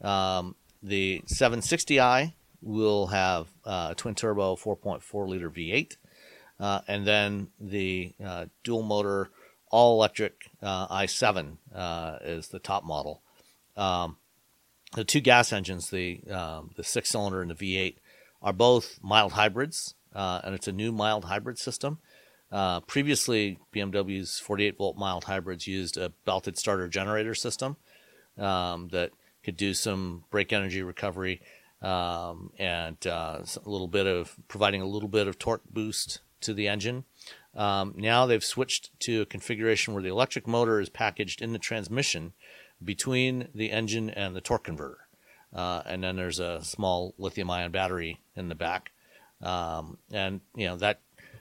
Um, 0.02 0.56
the 0.82 1.22
760i 1.26 2.34
will 2.60 3.08
have 3.08 3.48
uh, 3.64 3.88
a 3.90 3.94
twin 3.94 4.14
turbo 4.14 4.56
4.4 4.56 5.28
liter 5.28 5.50
V8. 5.50 5.96
Uh, 6.60 6.80
and 6.86 7.06
then 7.06 7.48
the 7.60 8.14
uh, 8.24 8.46
dual 8.62 8.82
motor 8.82 9.30
all 9.70 9.96
electric 9.96 10.50
uh, 10.62 10.86
i7 10.88 11.56
uh, 11.74 12.18
is 12.22 12.48
the 12.48 12.58
top 12.58 12.84
model. 12.84 13.22
Um, 13.76 14.16
the 14.94 15.04
two 15.04 15.20
gas 15.20 15.52
engines, 15.52 15.88
the 15.88 16.20
um, 16.30 16.70
the 16.76 16.84
six 16.84 17.08
cylinder 17.08 17.40
and 17.40 17.50
the 17.50 17.54
V8, 17.54 17.96
are 18.42 18.52
both 18.52 18.98
mild 19.02 19.32
hybrids, 19.32 19.94
uh, 20.14 20.42
and 20.44 20.54
it's 20.54 20.68
a 20.68 20.72
new 20.72 20.92
mild 20.92 21.24
hybrid 21.24 21.58
system. 21.58 21.98
Previously, 22.86 23.58
BMW's 23.74 24.38
48 24.38 24.76
volt 24.76 24.98
mild 24.98 25.24
hybrids 25.24 25.66
used 25.66 25.96
a 25.96 26.10
belted 26.26 26.58
starter 26.58 26.86
generator 26.86 27.34
system 27.34 27.76
um, 28.36 28.88
that 28.88 29.12
could 29.42 29.56
do 29.56 29.74
some 29.74 30.24
brake 30.30 30.52
energy 30.52 30.82
recovery 30.82 31.40
um, 31.80 32.52
and 32.58 33.06
uh, 33.06 33.40
a 33.64 33.68
little 33.68 33.88
bit 33.88 34.06
of 34.06 34.36
providing 34.48 34.80
a 34.80 34.86
little 34.86 35.08
bit 35.08 35.26
of 35.26 35.38
torque 35.38 35.64
boost 35.70 36.20
to 36.40 36.54
the 36.54 36.68
engine. 36.68 37.04
Um, 37.54 37.94
now 37.96 38.26
they've 38.26 38.44
switched 38.44 38.98
to 39.00 39.22
a 39.22 39.26
configuration 39.26 39.92
where 39.92 40.02
the 40.02 40.08
electric 40.08 40.46
motor 40.46 40.80
is 40.80 40.88
packaged 40.88 41.42
in 41.42 41.52
the 41.52 41.58
transmission 41.58 42.32
between 42.82 43.48
the 43.54 43.70
engine 43.70 44.10
and 44.10 44.34
the 44.34 44.40
torque 44.40 44.64
converter. 44.64 44.98
Uh, 45.54 45.82
and 45.84 46.02
then 46.02 46.16
there's 46.16 46.40
a 46.40 46.64
small 46.64 47.14
lithium 47.18 47.50
ion 47.50 47.70
battery 47.70 48.20
in 48.34 48.48
the 48.48 48.54
back. 48.54 48.92
Um, 49.42 49.98
and, 50.10 50.40
you 50.56 50.66
know, 50.66 50.76
that 50.76 51.00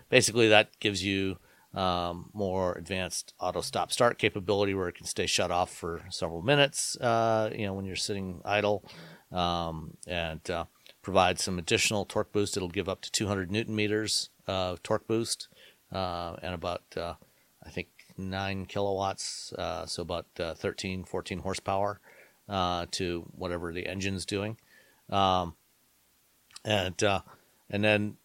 basically 0.09 0.49
that 0.49 0.77
gives 0.79 1.03
you 1.03 1.37
um, 1.73 2.29
more 2.33 2.73
advanced 2.73 3.33
auto 3.39 3.61
stop 3.61 3.91
start 3.91 4.17
capability 4.17 4.73
where 4.73 4.87
it 4.87 4.95
can 4.95 5.05
stay 5.05 5.25
shut 5.25 5.51
off 5.51 5.73
for 5.73 6.01
several 6.09 6.41
minutes, 6.41 6.97
uh, 6.97 7.49
you 7.55 7.65
know, 7.65 7.73
when 7.73 7.85
you're 7.85 7.95
sitting 7.95 8.41
idle, 8.43 8.83
um, 9.31 9.95
and 10.05 10.49
uh, 10.49 10.65
provide 11.01 11.39
some 11.39 11.57
additional 11.57 12.05
torque 12.05 12.31
boost. 12.31 12.57
It'll 12.57 12.69
give 12.69 12.89
up 12.89 13.01
to 13.01 13.11
200 13.11 13.51
newton 13.51 13.75
meters 13.75 14.29
of 14.47 14.83
torque 14.83 15.07
boost 15.07 15.47
uh, 15.91 16.35
and 16.41 16.53
about, 16.53 16.83
uh, 16.97 17.13
I 17.65 17.69
think, 17.69 17.87
9 18.17 18.65
kilowatts, 18.65 19.53
uh, 19.53 19.85
so 19.85 20.01
about 20.01 20.25
uh, 20.39 20.53
13, 20.53 21.05
14 21.05 21.39
horsepower 21.39 21.99
to 22.49 23.25
whatever 23.33 23.71
the 23.71 23.87
engine's 23.87 24.25
doing. 24.25 24.57
Um, 25.09 25.55
and 26.65 27.01
and 27.69 27.83
then 27.83 28.17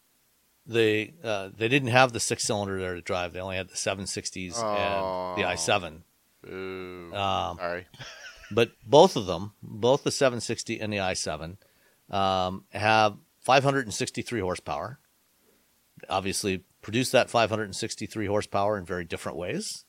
they 0.66 1.14
uh, 1.22 1.50
they 1.56 1.68
didn't 1.68 1.88
have 1.88 2.12
the 2.12 2.20
six 2.20 2.44
cylinder 2.44 2.78
there 2.80 2.94
to 2.94 3.00
drive. 3.00 3.32
They 3.32 3.40
only 3.40 3.56
had 3.56 3.68
the 3.68 3.74
760s 3.74 4.54
oh. 4.56 5.34
and 5.34 5.38
the 5.38 5.48
i7. 5.48 6.02
Ooh, 6.48 7.14
um, 7.14 7.56
sorry. 7.58 7.86
but 8.50 8.72
both 8.84 9.16
of 9.16 9.26
them, 9.26 9.52
both 9.62 10.04
the 10.04 10.10
760 10.10 10.80
and 10.80 10.92
the 10.92 10.98
i7, 10.98 11.56
um, 12.10 12.64
have 12.72 13.16
563 13.40 14.40
horsepower. 14.40 14.98
Obviously, 16.08 16.64
produce 16.82 17.10
that 17.10 17.30
563 17.30 18.26
horsepower 18.26 18.76
in 18.76 18.84
very 18.84 19.04
different 19.04 19.38
ways. 19.38 19.84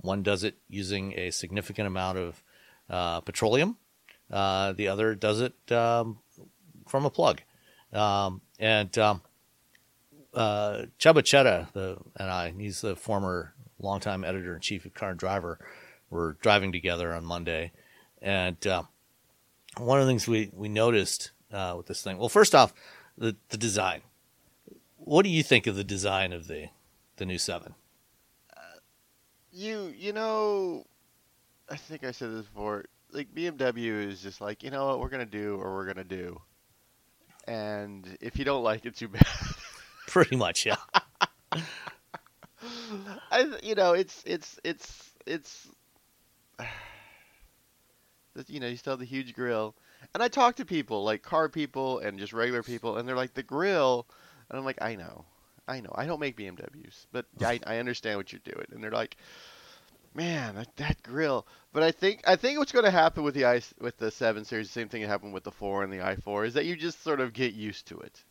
One 0.00 0.22
does 0.22 0.44
it 0.44 0.56
using 0.68 1.18
a 1.18 1.30
significant 1.30 1.86
amount 1.86 2.18
of 2.18 2.42
uh, 2.88 3.20
petroleum. 3.20 3.76
Uh, 4.30 4.72
the 4.72 4.88
other 4.88 5.14
does 5.14 5.40
it 5.40 5.72
um, 5.72 6.18
from 6.86 7.04
a 7.04 7.10
plug. 7.10 7.40
Um, 7.92 8.42
and 8.58 8.96
um, 8.98 9.22
uh, 10.38 10.86
Csaba 10.98 11.22
Csere 11.22 11.72
the, 11.72 11.98
and 12.16 12.30
I, 12.30 12.54
he's 12.56 12.80
the 12.80 12.94
former 12.94 13.54
longtime 13.80 14.24
editor 14.24 14.54
in 14.54 14.60
chief 14.60 14.84
of 14.84 14.94
Car 14.94 15.10
and 15.10 15.18
Driver, 15.18 15.58
were 16.10 16.36
driving 16.40 16.72
together 16.72 17.12
on 17.12 17.24
Monday. 17.24 17.72
And 18.22 18.64
uh, 18.66 18.84
one 19.76 19.98
of 19.98 20.06
the 20.06 20.10
things 20.10 20.28
we, 20.28 20.50
we 20.54 20.68
noticed 20.68 21.32
uh, 21.52 21.74
with 21.76 21.86
this 21.86 22.02
thing, 22.02 22.18
well, 22.18 22.28
first 22.28 22.54
off, 22.54 22.72
the, 23.16 23.36
the 23.48 23.56
design. 23.56 24.02
What 24.96 25.24
do 25.24 25.30
you 25.30 25.42
think 25.42 25.66
of 25.66 25.74
the 25.74 25.84
design 25.84 26.32
of 26.32 26.48
the 26.48 26.68
the 27.16 27.24
new 27.24 27.38
seven? 27.38 27.74
Uh, 28.54 28.78
you 29.50 29.92
you 29.96 30.12
know, 30.12 30.84
I 31.68 31.76
think 31.76 32.04
I 32.04 32.10
said 32.10 32.32
this 32.32 32.46
before. 32.46 32.84
Like 33.10 33.34
BMW 33.34 34.06
is 34.06 34.20
just 34.20 34.40
like 34.40 34.62
you 34.62 34.70
know 34.70 34.86
what 34.86 35.00
we're 35.00 35.08
gonna 35.08 35.24
do 35.24 35.56
or 35.56 35.74
we're 35.74 35.86
gonna 35.86 36.04
do, 36.04 36.38
and 37.46 38.18
if 38.20 38.38
you 38.38 38.44
don't 38.44 38.62
like 38.62 38.84
it, 38.84 38.96
too 38.96 39.08
bad. 39.08 39.26
Pretty 40.12 40.36
much, 40.36 40.64
yeah. 40.64 40.76
I, 43.30 43.58
you 43.62 43.74
know, 43.74 43.92
it's 43.92 44.22
it's 44.26 44.58
it's 44.64 45.10
it's. 45.26 45.68
You 48.46 48.60
know, 48.60 48.68
you 48.68 48.76
still 48.76 48.92
have 48.92 49.00
the 49.00 49.04
huge 49.04 49.34
grill, 49.34 49.74
and 50.14 50.22
I 50.22 50.28
talk 50.28 50.54
to 50.56 50.64
people 50.64 51.02
like 51.02 51.22
car 51.22 51.48
people 51.48 51.98
and 51.98 52.20
just 52.20 52.32
regular 52.32 52.62
people, 52.62 52.96
and 52.96 53.08
they're 53.08 53.16
like 53.16 53.34
the 53.34 53.42
grill, 53.42 54.06
and 54.48 54.56
I'm 54.56 54.64
like, 54.64 54.80
I 54.80 54.94
know, 54.94 55.24
I 55.66 55.80
know, 55.80 55.90
I 55.96 56.06
don't 56.06 56.20
make 56.20 56.36
BMWs, 56.36 57.06
but 57.10 57.26
I 57.44 57.58
I 57.66 57.78
understand 57.78 58.16
what 58.16 58.32
you're 58.32 58.40
doing, 58.44 58.66
and 58.70 58.80
they're 58.80 58.92
like, 58.92 59.16
man, 60.14 60.54
that, 60.54 60.76
that 60.76 61.02
grill. 61.02 61.48
But 61.72 61.82
I 61.82 61.90
think 61.90 62.22
I 62.28 62.36
think 62.36 62.60
what's 62.60 62.70
going 62.70 62.84
to 62.84 62.92
happen 62.92 63.24
with 63.24 63.34
the 63.34 63.44
i 63.46 63.60
with 63.80 63.96
the 63.98 64.12
seven 64.12 64.44
series, 64.44 64.68
the 64.68 64.72
same 64.72 64.88
thing 64.88 65.02
that 65.02 65.08
happened 65.08 65.34
with 65.34 65.42
the 65.42 65.50
four 65.50 65.82
and 65.82 65.92
the 65.92 65.98
i4, 65.98 66.46
is 66.46 66.54
that 66.54 66.64
you 66.64 66.76
just 66.76 67.02
sort 67.02 67.18
of 67.20 67.32
get 67.32 67.54
used 67.54 67.88
to 67.88 67.98
it. 67.98 68.22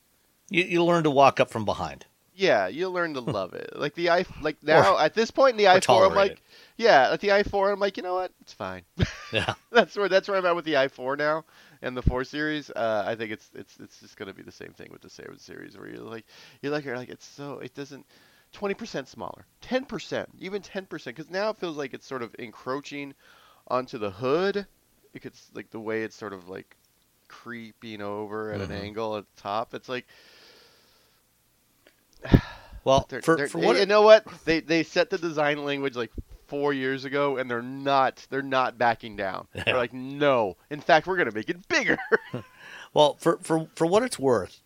You, 0.49 0.63
you 0.63 0.83
learn 0.83 1.03
to 1.03 1.11
walk 1.11 1.39
up 1.39 1.49
from 1.49 1.65
behind. 1.65 2.05
Yeah, 2.37 2.67
you'll 2.67 2.91
learn 2.91 3.15
to 3.15 3.19
love 3.37 3.53
it. 3.53 3.73
Like 3.75 3.95
the 3.95 4.11
i, 4.11 4.25
like 4.41 4.61
now 4.63 4.95
or, 4.95 5.01
at 5.01 5.13
this 5.13 5.31
point 5.31 5.53
in 5.53 5.57
the 5.57 5.65
i4, 5.65 6.09
I'm 6.09 6.15
like, 6.15 6.33
it. 6.33 6.39
yeah, 6.77 7.11
at 7.11 7.19
the 7.19 7.29
i4, 7.29 7.73
I'm 7.73 7.79
like, 7.79 7.97
you 7.97 8.03
know 8.03 8.13
what? 8.15 8.31
It's 8.41 8.53
fine. 8.53 8.83
Yeah, 9.33 9.55
that's 9.73 9.97
where 9.97 10.07
that's 10.07 10.29
where 10.29 10.37
I'm 10.37 10.45
at 10.45 10.55
with 10.55 10.63
the 10.63 10.75
i4 10.75 11.17
now 11.17 11.43
and 11.81 11.97
the 11.97 12.01
four 12.01 12.23
series. 12.23 12.69
Uh, 12.69 13.03
I 13.05 13.15
think 13.15 13.33
it's 13.33 13.49
it's 13.53 13.77
it's 13.77 13.99
just 13.99 14.15
gonna 14.15 14.33
be 14.33 14.41
the 14.41 14.53
same 14.53 14.71
thing 14.71 14.87
with 14.89 15.01
the 15.01 15.09
seven 15.09 15.37
series, 15.37 15.77
where 15.77 15.89
you're 15.89 15.99
like, 15.99 16.23
you're 16.61 16.71
like, 16.71 16.85
you're 16.85 16.95
like, 16.95 17.09
it's 17.09 17.25
so 17.25 17.59
it 17.59 17.73
doesn't. 17.73 18.05
20% 18.55 19.07
smaller, 19.07 19.45
10%, 19.61 20.25
even 20.39 20.61
10%, 20.61 21.03
because 21.03 21.29
now 21.29 21.49
it 21.49 21.57
feels 21.57 21.75
like 21.75 21.93
it's 21.93 22.07
sort 22.07 22.23
of 22.23 22.33
encroaching 22.39 23.13
onto 23.67 23.97
the 23.97 24.09
hood. 24.09 24.65
Because 25.11 25.51
like 25.53 25.69
the 25.69 25.81
way 25.81 26.03
it's 26.03 26.15
sort 26.15 26.31
of 26.31 26.47
like 26.47 26.77
creeping 27.27 28.01
over 28.01 28.51
at 28.51 28.61
mm-hmm. 28.61 28.71
an 28.71 28.81
angle 28.81 29.17
at 29.17 29.25
the 29.35 29.41
top. 29.41 29.73
It's 29.73 29.89
like 29.89 30.07
well, 32.83 33.05
they're, 33.09 33.21
for, 33.21 33.37
they're, 33.37 33.47
for 33.47 33.59
what 33.59 33.77
you 33.77 33.85
know 33.85 34.01
what 34.01 34.25
they 34.45 34.59
they 34.59 34.83
set 34.83 35.09
the 35.09 35.17
design 35.17 35.63
language 35.63 35.95
like 35.95 36.11
four 36.47 36.73
years 36.73 37.05
ago, 37.05 37.37
and 37.37 37.49
they're 37.49 37.61
not 37.61 38.25
they're 38.29 38.41
not 38.41 38.77
backing 38.77 39.15
down. 39.15 39.47
They're 39.65 39.75
like, 39.75 39.93
no. 39.93 40.57
In 40.69 40.81
fact, 40.81 41.07
we're 41.07 41.17
gonna 41.17 41.31
make 41.31 41.49
it 41.49 41.67
bigger. 41.67 41.97
well, 42.93 43.15
for 43.19 43.37
for 43.39 43.67
for 43.75 43.85
what 43.85 44.03
it's 44.03 44.17
worth, 44.17 44.61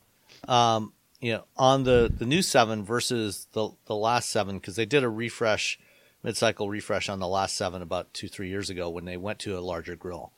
um, 0.47 0.93
you 1.20 1.34
know, 1.34 1.43
on 1.57 1.84
the 1.84 2.12
the 2.16 2.26
new 2.26 2.41
seven 2.41 2.84
versus 2.84 3.47
the 3.53 3.70
the 3.86 3.95
last 3.95 4.30
seven, 4.30 4.57
because 4.57 4.76
they 4.76 4.86
did 4.86 5.03
a 5.03 5.09
refresh, 5.09 5.80
mid 6.24 6.38
cycle 6.38 6.70
refresh 6.70 7.09
on 7.09 7.20
the 7.20 7.28
last 7.28 7.55
seven 7.57 7.82
about 7.82 8.14
two 8.14 8.28
three 8.28 8.49
years 8.49 8.70
ago 8.70 8.89
when 8.89 9.05
they 9.05 9.18
went 9.18 9.39
to 9.39 9.57
a 9.57 9.59
larger 9.59 9.95
grill, 9.95 10.32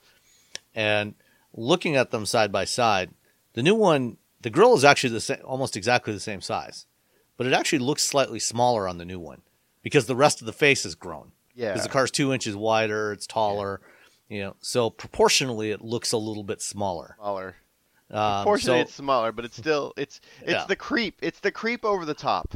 and 0.73 1.15
looking 1.53 1.95
at 1.95 2.11
them 2.11 2.25
side 2.25 2.51
by 2.51 2.65
side, 2.65 3.11
the 3.53 3.63
new 3.63 3.75
one, 3.75 4.17
the 4.41 4.49
grill 4.49 4.73
is 4.73 4.83
actually 4.83 5.11
the 5.11 5.21
same, 5.21 5.39
almost 5.43 5.77
exactly 5.77 6.13
the 6.13 6.19
same 6.19 6.41
size 6.41 6.85
but 7.37 7.47
it 7.47 7.53
actually 7.53 7.79
looks 7.79 8.03
slightly 8.03 8.39
smaller 8.39 8.87
on 8.87 8.97
the 8.97 9.05
new 9.05 9.19
one 9.19 9.41
because 9.81 10.05
the 10.05 10.15
rest 10.15 10.41
of 10.41 10.45
the 10.45 10.53
face 10.53 10.83
has 10.83 10.95
grown. 10.95 11.31
Yeah. 11.55 11.69
Because 11.69 11.83
the 11.83 11.89
car's 11.89 12.11
two 12.11 12.33
inches 12.33 12.55
wider, 12.55 13.11
it's 13.11 13.27
taller, 13.27 13.81
yeah. 14.27 14.35
you 14.35 14.43
know, 14.43 14.55
so 14.59 14.89
proportionally 14.89 15.71
it 15.71 15.81
looks 15.81 16.11
a 16.11 16.17
little 16.17 16.43
bit 16.43 16.61
smaller. 16.61 17.15
Smaller. 17.19 17.55
Um, 18.11 18.43
proportionally, 18.43 18.79
so, 18.79 18.81
it's 18.81 18.93
smaller, 18.93 19.31
but 19.31 19.45
it's 19.45 19.57
still 19.57 19.93
it's 19.97 20.21
it's 20.41 20.51
yeah. 20.51 20.65
the 20.67 20.75
creep. 20.75 21.17
It's 21.21 21.39
the 21.39 21.51
creep 21.51 21.83
over 21.83 22.05
the 22.05 22.13
top. 22.13 22.53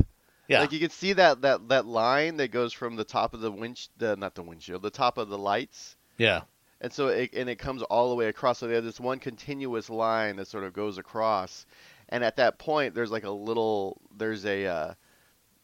Yeah. 0.48 0.62
Like 0.62 0.72
you 0.72 0.80
can 0.80 0.90
see 0.90 1.14
that 1.14 1.42
that 1.42 1.68
that 1.70 1.86
line 1.86 2.38
that 2.38 2.52
goes 2.52 2.74
from 2.74 2.96
the 2.96 3.04
top 3.04 3.34
of 3.34 3.42
the 3.42 3.52
winch, 3.52 3.90
the 3.98 4.16
not 4.16 4.36
the 4.36 4.44
windshield, 4.44 4.82
the 4.82 4.90
top 4.90 5.18
of 5.18 5.30
the 5.30 5.38
lights. 5.38 5.96
Yeah. 6.18 6.42
And 6.80 6.94
so 6.94 7.08
it 7.08 7.34
and 7.34 7.50
it 7.50 7.58
comes 7.58 7.82
all 7.84 8.10
the 8.10 8.16
way 8.16 8.28
across. 8.28 8.60
So 8.60 8.68
there's 8.68 8.84
this 8.84 9.00
one 9.00 9.20
continuous 9.20 9.90
line 9.90 10.36
that 10.36 10.48
sort 10.48 10.64
of 10.64 10.74
goes 10.74 10.98
across, 10.98 11.66
and 12.10 12.24
at 12.24 12.38
that 12.38 12.58
point 12.60 12.96
there's 12.96 13.12
like 13.12 13.24
a 13.24 13.32
little 13.32 14.02
there's 14.16 14.46
a 14.46 14.66
uh, 14.66 14.94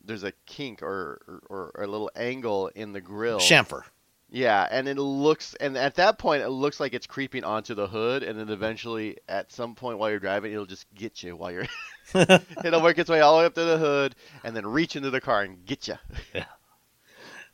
there's 0.03 0.23
a 0.23 0.33
kink 0.45 0.81
or, 0.83 1.41
or, 1.47 1.71
or 1.75 1.83
a 1.83 1.87
little 1.87 2.11
angle 2.15 2.67
in 2.75 2.93
the 2.93 3.01
grill. 3.01 3.39
Chamfer. 3.39 3.83
Yeah 4.29 4.67
and 4.71 4.87
it 4.87 4.97
looks 4.97 5.53
and 5.59 5.77
at 5.77 5.95
that 5.95 6.17
point 6.17 6.41
it 6.41 6.49
looks 6.49 6.79
like 6.79 6.95
it's 6.95 7.05
creeping 7.05 7.43
onto 7.43 7.75
the 7.75 7.87
hood 7.87 8.23
and 8.23 8.39
then 8.39 8.49
eventually 8.49 9.17
at 9.29 9.51
some 9.51 9.75
point 9.75 9.99
while 9.99 10.09
you're 10.09 10.19
driving 10.19 10.51
it'll 10.51 10.65
just 10.65 10.87
get 10.95 11.21
you 11.21 11.35
while 11.35 11.51
you're 11.51 11.67
it'll 12.65 12.81
work 12.81 12.97
its 12.97 13.11
way 13.11 13.19
all 13.19 13.35
the 13.35 13.41
way 13.41 13.45
up 13.45 13.53
to 13.53 13.63
the 13.63 13.77
hood 13.77 14.15
and 14.43 14.55
then 14.55 14.65
reach 14.65 14.95
into 14.95 15.11
the 15.11 15.21
car 15.21 15.43
and 15.43 15.63
get 15.67 15.87
you 15.87 15.95
yeah. 16.33 16.45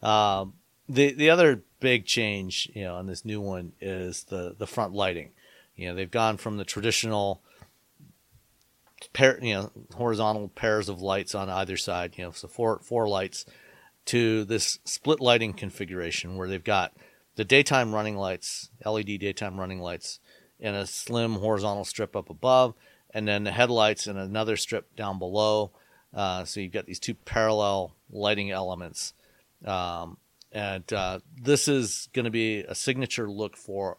Um, 0.01 0.53
the 0.87 1.11
the 1.11 1.29
other 1.29 1.63
big 1.79 2.05
change 2.05 2.69
you 2.73 2.83
know 2.83 2.95
on 2.95 3.05
this 3.07 3.25
new 3.25 3.41
one 3.41 3.73
is 3.81 4.23
the 4.23 4.55
the 4.57 4.67
front 4.67 4.93
lighting. 4.93 5.31
You 5.75 5.89
know 5.89 5.95
they've 5.95 6.09
gone 6.09 6.37
from 6.37 6.57
the 6.57 6.65
traditional 6.65 7.41
pair, 9.14 9.39
you 9.43 9.54
know, 9.54 9.72
horizontal 9.95 10.50
pairs 10.50 10.89
of 10.89 11.02
lights 11.02 11.36
on 11.36 11.50
either 11.50 11.78
side, 11.78 12.16
you 12.18 12.26
know, 12.26 12.32
so 12.32 12.47
four 12.47 12.80
four 12.80 13.08
lights 13.08 13.45
to 14.06 14.43
this 14.45 14.80
split 14.86 15.20
lighting 15.20 15.54
configuration 15.54 16.36
where 16.36 16.47
they've 16.47 16.64
got 16.64 16.93
the 17.36 17.45
daytime 17.45 17.93
running 17.93 18.18
lights, 18.18 18.70
LED 18.86 19.20
daytime 19.20 19.60
running 19.60 19.80
lights, 19.80 20.20
in 20.60 20.76
a 20.76 20.86
slim 20.86 21.36
horizontal 21.36 21.86
strip 21.86 22.16
up 22.16 22.30
above, 22.30 22.74
and 23.12 23.28
then 23.28 23.43
the 23.43 23.52
headlights 23.52 24.08
in 24.08 24.18
another 24.18 24.58
strip 24.58 24.95
down 24.95 25.20
below. 25.20 25.72
Uh, 26.14 26.43
so 26.43 26.60
you've 26.60 26.74
got 26.74 26.86
these 26.86 27.00
two 27.00 27.14
parallel 27.14 27.95
lighting 28.10 28.52
elements. 28.52 29.14
Um, 29.64 30.18
and 30.52 30.91
uh, 30.91 31.20
this 31.39 31.68
is 31.68 32.10
going 32.14 32.26
to 32.26 32.32
be 32.32 32.60
a 32.60 32.76
signature 32.76 33.30
look 33.30 33.56
for 33.56 33.97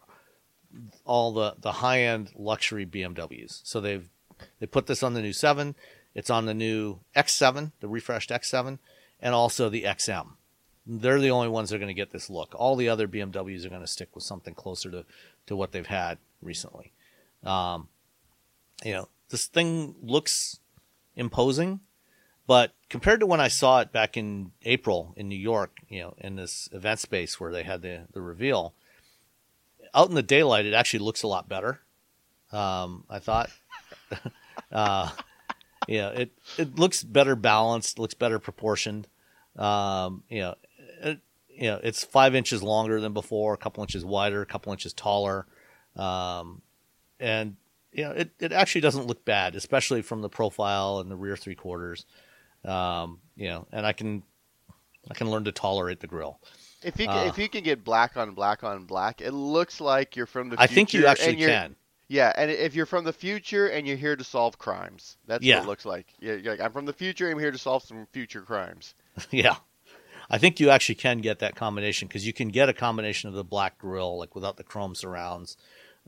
all 1.05 1.33
the 1.33 1.55
the 1.59 1.71
high 1.71 2.03
end 2.03 2.31
luxury 2.35 2.85
BMWs. 2.85 3.61
So 3.63 3.81
they've 3.81 4.09
they 4.59 4.65
put 4.65 4.87
this 4.87 5.03
on 5.03 5.13
the 5.13 5.21
new 5.21 5.33
seven. 5.33 5.75
It's 6.13 6.29
on 6.29 6.45
the 6.45 6.53
new 6.53 6.99
X7, 7.15 7.71
the 7.79 7.87
refreshed 7.87 8.29
X7, 8.29 8.79
and 9.21 9.33
also 9.33 9.69
the 9.69 9.83
XM. 9.83 10.31
They're 10.85 11.19
the 11.19 11.31
only 11.31 11.47
ones 11.47 11.69
that 11.69 11.75
are 11.75 11.79
going 11.79 11.87
to 11.87 11.93
get 11.93 12.11
this 12.11 12.29
look. 12.29 12.53
All 12.55 12.75
the 12.75 12.89
other 12.89 13.07
BMWs 13.07 13.65
are 13.65 13.69
going 13.69 13.81
to 13.81 13.87
stick 13.87 14.09
with 14.13 14.23
something 14.23 14.53
closer 14.53 14.89
to 14.91 15.05
to 15.47 15.55
what 15.55 15.71
they've 15.71 15.85
had 15.85 16.17
recently. 16.41 16.91
Um, 17.43 17.87
you 18.83 18.93
know, 18.93 19.09
this 19.29 19.45
thing 19.45 19.95
looks 20.01 20.59
imposing, 21.15 21.79
but 22.47 22.73
compared 22.89 23.19
to 23.19 23.25
when 23.25 23.39
I 23.39 23.47
saw 23.47 23.79
it 23.79 23.91
back 23.91 24.17
in 24.17 24.51
April 24.63 25.13
in 25.15 25.29
New 25.29 25.37
York, 25.37 25.79
you 25.87 26.01
know, 26.01 26.15
in 26.17 26.35
this 26.35 26.67
event 26.71 26.99
space 26.99 27.39
where 27.39 27.51
they 27.51 27.63
had 27.63 27.81
the 27.81 28.07
the 28.11 28.21
reveal, 28.21 28.73
out 29.93 30.09
in 30.09 30.15
the 30.15 30.23
daylight, 30.23 30.65
it 30.65 30.73
actually 30.73 30.99
looks 30.99 31.23
a 31.23 31.27
lot 31.27 31.47
better. 31.47 31.81
Um, 32.51 33.05
I 33.09 33.19
thought. 33.19 33.49
uh, 34.71 35.09
yeah, 35.87 36.09
it 36.09 36.31
it 36.57 36.77
looks 36.77 37.03
better 37.03 37.35
balanced, 37.35 37.99
looks 37.99 38.13
better 38.13 38.39
proportioned. 38.39 39.07
Um, 39.57 40.23
you 40.29 40.39
know, 40.41 40.55
it, 41.01 41.19
you 41.49 41.63
know, 41.63 41.79
it's 41.83 42.03
five 42.03 42.35
inches 42.35 42.63
longer 42.63 43.01
than 43.01 43.13
before, 43.13 43.53
a 43.53 43.57
couple 43.57 43.83
inches 43.83 44.05
wider, 44.05 44.41
a 44.41 44.45
couple 44.45 44.71
inches 44.71 44.93
taller, 44.93 45.45
um, 45.95 46.61
and 47.19 47.55
you 47.91 48.05
know, 48.05 48.11
it, 48.11 48.31
it 48.39 48.51
actually 48.53 48.81
doesn't 48.81 49.07
look 49.07 49.25
bad, 49.25 49.55
especially 49.55 50.01
from 50.01 50.21
the 50.21 50.29
profile 50.29 50.99
and 50.99 51.11
the 51.11 51.15
rear 51.15 51.35
three 51.35 51.55
quarters. 51.55 52.05
Um, 52.63 53.19
you 53.35 53.47
know, 53.47 53.67
and 53.71 53.85
I 53.85 53.93
can 53.93 54.23
I 55.09 55.13
can 55.13 55.29
learn 55.29 55.43
to 55.45 55.51
tolerate 55.51 55.99
the 55.99 56.07
grill. 56.07 56.39
If 56.83 56.99
you 56.99 57.07
can, 57.07 57.17
Uh, 57.17 57.29
if 57.29 57.37
you 57.37 57.49
can 57.49 57.63
get 57.63 57.83
black 57.83 58.17
on 58.17 58.33
black 58.33 58.63
on 58.63 58.85
black, 58.85 59.21
it 59.21 59.31
looks 59.31 59.81
like 59.81 60.15
you're 60.15 60.25
from 60.25 60.49
the. 60.49 60.55
I 60.59 60.67
Future 60.67 60.75
think 60.75 60.93
you 60.93 61.05
actually 61.07 61.35
can. 61.37 61.75
Yeah, 62.11 62.33
and 62.35 62.51
if 62.51 62.75
you're 62.75 62.85
from 62.85 63.05
the 63.05 63.13
future 63.13 63.67
and 63.67 63.87
you're 63.87 63.95
here 63.95 64.17
to 64.17 64.23
solve 64.25 64.57
crimes, 64.57 65.15
that's 65.27 65.45
Yeah. 65.45 65.59
what 65.59 65.63
it 65.63 65.67
looks 65.69 65.85
like. 65.85 66.07
Yeah, 66.19 66.33
you're 66.33 66.51
like 66.51 66.59
I'm 66.59 66.73
from 66.73 66.85
the 66.85 66.91
future. 66.91 67.31
I'm 67.31 67.39
here 67.39 67.51
to 67.51 67.57
solve 67.57 67.83
some 67.83 68.05
future 68.11 68.41
crimes. 68.41 68.95
yeah. 69.31 69.55
I 70.29 70.37
think 70.37 70.59
you 70.59 70.71
actually 70.71 70.95
can 70.95 71.19
get 71.19 71.39
that 71.39 71.55
combination 71.55 72.09
because 72.09 72.27
you 72.27 72.33
can 72.33 72.49
get 72.49 72.67
a 72.67 72.73
combination 72.73 73.29
of 73.29 73.35
the 73.35 73.45
black 73.45 73.77
grill, 73.77 74.17
like 74.17 74.35
without 74.35 74.57
the 74.57 74.63
chrome 74.65 74.93
surrounds, 74.93 75.55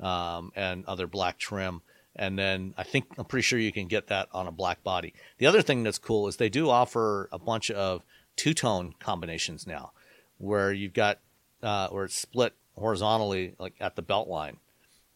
um, 0.02 0.52
and 0.58 0.86
other 0.88 1.08
black 1.08 1.38
trim. 1.38 1.82
And 2.18 2.38
then 2.38 2.74
I 2.78 2.84
think 2.84 3.06
I'm 3.18 3.24
pretty 3.24 3.44
sure 3.44 3.58
you 3.58 3.72
can 3.72 3.88
get 3.88 4.08
that 4.08 4.28
on 4.34 4.46
a 4.46 4.52
black 4.52 4.84
body. 4.84 5.14
The 5.38 5.48
other 5.48 5.62
thing 5.62 5.84
that's 5.84 6.00
cool 6.00 6.28
is 6.28 6.36
they 6.36 6.50
do 6.50 6.70
offer 6.70 7.30
a 7.32 7.40
bunch 7.40 7.72
of 7.72 8.04
two 8.36 8.54
tone 8.54 8.94
combinations 9.00 9.66
now, 9.66 9.94
where 10.38 10.74
you've 10.74 10.94
got 10.94 11.20
uh, 11.62 11.88
where 11.88 12.04
it's 12.04 12.18
split 12.18 12.54
horizontally, 12.78 13.56
like 13.58 13.76
at 13.80 13.96
the 13.96 14.02
belt 14.02 14.28
line. 14.28 14.58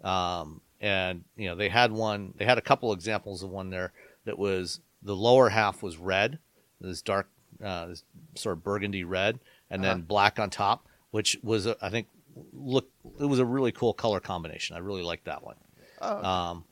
Um, 0.01 0.61
and 0.81 1.23
you 1.35 1.47
know 1.47 1.55
they 1.55 1.69
had 1.69 1.91
one, 1.91 2.33
they 2.37 2.45
had 2.45 2.57
a 2.57 2.61
couple 2.61 2.93
examples 2.93 3.43
of 3.43 3.49
one 3.49 3.69
there 3.69 3.91
that 4.25 4.37
was 4.37 4.79
the 5.01 5.15
lower 5.15 5.49
half 5.49 5.81
was 5.81 5.97
red, 5.97 6.39
this 6.81 7.01
dark, 7.01 7.29
uh, 7.63 7.87
this 7.87 8.03
sort 8.35 8.57
of 8.57 8.63
burgundy 8.63 9.03
red, 9.03 9.39
and 9.69 9.83
then 9.83 10.01
black 10.01 10.39
on 10.39 10.49
top, 10.49 10.85
which 11.11 11.37
was 11.43 11.65
a, 11.65 11.75
I 11.81 11.89
think 11.89 12.07
look 12.53 12.89
it 13.19 13.25
was 13.25 13.39
a 13.39 13.45
really 13.45 13.71
cool 13.71 13.93
color 13.93 14.19
combination. 14.19 14.75
I 14.75 14.79
really 14.79 15.03
liked 15.03 15.25
that 15.25 15.43
one. 15.43 15.55
Oh, 16.01 16.23
Um, 16.23 16.63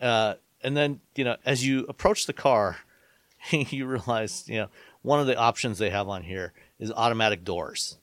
uh, 0.00 0.34
and 0.62 0.76
then 0.76 1.00
you 1.14 1.24
know, 1.24 1.36
as 1.44 1.66
you 1.66 1.86
approach 1.88 2.26
the 2.26 2.32
car, 2.32 2.78
you 3.50 3.86
realize 3.86 4.44
you 4.46 4.58
know 4.58 4.68
one 5.02 5.20
of 5.20 5.26
the 5.26 5.36
options 5.36 5.78
they 5.78 5.90
have 5.90 6.08
on 6.08 6.22
here 6.22 6.52
is 6.78 6.92
automatic 6.92 7.44
doors. 7.44 7.98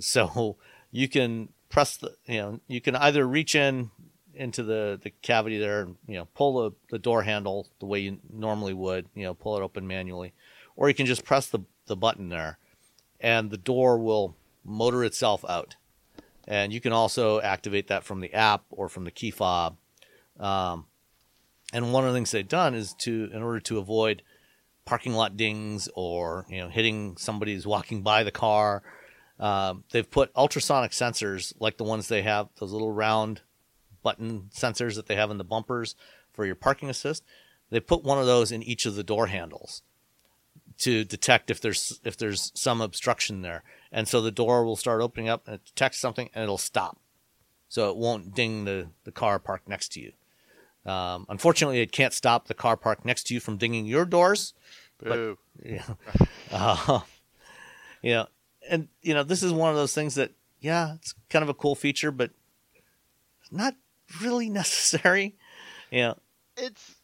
So 0.00 0.56
you 0.90 1.08
can 1.08 1.50
press 1.68 1.96
the 1.96 2.16
you 2.26 2.38
know 2.38 2.60
you 2.66 2.80
can 2.80 2.96
either 2.96 3.26
reach 3.26 3.54
in 3.54 3.90
into 4.36 4.62
the 4.62 4.98
the 5.02 5.10
cavity 5.22 5.58
there 5.58 5.82
and 5.82 5.96
you 6.06 6.16
know 6.16 6.26
pull 6.34 6.62
the, 6.62 6.76
the 6.90 6.98
door 6.98 7.22
handle 7.22 7.68
the 7.78 7.86
way 7.86 8.00
you 8.00 8.18
normally 8.32 8.74
would 8.74 9.06
you 9.14 9.24
know 9.24 9.34
pull 9.34 9.56
it 9.56 9.62
open 9.62 9.86
manually, 9.86 10.32
or 10.76 10.88
you 10.88 10.94
can 10.94 11.06
just 11.06 11.24
press 11.24 11.48
the 11.48 11.60
the 11.86 11.96
button 11.96 12.28
there, 12.28 12.58
and 13.20 13.50
the 13.50 13.58
door 13.58 13.98
will 13.98 14.36
motor 14.64 15.04
itself 15.04 15.44
out. 15.48 15.76
And 16.46 16.72
you 16.72 16.80
can 16.80 16.92
also 16.92 17.40
activate 17.40 17.88
that 17.88 18.04
from 18.04 18.20
the 18.20 18.32
app 18.34 18.64
or 18.70 18.88
from 18.88 19.04
the 19.04 19.10
key 19.10 19.30
fob. 19.30 19.76
Um, 20.38 20.86
and 21.72 21.92
one 21.92 22.04
of 22.04 22.12
the 22.12 22.16
things 22.16 22.30
they've 22.30 22.46
done 22.46 22.74
is 22.74 22.92
to, 23.00 23.30
in 23.32 23.42
order 23.42 23.60
to 23.60 23.78
avoid 23.78 24.22
parking 24.84 25.14
lot 25.14 25.36
dings 25.36 25.88
or 25.94 26.44
you 26.48 26.58
know 26.58 26.68
hitting 26.68 27.16
somebody 27.16 27.54
who's 27.54 27.66
walking 27.66 28.02
by 28.02 28.22
the 28.22 28.30
car, 28.30 28.82
um, 29.40 29.84
they've 29.90 30.10
put 30.10 30.30
ultrasonic 30.36 30.92
sensors 30.92 31.54
like 31.58 31.76
the 31.76 31.84
ones 31.84 32.08
they 32.08 32.22
have, 32.22 32.48
those 32.58 32.72
little 32.72 32.92
round 32.92 33.40
button 34.04 34.50
sensors 34.54 34.94
that 34.94 35.06
they 35.06 35.16
have 35.16 35.32
in 35.32 35.38
the 35.38 35.44
bumpers 35.44 35.96
for 36.32 36.46
your 36.46 36.54
parking 36.54 36.88
assist. 36.88 37.24
They 37.70 37.80
put 37.80 38.04
one 38.04 38.18
of 38.18 38.26
those 38.26 38.52
in 38.52 38.62
each 38.62 38.86
of 38.86 38.94
the 38.94 39.02
door 39.02 39.26
handles 39.26 39.82
to 40.78 41.04
detect 41.04 41.50
if 41.50 41.60
there's 41.60 42.00
if 42.04 42.16
there's 42.16 42.52
some 42.54 42.80
obstruction 42.80 43.42
there, 43.42 43.64
and 43.90 44.06
so 44.06 44.20
the 44.20 44.30
door 44.30 44.64
will 44.64 44.76
start 44.76 45.02
opening 45.02 45.28
up 45.28 45.46
and 45.46 45.56
it 45.56 45.64
detects 45.64 45.98
something 45.98 46.30
and 46.34 46.44
it'll 46.44 46.58
stop, 46.58 46.98
so 47.68 47.90
it 47.90 47.96
won't 47.96 48.34
ding 48.34 48.64
the 48.64 48.88
the 49.04 49.12
car 49.12 49.38
parked 49.38 49.68
next 49.68 49.92
to 49.94 50.00
you. 50.00 50.12
Um, 50.86 51.26
unfortunately, 51.28 51.80
it 51.80 51.92
can't 51.92 52.12
stop 52.12 52.46
the 52.46 52.54
car 52.54 52.76
parked 52.76 53.04
next 53.04 53.24
to 53.24 53.34
you 53.34 53.40
from 53.40 53.56
dinging 53.56 53.86
your 53.86 54.04
doors. 54.04 54.52
boo. 55.02 55.38
Yeah, 55.64 55.86
uh, 56.52 57.00
you 58.02 58.12
know, 58.12 58.26
and 58.68 58.88
you 59.02 59.14
know 59.14 59.22
this 59.22 59.42
is 59.42 59.52
one 59.52 59.70
of 59.70 59.76
those 59.76 59.94
things 59.94 60.16
that 60.16 60.32
yeah, 60.60 60.94
it's 60.94 61.14
kind 61.30 61.42
of 61.42 61.48
a 61.48 61.54
cool 61.54 61.74
feature, 61.74 62.10
but 62.10 62.30
not 63.50 63.74
really 64.22 64.48
necessary. 64.62 65.36
Yeah. 65.90 66.14
It's. 66.56 66.94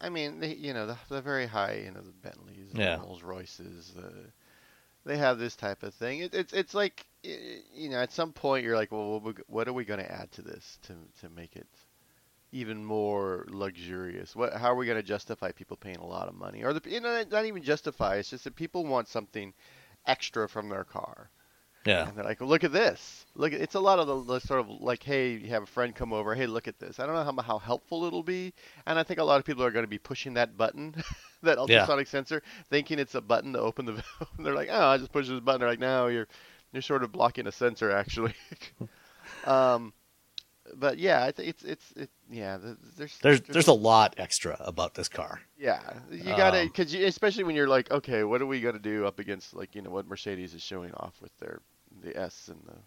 I 0.00 0.08
mean, 0.10 0.40
they, 0.40 0.54
you 0.54 0.74
know, 0.74 0.86
the, 0.86 0.98
the 1.08 1.22
very 1.22 1.46
high, 1.46 1.82
you 1.84 1.90
know, 1.90 2.00
the 2.02 2.12
Bentleys, 2.12 2.70
the 2.72 2.80
Yeah. 2.80 2.96
Rolls 2.98 3.22
Royces, 3.22 3.92
the, 3.96 4.12
they 5.04 5.16
have 5.16 5.38
this 5.38 5.56
type 5.56 5.82
of 5.82 5.94
thing. 5.94 6.20
It, 6.20 6.34
it's 6.34 6.52
it's 6.52 6.74
like, 6.74 7.06
you 7.22 7.88
know, 7.88 7.98
at 7.98 8.12
some 8.12 8.32
point 8.32 8.64
you're 8.64 8.76
like, 8.76 8.92
well, 8.92 9.20
what, 9.20 9.36
what 9.48 9.68
are 9.68 9.72
we 9.72 9.84
going 9.84 10.00
to 10.00 10.12
add 10.12 10.30
to 10.32 10.42
this 10.42 10.78
to 10.82 10.94
to 11.20 11.30
make 11.34 11.56
it 11.56 11.66
even 12.52 12.84
more 12.84 13.46
luxurious? 13.48 14.36
What, 14.36 14.52
how 14.54 14.72
are 14.72 14.76
we 14.76 14.86
going 14.86 15.00
to 15.00 15.06
justify 15.06 15.52
people 15.52 15.76
paying 15.76 15.96
a 15.96 16.06
lot 16.06 16.28
of 16.28 16.34
money, 16.34 16.62
or 16.62 16.72
the, 16.72 16.90
you 16.90 17.00
know, 17.00 17.24
not 17.30 17.46
even 17.46 17.62
justify? 17.62 18.16
It's 18.16 18.30
just 18.30 18.44
that 18.44 18.54
people 18.54 18.84
want 18.84 19.08
something 19.08 19.54
extra 20.06 20.48
from 20.48 20.68
their 20.68 20.84
car. 20.84 21.30
Yeah, 21.86 22.08
And 22.08 22.16
they're 22.16 22.24
like, 22.24 22.40
look 22.40 22.64
at 22.64 22.72
this. 22.72 23.24
Look, 23.34 23.52
at, 23.52 23.60
it's 23.60 23.74
a 23.74 23.80
lot 23.80 23.98
of 23.98 24.06
the, 24.06 24.34
the 24.34 24.40
sort 24.40 24.60
of 24.60 24.68
like, 24.80 25.02
hey, 25.02 25.32
you 25.32 25.48
have 25.48 25.62
a 25.62 25.66
friend 25.66 25.94
come 25.94 26.12
over. 26.12 26.34
Hey, 26.34 26.46
look 26.46 26.66
at 26.68 26.78
this. 26.78 26.98
I 26.98 27.06
don't 27.06 27.14
know 27.14 27.24
how, 27.24 27.42
how 27.42 27.58
helpful 27.58 28.04
it'll 28.04 28.22
be, 28.22 28.52
and 28.86 28.98
I 28.98 29.02
think 29.02 29.20
a 29.20 29.24
lot 29.24 29.38
of 29.38 29.44
people 29.44 29.62
are 29.64 29.70
going 29.70 29.84
to 29.84 29.88
be 29.88 29.98
pushing 29.98 30.34
that 30.34 30.56
button, 30.56 30.94
that 31.42 31.58
Yeah. 31.68 31.80
ultrasonic 31.82 32.06
sensor, 32.08 32.42
thinking 32.70 32.98
it's 32.98 33.14
a 33.14 33.20
button 33.20 33.52
to 33.54 33.60
open 33.60 33.86
the 33.86 34.02
they're 34.38 34.54
like, 34.54 34.68
oh, 34.70 34.86
I 34.88 34.98
just 34.98 35.12
push 35.12 35.28
this 35.28 35.40
button. 35.40 35.60
They're 35.60 35.70
like, 35.70 35.78
no, 35.80 36.06
you're 36.08 36.28
you're 36.72 36.82
sort 36.82 37.02
of 37.04 37.12
blocking 37.12 37.46
a 37.46 37.52
sensor 37.52 37.90
actually. 37.90 38.34
um, 39.44 39.92
but 40.74 40.98
yeah, 40.98 41.22
I 41.24 41.30
think 41.30 41.48
it's 41.50 41.62
it's 41.64 41.92
it, 41.92 42.10
yeah. 42.30 42.58
th- 42.58 42.76
There's 42.96 43.18
there's 43.18 43.40
there's 43.42 43.68
a 43.68 43.72
lot 43.72 44.14
extra 44.18 44.56
about 44.60 44.94
this 44.94 45.08
car. 45.08 45.40
yeah, 45.58 45.80
you 46.10 46.34
gotta 46.36 46.62
Um, 46.62 46.66
because 46.66 46.92
you, 46.92 47.06
especially 47.06 47.44
when 47.44 47.54
you're 47.54 47.68
like, 47.68 47.90
okay, 47.92 48.24
what 48.24 48.42
are 48.42 48.46
we 48.46 48.60
gonna 48.60 48.80
do 48.80 49.06
up 49.06 49.18
against 49.20 49.54
like 49.54 49.74
you 49.76 49.82
know 49.82 49.90
what 49.90 50.08
Mercedes 50.08 50.54
is 50.54 50.62
showing 50.62 50.92
off 50.94 51.14
with 51.22 51.30
their 51.38 51.60
the 52.06 52.18
S 52.18 52.48
and 52.48 52.60
the 52.64 52.78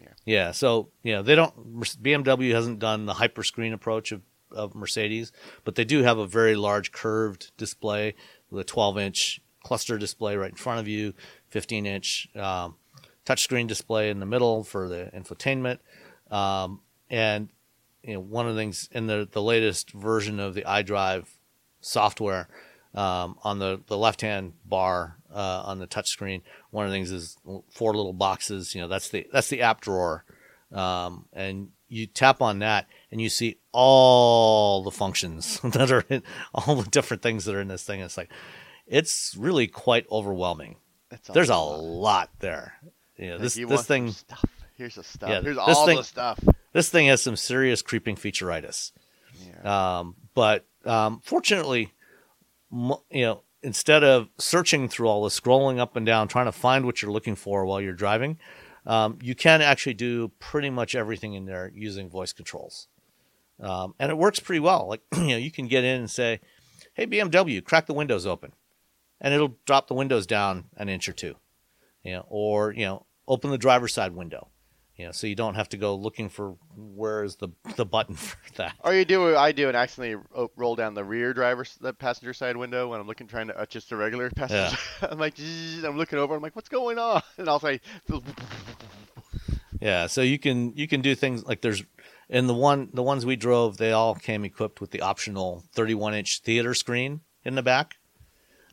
Yeah, 0.00 0.08
Yeah, 0.24 0.50
so 0.52 0.90
you 1.02 1.14
know 1.14 1.22
they 1.22 1.34
don't. 1.34 1.80
BMW 2.02 2.52
hasn't 2.52 2.78
done 2.78 3.06
the 3.06 3.14
hyperscreen 3.14 3.72
approach 3.72 4.12
of, 4.12 4.22
of 4.50 4.74
Mercedes, 4.74 5.32
but 5.64 5.74
they 5.74 5.84
do 5.84 6.02
have 6.02 6.18
a 6.18 6.26
very 6.26 6.54
large 6.54 6.92
curved 6.92 7.52
display 7.56 8.14
with 8.50 8.60
a 8.60 8.64
12 8.64 8.98
inch 8.98 9.40
cluster 9.62 9.96
display 9.96 10.36
right 10.36 10.50
in 10.50 10.56
front 10.56 10.80
of 10.80 10.86
you, 10.86 11.14
15 11.48 11.86
inch 11.86 12.28
um, 12.36 12.76
touchscreen 13.24 13.66
display 13.66 14.10
in 14.10 14.20
the 14.20 14.26
middle 14.26 14.62
for 14.62 14.88
the 14.88 15.10
infotainment, 15.14 15.78
um, 16.30 16.80
and 17.08 17.48
you 18.02 18.14
know 18.14 18.20
one 18.20 18.46
of 18.46 18.54
the 18.54 18.60
things 18.60 18.88
in 18.92 19.06
the 19.06 19.26
the 19.30 19.42
latest 19.42 19.90
version 19.92 20.38
of 20.38 20.54
the 20.54 20.62
iDrive 20.62 21.26
software 21.80 22.48
um, 22.94 23.36
on 23.42 23.58
the, 23.58 23.80
the 23.86 23.98
left 23.98 24.20
hand 24.20 24.52
bar 24.64 25.16
uh, 25.32 25.62
on 25.66 25.78
the 25.78 25.86
touchscreen. 25.86 26.42
One 26.70 26.84
of 26.86 26.90
the 26.90 26.96
things 26.96 27.10
is 27.10 27.36
four 27.70 27.94
little 27.94 28.12
boxes. 28.12 28.74
You 28.74 28.80
know, 28.82 28.88
that's 28.88 29.08
the 29.08 29.26
that's 29.32 29.48
the 29.48 29.62
app 29.62 29.80
drawer, 29.80 30.24
um, 30.72 31.26
and 31.32 31.68
you 31.88 32.06
tap 32.06 32.40
on 32.40 32.60
that 32.60 32.86
and 33.12 33.20
you 33.20 33.28
see 33.28 33.56
all 33.72 34.82
the 34.82 34.90
functions 34.90 35.60
that 35.64 35.90
are 35.92 36.04
in 36.08 36.22
all 36.54 36.76
the 36.76 36.90
different 36.90 37.22
things 37.22 37.44
that 37.44 37.54
are 37.54 37.60
in 37.60 37.68
this 37.68 37.84
thing. 37.84 38.00
It's 38.00 38.16
like 38.16 38.30
it's 38.86 39.34
really 39.38 39.66
quite 39.66 40.06
overwhelming. 40.10 40.76
That's 41.10 41.28
There's 41.28 41.50
a 41.50 41.56
lot. 41.56 41.80
lot 41.82 42.30
there. 42.40 42.74
You 43.16 43.30
know, 43.30 43.38
this 43.38 43.56
you 43.56 43.66
this 43.66 43.86
thing 43.86 44.10
stuff. 44.10 44.44
Here's 44.76 44.96
the 44.96 45.04
stuff. 45.04 45.30
Yeah, 45.30 45.40
Here's 45.42 45.56
all 45.58 45.86
thing- 45.86 45.98
the 45.98 46.02
stuff. 46.04 46.40
this 46.72 46.88
thing 46.90 47.06
has 47.06 47.22
some 47.22 47.36
serious 47.36 47.82
creeping 47.82 48.16
featureitis. 48.16 48.90
Yeah. 49.62 49.98
Um, 49.98 50.16
but 50.34 50.66
um, 50.84 51.20
fortunately, 51.24 51.92
you 53.10 53.24
know, 53.24 53.42
instead 53.62 54.04
of 54.04 54.28
searching 54.38 54.88
through 54.88 55.08
all 55.08 55.24
this, 55.24 55.38
scrolling 55.38 55.78
up 55.78 55.96
and 55.96 56.04
down, 56.04 56.28
trying 56.28 56.46
to 56.46 56.52
find 56.52 56.84
what 56.84 57.00
you're 57.00 57.12
looking 57.12 57.36
for 57.36 57.64
while 57.64 57.80
you're 57.80 57.92
driving, 57.92 58.38
um, 58.86 59.18
you 59.22 59.34
can 59.34 59.62
actually 59.62 59.94
do 59.94 60.28
pretty 60.38 60.70
much 60.70 60.94
everything 60.94 61.34
in 61.34 61.46
there 61.46 61.72
using 61.74 62.10
voice 62.10 62.32
controls, 62.32 62.88
um, 63.60 63.94
and 63.98 64.10
it 64.10 64.18
works 64.18 64.40
pretty 64.40 64.60
well. 64.60 64.88
Like 64.88 65.02
you 65.16 65.28
know, 65.28 65.36
you 65.36 65.50
can 65.50 65.68
get 65.68 65.84
in 65.84 66.00
and 66.00 66.10
say, 66.10 66.40
"Hey 66.92 67.06
BMW, 67.06 67.64
crack 67.64 67.86
the 67.86 67.94
windows 67.94 68.26
open," 68.26 68.52
and 69.20 69.32
it'll 69.32 69.56
drop 69.64 69.88
the 69.88 69.94
windows 69.94 70.26
down 70.26 70.64
an 70.76 70.88
inch 70.88 71.08
or 71.08 71.12
two, 71.12 71.36
you 72.02 72.12
know, 72.12 72.26
or 72.28 72.72
you 72.72 72.84
know, 72.84 73.06
open 73.26 73.50
the 73.50 73.58
driver's 73.58 73.94
side 73.94 74.14
window, 74.14 74.48
you 74.96 75.06
know, 75.06 75.12
so 75.12 75.26
you 75.26 75.34
don't 75.34 75.54
have 75.56 75.68
to 75.70 75.76
go 75.76 75.94
looking 75.96 76.28
for 76.28 76.56
where 76.76 77.24
is 77.24 77.36
the 77.36 77.48
the 77.76 77.84
button 77.84 78.14
for 78.16 78.36
that. 78.56 78.74
Or 78.84 78.94
you 78.94 79.04
do 79.04 79.20
what 79.22 79.36
I 79.36 79.52
do 79.52 79.68
and 79.68 79.76
accidentally 79.76 80.22
roll 80.56 80.76
down 80.76 80.94
the 80.94 81.04
rear 81.04 81.34
driver's 81.34 81.76
the 81.80 81.92
passenger 81.92 82.32
side 82.32 82.56
window 82.56 82.88
when 82.88 83.00
I'm 83.00 83.06
looking 83.06 83.26
trying 83.26 83.48
to 83.48 83.58
uh, 83.58 83.66
just 83.66 83.90
a 83.92 83.96
regular 83.96 84.30
passenger. 84.30 84.76
I'm 85.02 85.18
like, 85.18 85.34
I'm 85.38 85.96
looking 85.96 86.18
over. 86.18 86.34
I'm 86.36 86.42
like, 86.42 86.54
what's 86.56 86.68
going 86.68 86.98
on? 86.98 87.22
And 87.38 87.48
I'll 87.48 87.58
say, 87.60 87.80
Yeah, 89.80 90.06
so 90.06 90.22
you 90.22 90.38
can 90.38 90.72
you 90.76 90.86
can 90.86 91.00
do 91.00 91.14
things 91.14 91.44
like 91.44 91.60
there's 91.60 91.82
in 92.28 92.46
the 92.46 92.54
one 92.54 92.88
the 92.92 93.02
ones 93.02 93.26
we 93.26 93.36
drove, 93.36 93.76
they 93.76 93.92
all 93.92 94.14
came 94.14 94.44
equipped 94.44 94.80
with 94.80 94.92
the 94.92 95.00
optional 95.02 95.64
31 95.72 96.14
inch 96.14 96.40
theater 96.40 96.72
screen 96.74 97.20
in 97.44 97.54
the 97.54 97.62
back. 97.62 97.96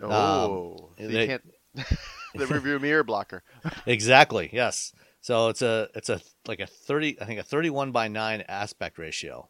oh, 0.01 0.91
um, 0.99 1.05
so 1.05 1.07
they- 1.07 1.27
can't. 1.27 1.43
the 2.35 2.47
review 2.47 2.79
mirror 2.79 3.03
blocker. 3.03 3.43
Exactly. 3.85 4.49
Yes. 4.53 4.93
So 5.21 5.49
it's 5.49 5.61
a 5.61 5.87
it's 5.95 6.09
a 6.09 6.19
like 6.47 6.59
a 6.59 6.65
30 6.67 7.21
I 7.21 7.25
think 7.25 7.39
a 7.39 7.43
31 7.43 7.91
by 7.91 8.07
9 8.07 8.43
aspect 8.49 8.97
ratio. 8.97 9.47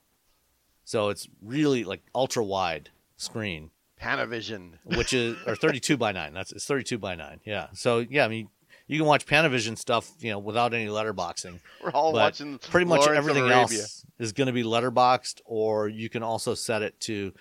So 0.84 1.10
it's 1.10 1.28
really 1.42 1.84
like 1.84 2.02
ultra 2.14 2.44
wide 2.44 2.90
screen, 3.16 3.72
Panavision. 4.00 4.74
which 4.98 5.14
is 5.14 5.38
or 5.48 5.56
32 5.56 5.96
by 5.98 6.12
9. 6.12 6.34
That's 6.34 6.52
it's 6.52 6.66
32 6.66 6.98
by 6.98 7.16
9. 7.16 7.40
Yeah. 7.46 7.68
So 7.74 8.00
yeah, 8.00 8.26
I 8.26 8.28
mean 8.28 8.50
you 8.88 8.98
can 8.98 9.08
watch 9.08 9.26
Panavision 9.26 9.78
stuff, 9.78 10.12
you 10.20 10.32
know, 10.32 10.40
without 10.40 10.74
any 10.74 10.88
letterboxing. 10.88 11.62
We're 11.84 11.92
all 11.92 12.12
but 12.12 12.20
watching 12.20 12.58
pretty 12.58 12.88
much 12.88 13.02
Lawrence 13.02 13.18
everything 13.18 13.50
else 13.50 14.06
is 14.20 14.34
going 14.34 14.48
to 14.48 14.54
be 14.54 14.64
letterboxed 14.64 15.40
or 15.46 15.88
you 15.88 16.10
can 16.10 16.24
also 16.24 16.54
set 16.54 16.82
it 16.82 17.00
to 17.02 17.34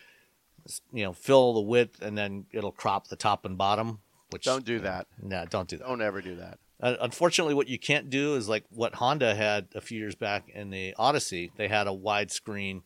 you 0.92 1.04
know 1.04 1.12
fill 1.12 1.54
the 1.54 1.60
width 1.60 2.00
and 2.00 2.16
then 2.16 2.46
it'll 2.52 2.70
crop 2.70 3.08
the 3.08 3.16
top 3.16 3.44
and 3.44 3.58
bottom 3.58 3.98
which 4.30 4.44
Don't 4.44 4.64
do 4.64 4.78
that. 4.80 5.08
no 5.20 5.44
don't 5.50 5.68
do 5.68 5.78
that 5.78 5.86
Don't 5.88 6.02
ever 6.02 6.20
do 6.20 6.36
that. 6.36 6.58
Uh, 6.82 6.96
unfortunately 7.00 7.54
what 7.54 7.68
you 7.68 7.78
can't 7.78 8.10
do 8.10 8.34
is 8.34 8.48
like 8.48 8.64
what 8.70 8.94
honda 8.96 9.34
had 9.34 9.68
a 9.74 9.80
few 9.80 9.98
years 9.98 10.14
back 10.14 10.48
in 10.48 10.70
the 10.70 10.94
odyssey 10.98 11.52
they 11.56 11.68
had 11.68 11.86
a 11.86 11.90
widescreen 11.90 12.82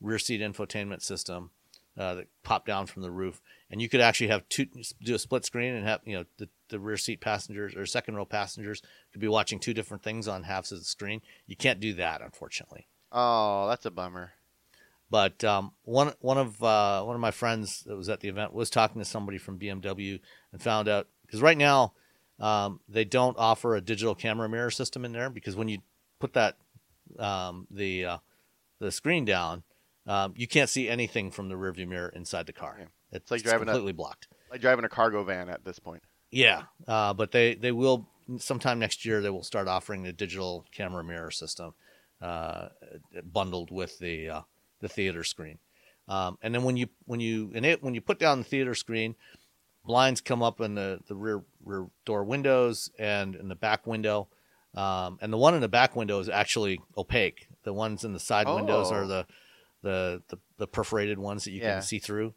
rear 0.00 0.18
seat 0.18 0.40
infotainment 0.40 1.02
system 1.02 1.50
uh, 1.98 2.14
that 2.14 2.26
popped 2.42 2.66
down 2.66 2.86
from 2.86 3.02
the 3.02 3.10
roof. 3.10 3.40
And 3.70 3.80
you 3.80 3.88
could 3.88 4.00
actually 4.00 4.28
have 4.28 4.48
two 4.48 4.66
do 5.02 5.14
a 5.14 5.18
split 5.18 5.44
screen 5.44 5.74
and 5.74 5.86
have 5.86 6.00
you 6.04 6.16
know 6.16 6.24
the, 6.38 6.48
the 6.68 6.78
rear 6.78 6.96
seat 6.96 7.20
passengers 7.20 7.74
or 7.74 7.86
second 7.86 8.16
row 8.16 8.24
passengers 8.24 8.82
could 9.12 9.20
be 9.20 9.28
watching 9.28 9.58
two 9.58 9.74
different 9.74 10.02
things 10.02 10.28
on 10.28 10.44
halves 10.44 10.72
of 10.72 10.78
the 10.78 10.84
screen. 10.84 11.20
You 11.46 11.56
can't 11.56 11.80
do 11.80 11.94
that 11.94 12.20
unfortunately. 12.22 12.86
Oh, 13.10 13.66
that's 13.68 13.86
a 13.86 13.90
bummer. 13.90 14.32
but 15.10 15.42
um, 15.42 15.72
one 15.82 16.12
one 16.20 16.38
of 16.38 16.62
uh, 16.62 17.02
one 17.02 17.14
of 17.14 17.20
my 17.20 17.30
friends 17.30 17.82
that 17.86 17.96
was 17.96 18.08
at 18.08 18.20
the 18.20 18.28
event 18.28 18.52
was 18.52 18.70
talking 18.70 19.00
to 19.00 19.04
somebody 19.04 19.38
from 19.38 19.58
BMW 19.58 20.20
and 20.52 20.62
found 20.62 20.88
out 20.88 21.08
because 21.24 21.40
right 21.42 21.58
now 21.58 21.94
um, 22.40 22.80
they 22.88 23.04
don't 23.04 23.36
offer 23.38 23.76
a 23.76 23.80
digital 23.80 24.14
camera 24.14 24.48
mirror 24.48 24.70
system 24.70 25.04
in 25.04 25.12
there 25.12 25.30
because 25.30 25.56
when 25.56 25.68
you 25.68 25.78
put 26.18 26.34
that 26.34 26.56
um, 27.18 27.66
the 27.70 28.04
uh, 28.04 28.18
the 28.78 28.92
screen 28.92 29.24
down, 29.24 29.62
um, 30.06 30.34
you 30.36 30.46
can't 30.46 30.68
see 30.68 30.88
anything 30.88 31.30
from 31.30 31.48
the 31.48 31.54
rearview 31.54 31.88
mirror 31.88 32.10
inside 32.14 32.46
the 32.46 32.52
car. 32.52 32.76
Yeah. 32.78 32.86
It's, 33.12 33.30
like 33.30 33.40
it's 33.40 33.48
driving 33.48 33.68
a- 33.68 33.72
completely 33.72 33.92
blocked. 33.92 34.28
Like 34.50 34.60
driving 34.60 34.84
a 34.84 34.88
cargo 34.88 35.24
van 35.24 35.48
at 35.48 35.64
this 35.64 35.78
point. 35.78 36.02
Yeah, 36.30 36.62
uh, 36.86 37.14
but 37.14 37.32
they 37.32 37.54
they 37.54 37.72
will 37.72 38.08
sometime 38.38 38.78
next 38.78 39.04
year 39.04 39.20
they 39.20 39.30
will 39.30 39.44
start 39.44 39.68
offering 39.68 40.02
the 40.02 40.12
digital 40.12 40.66
camera 40.72 41.04
mirror 41.04 41.30
system 41.30 41.74
uh, 42.20 42.68
bundled 43.32 43.70
with 43.70 43.98
the 43.98 44.28
uh, 44.28 44.40
the 44.80 44.88
theater 44.88 45.24
screen. 45.24 45.58
Um, 46.08 46.38
and 46.42 46.54
then 46.54 46.62
when 46.62 46.76
you 46.76 46.88
when 47.04 47.20
you 47.20 47.52
and 47.54 47.64
it 47.64 47.82
when 47.82 47.94
you 47.94 48.00
put 48.00 48.18
down 48.18 48.38
the 48.38 48.44
theater 48.44 48.74
screen, 48.74 49.14
blinds 49.86 50.20
come 50.20 50.42
up 50.42 50.60
in 50.60 50.74
the 50.74 51.00
the 51.08 51.14
rear 51.14 51.42
rear 51.64 51.86
door 52.04 52.24
windows 52.24 52.90
and 52.98 53.34
in 53.34 53.48
the 53.48 53.54
back 53.54 53.86
window. 53.86 54.28
Um, 54.74 55.18
and 55.22 55.32
the 55.32 55.38
one 55.38 55.54
in 55.54 55.60
the 55.62 55.68
back 55.68 55.96
window 55.96 56.18
is 56.20 56.28
actually 56.28 56.80
opaque. 56.98 57.48
The 57.62 57.72
ones 57.72 58.04
in 58.04 58.12
the 58.12 58.20
side 58.20 58.46
windows 58.46 58.92
are 58.92 59.04
Oh. 59.04 59.08
the, 59.08 59.26
the 59.82 60.22
the 60.28 60.38
the 60.58 60.66
perforated 60.66 61.18
ones 61.18 61.44
that 61.44 61.52
you 61.52 61.60
Yeah. 61.60 61.74
can 61.74 61.82
see 61.82 61.98
through. 61.98 62.34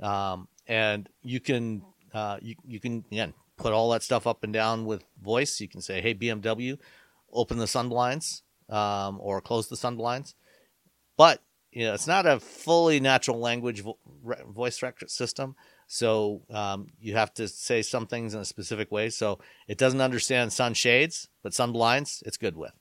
Um, 0.00 0.48
and 0.66 1.08
you 1.22 1.38
can 1.40 1.82
uh, 2.14 2.38
you 2.40 2.56
you 2.66 2.80
can 2.80 3.04
again 3.12 3.34
put 3.56 3.72
all 3.72 3.90
that 3.90 4.02
stuff 4.02 4.26
up 4.26 4.42
and 4.42 4.52
down 4.52 4.86
with 4.86 5.04
voice. 5.22 5.60
You 5.60 5.68
can 5.68 5.80
say, 5.82 6.00
"Hey 6.00 6.14
BMW, 6.14 6.78
open 7.32 7.58
the 7.58 7.66
sun 7.66 7.88
blinds," 7.88 8.42
um, 8.68 9.18
or 9.20 9.40
close 9.40 9.68
the 9.68 9.76
sun 9.76 9.96
blinds. 9.96 10.34
But 11.16 11.42
you 11.70 11.84
know, 11.86 11.94
it's 11.94 12.06
not 12.06 12.26
a 12.26 12.40
fully 12.40 13.00
natural 13.00 13.38
language 13.38 13.80
vo- 13.82 13.98
re- 14.22 14.42
voice 14.48 14.82
rec 14.82 14.98
system, 15.08 15.56
so 15.86 16.42
um, 16.50 16.88
you 17.00 17.14
have 17.14 17.32
to 17.34 17.48
say 17.48 17.82
some 17.82 18.06
things 18.06 18.34
in 18.34 18.40
a 18.40 18.44
specific 18.44 18.90
way. 18.90 19.10
So 19.10 19.38
it 19.68 19.78
doesn't 19.78 20.00
understand 20.00 20.52
sun 20.52 20.74
shades, 20.74 21.28
but 21.42 21.54
sun 21.54 21.72
blinds, 21.72 22.22
it's 22.26 22.36
good 22.36 22.56
with. 22.56 22.72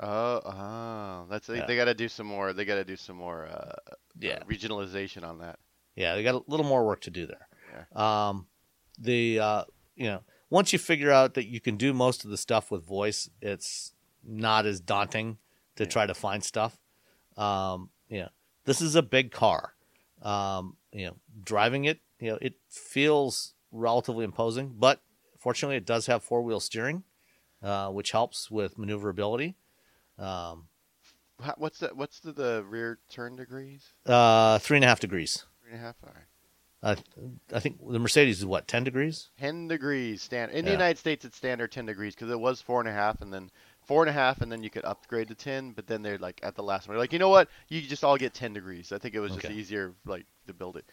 Oh, 0.00 0.40
oh, 0.44 1.26
that's 1.30 1.48
Yeah. 1.48 1.66
they 1.66 1.76
got 1.76 1.84
to 1.84 1.94
do 1.94 2.08
some 2.08 2.26
more. 2.26 2.52
They 2.52 2.64
got 2.64 2.76
to 2.76 2.84
do 2.84 2.96
some 2.96 3.16
more 3.16 3.46
uh, 3.46 3.94
Yeah. 4.18 4.34
uh, 4.34 4.44
regionalization 4.44 5.22
on 5.22 5.38
that. 5.38 5.58
Yeah, 5.96 6.14
they 6.14 6.22
got 6.22 6.34
a 6.34 6.42
little 6.46 6.64
more 6.66 6.86
work 6.86 7.02
to 7.02 7.10
do 7.10 7.26
there. 7.26 7.46
Um, 7.94 8.46
the 8.98 9.38
uh, 9.40 9.64
you 9.94 10.06
know 10.06 10.22
once 10.50 10.72
you 10.72 10.78
figure 10.78 11.10
out 11.10 11.34
that 11.34 11.46
you 11.46 11.60
can 11.60 11.76
do 11.76 11.92
most 11.92 12.24
of 12.24 12.30
the 12.30 12.36
stuff 12.36 12.70
with 12.70 12.84
voice, 12.86 13.28
it's 13.40 13.92
not 14.24 14.66
as 14.66 14.80
daunting 14.80 15.38
to 15.76 15.86
try 15.86 16.06
to 16.06 16.14
find 16.14 16.42
stuff. 16.44 16.78
Um, 17.36 17.90
you 18.08 18.20
know, 18.20 18.28
this 18.64 18.80
is 18.80 18.94
a 18.94 19.02
big 19.02 19.30
car. 19.32 19.74
Um, 20.22 20.76
you 20.92 21.06
know, 21.06 21.16
driving 21.44 21.84
it, 21.86 22.00
you 22.22 22.30
know, 22.30 22.38
it 22.40 22.54
feels 22.68 23.54
relatively 23.72 24.24
imposing, 24.24 24.74
but 24.78 25.00
fortunately, 25.38 25.76
it 25.76 25.84
does 25.86 26.06
have 26.06 26.22
four 26.22 26.42
wheel 26.42 26.60
steering, 26.60 27.02
uh, 27.62 27.88
which 27.90 28.12
helps 28.12 28.50
with 28.50 28.78
maneuverability. 28.78 29.56
Um, 30.18 30.68
How, 31.40 31.54
what's 31.58 31.78
the 31.80 31.88
what's 31.94 32.20
the, 32.20 32.32
the 32.32 32.64
rear 32.68 32.98
turn 33.10 33.36
degrees? 33.36 33.84
uh, 34.06 34.58
three 34.60 34.76
and 34.76 34.84
a 34.84 34.88
half 34.88 35.00
degrees. 35.00 35.44
Three 35.62 35.72
and 35.72 35.80
a 35.80 35.84
half. 35.84 35.96
All 36.04 36.12
right. 36.14 36.26
Uh, 36.84 36.96
I 37.52 37.60
think 37.60 37.78
the 37.90 37.98
Mercedes 37.98 38.38
is 38.40 38.46
what 38.46 38.66
ten 38.68 38.84
degrees. 38.84 39.30
Ten 39.38 39.68
degrees 39.68 40.22
standard. 40.22 40.54
In 40.56 40.64
the 40.64 40.70
Yeah. 40.72 40.76
United 40.78 40.98
States, 40.98 41.24
it's 41.24 41.36
standard 41.36 41.72
ten 41.72 41.86
degrees 41.86 42.14
because 42.14 42.30
it 42.30 42.38
was 42.38 42.60
four 42.60 42.80
and 42.80 42.88
a 42.88 42.92
half, 42.92 43.20
and 43.20 43.32
then 43.32 43.50
four 43.86 44.02
and 44.02 44.10
a 44.10 44.12
half, 44.12 44.40
and 44.42 44.50
then 44.52 44.62
you 44.62 44.70
could 44.70 44.84
upgrade 44.84 45.28
to 45.28 45.34
ten. 45.34 45.72
But 45.72 45.86
then 45.86 46.02
they're 46.02 46.18
like 46.18 46.38
at 46.42 46.54
the 46.56 46.62
last 46.62 46.86
one, 46.86 46.94
they're 46.94 47.00
like 47.02 47.12
you 47.12 47.18
know 47.18 47.28
what? 47.30 47.48
You 47.68 47.80
just 47.82 48.04
all 48.04 48.16
get 48.16 48.34
ten 48.34 48.52
degrees. 48.52 48.92
I 48.92 48.98
think 48.98 49.14
it 49.14 49.20
was 49.20 49.32
just 49.32 49.46
Okay. 49.46 49.54
easier 49.54 49.94
like 50.06 50.26
to 50.46 50.52
build 50.54 50.76
it. 50.76 50.84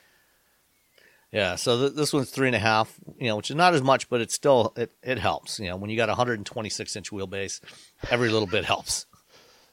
Yeah, 1.31 1.55
so 1.55 1.77
th- 1.79 1.93
this 1.93 2.11
one's 2.11 2.31
three 2.31 2.47
and 2.47 2.55
a 2.55 2.59
half, 2.59 2.93
you 3.19 3.27
know, 3.27 3.35
which 3.35 3.51
is 3.51 3.55
not 3.55 3.75
as 3.75 3.83
much, 3.83 4.09
but 4.09 4.19
it 4.19 4.31
still 4.31 4.73
it, 4.75 4.91
it 5.03 5.19
helps. 5.19 5.59
You 5.59 5.67
know, 5.69 5.75
when 5.77 5.89
you 5.91 5.97
got 5.97 6.09
a 6.09 6.13
126 6.13 6.95
inch 6.95 7.11
wheelbase, 7.11 7.61
every 8.09 8.29
little 8.29 8.47
bit 8.47 8.65
helps. 8.65 9.05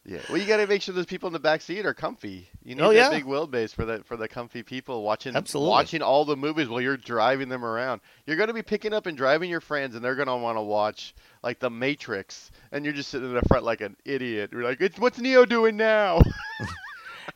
Yeah. 0.05 0.21
Well, 0.29 0.39
you 0.39 0.47
got 0.47 0.59
to 0.59 0.69
make 0.69 0.83
sure 0.83 0.95
those 0.95 1.05
people 1.07 1.27
in 1.29 1.33
the 1.33 1.41
back 1.41 1.61
seat 1.63 1.85
are 1.85 1.93
comfy. 1.95 2.49
You 2.63 2.77
need 2.77 2.83
Oh, 2.83 2.89
that 2.91 2.95
yeah. 2.95 3.11
big 3.11 3.25
wheelbase 3.25 3.75
for 3.75 3.85
the 3.85 4.05
for 4.05 4.17
the 4.17 4.29
comfy 4.29 4.63
people 4.63 5.03
watching 5.03 5.35
Absolutely. 5.35 5.69
watching 5.71 6.03
all 6.03 6.25
the 6.25 6.37
movies 6.37 6.69
while 6.69 6.81
you're 6.81 6.97
driving 6.97 7.49
them 7.49 7.65
around. 7.65 8.03
You're 8.27 8.37
going 8.37 8.47
to 8.47 8.55
be 8.55 8.63
picking 8.63 8.93
up 8.93 9.07
and 9.07 9.17
driving 9.17 9.51
your 9.51 9.61
friends, 9.63 9.97
and 9.97 10.05
they're 10.05 10.15
going 10.15 10.29
to 10.29 10.37
want 10.37 10.59
to 10.59 10.63
watch 10.63 11.13
like 11.43 11.59
The 11.59 11.71
Matrix, 11.71 12.53
and 12.71 12.85
you're 12.85 12.95
just 12.95 13.09
sitting 13.11 13.29
in 13.31 13.35
the 13.35 13.43
front 13.49 13.65
like 13.65 13.81
an 13.81 13.97
idiot. 14.05 14.51
You're 14.53 14.63
like, 14.63 14.81
it's 14.81 14.97
what's 14.99 15.19
Neo 15.19 15.45
doing 15.45 15.77
now? 15.77 16.21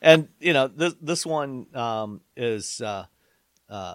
And 0.03 0.29
you 0.39 0.53
know, 0.53 0.69
this 0.69 0.95
this 1.03 1.27
one 1.27 1.67
um, 1.75 2.21
is 2.37 2.81
uh, 2.81 3.05
uh, 3.69 3.95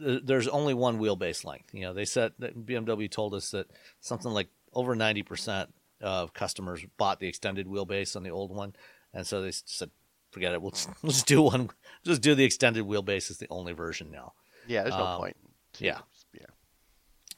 there's 0.00 0.48
only 0.48 0.74
one 0.74 0.98
wheelbase 0.98 1.44
length. 1.44 1.74
You 1.74 1.82
know, 1.82 1.92
they 1.94 2.04
said 2.04 2.32
that 2.38 2.66
BMW 2.66 3.10
told 3.10 3.34
us 3.34 3.50
that 3.50 3.70
something 4.00 4.30
like 4.32 4.48
over 4.72 4.94
90 4.94 5.22
percent 5.22 5.74
of 6.00 6.32
customers 6.32 6.84
bought 6.96 7.20
the 7.20 7.28
extended 7.28 7.66
wheelbase 7.66 8.16
on 8.16 8.22
the 8.22 8.30
old 8.30 8.54
one, 8.54 8.74
and 9.12 9.26
so 9.26 9.42
they 9.42 9.50
said, 9.52 9.90
forget 10.30 10.52
it, 10.54 10.62
we'll 10.62 10.70
just, 10.70 10.88
we'll 11.02 11.12
just 11.12 11.26
do 11.26 11.42
one, 11.42 11.68
just 12.04 12.22
do 12.22 12.34
the 12.34 12.44
extended 12.44 12.84
wheelbase 12.84 13.30
as 13.30 13.38
the 13.38 13.46
only 13.50 13.72
version 13.72 14.10
now. 14.10 14.32
yeah, 14.66 14.82
there's 14.82 14.94
no 14.96 15.04
Um, 15.04 15.20
point. 15.20 15.36
yeah. 15.78 15.98
Yeah. 16.32 16.46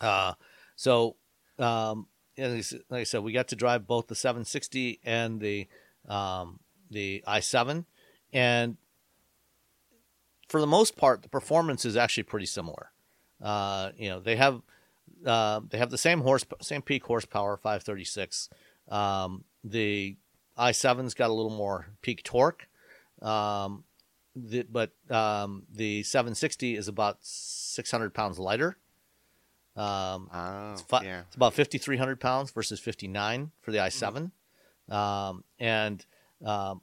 Uh, 0.01 0.35
so, 0.77 1.17
um, 1.59 2.07
like 2.39 3.01
I 3.01 3.05
said, 3.05 3.23
we 3.23 3.33
got 3.33 3.49
to 3.49 3.57
drive 3.57 3.87
both 3.87 4.07
the 4.09 4.15
760 4.15 5.01
and 5.05 5.41
the 5.41 5.69
um, 6.09 6.59
the 6.91 7.23
i7, 7.27 7.85
and 8.33 8.77
for 10.53 10.61
the 10.61 10.67
most 10.67 10.97
part, 10.97 11.23
the 11.23 11.29
performance 11.29 11.85
is 11.85 11.97
actually 11.97 12.25
pretty 12.25 12.47
similar. 12.47 12.91
Uh, 13.41 13.91
you 13.97 14.09
know, 14.11 14.21
they 14.21 14.37
have 14.37 14.61
uh, 15.27 15.61
they 15.71 15.79
have 15.79 15.91
the 15.91 15.99
same 15.99 16.21
horse 16.21 16.45
same 16.61 16.83
peak 16.83 17.05
horsepower, 17.05 17.57
536. 17.57 18.51
Um, 18.89 19.45
the 19.65 20.17
i7's 20.59 21.15
got 21.15 21.31
a 21.31 21.33
little 21.33 21.51
more 21.65 21.87
peak 22.03 22.23
torque. 22.23 22.69
Um, 23.23 23.85
the, 24.37 24.63
but 24.71 24.91
um, 25.11 25.63
the 25.73 26.03
760 26.03 26.77
is 26.77 26.89
about 26.89 27.19
600 27.23 28.13
pounds 28.15 28.39
lighter. 28.39 28.77
Um, 29.77 30.29
Oh, 30.33 30.73
it's, 30.73 30.83
fi- 30.83 31.05
yeah. 31.05 31.23
it's 31.27 31.37
about 31.37 31.55
5,300 31.55 32.21
pounds 32.21 32.51
versus 32.51 32.79
59 32.81 33.51
for 33.63 33.71
the 33.73 33.79
i7. 33.79 34.31
Um, 34.95 35.45
and 35.59 36.05
um, 36.45 36.81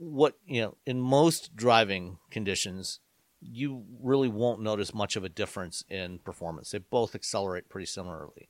what, 0.00 0.34
you 0.46 0.62
know, 0.62 0.76
in 0.86 1.00
most 1.00 1.54
driving 1.54 2.18
conditions, 2.30 3.00
you 3.40 3.84
really 4.02 4.28
won't 4.28 4.60
notice 4.60 4.94
much 4.94 5.16
of 5.16 5.24
a 5.24 5.28
difference 5.28 5.84
in 5.88 6.18
performance. 6.18 6.70
They 6.70 6.78
both 6.78 7.14
accelerate 7.14 7.68
pretty 7.68 7.86
similarly. 7.86 8.48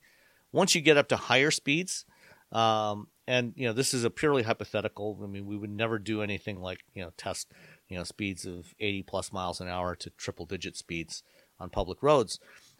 Once 0.51 0.75
you 0.75 0.81
get 0.81 0.97
up 0.97 1.07
to 1.09 1.17
higher 1.17 1.51
speeds, 1.51 2.05
um, 2.51 3.07
and 3.27 3.53
you 3.55 3.65
know 3.65 3.73
this 3.73 3.93
is 3.93 4.03
a 4.03 4.09
purely 4.09 4.43
hypothetical. 4.43 5.17
I 5.23 5.27
mean, 5.27 5.45
we 5.45 5.55
would 5.55 5.69
never 5.69 5.97
do 5.97 6.21
anything 6.21 6.59
like 6.59 6.83
you 6.93 7.01
know 7.01 7.11
test 7.15 7.49
you 7.87 7.97
know 7.97 8.03
speeds 8.03 8.45
of 8.45 8.73
80 8.79 9.03
plus 9.03 9.31
miles 9.31 9.61
an 9.61 9.69
hour 9.69 9.95
to 9.95 10.09
triple 10.11 10.45
digit 10.45 10.75
speeds 10.75 11.23
on 11.59 11.69
public 11.69 12.03
roads. 12.03 12.39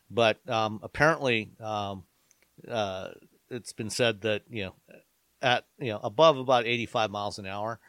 But 0.09 0.38
um, 0.49 0.82
apparently, 0.84 1.51
um, 1.61 2.03
uh, 2.67 3.09
it's 3.49 3.72
been 3.72 3.89
said 3.89 4.22
that 4.22 4.43
you 4.49 4.65
know 4.65 4.76
at 5.41 5.65
you 5.80 5.93
know 5.93 6.01
above 6.03 6.38
about 6.38 6.65
85 6.65 7.09
miles 7.11 7.39
an 7.39 7.45
hour, 7.45 7.80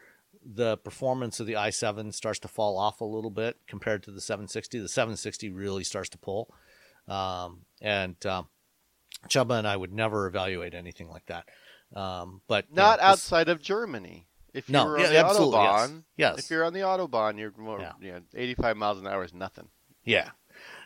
the 0.45 0.77
performance 0.77 1.39
of 1.39 1.47
the 1.47 1.53
i7 1.53 2.13
starts 2.13 2.39
to 2.39 2.47
fall 2.47 2.77
off 2.77 3.01
a 3.01 3.05
little 3.05 3.29
bit 3.31 3.57
compared 3.67 4.03
to 4.03 4.11
the 4.11 4.21
760. 4.21 4.79
The 4.79 4.87
760 4.89 5.49
really 5.49 5.83
starts 5.83 6.09
to 6.09 6.17
pull, 6.17 6.53
um, 7.07 7.61
and 7.81 8.23
um, 8.25 8.47
Csaba 9.27 9.57
and 9.57 9.67
I 9.67 9.75
would 9.77 9.93
never 9.93 10.27
evaluate 10.27 10.73
anything 10.73 11.09
like 11.09 11.25
that. 11.27 11.47
Um, 11.95 12.41
but 12.47 12.65
you 12.69 12.75
know, 12.75 12.81
Not 12.83 12.99
this- 12.99 13.05
outside 13.05 13.49
of 13.49 13.61
Germany. 13.61 14.27
If 14.53 14.69
No, 14.69 14.85
you're 14.85 14.99
yeah, 14.99 15.05
on 15.07 15.13
the 15.13 15.17
absolutely, 15.19 15.59
yes. 15.59 15.71
autobahn, 15.89 16.03
Yes. 16.15 16.37
If 16.39 16.49
you're 16.51 16.63
on 16.63 16.73
the 16.73 16.81
autobahn, 16.81 17.39
you're 17.39 17.53
more, 17.57 17.79
Yeah. 17.79 17.93
yeah. 17.99 18.19
85 18.35 18.77
miles 18.77 18.99
an 18.99 19.07
hour 19.07 19.23
is 19.23 19.33
nothing. 19.33 19.69
Yeah. 20.03 20.29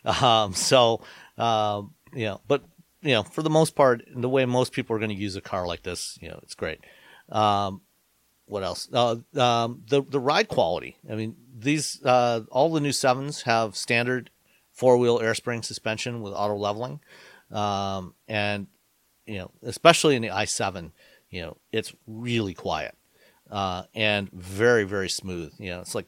Um, 0.06 0.54
so, 0.54 1.02
um, 1.38 1.94
you 2.14 2.24
know, 2.28 2.40
but, 2.48 2.64
you 3.02 3.12
know, 3.14 3.24
for 3.24 3.42
the 3.44 3.50
most 3.50 3.76
part, 3.76 4.04
the 4.16 4.30
way 4.30 4.46
most 4.46 4.72
people 4.72 4.96
are 4.96 5.00
going 5.00 5.10
to 5.10 5.16
use 5.16 5.36
a 5.36 5.42
car 5.42 5.68
like 5.68 5.84
this, 5.84 6.18
you 6.22 6.30
know, 6.30 6.40
it's 6.44 6.56
great. 6.56 6.80
Um, 7.30 7.82
what 8.48 8.64
else? 8.64 8.90
Uh, 8.92 9.18
um, 9.36 9.84
the, 9.88 10.02
the 10.02 10.20
ride 10.20 10.48
quality. 10.48 10.98
I 11.10 11.16
mean, 11.16 11.36
these, 11.58 12.02
uh, 12.04 12.42
all 12.50 12.72
the 12.72 12.82
new 12.82 12.92
sevens 12.92 13.44
have 13.44 13.76
standard 13.76 14.32
four 14.72 14.98
wheel 14.98 15.20
air 15.20 15.34
spring 15.34 15.64
suspension 15.64 16.22
with 16.22 16.34
auto 16.34 16.56
leveling. 16.56 17.00
Um, 17.52 18.14
and, 18.28 18.68
you 19.26 19.40
know, 19.40 19.52
especially 19.64 20.16
in 20.16 20.22
the 20.22 20.30
i7, 20.30 20.92
you 21.30 21.42
know, 21.42 21.58
it's 21.72 21.94
really 22.06 22.54
quiet, 22.54 22.96
uh, 23.50 23.84
and 23.94 24.32
very, 24.32 24.84
very 24.84 25.10
smooth. 25.10 25.54
You 25.58 25.72
know, 25.72 25.82
it's 25.82 25.96
like 25.96 26.08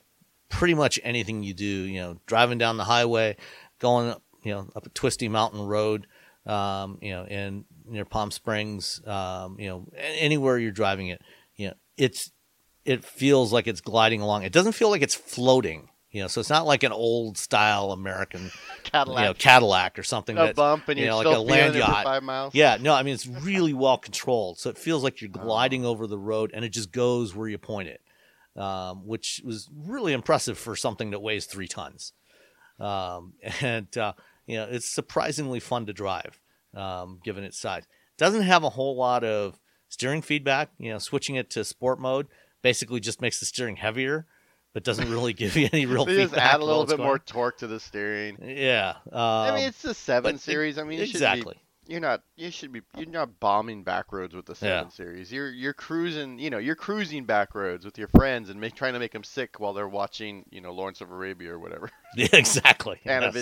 pretty 0.50 0.74
much 0.74 1.00
anything 1.04 1.44
you 1.44 1.54
do, 1.54 1.66
you 1.66 2.00
know, 2.00 2.18
driving 2.26 2.58
down 2.58 2.78
the 2.78 2.84
highway, 2.86 3.38
going 3.80 4.10
up, 4.10 4.24
you 4.44 4.54
know, 4.54 4.70
up 4.76 4.86
a 4.86 4.90
twisty 4.90 5.28
mountain 5.28 5.62
road, 5.62 6.08
um, 6.46 6.98
you 7.02 7.12
know, 7.12 7.26
in 7.26 7.66
near 7.86 8.06
Palm 8.06 8.32
Springs, 8.32 9.02
um, 9.06 9.60
you 9.60 9.68
know, 9.68 9.88
anywhere 9.98 10.58
you're 10.58 10.72
driving 10.72 11.08
it, 11.08 11.22
you 11.56 11.68
know, 11.68 11.74
it's 12.00 12.32
it 12.86 13.04
feels 13.04 13.54
like 13.54 13.68
it's 13.68 13.82
gliding 13.82 14.22
along. 14.22 14.44
It 14.44 14.54
doesn't 14.54 14.72
feel 14.72 14.90
like 14.90 15.02
it's 15.02 15.14
floating, 15.14 15.90
you 16.10 16.22
know. 16.22 16.28
So 16.28 16.40
it's 16.40 16.50
not 16.50 16.66
like 16.66 16.84
an 16.84 16.92
old 16.92 17.38
style 17.38 17.92
American, 17.92 18.50
Cadillac. 18.84 19.22
you 19.22 19.28
know, 19.28 19.34
Cadillac 19.36 20.00
or 20.00 20.04
something 20.04 20.38
a 20.38 20.46
that's 20.46 20.56
bump 20.56 20.88
and 20.88 20.98
you 20.98 21.06
you're 21.06 21.12
know, 21.12 21.18
like 21.18 21.28
a 21.28 21.40
land 21.40 21.74
feeling 21.74 21.82
it 21.82 21.86
for 21.86 21.92
yacht. 21.92 22.04
five 22.06 22.24
miles. 22.24 22.56
Yeah, 22.56 22.78
no, 22.82 22.94
I 22.96 23.04
mean 23.04 23.14
it's 23.14 23.28
really 23.28 23.74
well 23.86 23.98
controlled, 23.98 24.58
so 24.58 24.70
it 24.70 24.78
feels 24.78 25.04
like 25.04 25.22
you're 25.22 25.30
gliding 25.30 25.86
over 25.86 26.08
the 26.08 26.18
road, 26.18 26.52
and 26.54 26.66
it 26.66 26.70
just 26.70 26.92
goes 26.92 27.36
where 27.36 27.48
you 27.50 27.58
point 27.58 27.90
it, 27.90 28.02
um, 28.60 29.06
which 29.06 29.42
was 29.46 29.70
really 29.76 30.14
impressive 30.14 30.58
for 30.58 30.76
something 30.76 31.12
that 31.12 31.20
weighs 31.20 31.46
three 31.46 31.68
tons. 31.68 32.14
Um, 32.80 33.34
and 33.62 33.96
uh, 33.98 34.14
you 34.48 34.56
know, 34.56 34.68
it's 34.72 34.90
surprisingly 34.90 35.60
fun 35.60 35.86
to 35.88 35.94
drive, 35.94 36.40
um, 36.74 37.20
given 37.24 37.44
its 37.44 37.60
size. 37.60 37.84
Doesn't 38.18 38.44
have 38.44 38.64
a 38.64 38.70
whole 38.70 38.96
lot 38.98 39.24
of 39.24 39.60
steering 39.90 40.22
feedback. 40.22 40.70
You 40.78 40.92
know, 40.94 41.00
switching 41.00 41.36
it 41.36 41.50
to 41.52 41.64
sport 41.66 42.00
mode 42.00 42.28
basically 42.62 43.00
just 43.02 43.22
makes 43.22 43.40
the 43.40 43.46
steering 43.46 43.76
heavier, 43.76 44.26
but 44.74 44.84
doesn't 44.84 45.10
really 45.12 45.34
give 45.34 45.56
you 45.58 45.68
any 45.74 45.86
real 45.88 46.06
They 46.06 46.16
feedback. 46.18 46.40
just 46.40 46.54
add 46.56 46.62
a 46.62 46.66
little 46.66 46.86
bit 46.86 46.98
going. 46.98 47.08
more 47.08 47.20
torque 47.20 47.58
to 47.60 47.68
the 47.68 47.80
steering. 47.80 48.38
Yeah, 48.42 48.96
I 49.14 49.52
mean, 49.52 49.64
um, 49.64 49.70
it's 49.70 49.82
the 49.82 49.94
seven 49.94 50.38
series. 50.38 50.78
I 50.78 50.84
mean, 50.84 51.02
exactly. 51.02 51.56
Be, 51.56 51.94
you're 51.94 52.02
not. 52.02 52.22
You 52.36 52.52
should 52.52 52.72
be. 52.72 52.82
You're 52.96 53.08
not 53.10 53.40
bombing 53.40 53.84
back 53.84 54.12
roads 54.14 54.36
with 54.36 54.46
the 54.46 54.54
seven 54.54 54.86
Yeah. 54.86 54.90
series. 54.92 55.32
You're 55.32 55.50
you're 55.50 55.74
cruising. 55.74 56.38
You 56.38 56.52
know, 56.52 56.60
you're 56.60 56.76
cruising 56.76 57.26
back 57.26 57.56
roads 57.56 57.84
with 57.84 57.98
your 57.98 58.10
friends 58.10 58.50
and 58.52 58.62
make, 58.62 58.76
trying 58.76 58.94
to 58.94 59.00
make 59.00 59.12
them 59.12 59.24
sick 59.24 59.60
while 59.60 59.74
they're 59.74 59.88
watching. 59.90 60.46
You 60.52 60.62
know, 60.62 60.72
Lawrence 60.72 61.02
of 61.02 61.10
Arabia 61.12 61.52
or 61.54 61.58
whatever. 61.60 61.90
Yeah, 62.16 62.28
exactly. 62.34 63.00
yes. 63.06 63.36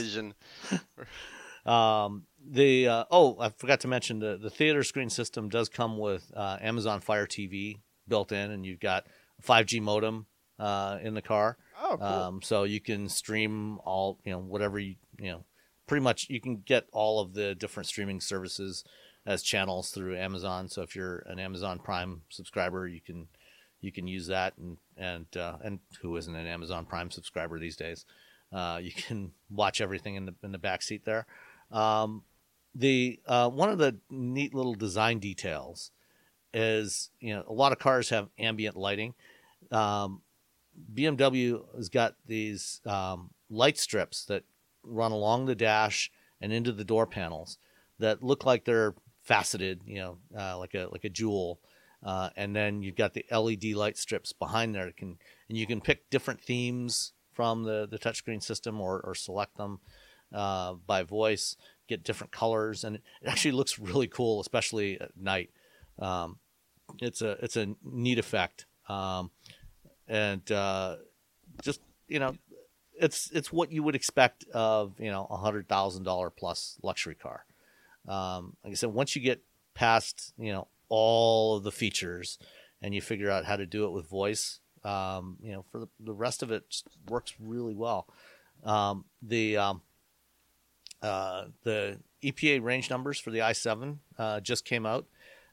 Um, 1.67 2.23
the 2.49 2.87
uh, 2.87 3.03
oh, 3.11 3.37
I 3.39 3.49
forgot 3.49 3.81
to 3.81 3.87
mention 3.87 4.19
the 4.19 4.37
the 4.37 4.49
theater 4.49 4.83
screen 4.83 5.09
system 5.09 5.49
does 5.49 5.69
come 5.69 5.97
with 5.97 6.31
uh, 6.35 6.57
Amazon 6.61 7.01
Fire 7.01 7.27
TV 7.27 7.79
built 8.07 8.31
in, 8.31 8.51
and 8.51 8.65
you've 8.65 8.79
got 8.79 9.05
5G 9.43 9.81
modem 9.81 10.27
uh, 10.59 10.97
in 11.01 11.13
the 11.13 11.21
car. 11.21 11.57
Oh, 11.81 11.97
cool. 11.97 12.07
Um, 12.07 12.41
so 12.41 12.63
you 12.63 12.79
can 12.79 13.09
stream 13.09 13.79
all 13.83 14.19
you 14.23 14.31
know 14.31 14.39
whatever 14.39 14.79
you 14.79 14.95
you 15.19 15.31
know 15.31 15.43
pretty 15.87 16.03
much 16.03 16.29
you 16.29 16.39
can 16.41 16.57
get 16.57 16.87
all 16.91 17.19
of 17.19 17.33
the 17.33 17.55
different 17.55 17.87
streaming 17.87 18.21
services 18.21 18.83
as 19.25 19.43
channels 19.43 19.91
through 19.91 20.17
Amazon. 20.17 20.69
So 20.69 20.81
if 20.81 20.95
you're 20.95 21.19
an 21.27 21.39
Amazon 21.39 21.79
Prime 21.79 22.21
subscriber, 22.29 22.87
you 22.87 23.01
can 23.01 23.27
you 23.81 23.91
can 23.91 24.07
use 24.07 24.27
that 24.27 24.53
and 24.57 24.77
and 24.97 25.25
uh, 25.35 25.57
and 25.63 25.79
who 26.01 26.15
isn't 26.15 26.35
an 26.35 26.47
Amazon 26.47 26.85
Prime 26.85 27.11
subscriber 27.11 27.59
these 27.59 27.75
days? 27.75 28.05
Uh, 28.51 28.79
you 28.81 28.91
can 28.91 29.31
watch 29.49 29.81
everything 29.81 30.15
in 30.15 30.25
the 30.25 30.35
in 30.43 30.51
the 30.51 30.57
back 30.57 30.81
seat 30.81 31.05
there. 31.05 31.25
Um, 31.71 32.23
the 32.75 33.19
uh, 33.25 33.49
one 33.49 33.69
of 33.69 33.77
the 33.77 33.97
neat 34.09 34.53
little 34.53 34.75
design 34.75 35.19
details 35.19 35.91
is 36.53 37.09
you 37.19 37.33
know 37.33 37.43
a 37.47 37.53
lot 37.53 37.71
of 37.71 37.79
cars 37.79 38.09
have 38.09 38.29
ambient 38.37 38.75
lighting. 38.75 39.13
Um, 39.71 40.21
BMW 40.93 41.59
has 41.75 41.89
got 41.89 42.15
these 42.25 42.81
um, 42.85 43.31
light 43.49 43.77
strips 43.77 44.25
that 44.25 44.43
run 44.83 45.11
along 45.11 45.45
the 45.45 45.55
dash 45.55 46.11
and 46.39 46.53
into 46.53 46.71
the 46.71 46.83
door 46.85 47.07
panels 47.07 47.57
that 47.99 48.23
look 48.23 48.45
like 48.45 48.65
they're 48.65 48.93
faceted, 49.23 49.81
you 49.85 49.99
know, 49.99 50.17
uh, 50.37 50.57
like 50.57 50.73
a 50.73 50.87
like 50.91 51.03
a 51.03 51.09
jewel. 51.09 51.59
Uh, 52.03 52.29
and 52.37 52.55
then 52.55 52.83
you've 52.83 52.95
got 52.95 53.13
the 53.13 53.25
LED 53.31 53.65
light 53.73 53.97
strips 53.97 54.31
behind 54.31 54.75
there. 54.75 54.85
that 54.85 54.97
Can 54.97 55.17
and 55.49 55.57
you 55.57 55.65
can 55.65 55.81
pick 55.81 56.09
different 56.09 56.41
themes 56.41 57.13
from 57.33 57.63
the 57.63 57.87
the 57.89 57.99
touchscreen 57.99 58.41
system 58.41 58.79
or 58.79 59.01
or 59.01 59.15
select 59.15 59.57
them 59.57 59.79
uh, 60.33 60.73
by 60.85 61.03
voice. 61.03 61.55
Get 61.87 62.03
different 62.03 62.31
colors, 62.31 62.83
and 62.83 62.97
it 62.97 63.01
actually 63.25 63.53
looks 63.53 63.79
really 63.79 64.07
cool, 64.07 64.41
especially 64.41 64.99
at 64.99 65.11
night. 65.15 65.51
Um, 65.99 66.37
it's 66.99 67.21
a 67.21 67.31
it's 67.43 67.55
a 67.55 67.75
neat 67.83 68.19
effect, 68.19 68.65
um, 68.89 69.31
and 70.07 70.49
uh, 70.51 70.97
just 71.61 71.81
you 72.07 72.19
know, 72.19 72.35
it's 72.99 73.31
it's 73.31 73.51
what 73.53 73.71
you 73.71 73.83
would 73.83 73.95
expect 73.95 74.45
of 74.53 74.99
you 74.99 75.09
know 75.09 75.27
a 75.29 75.37
hundred 75.37 75.69
thousand 75.69 76.03
dollar 76.03 76.29
plus 76.29 76.77
luxury 76.83 77.15
car. 77.15 77.45
Um, 78.07 78.55
like 78.63 78.71
I 78.71 78.75
said, 78.75 78.89
once 78.89 79.15
you 79.15 79.21
get 79.21 79.41
past 79.73 80.33
you 80.37 80.51
know 80.51 80.67
all 80.89 81.57
of 81.57 81.63
the 81.63 81.71
features 81.71 82.37
and 82.81 82.93
you 82.93 83.01
figure 83.01 83.29
out 83.29 83.45
how 83.45 83.55
to 83.55 83.65
do 83.65 83.85
it 83.85 83.91
with 83.91 84.09
voice, 84.09 84.59
um, 84.83 85.37
you 85.41 85.51
know, 85.51 85.65
for 85.71 85.79
the, 85.79 85.87
the 85.99 86.13
rest 86.13 86.43
of 86.43 86.51
it 86.51 86.63
works 87.09 87.33
really 87.39 87.75
well. 87.75 88.07
Um, 88.63 89.05
the 89.21 89.57
um, 89.57 89.81
uh, 91.01 91.45
the 91.63 91.97
EPA 92.23 92.63
range 92.63 92.89
numbers 92.89 93.19
for 93.19 93.31
the 93.31 93.39
i7 93.39 93.97
uh, 94.17 94.39
just 94.39 94.65
came 94.65 94.85
out. 94.85 95.05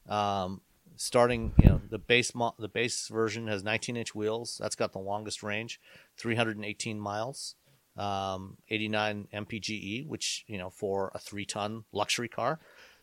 Um, 0.09 0.61
starting, 0.97 1.53
you 1.63 1.69
know, 1.69 1.81
the 1.91 1.99
base 1.99 2.35
mo- 2.35 2.55
the 2.59 2.69
base 2.69 3.09
version 3.09 3.49
has 3.49 3.63
19 3.65 3.97
inch 3.97 4.15
wheels. 4.15 4.59
That's 4.61 4.77
got 4.77 4.93
the 4.93 4.99
longest 4.99 5.43
range, 5.43 5.81
318 6.19 6.99
miles, 6.99 7.57
um, 7.97 8.57
89 8.69 9.29
mpge, 9.33 10.07
which 10.07 10.45
you 10.47 10.59
know 10.59 10.71
for 10.71 11.11
a 11.15 11.19
three 11.19 11.45
ton 11.45 11.85
luxury 11.93 12.29
car 12.29 12.59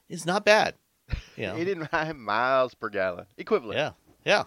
is 0.10 0.26
not 0.26 0.46
bad. 0.46 0.76
You 1.36 1.48
know, 1.48 1.58
89 1.58 2.20
miles 2.20 2.74
per 2.74 2.90
gallon, 2.90 3.26
equivalent. 3.38 3.78
yeah, 3.78 3.92
yeah. 4.26 4.44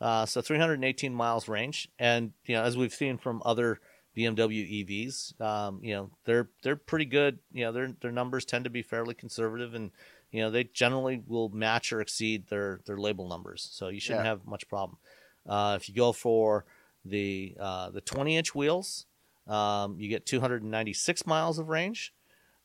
Uh, 0.00 0.24
so 0.24 0.40
318 0.40 1.12
miles 1.12 1.48
range, 1.48 1.88
and 1.98 2.32
you 2.46 2.54
know, 2.54 2.62
as 2.62 2.76
we've 2.76 2.94
seen 2.94 3.18
from 3.18 3.42
other 3.44 3.80
BMW 4.18 4.84
EVs, 4.84 5.40
um, 5.40 5.80
you 5.82 5.94
know, 5.94 6.10
they're 6.24 6.50
they're 6.62 6.76
pretty 6.76 7.04
good. 7.04 7.38
You 7.52 7.64
know, 7.64 7.72
their 7.72 7.92
their 8.00 8.12
numbers 8.12 8.44
tend 8.44 8.64
to 8.64 8.70
be 8.70 8.82
fairly 8.82 9.14
conservative, 9.14 9.74
and 9.74 9.90
you 10.30 10.42
know, 10.42 10.50
they 10.50 10.64
generally 10.64 11.22
will 11.26 11.48
match 11.50 11.92
or 11.92 12.00
exceed 12.00 12.48
their 12.48 12.80
their 12.86 12.98
label 12.98 13.28
numbers. 13.28 13.68
So 13.72 13.88
you 13.88 14.00
shouldn't 14.00 14.24
Yeah. 14.24 14.30
have 14.30 14.46
much 14.46 14.68
problem. 14.68 14.98
Uh, 15.46 15.78
if 15.80 15.88
you 15.88 15.94
go 15.94 16.12
for 16.12 16.64
the 17.04 17.56
uh, 17.60 17.90
the 17.90 18.00
20 18.00 18.36
inch 18.36 18.54
wheels, 18.54 19.06
um, 19.46 19.98
you 19.98 20.08
get 20.08 20.26
296 20.26 21.26
miles 21.26 21.58
of 21.58 21.68
range, 21.68 22.12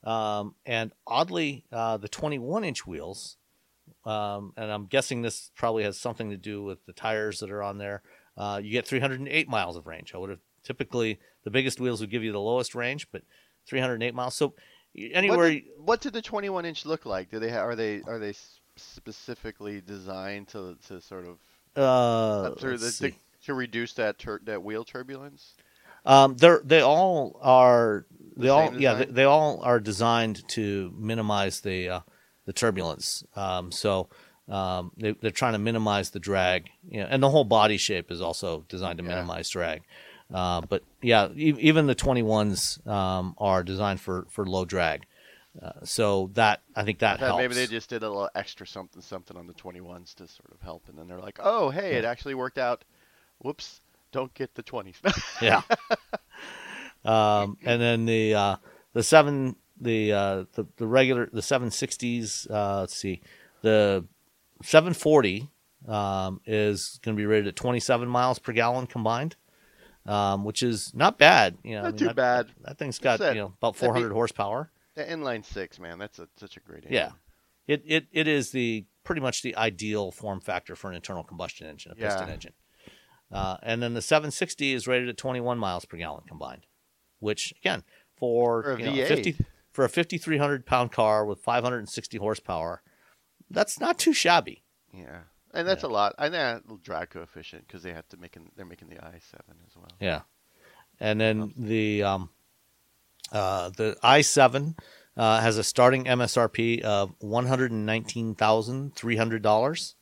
um, 0.03 0.55
and 0.65 0.91
oddly, 1.05 1.65
uh, 1.71 1.97
the 1.97 2.09
21 2.09 2.63
inch 2.63 2.85
wheels 2.87 3.37
um, 4.05 4.53
and 4.57 4.71
I'm 4.71 4.85
guessing 4.85 5.21
this 5.21 5.51
probably 5.55 5.83
has 5.83 5.97
something 5.97 6.29
to 6.29 6.37
do 6.37 6.63
with 6.63 6.85
the 6.85 6.93
tires 6.93 7.39
that 7.39 7.51
are 7.51 7.63
on 7.63 7.77
there. 7.77 8.01
Uh, 8.35 8.59
you 8.63 8.71
get 8.71 8.87
308 8.87 9.47
miles 9.47 9.77
of 9.77 9.87
range. 9.87 10.13
I 10.13 10.17
would 10.17 10.29
have 10.29 10.39
typically 10.64 11.20
the 11.43 11.51
biggest 11.51 11.80
wheels 11.80 12.01
would 12.01 12.09
give 12.09 12.24
you 12.24 12.32
the 12.32 12.39
lowest 12.39 12.76
range, 12.76 13.07
but 13.11 13.24
308 13.68 14.14
miles. 14.14 14.36
So 14.36 14.53
anywhere. 14.95 15.38
What 15.38 15.49
did, 15.49 15.64
what 15.78 16.01
did 16.01 16.14
the 16.14 16.22
21 16.22 16.66
inch 16.66 16.86
look 16.86 17.05
like? 17.05 17.30
Do 17.30 17.39
they 17.39 17.49
ha- 17.49 17.59
are 17.64 17.76
they 17.76 18.01
are 18.07 18.20
they 18.20 18.34
specifically 18.76 19.82
designed 19.82 20.47
to 20.49 20.78
to 20.88 21.01
sort 21.01 21.26
of 21.28 21.38
uh, 21.82 22.55
through 22.55 22.78
the, 22.78 22.89
see. 22.91 23.16
to 23.45 23.53
reduce 23.53 23.93
that 23.93 24.18
tur- 24.20 24.41
that 24.45 24.64
wheel 24.64 24.84
turbulence? 24.84 25.53
Um, 26.05 26.36
they're 26.36 26.61
they 26.64 26.82
all 26.82 27.39
are 27.41 28.05
they 28.36 28.47
The 28.47 28.53
all 28.53 28.72
same 28.72 28.80
yeah 28.80 28.93
they, 28.95 29.05
they 29.05 29.24
all 29.24 29.61
are 29.64 29.80
designed 29.80 30.47
to 30.49 30.93
minimize 30.97 31.61
the 31.61 31.89
uh, 31.89 31.99
the 32.45 32.53
turbulence. 32.53 33.24
Um, 33.36 33.72
so 33.72 34.09
um, 34.49 34.91
they, 34.97 35.11
they're 35.14 35.32
trying 35.32 35.53
to 35.53 35.59
minimize 35.59 36.09
the 36.09 36.20
drag. 36.20 36.70
You 36.89 37.01
know, 37.01 37.07
and 37.09 37.24
the 37.24 37.30
whole 37.30 37.45
body 37.45 37.78
shape 37.78 38.11
is 38.11 38.22
also 38.22 38.66
designed 38.68 38.97
to 38.99 39.03
Yeah. 39.03 39.11
minimize 39.16 39.49
drag. 39.49 39.84
Uh, 40.32 40.61
but 40.61 40.84
yeah, 41.01 41.30
e- 41.36 41.55
even 41.59 41.88
the 41.88 41.95
21s 41.95 42.86
um, 42.88 43.36
are 43.38 43.63
designed 43.63 43.99
for 43.99 44.26
for 44.30 44.45
low 44.45 44.65
drag. 44.65 45.05
Uh, 45.61 45.71
so 45.84 46.32
that 46.34 46.61
I 46.76 46.84
think 46.84 46.99
that 46.99 47.21
I 47.21 47.28
helps. 47.28 47.41
maybe 47.41 47.53
they 47.53 47.67
just 47.67 47.89
did 47.89 48.01
a 48.01 48.09
little 48.09 48.30
extra 48.34 48.65
something 48.65 49.01
something 49.01 49.38
on 49.38 49.45
the 49.47 49.53
21s 49.53 50.15
to 50.15 50.28
sort 50.28 50.51
of 50.51 50.61
help, 50.61 50.89
and 50.89 50.97
then 50.97 51.07
they're 51.07 51.19
like, 51.19 51.39
oh 51.41 51.69
hey, 51.69 51.93
it 51.93 52.05
actually 52.05 52.34
worked 52.34 52.57
out. 52.57 52.84
Whoops, 53.39 53.82
don't 54.11 54.34
get 54.34 54.55
the 54.55 54.63
20s. 54.63 54.95
yeah. 55.41 55.61
um, 57.05 57.57
and 57.63 57.82
then 57.82 58.05
the 58.05 58.34
uh, 58.34 58.55
the 58.93 59.03
seven 59.03 59.55
the, 59.80 60.13
uh, 60.13 60.45
the 60.53 60.65
the 60.78 60.88
regular 60.88 61.30
the 61.32 61.41
seven 61.41 61.69
sixties. 61.69 62.47
Uh, 62.49 62.82
let's 62.82 62.95
see, 62.95 63.21
the 63.61 64.05
seven 64.63 64.93
forty 64.93 65.49
um, 65.88 66.39
is 66.45 66.99
going 67.03 67.15
to 67.15 67.19
be 67.19 67.26
rated 67.26 67.47
at 67.47 67.55
twenty 67.55 67.80
seven 67.80 68.07
miles 68.07 68.39
per 68.39 68.53
gallon 68.53 68.88
combined, 68.88 69.36
um, 70.05 70.43
which 70.43 70.63
is 70.63 70.93
not 70.93 71.17
bad. 71.17 71.57
You 71.63 71.73
know, 71.75 71.79
I 71.79 71.83
Not 71.83 71.91
mean, 71.91 71.97
too 71.97 72.05
that, 72.07 72.15
bad. 72.15 72.47
That 72.61 72.77
thing's 72.77 72.99
got 72.99 73.19
that- 73.19 73.35
you 73.35 73.41
know 73.41 73.53
about 73.57 73.73
that'd 73.75 73.81
be- 73.81 73.85
four 73.85 73.93
hundred 73.93 74.13
horsepower. 74.13 74.71
The 74.95 75.03
inline 75.03 75.43
six, 75.43 75.79
man, 75.79 75.97
that's 75.97 76.19
a, 76.19 76.27
such 76.37 76.55
a 76.57 76.59
great. 76.59 76.85
Yeah. 76.89 77.11
It, 77.67 77.81
it 77.85 78.07
it 78.11 78.27
is 78.27 78.51
the 78.51 78.85
pretty 79.03 79.21
much 79.21 79.41
the 79.41 79.55
ideal 79.55 80.11
form 80.11 80.39
factor 80.39 80.75
for 80.75 80.89
an 80.89 80.95
internal 80.95 81.23
combustion 81.23 81.65
engine, 81.67 81.91
a 81.93 81.95
piston 81.95 82.29
engine. 82.29 82.53
Uh, 83.31 83.57
and 83.63 83.81
then 83.81 83.95
the 83.95 84.01
760 84.01 84.73
is 84.73 84.87
rated 84.87 85.09
at 85.09 85.17
21 85.17 85.57
miles 85.57 85.85
per 85.85 85.97
gallon 85.97 86.23
combined, 86.27 86.67
which 87.19 87.53
again 87.57 87.83
for, 88.15 88.61
For 88.63 88.73
a 88.73 88.79
you 88.79 88.85
know, 89.01 89.07
50 89.07 89.37
for 89.71 89.83
a 89.83 89.89
5300 89.89 90.65
pound 90.67 90.91
car 90.91 91.25
with 91.25 91.39
560 91.39 92.17
horsepower, 92.17 92.83
that's 93.49 93.79
not 93.79 93.97
too 93.97 94.13
shabby. 94.13 94.63
Yeah, 94.93 95.21
and 95.53 95.67
that's 95.67 95.83
a 95.83 95.87
lot. 95.87 96.15
And 96.17 96.33
that 96.33 96.63
little 96.63 96.77
drag 96.77 97.11
coefficient 97.11 97.67
because 97.67 97.83
they 97.83 97.93
have 97.93 98.07
to 98.09 98.17
make 98.17 98.35
an, 98.35 98.51
they're 98.55 98.65
making 98.65 98.89
the 98.89 98.95
i7 98.95 99.33
as 99.67 99.75
well. 99.75 99.91
Yeah. 99.99 100.21
And 100.99 101.19
then 101.19 101.53
the 101.57 102.03
um, 102.03 102.29
uh, 103.31 103.69
the 103.69 103.97
i7 104.03 104.77
uh, 105.15 105.41
has 105.41 105.57
a 105.57 105.63
starting 105.63 106.05
MSRP 106.05 106.81
of 106.81 107.13
one 107.19 107.45
hundred 107.45 107.71
and 107.71 107.85
nineteen 107.85 108.35
thousand 108.35 108.95
three 108.95 109.15
hundred 109.15 109.41
dollars, 109.41 109.95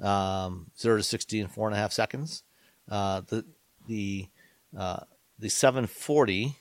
um, 0.00 0.70
zero 0.78 0.96
to 0.96 1.02
sixty 1.02 1.40
in 1.40 1.48
four 1.48 1.68
and 1.68 1.76
a 1.76 1.78
half 1.78 1.92
seconds. 1.92 2.42
Uh, 2.90 3.22
the 3.28 3.44
the 3.86 4.28
uh, 4.76 5.00
the 5.38 5.50
740 5.50 6.56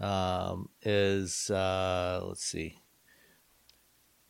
um, 0.00 0.68
is 0.82 1.50
uh, 1.50 2.20
let's 2.24 2.44
see 2.44 2.78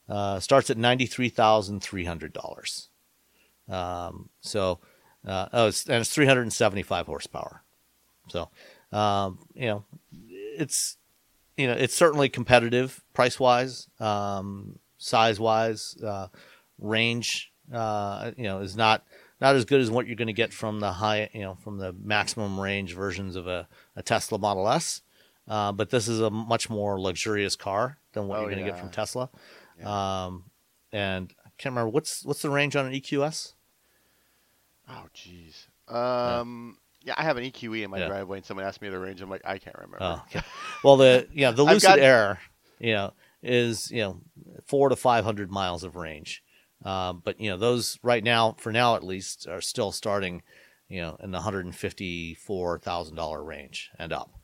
uh, 0.08 0.40
starts 0.40 0.70
at 0.70 0.78
ninety 0.78 1.06
three 1.06 1.28
thousand 1.28 1.82
three 1.82 2.04
hundred 2.04 2.32
dollars. 2.32 2.88
Um, 3.68 4.28
so 4.40 4.80
uh, 5.26 5.48
oh, 5.52 5.66
it's, 5.66 5.86
and 5.86 5.96
it's 5.96 6.14
375 6.14 7.06
horsepower. 7.06 7.62
So, 8.28 8.48
um, 8.92 9.38
you 9.54 9.66
know, 9.66 9.84
it's 10.12 10.96
you 11.56 11.66
know 11.66 11.72
it's 11.72 11.94
certainly 11.94 12.28
competitive 12.28 13.02
price 13.12 13.40
wise, 13.40 13.88
um, 13.98 14.78
size 14.98 15.40
wise, 15.40 15.96
uh, 16.02 16.28
range. 16.78 17.52
Uh, 17.72 18.30
you 18.36 18.44
know, 18.44 18.60
is 18.60 18.76
not 18.76 19.04
not 19.40 19.56
as 19.56 19.64
good 19.64 19.80
as 19.80 19.90
what 19.90 20.06
you're 20.06 20.16
going 20.16 20.26
to 20.28 20.32
get 20.32 20.52
from 20.52 20.78
the 20.78 20.92
high, 20.92 21.28
you 21.32 21.40
know, 21.40 21.56
from 21.56 21.78
the 21.78 21.92
maximum 21.92 22.58
range 22.60 22.94
versions 22.94 23.34
of 23.34 23.48
a, 23.48 23.66
a 23.96 24.02
Tesla 24.02 24.38
Model 24.38 24.68
S. 24.68 25.02
Uh, 25.48 25.72
but 25.72 25.90
this 25.90 26.08
is 26.08 26.20
a 26.20 26.30
much 26.30 26.70
more 26.70 27.00
luxurious 27.00 27.54
car 27.54 27.98
than 28.12 28.26
what 28.28 28.38
Oh, 28.38 28.42
you're 28.42 28.50
going 28.50 28.64
to 28.64 28.70
get 28.70 28.78
from 28.78 28.90
Tesla. 28.90 29.28
Um, 29.84 30.44
and 30.92 31.32
I 31.44 31.50
can't 31.58 31.72
remember 31.72 31.90
what's 31.90 32.24
what's 32.24 32.42
the 32.42 32.50
range 32.50 32.76
on 32.76 32.86
an 32.86 32.92
EQS. 32.92 33.54
Oh, 34.88 35.04
jeez. 35.14 35.66
Um, 35.92 36.78
yeah. 37.02 37.14
I 37.16 37.22
have 37.24 37.36
an 37.36 37.44
EQE 37.44 37.82
in 37.84 37.90
my 37.90 37.98
Yeah. 37.98 38.06
driveway, 38.08 38.38
and 38.38 38.46
someone 38.46 38.64
asked 38.66 38.80
me 38.82 38.88
the 38.88 38.98
range. 38.98 39.20
I'm 39.20 39.30
like, 39.30 39.42
I 39.44 39.58
can't 39.58 39.76
remember. 39.76 39.98
Oh, 40.00 40.22
okay. 40.28 40.42
Well, 40.84 40.96
the 40.96 41.28
yeah, 41.34 41.50
the 41.50 41.64
Lucid 41.64 41.82
got- 41.88 41.98
Air, 41.98 42.38
you 42.78 42.92
know, 42.92 43.12
is 43.42 43.90
you 43.90 44.00
know 44.02 44.20
four 44.66 44.88
to 44.88 44.96
five 44.96 45.24
hundred 45.24 45.50
miles 45.50 45.82
of 45.84 45.96
range. 45.96 46.42
Um, 46.84 47.22
but 47.24 47.40
you 47.40 47.50
know, 47.50 47.56
those 47.56 47.98
right 48.02 48.22
now, 48.22 48.54
for 48.58 48.70
now 48.70 48.96
at 48.96 49.02
least, 49.02 49.48
are 49.48 49.60
still 49.60 49.90
starting, 49.92 50.42
you 50.88 51.00
know, 51.00 51.16
in 51.22 51.30
the 51.32 51.40
hundred 51.40 51.64
and 51.64 51.74
fifty-four 51.74 52.78
thousand 52.80 53.16
dollar 53.16 53.42
range 53.42 53.90
and 53.98 54.12
up. 54.12 54.35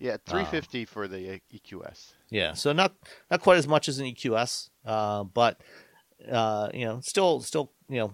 Yeah, 0.00 0.16
350 0.26 0.86
for 0.86 1.06
the 1.06 1.34
uh, 1.34 1.38
EQS. 1.54 2.14
Yeah, 2.30 2.54
so 2.54 2.72
not 2.72 2.94
not 3.30 3.42
quite 3.42 3.58
as 3.58 3.68
much 3.68 3.88
as 3.88 3.98
an 3.98 4.06
EQS, 4.06 4.70
uh, 4.86 5.24
but 5.24 5.60
uh, 6.30 6.70
you 6.72 6.86
know, 6.86 7.00
still 7.00 7.40
still 7.40 7.70
you 7.88 7.98
know 7.98 8.12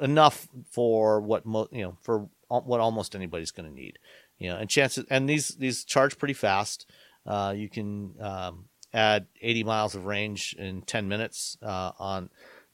enough 0.00 0.48
for 0.70 1.20
what 1.20 1.44
mo- 1.44 1.68
you 1.70 1.82
know 1.82 1.96
for 2.00 2.28
al- 2.50 2.62
what 2.62 2.80
almost 2.80 3.14
anybody's 3.14 3.50
going 3.50 3.68
to 3.68 3.74
need. 3.74 3.98
You 4.38 4.50
know, 4.50 4.56
and 4.56 4.70
chances 4.70 5.04
and 5.10 5.28
these 5.28 5.48
these 5.48 5.84
charge 5.84 6.16
pretty 6.18 6.34
fast. 6.34 6.90
Uh, 7.26 7.52
you 7.54 7.68
can 7.68 8.14
um, 8.20 8.64
add 8.94 9.26
80 9.42 9.64
miles 9.64 9.94
of 9.94 10.06
range 10.06 10.56
in 10.58 10.80
10 10.80 11.08
minutes 11.08 11.58
uh, 11.62 11.92
on 11.98 12.30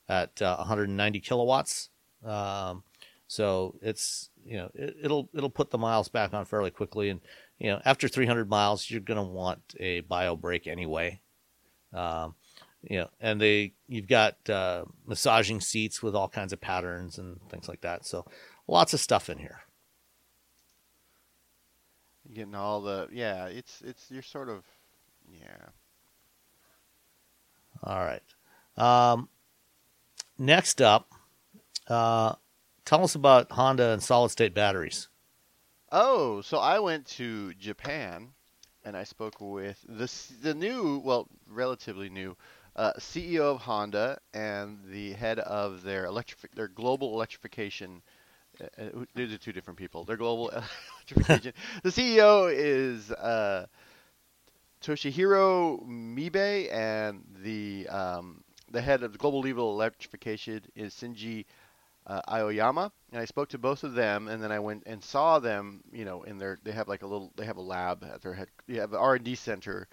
at 0.09 0.41
uh, 0.41 0.57
190 0.57 1.19
kilowatts. 1.21 1.89
Um, 2.25 2.85
so 3.27 3.75
it's 3.83 4.31
you 4.45 4.59
know 4.59 4.71
it, 4.75 4.95
it'll 5.03 5.29
it'll 5.35 5.51
put 5.51 5.71
the 5.71 5.79
miles 5.79 6.09
back 6.09 6.33
on 6.35 6.45
fairly 6.45 6.71
quickly, 6.71 7.09
and 7.09 7.21
you 7.59 7.71
know 7.71 7.81
after 7.85 8.09
300 8.09 8.49
miles 8.49 8.91
you're 8.91 9.01
going 9.01 9.17
to 9.17 9.23
want 9.23 9.61
a 9.79 10.01
bio 10.01 10.37
break 10.37 10.67
anyway. 10.67 11.21
Um, 11.93 12.35
you 12.83 12.99
know, 12.99 13.09
and 13.21 13.41
they 13.41 13.73
you've 13.89 14.09
got 14.09 14.37
uh, 14.49 14.85
massaging 15.07 15.61
seats 15.61 16.03
with 16.03 16.15
all 16.15 16.29
kinds 16.29 16.53
of 16.53 16.61
patterns 16.61 17.19
and 17.19 17.39
things 17.49 17.69
like 17.69 17.81
that. 17.81 18.05
So 18.05 18.27
lots 18.69 18.93
of 18.93 19.01
stuff 19.01 19.31
in 19.31 19.39
here. 19.39 19.61
Getting 22.33 22.55
all 22.55 22.81
the 22.81 23.09
yeah, 23.13 23.47
it's 23.47 23.83
it's 23.83 24.11
you're 24.11 24.23
sort 24.23 24.49
of 24.49 24.65
yeah. 25.31 25.69
All 27.83 27.99
right. 27.99 28.23
Um, 28.77 29.29
next 30.39 30.81
up, 30.81 31.13
uh, 31.89 32.35
tell 32.85 33.05
us 33.05 33.15
about 33.15 33.53
Honda 33.53 33.91
and 33.91 34.03
solid 34.03 34.31
state 34.31 34.55
batteries. 34.55 35.09
Oh, 35.97 36.41
so 36.41 36.59
I 36.59 36.81
went 36.81 37.07
to 37.19 37.55
Japan, 37.55 38.31
and 38.85 38.97
I 38.97 39.05
spoke 39.05 39.41
with 39.41 39.79
the 39.89 40.11
the 40.43 40.53
new, 40.53 40.99
well, 40.99 41.29
relatively 41.49 42.09
new, 42.09 42.37
uh, 42.75 42.95
CEO 42.99 43.55
of 43.55 43.61
Honda 43.61 44.19
and 44.33 44.81
the 44.87 45.13
head 45.13 45.39
of 45.39 45.85
their 45.85 46.07
electric 46.07 46.53
their 46.57 46.67
global 46.67 47.15
electrification. 47.15 48.03
Uh, 48.61 48.65
uh, 48.83 49.05
these 49.15 49.33
are 49.33 49.39
two 49.39 49.53
different 49.53 49.79
people. 49.79 50.03
Their 50.05 50.17
global 50.17 50.49
electrification. 51.07 51.53
the 51.85 51.91
CEO 51.91 52.53
is 52.53 53.13
uh, 53.13 53.67
Toshihiro 54.83 55.87
Mibe, 55.87 56.73
and 56.73 57.23
the 57.41 57.87
um, 57.87 58.43
the 58.69 58.83
head 58.83 59.05
of 59.05 59.13
the 59.13 59.19
global 59.19 59.39
legal 59.39 59.71
electrification 59.71 60.61
is 60.75 60.93
Shinji 60.93 61.45
uh, 62.07 62.21
Aoyama, 62.29 62.93
and 63.13 63.21
I 63.21 63.25
spoke 63.25 63.49
to 63.51 63.59
both 63.59 63.85
of 63.85 63.95
them, 63.95 64.29
and 64.29 64.43
then 64.43 64.53
I 64.53 64.59
went 64.59 64.83
and 64.87 65.03
saw 65.03 65.39
them. 65.39 65.83
You 65.93 66.05
know, 66.05 66.23
in 66.23 66.39
their 66.39 66.59
they 66.63 66.73
have 66.73 66.89
like 66.89 67.03
a 67.03 67.07
little 67.07 67.33
they 67.37 67.47
have 67.47 67.57
a 67.57 67.63
lab 67.63 68.05
at 68.05 68.23
their 68.23 68.35
head. 68.35 68.49
They 68.69 68.77
have 68.77 68.95
R 68.95 69.15
and 69.15 69.25
D 69.25 69.35
center, 69.35 69.89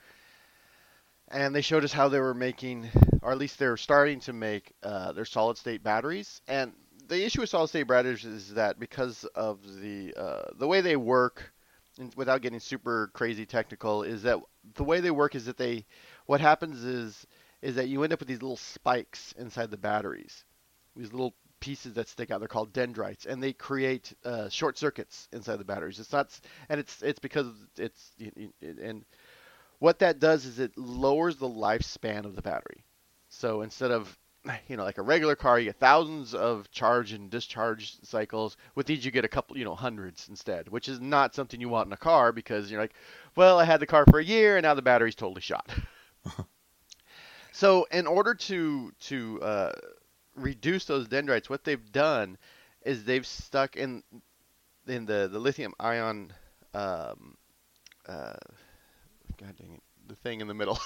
and 1.29 1.55
they 1.55 1.61
showed 1.61 1.83
us 1.83 1.93
how 1.93 2.09
they 2.09 2.19
were 2.19 2.33
making, 2.33 2.89
or 3.21 3.31
at 3.31 3.37
least 3.37 3.57
they're 3.59 3.77
starting 3.77 4.19
to 4.21 4.33
make 4.33 4.73
uh, 4.83 5.13
their 5.13 5.25
solid 5.25 5.57
state 5.57 5.83
batteries. 5.83 6.41
And 6.47 6.73
the 7.07 7.23
issue 7.25 7.41
with 7.41 7.49
solid 7.49 7.67
state 7.67 7.87
batteries 7.87 8.25
is 8.25 8.53
that 8.53 8.79
because 8.79 9.23
of 9.35 9.59
the 9.81 10.13
uh, 10.15 10.49
the 10.57 10.67
way 10.67 10.81
they 10.81 10.97
work, 10.97 11.53
and 11.97 12.13
without 12.15 12.41
getting 12.41 12.59
super 12.59 13.09
crazy 13.13 13.45
technical, 13.45 14.03
is 14.03 14.23
that 14.23 14.39
the 14.75 14.83
way 14.83 14.99
they 14.99 15.11
work 15.11 15.35
is 15.35 15.45
that 15.45 15.57
they 15.57 15.85
what 16.25 16.41
happens 16.41 16.83
is 16.83 17.25
is 17.61 17.75
that 17.75 17.87
you 17.87 18.03
end 18.03 18.11
up 18.11 18.19
with 18.19 18.27
these 18.27 18.41
little 18.41 18.57
spikes 18.57 19.33
inside 19.37 19.71
the 19.71 19.77
batteries, 19.77 20.43
these 20.95 21.11
little 21.11 21.35
pieces 21.61 21.93
that 21.93 22.09
stick 22.09 22.29
out. 22.29 22.39
They're 22.39 22.49
called 22.49 22.73
dendrites, 22.73 23.25
and 23.25 23.41
they 23.41 23.53
create 23.53 24.13
uh, 24.25 24.49
short 24.49 24.77
circuits 24.77 25.29
inside 25.31 25.57
the 25.57 25.63
batteries. 25.63 25.99
It's 25.99 26.11
not, 26.11 26.37
and 26.67 26.79
it's 26.79 27.01
it's 27.01 27.19
because 27.19 27.47
it's 27.77 28.11
and 28.61 29.05
what 29.79 29.99
that 29.99 30.19
does 30.19 30.45
is 30.45 30.59
it 30.59 30.77
lowers 30.77 31.37
the 31.37 31.49
lifespan 31.49 32.25
of 32.25 32.35
the 32.35 32.41
battery. 32.41 32.83
So 33.29 33.61
instead 33.61 33.91
of 33.91 34.17
you 34.67 34.77
know, 34.77 34.83
like 34.83 34.97
a 34.97 35.03
regular 35.03 35.35
car, 35.35 35.59
you 35.59 35.65
get 35.65 35.77
thousands 35.77 36.33
of 36.33 36.69
charge 36.71 37.11
and 37.13 37.29
discharge 37.29 37.97
cycles. 38.03 38.57
With 38.75 38.87
these, 38.87 39.05
you 39.05 39.11
get 39.11 39.25
a 39.25 39.29
couple, 39.29 39.57
you 39.57 39.65
know, 39.65 39.75
hundreds 39.75 40.27
instead, 40.29 40.69
which 40.69 40.89
is 40.89 40.99
not 40.99 41.35
something 41.35 41.61
you 41.61 41.69
want 41.69 41.87
in 41.87 41.93
a 41.93 41.97
car 41.97 42.31
because 42.31 42.71
you're 42.71 42.81
like, 42.81 42.93
well, 43.35 43.59
I 43.59 43.65
had 43.65 43.79
the 43.79 43.85
car 43.85 44.05
for 44.09 44.19
a 44.19 44.23
year 44.23 44.57
and 44.57 44.63
now 44.63 44.73
the 44.73 44.81
battery's 44.81 45.15
totally 45.15 45.41
shot. 45.41 45.69
so, 47.51 47.87
in 47.91 48.07
order 48.07 48.33
to 48.33 48.91
to 49.01 49.41
uh, 49.41 49.71
reduce 50.35 50.85
those 50.85 51.07
dendrites, 51.07 51.49
what 51.49 51.63
they've 51.63 51.91
done 51.91 52.37
is 52.83 53.03
they've 53.03 53.25
stuck 53.25 53.75
in 53.75 54.03
in 54.87 55.05
the 55.05 55.27
the 55.31 55.39
lithium 55.39 55.73
ion, 55.79 56.33
um, 56.73 57.37
uh, 58.07 58.33
God 59.37 59.55
dang 59.57 59.73
it, 59.75 59.83
the 60.07 60.15
thing 60.15 60.41
in 60.41 60.47
the 60.47 60.53
middle. 60.53 60.79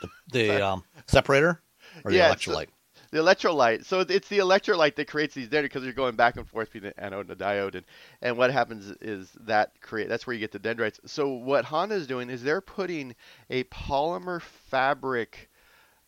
the, 0.00 0.10
the 0.28 0.66
um, 0.66 0.84
separator 1.06 1.62
or 2.04 2.12
the 2.12 2.18
Yeah, 2.18 2.34
electrolyte. 2.34 2.68
the 3.10 3.18
electrolyte. 3.18 3.84
So 3.84 4.00
it's 4.00 4.28
the 4.28 4.38
electrolyte 4.38 4.96
that 4.96 5.08
creates 5.08 5.34
these 5.34 5.48
dendrites 5.48 5.72
because 5.72 5.84
you're 5.84 5.92
going 5.94 6.16
back 6.16 6.36
and 6.36 6.46
forth 6.46 6.72
between 6.72 6.92
the 6.92 7.02
anode 7.04 7.28
and 7.28 7.38
the 7.38 7.44
diode, 7.44 7.74
and, 7.74 7.84
and 8.22 8.36
what 8.36 8.50
happens 8.52 8.90
is 9.00 9.30
that 9.40 9.80
create 9.80 10.08
that's 10.08 10.26
where 10.26 10.34
you 10.34 10.40
get 10.40 10.52
the 10.52 10.58
dendrites. 10.58 11.00
So 11.06 11.28
what 11.28 11.64
Honda 11.64 11.94
is 11.94 12.06
doing 12.06 12.30
is 12.30 12.42
they're 12.42 12.60
putting 12.60 13.14
a 13.50 13.64
polymer 13.64 14.40
fabric, 14.40 15.50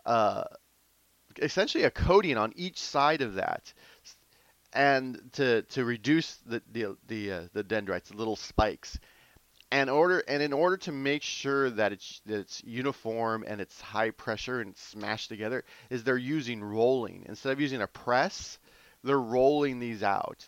uh, 0.07 0.45
essentially 1.41 1.85
a 1.85 1.91
coating 1.91 2.37
on 2.37 2.53
each 2.57 2.79
side 2.79 3.23
of 3.23 3.35
that, 3.35 3.73
and 4.75 5.21
to 5.35 5.63
to 5.63 5.85
reduce 5.85 6.35
the 6.47 6.61
the 6.73 6.97
the, 7.07 7.33
uh, 7.33 7.43
the 7.53 7.63
dendrites, 7.63 8.11
the 8.11 8.17
little 8.17 8.37
spikes. 8.37 8.99
And 9.71 9.91
order 9.91 10.23
and 10.29 10.43
in 10.43 10.53
order 10.53 10.77
to 10.79 10.93
make 10.93 11.23
sure 11.23 11.71
that 11.71 11.93
it's 11.93 12.21
that 12.27 12.41
it's 12.41 12.63
uniform 12.65 13.45
and 13.47 13.61
it's 13.61 13.81
high 13.81 14.11
pressure 14.11 14.61
and 14.61 14.77
smashed 14.77 15.29
together, 15.29 15.65
is 15.91 16.05
they're 16.05 16.17
using 16.17 16.63
rolling 16.63 17.25
instead 17.29 17.53
of 17.53 17.61
using 17.61 17.83
a 17.83 17.87
press. 17.87 18.59
They're 19.03 19.19
rolling 19.19 19.81
these 19.81 20.03
out, 20.03 20.47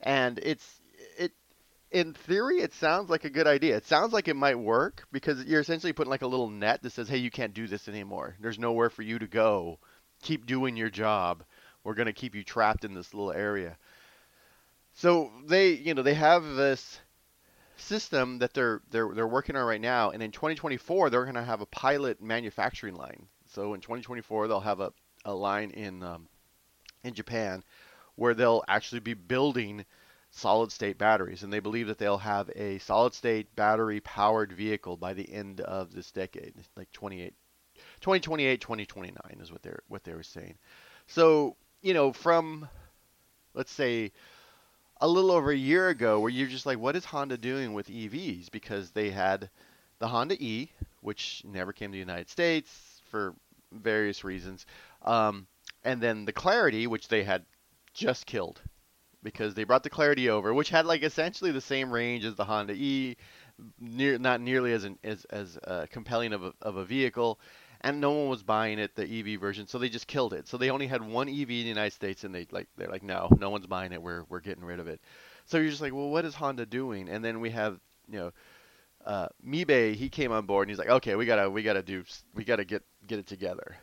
and 0.00 0.38
it's 0.38 0.80
it. 1.18 1.32
In 1.90 2.12
theory, 2.12 2.60
it 2.60 2.74
sounds 2.74 3.08
like 3.08 3.24
a 3.24 3.30
good 3.30 3.46
idea. 3.46 3.76
It 3.76 3.86
sounds 3.86 4.12
like 4.12 4.28
it 4.28 4.36
might 4.36 4.58
work 4.58 5.06
because 5.10 5.42
you're 5.44 5.60
essentially 5.60 5.94
putting 5.94 6.10
like 6.10 6.22
a 6.22 6.26
little 6.26 6.50
net 6.50 6.82
that 6.82 6.92
says, 6.92 7.08
"Hey, 7.08 7.16
you 7.18 7.30
can't 7.30 7.54
do 7.54 7.66
this 7.66 7.88
anymore. 7.88 8.36
There's 8.40 8.58
nowhere 8.58 8.90
for 8.90 9.02
you 9.02 9.18
to 9.18 9.26
go. 9.26 9.78
Keep 10.22 10.46
doing 10.46 10.76
your 10.76 10.90
job. 10.90 11.44
We're 11.84 11.94
going 11.94 12.06
to 12.06 12.12
keep 12.12 12.34
you 12.34 12.44
trapped 12.44 12.84
in 12.84 12.94
this 12.94 13.14
little 13.14 13.32
area." 13.32 13.76
So 14.94 15.30
they, 15.46 15.72
you 15.72 15.94
know, 15.94 16.02
they 16.02 16.14
have 16.14 16.44
this 16.44 17.00
system 17.76 18.38
that 18.38 18.52
they're 18.54 18.82
they're 18.90 19.14
they're 19.14 19.26
working 19.28 19.56
on 19.56 19.64
right 19.64 19.80
now, 19.80 20.10
and 20.10 20.22
in 20.22 20.32
2024 20.32 21.10
they're 21.10 21.24
going 21.24 21.34
to 21.34 21.42
have 21.42 21.60
a 21.60 21.66
pilot 21.66 22.20
manufacturing 22.20 22.94
line. 22.94 23.26
So 23.46 23.74
in 23.74 23.80
2024 23.80 24.48
they'll 24.48 24.60
have 24.60 24.80
a, 24.80 24.92
a 25.24 25.34
line 25.34 25.70
in 25.70 26.02
um, 26.02 26.28
in 27.04 27.14
Japan 27.14 27.62
where 28.16 28.34
they'll 28.34 28.64
actually 28.66 29.00
be 29.00 29.14
building 29.14 29.84
solid 30.30 30.72
state 30.72 30.98
batteries, 30.98 31.42
and 31.42 31.52
they 31.52 31.60
believe 31.60 31.86
that 31.86 31.98
they'll 31.98 32.18
have 32.18 32.50
a 32.56 32.78
solid 32.78 33.14
state 33.14 33.54
battery 33.54 34.00
powered 34.00 34.52
vehicle 34.52 34.96
by 34.96 35.14
the 35.14 35.32
end 35.32 35.60
of 35.60 35.92
this 35.94 36.10
decade, 36.10 36.54
like 36.76 36.90
28, 36.92 37.32
2028, 38.00 38.60
2029 38.60 39.40
is 39.40 39.52
what 39.52 39.62
they're 39.62 39.82
what 39.88 40.04
they 40.04 40.14
were 40.14 40.22
saying. 40.22 40.54
So 41.06 41.56
you 41.82 41.94
know 41.94 42.12
from 42.12 42.68
let's 43.54 43.72
say 43.72 44.12
a 45.00 45.08
little 45.08 45.30
over 45.30 45.50
a 45.50 45.56
year 45.56 45.88
ago 45.88 46.20
where 46.20 46.30
you're 46.30 46.48
just 46.48 46.66
like, 46.66 46.78
what 46.78 46.96
is 46.96 47.04
Honda 47.04 47.38
doing 47.38 47.72
with 47.72 47.88
EVs? 47.88 48.50
Because 48.50 48.90
they 48.90 49.10
had 49.10 49.48
the 49.98 50.08
Honda 50.08 50.36
E, 50.42 50.70
which 51.00 51.42
never 51.44 51.72
came 51.72 51.90
to 51.90 51.94
the 51.94 51.98
United 51.98 52.28
States 52.28 53.00
for 53.10 53.34
various 53.72 54.24
reasons, 54.24 54.66
um, 55.02 55.46
and 55.84 56.00
then 56.00 56.24
the 56.24 56.32
Clarity, 56.32 56.86
which 56.86 57.08
they 57.08 57.22
had 57.22 57.44
just 57.94 58.26
killed 58.26 58.60
because 59.22 59.54
they 59.54 59.64
brought 59.64 59.82
the 59.82 59.90
Clarity 59.90 60.30
over, 60.30 60.54
which 60.54 60.70
had 60.70 60.86
like 60.86 61.02
essentially 61.02 61.50
the 61.50 61.60
same 61.60 61.90
range 61.90 62.24
as 62.24 62.34
the 62.34 62.44
Honda 62.44 62.74
E, 62.74 63.16
near 63.80 64.18
not 64.18 64.40
nearly 64.40 64.72
as 64.72 64.84
an, 64.84 64.98
as 65.02 65.24
as 65.26 65.58
uh, 65.66 65.86
compelling 65.90 66.32
of 66.32 66.44
a, 66.44 66.52
of 66.62 66.76
a 66.76 66.84
vehicle, 66.84 67.38
and 67.80 68.00
no 68.00 68.12
one 68.12 68.28
was 68.28 68.42
buying 68.42 68.78
it, 68.78 68.94
the 68.96 69.04
EV 69.04 69.40
version, 69.40 69.66
so 69.66 69.78
they 69.78 69.88
just 69.88 70.06
killed 70.06 70.32
it. 70.32 70.48
So 70.48 70.56
they 70.56 70.70
only 70.70 70.86
had 70.86 71.02
one 71.02 71.28
EV 71.28 71.38
in 71.38 71.46
the 71.46 71.54
United 71.54 71.92
States, 71.92 72.24
and 72.24 72.34
they 72.34 72.46
like 72.50 72.68
they're 72.76 72.88
like, 72.88 73.02
no, 73.02 73.28
no 73.38 73.50
one's 73.50 73.66
buying 73.66 73.92
it. 73.92 74.02
We're 74.02 74.24
we're 74.28 74.40
getting 74.40 74.64
rid 74.64 74.80
of 74.80 74.88
it. 74.88 75.00
So 75.46 75.58
you're 75.58 75.70
just 75.70 75.82
like, 75.82 75.94
well, 75.94 76.10
what 76.10 76.24
is 76.24 76.34
Honda 76.34 76.66
doing? 76.66 77.08
And 77.08 77.24
then 77.24 77.40
we 77.40 77.50
have 77.50 77.78
you 78.10 78.18
know. 78.18 78.32
Uh, 79.06 79.28
Mibe, 79.46 79.94
he 79.94 80.10
came 80.10 80.32
on 80.32 80.44
board 80.44 80.66
and 80.66 80.70
he's 80.70 80.78
like, 80.78 80.90
okay, 80.90 81.14
we 81.14 81.24
gotta, 81.24 81.48
we 81.48 81.62
gotta 81.62 81.82
do, 81.82 82.04
we 82.34 82.44
gotta 82.44 82.64
get, 82.64 82.82
get 83.06 83.18
it 83.18 83.26
together. 83.26 83.76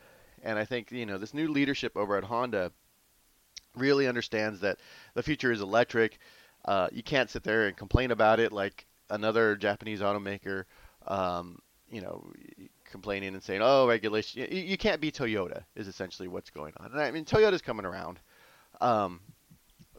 And 0.44 0.60
I 0.60 0.66
think 0.66 0.92
you 0.92 1.06
know 1.06 1.18
this 1.18 1.34
new 1.34 1.48
leadership 1.48 1.98
over 1.98 2.16
at 2.18 2.24
Honda 2.24 2.72
really 3.76 4.08
understands 4.08 4.60
that 4.62 4.80
the 5.14 5.24
future 5.24 5.52
is 5.52 5.62
electric. 5.62 6.20
Uh, 6.64 6.90
you 6.92 7.04
can't 7.04 7.30
sit 7.30 7.44
there 7.44 7.68
and 7.68 7.76
complain 7.76 8.12
about 8.12 8.40
it 8.40 8.52
like 8.52 8.86
another 9.10 9.56
Japanese 9.56 10.02
automaker, 10.02 10.66
um, 11.08 11.60
you 11.90 12.02
know, 12.02 12.32
complaining 12.96 13.34
and 13.34 13.44
saying, 13.44 13.62
"Oh, 13.62 13.88
regulation." 13.88 14.48
You, 14.50 14.62
you 14.62 14.78
can't 14.78 15.02
be 15.02 15.12
Toyota. 15.12 15.64
Is 15.76 15.88
essentially 15.88 16.30
what's 16.30 16.50
going 16.50 16.74
on. 16.78 16.92
And 16.92 17.02
I 17.02 17.12
mean, 17.12 17.26
Toyota's 17.26 17.62
coming 17.62 17.86
around, 17.86 18.20
um, 18.80 19.20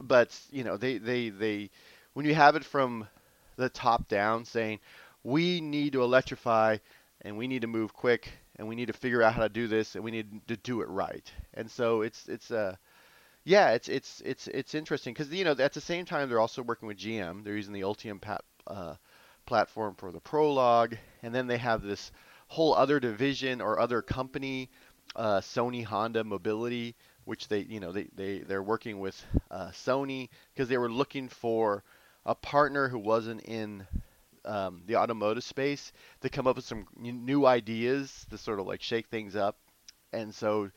but 0.01 0.37
you 0.51 0.63
know, 0.63 0.77
they 0.77 0.97
they 0.97 1.29
they 1.29 1.69
when 2.13 2.25
you 2.25 2.33
have 2.33 2.55
it 2.55 2.65
from 2.65 3.07
the 3.55 3.69
top 3.69 4.07
down, 4.07 4.45
saying 4.45 4.79
we 5.23 5.61
need 5.61 5.93
to 5.93 6.01
electrify 6.01 6.77
and 7.21 7.37
we 7.37 7.47
need 7.47 7.61
to 7.61 7.67
move 7.67 7.93
quick 7.93 8.31
and 8.55 8.67
we 8.67 8.75
need 8.75 8.87
to 8.87 8.93
figure 8.93 9.21
out 9.21 9.33
how 9.33 9.43
to 9.43 9.49
do 9.49 9.67
this 9.67 9.95
and 9.95 10.03
we 10.03 10.11
need 10.11 10.47
to 10.47 10.57
do 10.57 10.81
it 10.81 10.87
right. 10.89 11.31
And 11.53 11.69
so 11.69 12.01
it's 12.01 12.27
it's 12.27 12.49
uh 12.49 12.75
yeah, 13.43 13.71
it's 13.71 13.87
it's 13.87 14.21
it's 14.25 14.47
it's 14.47 14.75
interesting 14.75 15.13
because 15.13 15.31
you 15.31 15.45
know 15.45 15.55
at 15.57 15.73
the 15.73 15.81
same 15.81 16.05
time 16.05 16.27
they're 16.27 16.39
also 16.39 16.63
working 16.63 16.87
with 16.87 16.97
GM. 16.97 17.43
They're 17.43 17.55
using 17.55 17.73
the 17.73 17.81
Ultium 17.81 18.19
pat, 18.19 18.41
uh, 18.65 18.95
platform 19.45 19.95
for 19.95 20.11
the 20.11 20.19
Prologue, 20.19 20.95
and 21.23 21.33
then 21.33 21.47
they 21.47 21.57
have 21.57 21.81
this 21.81 22.11
whole 22.47 22.73
other 22.73 22.99
division 22.99 23.61
or 23.61 23.79
other 23.79 24.01
company, 24.01 24.69
uh, 25.15 25.39
Sony 25.39 25.83
Honda 25.83 26.23
Mobility, 26.23 26.95
which 27.25 27.47
they 27.47 27.59
you 27.59 27.79
know 27.79 27.91
they 27.91 28.07
they 28.15 28.39
they're 28.39 28.63
working 28.63 28.99
with 28.99 29.21
uh, 29.51 29.67
Sony 29.69 30.29
because 30.53 30.69
they 30.69 30.77
were 30.77 30.91
looking 30.91 31.29
for 31.29 31.83
a 32.25 32.35
partner 32.35 32.87
who 32.87 32.99
wasn't 32.99 33.41
in 33.43 33.85
um, 34.45 34.81
the 34.85 34.95
automotive 34.95 35.43
space 35.43 35.91
to 36.21 36.29
come 36.29 36.47
up 36.47 36.55
with 36.55 36.65
some 36.65 36.85
new 36.95 37.45
ideas 37.45 38.25
to 38.29 38.37
sort 38.37 38.59
of 38.59 38.67
like 38.67 38.81
shake 38.81 39.07
things 39.07 39.35
up, 39.35 39.57
and 40.13 40.33
so 40.33 40.69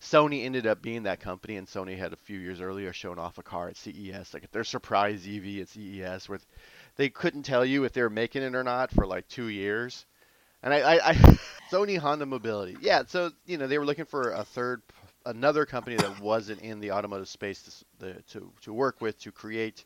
Sony 0.00 0.44
ended 0.44 0.66
up 0.66 0.80
being 0.80 1.02
that 1.04 1.20
company, 1.20 1.56
and 1.56 1.66
Sony 1.66 1.98
had 1.98 2.12
a 2.12 2.16
few 2.16 2.38
years 2.38 2.60
earlier 2.60 2.92
shown 2.92 3.18
off 3.18 3.38
a 3.38 3.42
car 3.42 3.68
at 3.68 3.76
CES, 3.76 4.32
like 4.32 4.50
their 4.52 4.64
surprise 4.64 5.26
EV 5.26 5.60
at 5.62 5.68
CES, 5.68 6.28
where 6.28 6.38
they 6.96 7.08
couldn't 7.08 7.42
tell 7.42 7.64
you 7.64 7.84
if 7.84 7.92
they 7.92 8.02
were 8.02 8.10
making 8.10 8.42
it 8.42 8.54
or 8.54 8.62
not 8.62 8.92
for 8.92 9.06
like 9.06 9.26
two 9.26 9.48
years. 9.48 10.06
And 10.62 10.74
I, 10.74 10.78
I, 10.78 11.10
I 11.10 11.14
Sony 11.70 11.98
Honda 11.98 12.26
Mobility, 12.26 12.76
yeah. 12.80 13.02
So 13.06 13.30
you 13.46 13.58
know 13.58 13.66
they 13.66 13.78
were 13.78 13.86
looking 13.86 14.06
for 14.06 14.32
a 14.32 14.44
third, 14.44 14.82
another 15.26 15.66
company 15.66 15.96
that 15.96 16.20
wasn't 16.20 16.62
in 16.62 16.80
the 16.80 16.92
automotive 16.92 17.28
space 17.28 17.84
to 18.00 18.14
to 18.32 18.52
to 18.62 18.72
work 18.72 19.00
with 19.00 19.18
to 19.20 19.32
create 19.32 19.84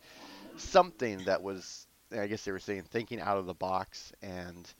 something 0.56 1.18
that 1.24 1.42
was, 1.42 1.86
I 2.16 2.26
guess 2.26 2.44
they 2.44 2.52
were 2.52 2.58
saying, 2.58 2.84
thinking 2.90 3.20
out 3.20 3.38
of 3.38 3.46
the 3.46 3.54
box 3.54 4.12
and 4.22 4.72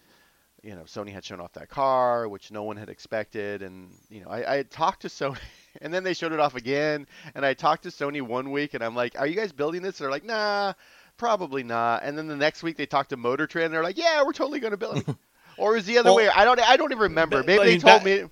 you 0.62 0.76
know, 0.76 0.82
Sony 0.82 1.12
had 1.12 1.24
shown 1.24 1.40
off 1.40 1.52
that 1.54 1.68
car, 1.68 2.28
which 2.28 2.52
no 2.52 2.62
one 2.62 2.76
had 2.76 2.88
expected, 2.88 3.62
and 3.62 3.90
you 4.08 4.22
know, 4.22 4.28
I, 4.28 4.52
I 4.52 4.56
had 4.58 4.70
talked 4.70 5.02
to 5.02 5.08
Sony, 5.08 5.38
and 5.82 5.92
then 5.92 6.04
they 6.04 6.14
showed 6.14 6.32
it 6.32 6.38
off 6.40 6.54
again, 6.54 7.06
and 7.34 7.44
I 7.44 7.54
talked 7.54 7.82
to 7.82 7.88
Sony 7.88 8.22
one 8.22 8.52
week, 8.52 8.74
and 8.74 8.82
I'm 8.82 8.94
like, 8.94 9.18
"Are 9.18 9.26
you 9.26 9.34
guys 9.34 9.52
building 9.52 9.82
this?" 9.82 9.98
And 9.98 10.04
they're 10.04 10.10
like, 10.10 10.24
"Nah, 10.24 10.74
probably 11.16 11.64
not." 11.64 12.04
And 12.04 12.16
then 12.16 12.28
the 12.28 12.36
next 12.36 12.62
week 12.62 12.76
they 12.76 12.86
talked 12.86 13.10
to 13.10 13.16
Motor 13.16 13.48
Trend, 13.48 13.66
and 13.66 13.74
they're 13.74 13.82
like, 13.82 13.98
"Yeah, 13.98 14.22
we're 14.22 14.32
totally 14.32 14.60
going 14.60 14.70
to 14.70 14.76
build 14.76 14.98
it." 14.98 15.06
or 15.56 15.76
is 15.76 15.86
the 15.86 15.98
other 15.98 16.10
Well, 16.10 16.16
way? 16.16 16.28
I 16.28 16.44
don't, 16.44 16.60
I 16.60 16.76
don't 16.76 16.90
even 16.92 17.02
remember. 17.02 17.42
Maybe 17.42 17.64
they 17.64 17.78
told 17.78 18.02
that- 18.02 18.04
me. 18.04 18.24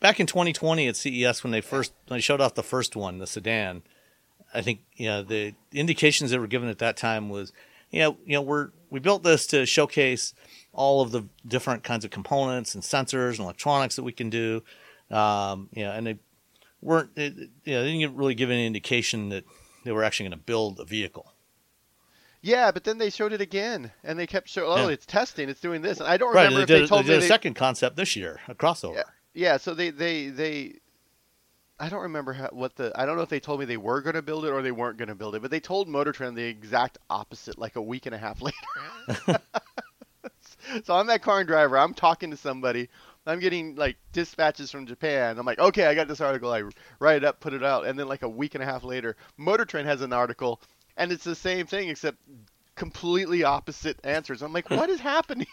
back 0.00 0.20
in 0.20 0.26
2020 0.26 0.88
at 0.88 0.96
CES 0.96 1.42
when 1.42 1.50
they 1.50 1.60
first 1.60 1.92
when 2.08 2.18
they 2.18 2.22
showed 2.22 2.40
off 2.40 2.54
the 2.54 2.62
first 2.62 2.94
one, 2.96 3.18
the 3.18 3.26
sedan, 3.26 3.82
I 4.52 4.60
think 4.62 4.80
you 4.96 5.06
know 5.06 5.22
the 5.22 5.54
indications 5.72 6.30
that 6.30 6.40
were 6.40 6.46
given 6.46 6.68
at 6.68 6.78
that 6.78 6.96
time 6.96 7.28
was, 7.28 7.52
you 7.90 8.00
know, 8.00 8.16
you 8.24 8.34
know 8.34 8.42
we're 8.42 8.70
we 8.90 9.00
built 9.00 9.22
this 9.22 9.46
to 9.48 9.66
showcase 9.66 10.34
all 10.72 11.00
of 11.02 11.10
the 11.12 11.24
different 11.46 11.82
kinds 11.84 12.04
of 12.04 12.10
components 12.10 12.74
and 12.74 12.82
sensors 12.82 13.30
and 13.30 13.40
electronics 13.40 13.96
that 13.96 14.02
we 14.02 14.12
can 14.12 14.28
do, 14.30 14.62
um, 15.10 15.68
you 15.72 15.84
know, 15.84 15.90
and 15.92 16.06
they 16.06 16.18
weren't, 16.82 17.10
it, 17.16 17.34
you 17.64 17.74
know, 17.74 17.82
they 17.84 17.92
didn't 17.98 18.16
really 18.16 18.34
give 18.34 18.50
any 18.50 18.66
indication 18.66 19.28
that 19.30 19.44
they 19.84 19.92
were 19.92 20.02
actually 20.04 20.28
going 20.28 20.38
to 20.38 20.44
build 20.44 20.80
a 20.80 20.84
vehicle. 20.84 21.32
Yeah, 22.44 22.70
but 22.72 22.84
then 22.84 22.98
they 22.98 23.08
showed 23.08 23.32
it 23.32 23.40
again, 23.40 23.90
and 24.04 24.18
they 24.18 24.26
kept 24.26 24.50
showing. 24.50 24.70
Oh, 24.70 24.86
Yeah. 24.88 24.92
it's 24.92 25.06
testing, 25.06 25.48
it's 25.48 25.60
doing 25.60 25.80
this, 25.80 25.98
and 25.98 26.06
I 26.06 26.18
don't 26.18 26.34
Right, 26.34 26.42
remember 26.44 26.58
they 26.58 26.62
if 26.64 26.68
did, 26.68 26.82
they 26.82 26.86
told 26.86 27.04
they 27.06 27.12
did 27.12 27.20
me 27.20 27.24
a 27.24 27.28
second 27.28 27.54
concept 27.54 27.96
this 27.96 28.16
year, 28.16 28.40
a 28.48 28.54
crossover. 28.54 28.96
Yeah, 28.96 29.02
yeah. 29.32 29.56
So 29.56 29.72
they 29.72 29.88
they 29.88 30.28
they. 30.28 30.74
I 31.80 31.88
don't 31.88 32.02
remember 32.02 32.34
how, 32.34 32.50
what 32.52 32.76
the. 32.76 32.92
I 32.94 33.06
don't 33.06 33.16
know 33.16 33.22
if 33.22 33.30
they 33.30 33.40
told 33.40 33.60
me 33.60 33.66
they 33.66 33.78
were 33.78 34.02
going 34.02 34.14
to 34.14 34.20
build 34.22 34.44
it 34.44 34.50
or 34.50 34.60
they 34.60 34.72
weren't 34.72 34.98
going 34.98 35.08
to 35.08 35.14
build 35.14 35.34
it, 35.34 35.40
but 35.42 35.50
they 35.50 35.58
told 35.58 35.88
Motor 35.88 36.12
Trend 36.12 36.36
the 36.36 36.44
exact 36.44 36.98
opposite, 37.08 37.56
like 37.58 37.76
a 37.76 37.82
week 37.82 38.04
and 38.04 38.14
a 38.14 38.18
half 38.18 38.42
later. 39.26 39.40
so 40.84 40.94
I'm 40.96 41.06
that 41.06 41.22
car 41.22 41.38
and 41.40 41.48
driver. 41.48 41.78
I'm 41.78 41.94
talking 41.94 42.30
to 42.30 42.36
somebody. 42.36 42.88
I'm 43.26 43.38
getting 43.40 43.74
like 43.74 43.96
dispatches 44.12 44.70
from 44.70 44.84
Japan. 44.86 45.38
I'm 45.38 45.46
like, 45.46 45.58
okay, 45.58 45.86
I 45.86 45.94
got 45.94 46.08
this 46.08 46.20
article. 46.20 46.52
I 46.52 46.62
write 46.98 47.16
it 47.16 47.24
up, 47.24 47.40
put 47.40 47.54
it 47.54 47.62
out, 47.64 47.86
and 47.86 47.98
then 47.98 48.06
like 48.06 48.22
a 48.22 48.28
week 48.28 48.54
and 48.54 48.62
a 48.62 48.66
half 48.66 48.84
later, 48.84 49.16
Motor 49.38 49.64
Trend 49.64 49.88
has 49.88 50.02
an 50.02 50.12
article, 50.12 50.60
and 50.96 51.12
it's 51.12 51.24
the 51.24 51.34
same 51.34 51.66
thing 51.66 51.88
except 51.88 52.18
completely 52.74 53.44
opposite 53.44 53.98
answers. 54.04 54.42
I'm 54.42 54.52
like, 54.52 54.70
what 54.70 54.90
is 54.90 55.00
happening? 55.14 55.46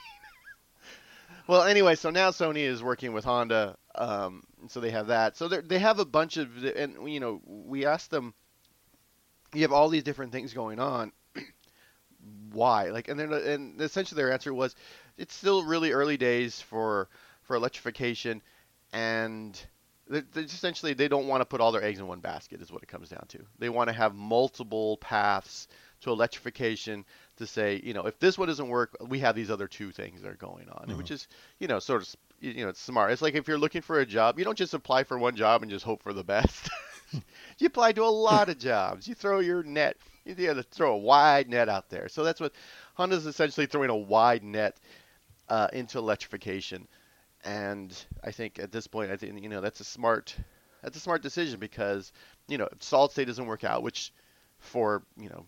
well, 1.48 1.64
anyway, 1.64 1.96
so 1.96 2.10
now 2.10 2.32
Sony 2.32 2.64
is 2.64 2.84
working 2.84 3.14
with 3.14 3.26
Honda, 3.26 3.78
um, 3.96 4.44
so 4.68 4.80
they 4.80 4.92
have 4.92 5.08
that. 5.08 5.38
So 5.38 5.48
they 5.48 5.80
have 5.80 6.00
a 6.00 6.06
bunch 6.06 6.38
of, 6.38 6.64
and 6.64 7.12
you 7.12 7.20
know, 7.20 7.42
we 7.46 7.86
asked 7.86 8.12
them, 8.12 8.34
you 9.54 9.62
have 9.64 9.74
all 9.74 9.89
these 9.89 10.04
different 10.04 10.32
things 10.32 10.54
going 10.54 10.80
on. 10.80 11.12
Why? 12.52 12.89
Like, 12.89 13.10
and 13.10 13.20
then, 13.20 13.34
and 13.34 13.82
essentially 13.82 14.22
their 14.22 14.32
answer 14.32 14.54
was, 14.54 14.76
it's 15.18 15.36
still 15.36 15.64
really 15.64 15.92
early 15.92 16.18
days 16.18 16.62
for 16.62 17.10
for 17.44 17.56
electrification, 17.56 18.42
and 18.94 19.60
essentially 20.36 20.93
they 20.93 21.07
don't 21.07 21.28
want 21.28 21.41
to 21.41 21.45
put 21.45 21.62
all 21.62 21.72
their 21.72 21.84
eggs 21.84 21.99
in 21.99 22.07
one 22.07 22.20
basket 22.20 22.62
is 22.62 22.72
what 22.72 22.84
it 22.84 22.88
comes 22.88 23.09
down 23.09 23.26
to. 23.30 23.39
They 23.59 23.70
want 23.70 23.89
to 23.89 23.93
have 23.93 24.16
multiple 24.16 24.97
paths 24.97 25.68
to 26.01 26.12
electrification 26.12 27.05
to 27.38 27.47
say, 27.47 27.80
you 27.84 27.93
know, 27.93 28.05
if 28.07 28.20
this 28.20 28.38
one 28.38 28.47
doesn't 28.47 28.68
work, 28.68 28.97
we 29.07 29.20
have 29.20 29.36
these 29.36 29.51
other 29.51 29.68
two 29.68 29.91
things 29.91 30.22
that 30.22 30.30
are 30.30 30.36
going 30.36 30.70
on, 30.70 30.88
mm-hmm. 30.88 30.97
which 30.97 31.12
is, 31.12 31.28
you 31.59 31.68
know, 31.68 31.80
sort 31.80 32.01
of, 32.01 32.16
you 32.39 32.64
know, 32.64 32.70
it's 32.70 32.82
smart. 32.82 33.12
It's 33.12 33.22
like 33.22 33.36
if 33.36 33.47
you're 33.47 33.57
looking 33.57 33.82
for 33.82 33.99
a 33.99 34.05
job, 34.05 34.39
you 34.39 34.45
don't 34.45 34.57
just 34.57 34.74
apply 34.74 35.03
for 35.03 35.18
one 35.18 35.36
job 35.36 35.62
and 35.62 35.72
just 35.72 35.86
hope 35.86 36.01
for 36.01 36.14
the 36.14 36.24
best. 36.24 36.70
you 37.59 37.68
apply 37.68 37.91
to 37.93 38.03
a 38.03 38.05
lot 38.05 38.49
of 38.49 38.57
jobs. 38.57 39.07
You 39.07 39.16
throw 39.16 39.39
your 39.39 39.64
net, 39.64 39.97
you 40.26 40.36
have 40.47 40.57
to 40.57 40.64
throw 40.64 40.93
a 40.93 40.97
wide 40.97 41.49
net 41.49 41.70
out 41.70 41.89
there. 41.89 42.09
So 42.09 42.24
that's 42.24 42.39
what 42.39 42.53
Honda's 42.95 43.26
essentially 43.26 43.68
throwing 43.68 43.89
a 43.89 43.95
wide 43.95 44.43
net 44.43 44.78
uh, 45.49 45.68
into 45.74 45.99
electrification. 45.99 46.88
And 47.44 47.96
I 48.24 48.32
think 48.32 48.60
at 48.60 48.72
this 48.72 48.88
point, 48.88 49.12
I 49.12 49.18
think 49.18 49.42
you 49.42 49.50
know 49.50 49.62
that's 49.62 49.80
a 49.80 49.84
smart 49.84 50.36
that's 50.84 50.98
a 50.98 51.00
smart 51.00 51.22
decision 51.22 51.60
because 51.60 52.12
you 52.48 52.58
know 52.58 52.68
if 52.72 52.84
solid 52.84 53.12
state 53.12 53.28
doesn't 53.28 53.46
work 53.46 53.64
out, 53.64 53.84
which 53.84 54.14
for 54.60 55.04
you 55.18 55.30
know 55.30 55.46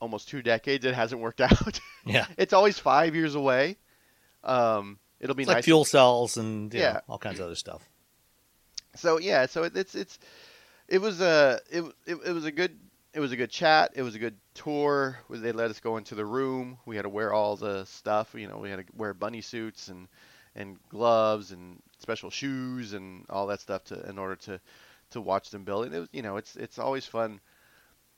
almost 0.00 0.28
two 0.28 0.42
decades 0.42 0.84
it 0.84 0.94
hasn't 0.94 1.20
worked 1.20 1.40
out. 1.40 1.80
Yeah, 2.04 2.26
it's 2.36 2.52
always 2.52 2.78
five 2.78 3.14
years 3.14 3.34
away. 3.34 3.76
Um, 4.44 4.98
it'll 5.20 5.36
be 5.36 5.44
nice 5.44 5.56
like 5.56 5.64
fuel 5.64 5.84
cells 5.84 6.36
and 6.36 6.72
yeah, 6.74 6.92
know, 6.92 7.00
all 7.08 7.18
kinds 7.18 7.38
of 7.40 7.46
other 7.46 7.54
stuff. 7.54 7.88
So 8.96 9.18
yeah, 9.18 9.46
so 9.46 9.64
it, 9.64 9.76
it's 9.76 9.94
it's 9.94 10.18
it 10.88 11.00
was 11.00 11.20
a 11.20 11.60
it, 11.70 11.82
it, 12.06 12.18
it 12.26 12.32
was 12.32 12.44
a 12.44 12.52
good 12.52 12.78
it 13.14 13.20
was 13.20 13.32
a 13.32 13.36
good 13.36 13.50
chat. 13.50 13.92
It 13.94 14.02
was 14.02 14.14
a 14.14 14.18
good 14.18 14.36
tour. 14.54 15.18
They 15.30 15.52
let 15.52 15.70
us 15.70 15.80
go 15.80 15.96
into 15.96 16.14
the 16.14 16.24
room. 16.24 16.78
We 16.86 16.96
had 16.96 17.02
to 17.02 17.08
wear 17.08 17.32
all 17.32 17.56
the 17.56 17.84
stuff. 17.84 18.34
You 18.34 18.48
know, 18.48 18.58
we 18.58 18.70
had 18.70 18.80
to 18.80 18.84
wear 18.96 19.14
bunny 19.14 19.40
suits 19.40 19.88
and 19.88 20.08
and 20.54 20.76
gloves 20.88 21.52
and 21.52 21.80
special 21.98 22.30
shoes 22.30 22.92
and 22.92 23.24
all 23.30 23.46
that 23.46 23.60
stuff 23.60 23.84
to 23.84 24.08
in 24.08 24.18
order 24.18 24.36
to 24.36 24.60
to 25.10 25.20
watch 25.20 25.50
them 25.50 25.64
build. 25.64 25.86
And 25.86 25.94
it 25.94 26.00
was, 26.00 26.08
you 26.12 26.22
know, 26.22 26.36
it's 26.36 26.56
it's 26.56 26.78
always 26.78 27.06
fun. 27.06 27.40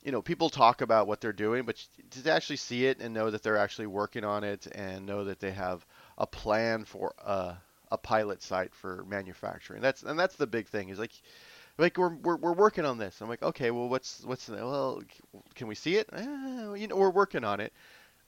You 0.03 0.13
know, 0.13 0.21
people 0.21 0.51
talk 0.51 0.83
about 0.83 1.07
what 1.07 1.21
they're 1.21 1.33
doing, 1.33 1.65
but 1.65 1.83
to 2.11 2.31
actually 2.31 2.57
see 2.57 2.87
it 2.87 3.01
and 3.01 3.15
know 3.15 3.31
that 3.31 3.43
they're 3.43 3.57
actually 3.57 3.87
working 3.87 4.25
on 4.25 4.45
it 4.45 4.67
and 4.75 5.07
know 5.07 5.25
that 5.25 5.41
they 5.41 5.53
have 5.53 5.87
a 6.19 6.27
plan 6.27 6.85
for 6.85 7.15
a, 7.25 7.57
a 7.91 7.97
pilot 7.97 8.43
site 8.43 8.75
for 8.75 9.05
manufacturing. 9.09 9.81
That's 9.81 10.03
and 10.03 10.19
that's 10.19 10.37
the 10.37 10.47
big 10.47 10.69
thing. 10.69 10.91
Is 10.91 10.99
like 10.99 11.13
like 11.79 11.99
we're, 11.99 12.15
we're, 12.15 12.37
we're 12.37 12.53
working 12.53 12.85
on 12.85 12.99
this. 12.99 13.21
I'm 13.21 13.29
like, 13.29 13.43
okay, 13.43 13.71
well, 13.71 13.89
what's 13.89 14.23
what's 14.25 14.49
well, 14.49 15.03
can 15.55 15.67
we 15.67 15.75
see 15.75 15.97
it? 15.97 16.09
Eh, 16.13 16.75
you 16.75 16.87
know, 16.87 16.97
we're 16.97 17.11
working 17.11 17.45
on 17.45 17.61
it. 17.61 17.73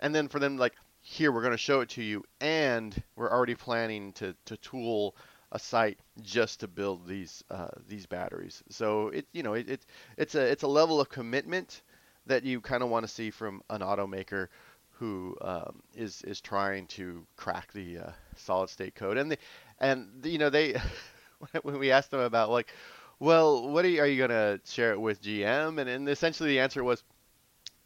And 0.01 0.15
then 0.15 0.29
for 0.29 0.39
them, 0.39 0.57
like, 0.59 0.75
here 1.09 1.31
we're 1.31 1.41
going 1.41 1.53
to 1.53 1.57
show 1.57 1.83
it 1.83 1.89
to 1.91 2.03
you, 2.03 2.25
and 2.41 3.01
we're 3.15 3.31
already 3.31 3.55
planning 3.55 4.13
to, 4.15 4.35
to 4.45 4.57
tool 4.57 5.15
a 5.53 5.59
site 5.59 6.01
just 6.21 6.59
to 6.61 6.69
build 6.69 7.07
these 7.07 7.45
uh, 7.49 7.69
these 7.89 8.07
batteries. 8.07 8.65
So 8.71 9.09
it 9.11 9.25
you 9.33 9.45
know 9.45 9.55
it, 9.55 9.71
it 9.71 9.87
it's 10.17 10.35
a 10.35 10.41
it's 10.41 10.65
a 10.65 10.69
level 10.69 11.01
of 11.01 11.09
commitment 11.09 11.83
that 12.27 12.43
you 12.43 12.61
kind 12.61 12.83
of 12.83 12.89
want 12.89 13.07
to 13.07 13.13
see 13.13 13.31
from 13.31 13.63
an 13.71 13.83
automaker 13.83 14.49
who 14.91 15.37
um, 15.43 15.81
is 15.95 16.23
is 16.23 16.41
trying 16.41 16.89
to 16.89 17.25
crack 17.37 17.73
the 17.73 17.99
uh, 17.99 18.11
solid 18.35 18.69
state 18.69 18.97
code. 18.97 19.17
And 19.17 19.31
the, 19.31 19.39
and 19.79 20.09
the, 20.23 20.31
you 20.31 20.39
know 20.39 20.51
they 20.51 20.75
when 21.63 21.79
we 21.79 21.93
asked 21.93 22.11
them 22.11 22.21
about 22.21 22.51
like 22.51 22.73
well 23.21 23.71
what 23.71 23.85
are 23.85 23.89
you, 23.89 24.01
are 24.01 24.09
you 24.09 24.27
going 24.27 24.31
to 24.31 24.61
share 24.69 24.91
it 24.91 25.01
with 25.01 25.23
GM 25.23 25.79
and, 25.79 25.89
and 25.89 26.09
essentially 26.09 26.49
the 26.49 26.59
answer 26.59 26.83
was 26.83 27.05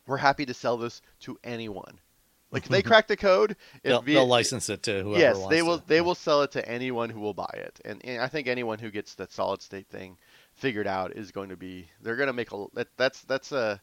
we're 0.07 0.16
happy 0.16 0.47
to 0.47 0.55
sell 0.55 0.79
this 0.79 1.03
to 1.21 1.39
anyone 1.45 2.01
like 2.51 2.67
they 2.69 2.83
crack 2.83 3.07
the 3.07 3.17
code, 3.17 3.57
they'll, 3.83 4.03
they'll, 4.03 4.27
license 4.27 4.69
it 4.69 4.83
to 4.85 5.03
whoever. 5.03 5.21
Yes, 5.21 5.47
they 5.49 5.63
will. 5.63 5.79
To. 5.79 5.87
They 5.87 6.01
will 6.01 6.15
sell 6.15 6.43
it 6.43 6.53
to 6.53 6.69
anyone 6.69 7.11
who 7.11 7.21
will 7.21 7.35
buy 7.35 7.53
it, 7.55 7.81
and, 7.85 8.05
and, 8.05 8.21
I 8.21 8.29
think 8.29 8.49
anyone 8.49 8.79
who 8.79 8.91
gets 8.91 9.15
that 9.15 9.33
solid 9.33 9.63
state 9.63 9.89
thing 9.89 10.17
figured 10.55 10.87
out 10.87 11.17
is 11.17 11.31
going 11.31 11.51
to 11.51 11.57
be. 11.57 11.89
They're 12.03 12.17
going 12.17 12.27
to 12.27 12.33
make 12.33 12.53
a. 12.53 12.67
That, 12.75 12.89
that's 12.97 13.23
that's 13.23 13.53
a. 13.53 13.81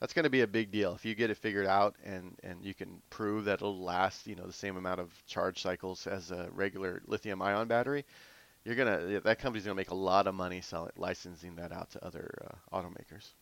That's 0.00 0.12
going 0.12 0.24
to 0.24 0.30
be 0.30 0.42
a 0.42 0.46
big 0.46 0.70
deal 0.70 0.94
if 0.94 1.04
you 1.04 1.16
get 1.16 1.28
it 1.28 1.36
figured 1.36 1.66
out 1.66 1.96
and 2.04 2.36
and 2.44 2.64
you 2.64 2.72
can 2.72 3.02
prove 3.10 3.46
that 3.46 3.54
it'll 3.54 3.82
last 3.82 4.28
you 4.28 4.36
know 4.36 4.46
the 4.46 4.52
same 4.52 4.76
amount 4.76 5.00
of 5.00 5.12
charge 5.26 5.60
cycles 5.60 6.06
as 6.06 6.30
a 6.30 6.48
regular 6.52 7.02
lithium 7.06 7.42
ion 7.42 7.66
battery. 7.66 8.04
You're 8.64 8.76
gonna 8.76 9.20
that 9.20 9.40
company's 9.40 9.64
gonna 9.64 9.74
make 9.74 9.90
a 9.90 9.96
lot 9.96 10.28
of 10.28 10.34
money 10.34 10.60
selling 10.60 10.92
licensing 10.96 11.56
that 11.56 11.72
out 11.72 11.90
to 11.90 12.04
other 12.04 12.30
uh, 12.44 12.76
automakers. 12.76 13.32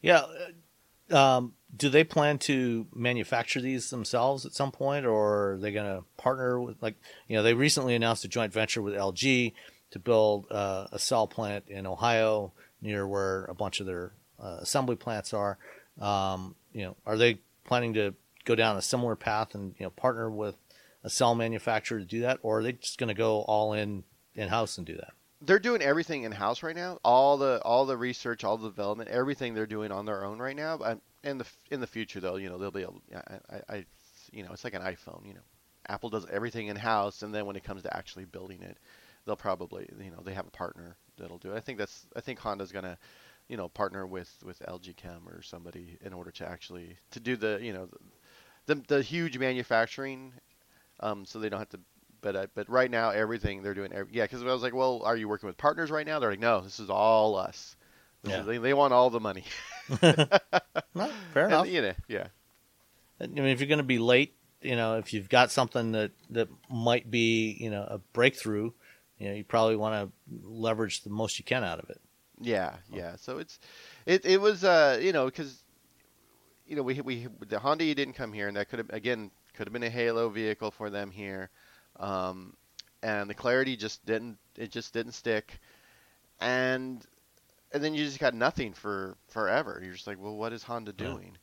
Yeah, 0.00 0.24
um, 1.10 1.54
do 1.74 1.88
they 1.88 2.04
plan 2.04 2.38
to 2.38 2.86
manufacture 2.94 3.60
these 3.60 3.90
themselves 3.90 4.44
at 4.44 4.52
some 4.52 4.70
point, 4.70 5.06
or 5.06 5.52
are 5.52 5.58
they 5.58 5.72
going 5.72 5.86
to 5.86 6.04
partner 6.16 6.60
with, 6.60 6.82
like, 6.82 6.96
you 7.28 7.36
know, 7.36 7.42
they 7.42 7.54
recently 7.54 7.94
announced 7.94 8.24
a 8.24 8.28
joint 8.28 8.52
venture 8.52 8.82
with 8.82 8.94
LG 8.94 9.52
to 9.90 9.98
build 9.98 10.46
uh, 10.50 10.86
a 10.92 10.98
cell 10.98 11.26
plant 11.26 11.64
in 11.68 11.86
Ohio 11.86 12.52
near 12.80 13.06
where 13.06 13.44
a 13.44 13.54
bunch 13.54 13.80
of 13.80 13.86
their 13.86 14.12
uh, 14.42 14.58
assembly 14.60 14.96
plants 14.96 15.32
are. 15.32 15.58
Um, 16.00 16.54
you 16.72 16.84
know, 16.84 16.96
are 17.06 17.16
they 17.16 17.38
planning 17.64 17.94
to 17.94 18.14
go 18.44 18.54
down 18.54 18.76
a 18.76 18.82
similar 18.82 19.14
path 19.14 19.54
and 19.54 19.74
you 19.78 19.84
know 19.84 19.90
partner 19.90 20.30
with 20.30 20.56
a 21.04 21.10
cell 21.10 21.34
manufacturer 21.34 21.98
to 21.98 22.04
do 22.04 22.20
that, 22.20 22.38
or 22.42 22.58
are 22.58 22.62
they 22.62 22.72
just 22.72 22.98
going 22.98 23.08
to 23.08 23.14
go 23.14 23.42
all 23.42 23.72
in 23.72 24.04
in 24.34 24.48
house 24.48 24.78
and 24.78 24.86
do 24.86 24.96
that? 24.96 25.12
They're 25.44 25.58
doing 25.58 25.82
everything 25.82 26.22
in 26.22 26.32
house 26.32 26.62
right 26.62 26.76
now. 26.76 26.98
All 27.04 27.36
the 27.36 27.60
all 27.64 27.84
the 27.86 27.96
research, 27.96 28.44
all 28.44 28.56
the 28.56 28.68
development, 28.68 29.10
everything 29.10 29.54
they're 29.54 29.66
doing 29.66 29.92
on 29.92 30.06
their 30.06 30.24
own 30.24 30.38
right 30.38 30.56
now. 30.56 30.76
But 30.78 31.00
in 31.24 31.38
the 31.38 31.46
in 31.70 31.80
the 31.80 31.86
future, 31.86 32.20
though, 32.20 32.36
you 32.36 32.48
know, 32.48 32.58
they'll 32.58 32.70
be 32.70 32.82
able. 32.82 33.02
I, 33.50 33.60
I, 33.68 33.84
you 34.32 34.42
know, 34.42 34.50
it's 34.52 34.64
like 34.64 34.74
an 34.74 34.82
iPhone. 34.82 35.26
You 35.26 35.34
know, 35.34 35.40
Apple 35.88 36.10
does 36.10 36.26
everything 36.30 36.68
in 36.68 36.76
house, 36.76 37.22
and 37.22 37.34
then 37.34 37.46
when 37.46 37.56
it 37.56 37.64
comes 37.64 37.82
to 37.82 37.96
actually 37.96 38.24
building 38.24 38.62
it, 38.62 38.78
they'll 39.26 39.36
probably, 39.36 39.88
you 39.98 40.10
know, 40.10 40.22
they 40.24 40.34
have 40.34 40.46
a 40.46 40.50
partner 40.50 40.96
that'll 41.18 41.38
do 41.38 41.52
it. 41.52 41.56
I 41.56 41.60
think 41.60 41.78
that's. 41.78 42.06
I 42.16 42.20
think 42.20 42.38
Honda's 42.38 42.72
gonna, 42.72 42.96
you 43.48 43.56
know, 43.56 43.68
partner 43.68 44.06
with 44.06 44.32
with 44.44 44.60
LG 44.60 44.96
Chem 44.96 45.28
or 45.28 45.42
somebody 45.42 45.98
in 46.02 46.12
order 46.12 46.30
to 46.32 46.48
actually 46.48 46.96
to 47.10 47.20
do 47.20 47.36
the, 47.36 47.58
you 47.60 47.72
know, 47.72 47.86
the 47.86 47.98
the, 48.74 48.82
the 48.86 49.02
huge 49.02 49.38
manufacturing, 49.38 50.32
um, 51.00 51.24
so 51.24 51.38
they 51.38 51.48
don't 51.48 51.58
have 51.58 51.68
to 51.70 51.80
but 52.22 52.36
uh, 52.36 52.46
but 52.54 52.70
right 52.70 52.90
now 52.90 53.10
everything 53.10 53.62
they're 53.62 53.74
doing, 53.74 53.92
every, 53.92 54.12
yeah. 54.14 54.24
Because 54.24 54.42
I 54.42 54.46
was 54.46 54.62
like, 54.62 54.74
well, 54.74 55.02
are 55.04 55.16
you 55.16 55.28
working 55.28 55.48
with 55.48 55.58
partners 55.58 55.90
right 55.90 56.06
now? 56.06 56.18
They're 56.18 56.30
like, 56.30 56.40
no, 56.40 56.60
this 56.60 56.80
is 56.80 56.88
all 56.88 57.36
us. 57.36 57.76
This 58.22 58.32
yeah. 58.32 58.40
Is, 58.40 58.46
they, 58.46 58.58
they 58.58 58.74
want 58.74 58.92
all 58.92 59.10
the 59.10 59.20
money. 59.20 59.44
well, 60.94 61.10
fair 61.34 61.46
enough. 61.48 61.64
And, 61.64 61.74
you 61.74 61.82
know, 61.82 61.92
yeah. 62.08 62.28
I 63.20 63.26
mean, 63.26 63.46
if 63.46 63.60
you're 63.60 63.68
going 63.68 63.78
to 63.78 63.84
be 63.84 63.98
late, 63.98 64.34
you 64.62 64.76
know, 64.76 64.96
if 64.98 65.12
you've 65.12 65.28
got 65.28 65.50
something 65.50 65.92
that 65.92 66.12
that 66.30 66.48
might 66.70 67.10
be, 67.10 67.56
you 67.60 67.70
know, 67.70 67.82
a 67.82 67.98
breakthrough, 67.98 68.70
you 69.18 69.28
know, 69.28 69.34
you 69.34 69.44
probably 69.44 69.76
want 69.76 70.10
to 70.28 70.48
leverage 70.48 71.02
the 71.02 71.10
most 71.10 71.38
you 71.38 71.44
can 71.44 71.64
out 71.64 71.78
of 71.78 71.90
it. 71.90 72.00
Yeah, 72.40 72.76
yeah. 72.92 73.16
So 73.16 73.38
it's 73.38 73.58
it 74.06 74.24
it 74.24 74.40
was 74.40 74.64
uh 74.64 74.98
you 75.00 75.12
know 75.12 75.26
because 75.26 75.62
you 76.66 76.76
know 76.76 76.82
we 76.82 77.00
we 77.00 77.28
the 77.48 77.58
Honda 77.58 77.94
didn't 77.94 78.14
come 78.14 78.32
here 78.32 78.48
and 78.48 78.56
that 78.56 78.68
could 78.68 78.78
have 78.80 78.90
again 78.90 79.30
could 79.54 79.66
have 79.66 79.72
been 79.72 79.82
a 79.82 79.90
Halo 79.90 80.28
vehicle 80.28 80.70
for 80.70 80.90
them 80.90 81.10
here. 81.10 81.50
Um, 81.98 82.54
and 83.02 83.28
the 83.28 83.34
clarity 83.34 83.76
just 83.76 84.04
didn't 84.06 84.38
it 84.56 84.70
just 84.70 84.92
didn't 84.92 85.12
stick. 85.12 85.60
And 86.40 87.04
and 87.72 87.82
then 87.82 87.94
you 87.94 88.04
just 88.04 88.18
got 88.18 88.34
nothing 88.34 88.72
for 88.72 89.16
forever. 89.28 89.80
You're 89.82 89.94
just 89.94 90.06
like 90.06 90.20
well 90.20 90.36
what 90.36 90.52
is 90.52 90.62
honda 90.62 90.92
doing? 90.92 91.36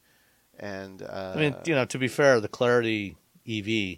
Yeah. 0.59 0.81
and 0.83 1.01
uh, 1.01 1.33
i 1.35 1.39
mean 1.39 1.55
you 1.65 1.73
know 1.73 1.85
to 1.85 1.97
be 1.97 2.09
fair 2.09 2.41
the 2.41 2.49
clarity 2.49 3.15
ev 3.47 3.97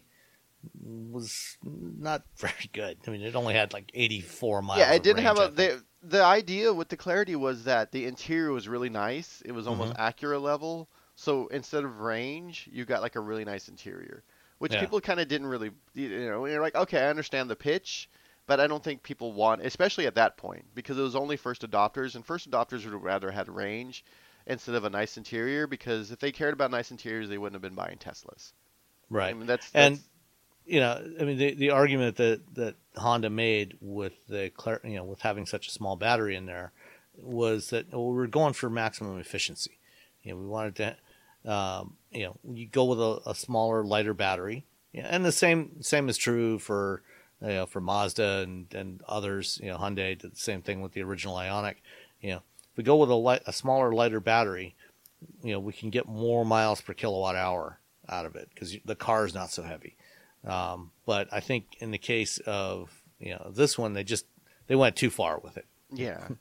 was 0.79 1.57
not 1.63 2.23
very 2.37 2.69
good. 2.71 2.97
I 3.07 3.11
mean 3.11 3.21
it 3.21 3.35
only 3.35 3.53
had 3.53 3.73
like 3.73 3.91
84 3.93 4.61
miles 4.61 4.79
yeah 4.79 4.93
it 4.93 5.03
didn't 5.03 5.23
range, 5.25 5.37
have 5.37 5.51
a 5.51 5.51
the, 5.51 5.83
the 6.03 6.23
idea 6.23 6.73
with 6.73 6.89
the 6.89 6.97
clarity 6.97 7.35
was 7.35 7.65
that 7.65 7.91
the 7.91 8.05
interior 8.05 8.51
was 8.51 8.67
really 8.67 8.89
nice. 8.89 9.41
It 9.45 9.51
was 9.51 9.67
almost 9.67 9.93
mm-hmm. 9.93 10.25
Acura 10.25 10.41
level. 10.41 10.89
So 11.15 11.47
instead 11.47 11.83
of 11.83 11.99
range 11.99 12.69
you 12.71 12.85
got 12.85 13.01
like 13.01 13.15
a 13.15 13.19
really 13.19 13.45
nice 13.45 13.67
interior 13.67 14.23
which 14.61 14.73
yeah. 14.73 14.79
people 14.79 15.01
kind 15.01 15.19
of 15.19 15.27
didn't 15.27 15.47
really, 15.47 15.71
you 15.95 16.29
know, 16.29 16.45
you're 16.45 16.61
like, 16.61 16.75
okay, 16.75 16.99
I 16.99 17.09
understand 17.09 17.49
the 17.49 17.55
pitch, 17.55 18.07
but 18.45 18.59
I 18.59 18.67
don't 18.67 18.83
think 18.83 19.01
people 19.01 19.33
want, 19.33 19.65
especially 19.65 20.05
at 20.05 20.13
that 20.13 20.37
point, 20.37 20.65
because 20.75 20.99
it 20.99 21.01
was 21.01 21.15
only 21.15 21.35
first 21.35 21.67
adopters, 21.67 22.13
and 22.13 22.23
first 22.23 22.47
adopters 22.47 22.85
would 22.85 23.01
rather 23.01 23.31
had 23.31 23.49
range 23.49 24.05
instead 24.45 24.75
of 24.75 24.85
a 24.85 24.89
nice 24.91 25.17
interior, 25.17 25.65
because 25.65 26.11
if 26.11 26.19
they 26.19 26.31
cared 26.31 26.53
about 26.53 26.69
nice 26.69 26.91
interiors, 26.91 27.27
they 27.27 27.39
wouldn't 27.39 27.55
have 27.55 27.63
been 27.63 27.73
buying 27.73 27.97
Teslas. 27.97 28.53
Right. 29.09 29.31
I 29.31 29.33
mean, 29.33 29.47
that's, 29.47 29.67
and 29.73 29.99
you 30.67 30.79
know, 30.79 31.11
I 31.19 31.23
mean, 31.23 31.39
the 31.39 31.55
the 31.55 31.71
argument 31.71 32.17
that 32.17 32.41
that 32.53 32.75
Honda 32.95 33.31
made 33.31 33.77
with 33.81 34.27
the 34.27 34.51
you 34.83 34.95
know 34.95 35.05
with 35.05 35.21
having 35.21 35.47
such 35.47 35.69
a 35.69 35.71
small 35.71 35.95
battery 35.95 36.35
in 36.35 36.45
there 36.45 36.71
was 37.17 37.71
that 37.71 37.91
well, 37.91 38.11
we're 38.11 38.27
going 38.27 38.53
for 38.53 38.69
maximum 38.69 39.17
efficiency. 39.17 39.79
You 40.21 40.33
know, 40.33 40.39
we 40.39 40.45
wanted 40.45 40.75
to, 40.75 40.97
um, 41.45 41.97
you 42.11 42.25
know, 42.25 42.37
you 42.53 42.67
go 42.67 42.85
with 42.85 42.99
a, 42.99 43.29
a 43.29 43.35
smaller, 43.35 43.83
lighter 43.83 44.13
battery, 44.13 44.65
yeah, 44.93 45.07
and 45.09 45.25
the 45.25 45.31
same 45.31 45.81
same 45.81 46.09
is 46.09 46.17
true 46.17 46.59
for 46.59 47.01
you 47.41 47.47
know 47.47 47.65
for 47.65 47.81
Mazda 47.81 48.39
and 48.39 48.73
and 48.73 49.01
others. 49.07 49.59
You 49.61 49.69
know, 49.69 49.77
Hyundai 49.77 50.17
did 50.17 50.33
the 50.33 50.35
same 50.35 50.61
thing 50.61 50.81
with 50.81 50.93
the 50.93 51.01
original 51.01 51.35
Ioniq. 51.35 51.75
You 52.21 52.31
know, 52.31 52.37
if 52.71 52.77
we 52.77 52.83
go 52.83 52.97
with 52.97 53.09
a 53.09 53.15
light, 53.15 53.41
a 53.47 53.53
smaller, 53.53 53.91
lighter 53.91 54.19
battery, 54.19 54.75
you 55.43 55.53
know, 55.53 55.59
we 55.59 55.73
can 55.73 55.89
get 55.89 56.07
more 56.07 56.45
miles 56.45 56.81
per 56.81 56.93
kilowatt 56.93 57.35
hour 57.35 57.79
out 58.09 58.25
of 58.25 58.35
it 58.35 58.49
because 58.53 58.75
the 58.85 58.95
car 58.95 59.25
is 59.25 59.33
not 59.33 59.51
so 59.51 59.63
heavy. 59.63 59.95
Um, 60.45 60.91
but 61.05 61.27
I 61.31 61.39
think 61.39 61.65
in 61.79 61.91
the 61.91 61.97
case 61.97 62.39
of 62.39 63.01
you 63.19 63.31
know 63.31 63.51
this 63.53 63.77
one, 63.77 63.93
they 63.93 64.03
just 64.03 64.25
they 64.67 64.75
went 64.75 64.95
too 64.95 65.09
far 65.09 65.39
with 65.39 65.57
it. 65.57 65.65
Yeah. 65.91 66.27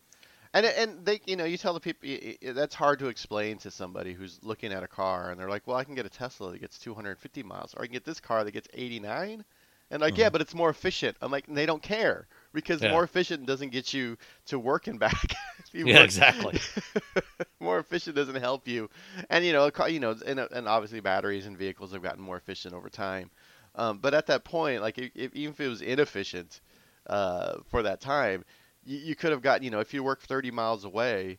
And 0.53 0.67
and 0.67 1.05
they 1.05 1.21
you 1.27 1.37
know 1.37 1.45
you 1.45 1.57
tell 1.57 1.75
the 1.75 1.81
people 1.81 2.09
that's 2.55 2.75
hard 2.75 2.99
to 3.01 3.07
explain 3.09 3.59
to 3.59 3.71
somebody 3.71 4.13
who's 4.15 4.39
looking 4.43 4.73
at 4.73 4.83
a 4.83 4.89
car 4.89 5.31
and 5.31 5.39
they're 5.41 5.49
like, 5.49 5.67
well, 5.67 5.77
I 5.77 5.85
can 5.85 5.95
get 5.95 6.07
a 6.07 6.11
Tesla 6.11 6.53
that 6.53 6.61
gets 6.61 6.79
250 6.79 7.43
miles, 7.43 7.75
or 7.75 7.83
I 7.83 7.87
can 7.87 7.93
get 7.93 8.05
this 8.05 8.21
car 8.21 8.45
that 8.45 8.51
gets 8.53 8.69
89, 8.75 9.45
and 9.91 10.01
like, 10.03 10.19
yeah, 10.19 10.31
but 10.31 10.41
it's 10.41 10.55
more 10.55 10.71
efficient. 10.71 11.17
I'm 11.21 11.31
like, 11.33 11.47
they 11.47 11.67
don't 11.67 11.83
care 11.83 12.27
because 12.53 12.83
Mm-hmm. 12.83 12.87
Yeah. 12.87 12.91
more 12.91 13.05
efficient 13.05 13.47
doesn't 13.47 13.71
get 13.71 13.93
you 13.95 14.17
to 14.47 14.59
work 14.59 14.87
and 14.89 14.99
back. 14.99 15.35
Yeah, 15.83 16.01
work- 16.01 16.03
exactly. 16.03 16.63
more 17.61 17.79
efficient 17.79 18.17
doesn't 18.17 18.37
help 18.37 18.67
you, 18.67 18.89
and 19.29 19.45
you 19.45 19.53
know, 19.53 19.67
a 19.67 19.71
car, 19.71 19.89
you 19.89 20.01
know, 20.01 20.17
and, 20.27 20.41
and 20.41 20.69
obviously 20.69 21.01
batteries 21.01 21.47
and 21.47 21.57
vehicles 21.57 21.93
have 21.93 22.03
gotten 22.03 22.23
more 22.23 22.37
efficient 22.37 22.75
over 22.75 22.89
time. 22.89 23.31
Um, 23.77 23.99
but 23.99 24.15
at 24.15 24.27
that 24.27 24.45
point, 24.45 24.83
like 24.83 24.99
if, 24.99 25.11
if, 25.15 25.35
even 25.35 25.53
if 25.53 25.61
it 25.61 25.69
was 25.69 25.83
inefficient 25.83 26.61
uh, 27.07 27.59
for 27.69 27.83
that 27.83 28.01
time, 28.01 28.45
you, 28.91 28.99
you 28.99 29.15
could 29.17 29.31
have 29.31 29.43
gotten, 29.43 29.63
you 29.63 29.71
know, 29.71 29.81
if 29.81 29.95
you 29.95 30.03
work 30.03 30.21
30 30.23 30.51
miles 30.51 30.85
away, 30.85 31.39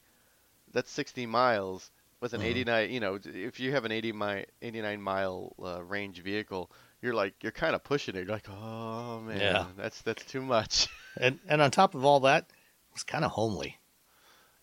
that's 0.73 0.89
60 0.91 1.25
miles 1.25 1.91
with 2.21 2.33
an 2.33 2.41
Mhm. 2.41 2.45
89. 2.45 2.89
You 2.91 2.99
know, 2.99 3.19
if 3.25 3.59
you 3.59 3.71
have 3.73 3.85
an 3.85 3.91
80 3.91 4.13
mi- 4.13 4.45
89 4.61 5.01
mile 5.01 5.53
uh, 5.63 5.83
range 5.83 6.21
vehicle, 6.21 6.71
you're 7.01 7.13
like 7.13 7.33
you're 7.41 7.51
kind 7.51 7.75
of 7.75 7.83
pushing 7.83 8.15
it. 8.15 8.19
You're 8.25 8.35
like, 8.35 8.47
oh 8.49 9.19
man, 9.21 9.39
Yeah. 9.39 9.65
that's 9.77 10.01
that's 10.03 10.23
too 10.25 10.41
much. 10.41 10.87
And 11.19 11.39
and 11.49 11.61
on 11.61 11.71
top 11.71 11.93
of 11.93 12.05
all 12.05 12.21
that, 12.21 12.43
it 12.49 12.93
was 12.93 13.03
kind 13.03 13.25
of 13.25 13.31
homely. 13.31 13.77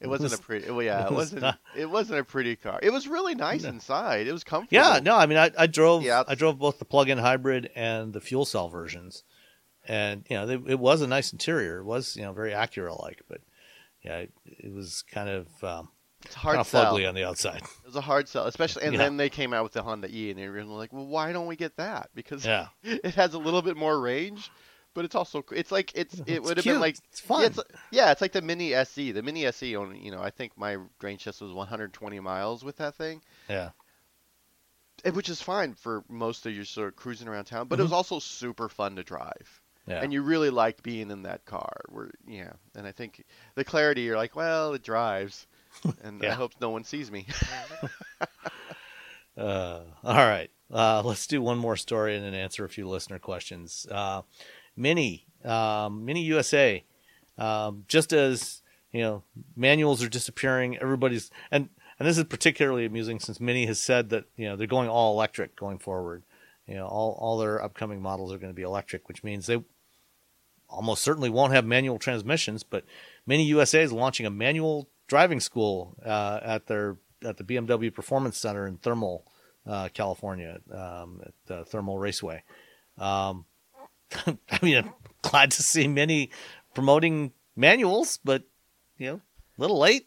It 0.01 0.07
wasn't 0.07 0.33
a 0.33 0.39
pretty. 0.43 0.71
Well, 0.71 0.83
yeah, 0.83 1.05
it 1.05 1.11
was 1.11 1.17
wasn't. 1.35 1.43
not- 1.43 1.59
It 1.77 1.91
wasn't 1.91 2.21
a 2.21 2.25
pretty 2.25 2.57
car. 2.57 2.79
It 2.83 2.91
was 2.91 3.07
really 3.07 3.35
nice 3.35 3.65
No. 3.65 3.69
inside. 3.71 4.27
It 4.29 4.33
was 4.33 4.45
comfortable. 4.45 4.83
Yeah, 4.83 5.01
no, 5.03 5.15
I 5.17 5.27
mean, 5.27 5.37
I, 5.37 5.51
I 5.59 5.67
drove, 5.67 6.05
Yeah. 6.05 6.23
I 6.27 6.37
drove 6.37 6.59
both 6.59 6.79
the 6.79 6.87
plug-in 6.87 7.19
hybrid 7.19 7.71
and 7.75 8.15
the 8.15 8.21
fuel 8.23 8.47
cell 8.47 8.69
versions, 8.71 9.25
and 9.89 10.25
you 10.29 10.37
know, 10.37 10.47
they, 10.47 10.73
it 10.73 10.79
was 10.79 11.01
a 11.03 11.07
nice 11.07 11.33
interior. 11.33 11.79
It 11.79 11.85
was, 11.85 12.17
you 12.17 12.23
know, 12.23 12.33
very 12.33 12.53
Acura-like, 12.53 13.23
but 13.29 13.41
yeah, 14.03 14.19
it, 14.19 14.33
it 14.45 14.73
was 14.73 15.03
kind 15.11 15.29
of 15.29 15.47
um, 15.65 15.89
It's 16.25 16.35
hard 16.35 16.55
kind 16.57 16.61
of 16.61 16.67
sell. 16.67 16.97
on 17.07 17.15
the 17.15 17.25
outside. 17.25 17.63
It 17.63 17.87
was 17.87 17.97
a 17.97 18.01
hard 18.01 18.29
sell, 18.29 18.47
especially. 18.47 18.85
And 18.85 18.95
Yeah. 18.95 19.05
then 19.05 19.17
they 19.17 19.31
came 19.31 19.53
out 19.53 19.65
with 19.65 19.73
the 19.73 19.83
Honda 19.83 20.09
E, 20.11 20.31
and 20.31 20.39
everyone 20.39 20.69
was 20.71 20.79
like, 20.79 20.93
"Well, 20.93 21.07
why 21.07 21.33
don't 21.33 21.47
we 21.47 21.57
get 21.57 21.77
that?" 21.77 22.11
Because 22.15 22.45
Yeah, 22.45 22.69
it 22.83 23.15
has 23.15 23.35
a 23.35 23.39
little 23.39 23.63
bit 23.63 23.77
more 23.77 23.99
range, 24.01 24.51
but 24.95 25.05
it's 25.05 25.15
also 25.15 25.45
it's 25.53 25.73
like 25.73 25.93
it's 25.95 26.21
it 26.27 26.43
would 26.43 26.57
have 26.57 26.67
been 26.67 26.81
like 26.81 26.97
It's 27.11 27.21
fun. 27.21 27.41
Yeah 27.41 27.47
it's, 27.49 27.59
yeah, 27.91 28.11
it's 28.13 28.21
like 28.21 28.33
the 28.33 28.43
Mini 28.43 28.75
SE. 28.75 29.13
The 29.13 29.23
Mini 29.23 29.47
SE 29.47 29.77
only, 29.77 29.99
you 30.05 30.11
know, 30.11 30.21
I 30.23 30.31
think 30.31 30.57
my 30.57 30.77
range 31.03 31.25
test 31.25 31.41
was 31.41 31.53
120 31.53 32.21
miles 32.21 32.63
with 32.65 32.77
that 32.77 32.95
thing, 32.97 33.23
yeah, 33.49 33.71
which 35.13 35.29
is 35.29 35.41
fine 35.41 35.75
for 35.75 36.05
most 36.09 36.45
of 36.47 36.55
your 36.55 36.65
sort 36.65 36.89
of 36.89 36.97
cruising 36.97 37.29
around 37.29 37.45
town. 37.47 37.69
But 37.69 37.81
it 37.81 37.83
was 37.85 37.93
also 37.93 38.19
super 38.19 38.69
fun 38.69 38.97
to 38.97 39.03
drive, 39.05 39.33
Mm-hmm. 39.49 39.58
Yeah. 39.89 40.03
and 40.03 40.13
you 40.13 40.23
really 40.23 40.51
liked 40.51 40.83
being 40.83 41.11
in 41.11 41.23
that 41.23 41.45
car. 41.45 41.83
Where 41.89 42.11
yeah, 42.27 42.53
and 42.75 42.87
I 42.87 42.93
think 42.93 43.25
the 43.55 43.65
clarity, 43.65 44.03
you're 44.03 44.17
like, 44.17 44.37
well, 44.37 44.75
it 44.75 44.83
drives, 44.83 45.47
and 46.03 46.25
I 46.25 46.31
hope 46.35 46.53
no 46.61 46.71
one 46.71 46.85
sees 46.85 47.11
me. 47.11 47.27
Uh, 49.39 49.83
all 50.03 50.17
right. 50.17 50.51
Uh, 50.69 51.01
let's 51.05 51.29
do 51.29 51.41
one 51.41 51.59
more 51.59 51.77
story 51.77 52.17
and 52.17 52.25
then 52.25 52.35
answer 52.35 52.65
a 52.65 52.69
few 52.69 52.89
listener 52.89 53.21
questions. 53.21 53.87
Uh, 53.89 54.23
Mini, 54.77 55.27
um, 55.45 56.05
Mini 56.05 56.23
USA, 56.23 56.85
um, 57.39 57.85
just 57.87 58.13
as 58.13 58.63
you 58.93 59.01
know, 59.01 59.23
manuals 59.57 60.03
are 60.03 60.09
disappearing. 60.09 60.77
Everybody's 60.79 61.31
and 61.51 61.69
and 61.99 62.09
this 62.09 62.19
is 62.19 62.25
particularly 62.25 62.85
amusing 62.85 63.21
since 63.21 63.41
Mini 63.41 63.67
has 63.67 63.79
said 63.79 64.11
that 64.11 64.25
you 64.37 64.47
know 64.47 64.57
they're 64.57 64.67
going 64.67 64.89
all 64.89 65.15
electric 65.15 65.57
going 65.57 65.79
forward. 65.79 66.25
You 66.67 66.75
know, 66.75 66.87
all 66.87 67.17
all 67.21 67.39
their 67.39 67.63
upcoming 67.63 68.03
models 68.03 68.33
are 68.33 68.39
going 68.39 68.53
to 68.53 68.57
be 68.57 68.63
electric, 68.63 69.09
which 69.09 69.23
means 69.23 69.47
they 69.47 69.63
almost 70.69 71.03
certainly 71.03 71.31
won't 71.31 71.53
have 71.53 71.65
manual 71.65 71.99
transmissions. 71.99 72.63
But 72.63 72.85
Mini 73.27 73.45
USA 73.45 73.83
is 73.83 73.93
launching 73.93 74.27
a 74.27 74.31
manual 74.31 74.89
driving 75.07 75.41
school 75.41 75.97
uh, 76.05 76.41
at 76.43 76.67
their 76.67 76.99
at 77.25 77.37
the 77.37 77.45
BMW 77.45 77.93
Performance 77.93 78.39
Center 78.39 78.67
in 78.67 78.77
Thermal, 78.77 79.25
uh, 79.67 79.89
California, 79.93 80.61
um, 80.73 81.21
at 81.25 81.35
the 81.47 81.65
Thermal 81.65 81.99
Raceway. 81.99 82.45
Um, 82.97 83.45
I 84.27 84.59
mean, 84.63 84.79
I'm 84.79 84.93
glad 85.23 85.51
to 85.53 85.63
see 85.63 85.89
Mini 85.89 86.31
promoting 86.75 87.33
manuals, 87.57 88.19
but 88.25 88.45
you 88.99 89.07
know, 89.07 89.15
a 89.15 89.61
little 89.61 89.79
late. 89.79 90.07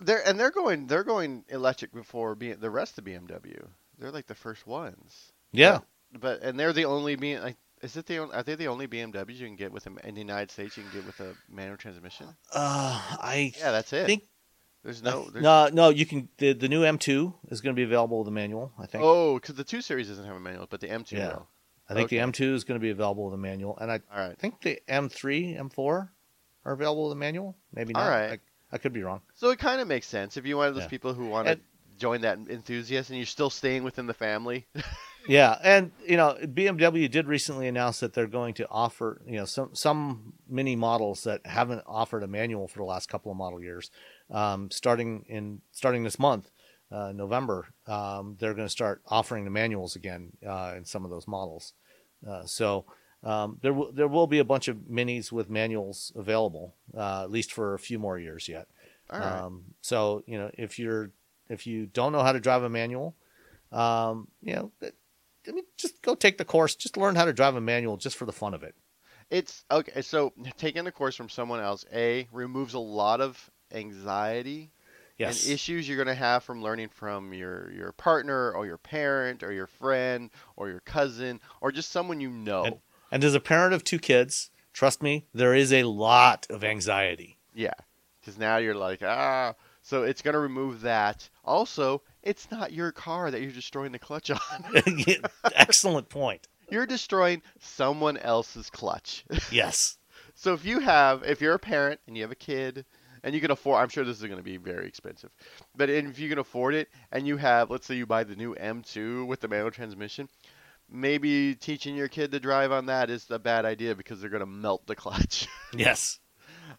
They're 0.00 0.26
and 0.26 0.38
they're 0.38 0.50
going 0.50 0.86
they're 0.88 1.04
going 1.04 1.44
electric 1.48 1.92
before 1.92 2.34
being 2.34 2.58
the 2.58 2.70
rest 2.70 2.98
of 2.98 3.04
BMW. 3.04 3.68
They're 3.98 4.10
like 4.10 4.26
the 4.26 4.34
first 4.34 4.66
ones. 4.66 5.32
Yeah, 5.52 5.80
But, 6.12 6.20
but 6.20 6.42
and 6.42 6.58
they're 6.58 6.72
the 6.72 6.84
only 6.84 7.14
being 7.14 7.40
like 7.40 7.56
is 7.84 7.96
it 7.96 8.06
the 8.06 8.18
on- 8.18 8.32
are 8.32 8.42
they 8.42 8.54
the 8.54 8.68
only 8.68 8.86
BMWs 8.88 9.34
you 9.36 9.46
can 9.46 9.56
get 9.56 9.70
with 9.72 9.86
a, 9.86 9.90
in 10.08 10.14
the 10.14 10.20
United 10.20 10.50
States 10.50 10.76
you 10.76 10.82
can 10.82 10.92
get 10.92 11.06
with 11.06 11.20
a 11.20 11.34
manual 11.48 11.76
transmission? 11.76 12.26
uh, 12.52 13.00
I 13.20 13.52
Yeah, 13.58 13.70
that's 13.72 13.92
it. 13.92 14.06
think 14.06 14.24
there's 14.82 15.02
no 15.02 15.28
there's, 15.30 15.42
no, 15.42 15.68
no. 15.72 15.88
You 15.90 16.04
can 16.06 16.28
the 16.38 16.52
the 16.52 16.68
new 16.68 16.82
M2 16.82 17.34
is 17.50 17.60
going 17.60 17.74
to 17.74 17.78
be 17.78 17.84
available 17.84 18.18
with 18.18 18.28
a 18.28 18.32
manual. 18.32 18.72
I 18.78 18.86
think. 18.86 19.04
Oh, 19.04 19.34
because 19.34 19.54
the 19.54 19.64
two 19.64 19.80
series 19.80 20.08
doesn't 20.08 20.24
have 20.26 20.36
a 20.36 20.40
manual, 20.40 20.66
but 20.68 20.80
the 20.80 20.88
M2 20.88 21.12
Yeah. 21.12 21.28
will. 21.28 21.48
I 21.88 21.94
think 21.94 22.08
the. 22.10 22.16
M2 22.18 22.54
is 22.54 22.64
going 22.64 22.80
to 22.80 22.82
be 22.82 22.90
available 22.90 23.26
with 23.26 23.34
a 23.34 23.38
manual, 23.38 23.76
and 23.78 23.90
I 23.92 24.00
All 24.12 24.18
right. 24.28 24.38
think 24.38 24.62
the 24.62 24.80
M3, 24.88 25.58
M4 25.58 26.08
are 26.64 26.72
available 26.72 27.04
with 27.04 27.12
a 27.12 27.16
manual. 27.16 27.56
Maybe 27.74 27.92
not. 27.92 28.02
All 28.04 28.08
right. 28.08 28.32
I, 28.32 28.38
I 28.72 28.78
could 28.78 28.92
be 28.94 29.02
wrong. 29.02 29.20
So 29.34 29.50
it 29.50 29.58
kind 29.58 29.80
of 29.82 29.86
makes 29.88 30.06
sense 30.06 30.36
if 30.38 30.46
one 30.46 30.68
of 30.68 30.74
those 30.74 30.84
Yeah. 30.84 30.88
people 30.88 31.12
who 31.12 31.26
want 31.28 31.46
to 31.46 31.52
And- 31.52 31.60
join 31.98 32.22
that 32.22 32.38
enthusiast 32.48 33.10
and 33.10 33.18
you're 33.18 33.26
still 33.26 33.50
staying 33.50 33.84
within 33.84 34.06
the 34.06 34.14
family. 34.14 34.66
Yeah, 35.26 35.58
and 35.62 35.92
you 36.06 36.16
know, 36.16 36.36
BMW 36.42 37.10
did 37.10 37.26
recently 37.26 37.66
announce 37.66 38.00
that 38.00 38.12
they're 38.12 38.26
going 38.26 38.54
to 38.54 38.68
offer, 38.68 39.22
you 39.26 39.36
know, 39.36 39.44
some 39.44 39.70
some 39.72 40.34
mini 40.48 40.76
models 40.76 41.24
that 41.24 41.46
haven't 41.46 41.82
offered 41.86 42.22
a 42.22 42.26
manual 42.26 42.68
for 42.68 42.78
the 42.78 42.84
last 42.84 43.08
couple 43.08 43.32
of 43.32 43.38
model 43.38 43.62
years. 43.62 43.90
Um, 44.30 44.70
starting 44.70 45.24
in 45.28 45.60
starting 45.72 46.04
this 46.04 46.18
month, 46.18 46.50
uh, 46.90 47.12
November, 47.12 47.68
um, 47.86 48.36
they're 48.38 48.54
going 48.54 48.66
to 48.66 48.72
start 48.72 49.02
offering 49.06 49.44
the 49.44 49.50
manuals 49.50 49.96
again 49.96 50.32
uh, 50.46 50.74
in 50.76 50.84
some 50.84 51.04
of 51.04 51.10
those 51.10 51.26
models. 51.26 51.72
Uh, 52.28 52.44
so 52.44 52.84
um, 53.22 53.58
there 53.62 53.72
will 53.72 53.92
there 53.92 54.08
will 54.08 54.26
be 54.26 54.38
a 54.38 54.44
bunch 54.44 54.68
of 54.68 54.76
minis 54.90 55.32
with 55.32 55.48
manuals 55.48 56.12
available, 56.14 56.74
uh, 56.96 57.22
at 57.22 57.30
least 57.30 57.52
for 57.52 57.74
a 57.74 57.78
few 57.78 57.98
more 57.98 58.18
years 58.18 58.48
yet. 58.48 58.68
All 59.10 59.18
right. 59.18 59.40
Um, 59.40 59.62
so 59.80 60.22
you 60.26 60.36
know, 60.36 60.50
if 60.54 60.78
you're 60.78 61.12
if 61.54 61.66
you 61.66 61.86
don't 61.86 62.12
know 62.12 62.22
how 62.22 62.32
to 62.32 62.40
drive 62.40 62.62
a 62.62 62.68
manual, 62.68 63.16
um, 63.72 64.28
you 64.42 64.54
know, 64.54 64.72
I 64.82 65.52
mean, 65.52 65.64
just 65.76 66.02
go 66.02 66.14
take 66.14 66.38
the 66.38 66.44
course. 66.44 66.74
Just 66.74 66.96
learn 66.96 67.14
how 67.16 67.24
to 67.24 67.32
drive 67.32 67.56
a 67.56 67.60
manual 67.60 67.96
just 67.96 68.16
for 68.16 68.26
the 68.26 68.32
fun 68.32 68.54
of 68.54 68.62
it. 68.62 68.74
It's 69.30 69.64
okay. 69.70 70.02
So 70.02 70.32
taking 70.58 70.84
the 70.84 70.92
course 70.92 71.16
from 71.16 71.28
someone 71.28 71.60
else, 71.60 71.84
a 71.92 72.28
removes 72.32 72.74
a 72.74 72.78
lot 72.78 73.20
of 73.20 73.50
anxiety 73.72 74.70
Yes. 75.16 75.44
and 75.44 75.52
issues 75.52 75.88
you're 75.88 75.96
going 75.96 76.08
to 76.08 76.14
have 76.14 76.42
from 76.42 76.60
learning 76.60 76.88
from 76.88 77.32
your 77.32 77.70
your 77.72 77.92
partner 77.92 78.50
or 78.52 78.66
your 78.66 78.78
parent 78.78 79.42
or 79.44 79.52
your 79.52 79.68
friend 79.68 80.28
or 80.56 80.68
your 80.68 80.80
cousin 80.80 81.40
or 81.60 81.70
just 81.70 81.92
someone 81.92 82.20
you 82.20 82.30
know. 82.30 82.64
And, 82.64 82.76
and 83.12 83.24
as 83.24 83.34
a 83.34 83.40
parent 83.40 83.74
of 83.74 83.84
two 83.84 84.00
kids, 84.00 84.50
trust 84.72 85.02
me, 85.02 85.26
there 85.32 85.54
is 85.54 85.72
a 85.72 85.84
lot 85.84 86.46
of 86.50 86.64
anxiety. 86.64 87.38
yeah, 87.54 87.74
because 88.20 88.36
now 88.38 88.56
you're 88.56 88.74
like 88.74 89.02
ah. 89.04 89.54
So 89.86 90.02
it's 90.02 90.22
going 90.22 90.32
to 90.32 90.38
remove 90.40 90.80
that. 90.80 91.28
Also, 91.44 92.00
it's 92.22 92.50
not 92.50 92.72
your 92.72 92.90
car 92.90 93.30
that 93.30 93.42
you're 93.42 93.52
destroying 93.52 93.92
the 93.92 93.98
clutch 93.98 94.30
on. 94.30 94.38
Excellent 95.54 96.08
point. 96.08 96.48
you're 96.70 96.86
destroying 96.86 97.42
someone 97.60 98.16
else's 98.16 98.70
clutch. 98.70 99.24
Yes. 99.52 99.98
So 100.34 100.54
if 100.54 100.64
you 100.64 100.80
have, 100.80 101.22
if 101.22 101.40
you're 101.42 101.54
a 101.54 101.58
parent 101.58 102.00
and 102.06 102.16
you 102.16 102.22
have 102.22 102.32
a 102.32 102.34
kid, 102.34 102.86
and 103.22 103.34
you 103.34 103.40
can 103.42 103.50
afford, 103.50 103.80
I'm 103.82 103.88
sure 103.90 104.04
this 104.04 104.16
is 104.16 104.24
going 104.24 104.38
to 104.38 104.42
be 104.42 104.56
very 104.56 104.86
expensive, 104.88 105.30
but 105.76 105.88
if 105.90 106.18
you 106.18 106.28
can 106.30 106.38
afford 106.38 106.74
it, 106.74 106.88
and 107.12 107.26
you 107.26 107.36
have, 107.36 107.70
let's 107.70 107.86
say 107.86 107.94
you 107.94 108.06
buy 108.06 108.24
the 108.24 108.34
new 108.36 108.54
M2 108.54 109.26
with 109.26 109.40
the 109.40 109.48
manual 109.48 109.70
transmission, 109.70 110.28
maybe 110.90 111.54
teaching 111.54 111.94
your 111.94 112.08
kid 112.08 112.32
to 112.32 112.40
drive 112.40 112.72
on 112.72 112.86
that 112.86 113.10
is 113.10 113.26
a 113.30 113.38
bad 113.38 113.64
idea 113.64 113.94
because 113.94 114.20
they're 114.20 114.30
going 114.30 114.40
to 114.40 114.46
melt 114.46 114.86
the 114.86 114.96
clutch. 114.96 115.46
Yes. 115.76 116.20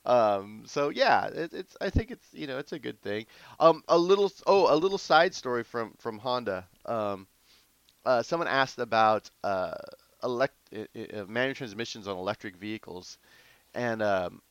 Um, 0.06 0.64
so 0.66 0.90
yeah, 0.90 1.28
it, 1.28 1.54
it's, 1.54 1.78
I 1.82 1.90
think 1.90 2.12
it's, 2.12 2.28
you 2.34 2.48
know, 2.48 2.58
it's 2.58 2.74
a 2.74 2.80
good 2.80 3.02
thing. 3.02 3.26
Um, 3.60 3.84
a 3.88 3.98
little, 3.98 4.32
oh, 4.48 4.74
a 4.74 4.78
little 4.78 4.98
side 4.98 5.34
story 5.36 5.64
from 5.64 5.94
from 6.00 6.20
Honda. 6.20 6.68
Um, 6.86 7.28
uh, 8.06 8.24
someone 8.24 8.48
asked 8.50 8.80
about 8.80 9.30
uh, 9.44 9.76
elect 10.24 10.56
uh, 10.76 11.26
manual 11.28 11.56
transmissions 11.56 12.08
on 12.08 12.18
electric 12.18 12.58
vehicles, 12.58 13.18
and 13.76 14.02
um, 14.04 14.42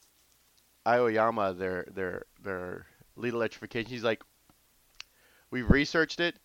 Aoyama, 0.87 1.53
their 1.55 1.85
their 1.93 2.25
their 2.43 2.87
lead 3.17 3.35
electrification, 3.35 3.91
he's 3.91 4.05
like, 4.05 4.23
we've 5.51 5.71
researched 5.71 6.21
it. 6.21 6.37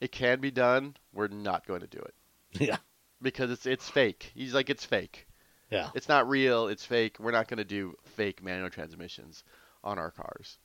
It 0.00 0.12
can 0.12 0.40
be 0.40 0.50
done. 0.50 0.96
We're 1.12 1.28
not 1.28 1.66
going 1.66 1.80
to 1.82 1.86
do 1.86 1.98
it. 2.00 2.14
Yeah. 2.60 2.78
Because 3.22 3.50
it's 3.50 3.66
it's 3.66 3.88
fake. 3.90 4.32
He's 4.34 4.54
like, 4.54 4.70
it's 4.70 4.84
fake. 4.84 5.26
Yeah. 5.70 5.90
It's 5.94 6.08
not 6.08 6.28
real. 6.28 6.68
It's 6.68 6.84
fake. 6.84 7.16
We're 7.18 7.32
not 7.32 7.48
going 7.48 7.58
to 7.58 7.64
do 7.64 7.94
fake 8.16 8.42
manual 8.42 8.70
transmissions 8.70 9.42
on 9.82 9.98
our 9.98 10.10
cars. 10.10 10.58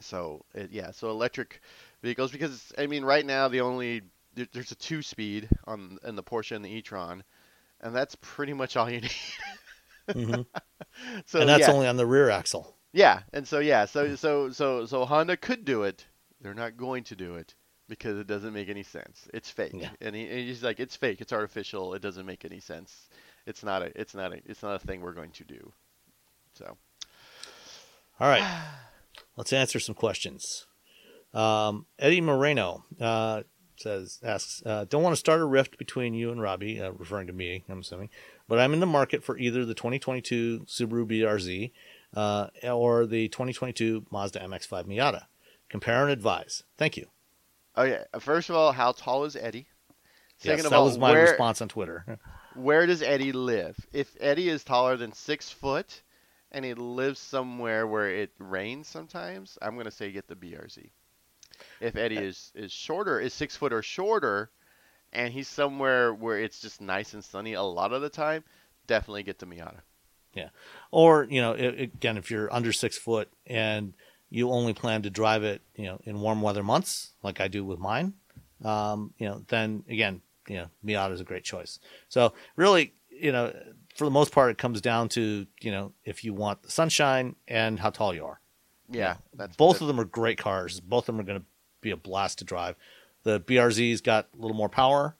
So 0.00 0.44
it, 0.54 0.70
yeah, 0.72 0.92
so 0.92 1.10
electric 1.10 1.60
vehicles 2.02 2.30
because 2.32 2.72
I 2.78 2.86
mean 2.86 3.04
right 3.04 3.24
now 3.26 3.48
the 3.48 3.60
only 3.60 4.02
there's 4.52 4.70
a 4.72 4.76
two 4.76 5.02
speed 5.02 5.48
on 5.66 5.98
in 6.04 6.16
the 6.16 6.22
Porsche 6.22 6.56
and 6.56 6.64
the 6.64 6.70
e-tron, 6.70 7.22
and 7.80 7.94
that's 7.94 8.16
pretty 8.20 8.52
much 8.54 8.76
all 8.76 8.88
you 8.88 9.00
need. 9.02 9.12
hmm 10.14 10.42
so 11.26 11.40
and 11.40 11.48
that's 11.48 11.60
yeah, 11.60 11.72
only 11.72 11.86
on 11.86 11.96
the 11.96 12.06
rear 12.06 12.30
axle. 12.30 12.74
yeah, 12.92 13.22
and 13.32 13.46
so 13.46 13.58
yeah, 13.58 13.84
so 13.84 14.14
so 14.16 14.50
so 14.50 14.86
so 14.86 15.04
Honda 15.04 15.36
could 15.36 15.64
do 15.64 15.82
it. 15.82 16.06
They're 16.40 16.54
not 16.54 16.76
going 16.76 17.04
to 17.04 17.16
do 17.16 17.34
it 17.34 17.54
because 17.88 18.18
it 18.18 18.26
doesn't 18.26 18.54
make 18.54 18.68
any 18.68 18.82
sense. 18.84 19.28
It's 19.34 19.50
fake, 19.50 19.74
Yeah. 19.74 19.90
and, 20.00 20.14
he, 20.14 20.22
and 20.26 20.38
he's 20.38 20.62
like, 20.62 20.80
it's 20.80 20.96
fake. 20.96 21.20
It's 21.20 21.32
artificial. 21.32 21.92
It 21.94 22.00
doesn't 22.02 22.24
make 22.24 22.44
any 22.44 22.60
sense. 22.60 23.08
It's 23.46 23.62
not 23.62 23.82
a. 23.82 23.98
It's 24.00 24.14
not 24.14 24.32
a. 24.32 24.40
It's 24.44 24.62
not 24.62 24.76
a 24.76 24.78
thing 24.78 25.00
we're 25.00 25.12
going 25.12 25.32
to 25.32 25.44
do. 25.44 25.72
So 26.54 26.76
All 28.18 28.28
right. 28.28 28.44
Let's 29.36 29.52
answer 29.52 29.80
some 29.80 29.94
questions. 29.94 30.66
Um, 31.32 31.86
Eddie 31.98 32.20
Moreno 32.20 32.84
uh, 33.00 33.42
says, 33.76 34.18
asks, 34.22 34.62
uh, 34.66 34.84
don't 34.88 35.02
want 35.02 35.14
to 35.14 35.20
start 35.20 35.40
a 35.40 35.44
rift 35.44 35.78
between 35.78 36.14
you 36.14 36.30
and 36.30 36.40
Robbie, 36.40 36.80
uh, 36.80 36.90
referring 36.92 37.26
to 37.28 37.32
me, 37.32 37.64
I'm 37.68 37.80
assuming, 37.80 38.10
but 38.48 38.58
I'm 38.58 38.74
in 38.74 38.80
the 38.80 38.86
market 38.86 39.22
for 39.22 39.38
either 39.38 39.64
the 39.64 39.74
2022 39.74 40.66
Subaru 40.66 41.06
BRZ 41.06 41.70
uh, 42.14 42.48
or 42.70 43.06
the 43.06 43.28
2022 43.28 44.06
Mazda 44.10 44.40
MX-5 44.40 44.84
Miata. 44.86 45.24
Compare 45.68 46.02
and 46.02 46.10
advise. 46.10 46.64
Thank 46.76 46.96
you. 46.96 47.06
okay, 47.78 48.02
first 48.18 48.50
of 48.50 48.56
all, 48.56 48.72
how 48.72 48.92
tall 48.92 49.24
is 49.24 49.36
Eddie? 49.36 49.68
Second 50.38 50.58
yes, 50.58 50.64
of 50.64 50.70
that 50.70 50.76
all, 50.76 50.84
was 50.86 50.98
my 50.98 51.12
where 51.12 51.22
response 51.22 51.62
on 51.62 51.68
Twitter. 51.68 52.18
where 52.62 52.86
does 52.86 53.02
Eddie 53.02 53.32
live? 53.32 53.76
If 53.92 54.16
Eddie 54.20 54.48
is 54.48 54.64
taller 54.64 54.96
than 54.96 55.12
six 55.12 55.50
foot, 55.50 56.02
and 56.52 56.64
he 56.64 56.74
lives 56.74 57.18
somewhere 57.18 57.86
where 57.86 58.10
it 58.10 58.30
rains 58.38 58.88
sometimes, 58.88 59.56
I'm 59.62 59.76
gonna 59.76 59.90
say 59.90 60.10
get 60.12 60.28
the 60.28 60.36
BRZ. 60.36 60.90
If 61.80 61.96
Eddie 61.96 62.18
is 62.18 62.52
is 62.54 62.72
shorter, 62.72 63.20
is 63.20 63.32
six 63.32 63.56
foot 63.56 63.72
or 63.72 63.82
shorter, 63.82 64.50
and 65.12 65.32
he's 65.32 65.48
somewhere 65.48 66.12
where 66.12 66.38
it's 66.38 66.60
just 66.60 66.80
nice 66.80 67.14
and 67.14 67.24
sunny 67.24 67.54
a 67.54 67.62
lot 67.62 67.92
of 67.92 68.02
the 68.02 68.10
time, 68.10 68.44
definitely 68.86 69.22
get 69.22 69.38
the 69.38 69.46
Miata. 69.46 69.80
Yeah, 70.34 70.50
or, 70.90 71.24
you 71.24 71.40
know, 71.40 71.54
i 71.54 71.56
again, 71.56 72.16
if 72.16 72.30
you're 72.30 72.52
under 72.52 72.72
six 72.72 72.96
foot 72.96 73.28
and 73.46 73.94
you 74.28 74.50
only 74.50 74.72
plan 74.74 75.02
to 75.02 75.10
drive 75.10 75.42
it, 75.42 75.60
you 75.74 75.86
know, 75.86 76.00
in 76.04 76.20
warm 76.20 76.40
weather 76.40 76.62
months, 76.62 77.12
like 77.22 77.40
I 77.40 77.48
do 77.48 77.64
with 77.64 77.80
mine, 77.80 78.14
um, 78.64 79.12
you 79.18 79.26
know, 79.26 79.44
then 79.48 79.82
again, 79.88 80.22
you 80.50 80.56
know, 80.56 80.66
Miata 80.84 81.12
is 81.12 81.20
a 81.20 81.24
great 81.24 81.44
choice. 81.44 81.78
So 82.08 82.32
really, 82.56 82.92
you 83.08 83.30
know, 83.30 83.54
for 83.94 84.04
the 84.04 84.10
most 84.10 84.32
part, 84.32 84.50
it 84.50 84.58
comes 84.58 84.80
down 84.80 85.08
to, 85.10 85.46
you 85.60 85.70
know, 85.70 85.92
if 86.04 86.24
you 86.24 86.34
want 86.34 86.62
the 86.62 86.70
sunshine 86.70 87.36
and 87.46 87.78
how 87.78 87.90
tall 87.90 88.12
you 88.12 88.24
are. 88.24 88.40
Yeah, 88.88 89.16
that's 89.34 89.56
Both 89.56 89.80
of 89.80 89.86
them 89.86 90.00
are 90.00 90.04
great 90.04 90.38
cars. 90.38 90.80
Both 90.80 91.08
of 91.08 91.14
them 91.14 91.20
are 91.20 91.26
going 91.26 91.38
to 91.38 91.46
be 91.80 91.92
a 91.92 91.96
blast 91.96 92.38
to 92.38 92.44
drive. 92.44 92.74
The 93.22 93.38
BRZ's 93.38 94.00
got 94.00 94.26
a 94.36 94.42
little 94.42 94.56
more 94.56 94.68
power, 94.68 95.14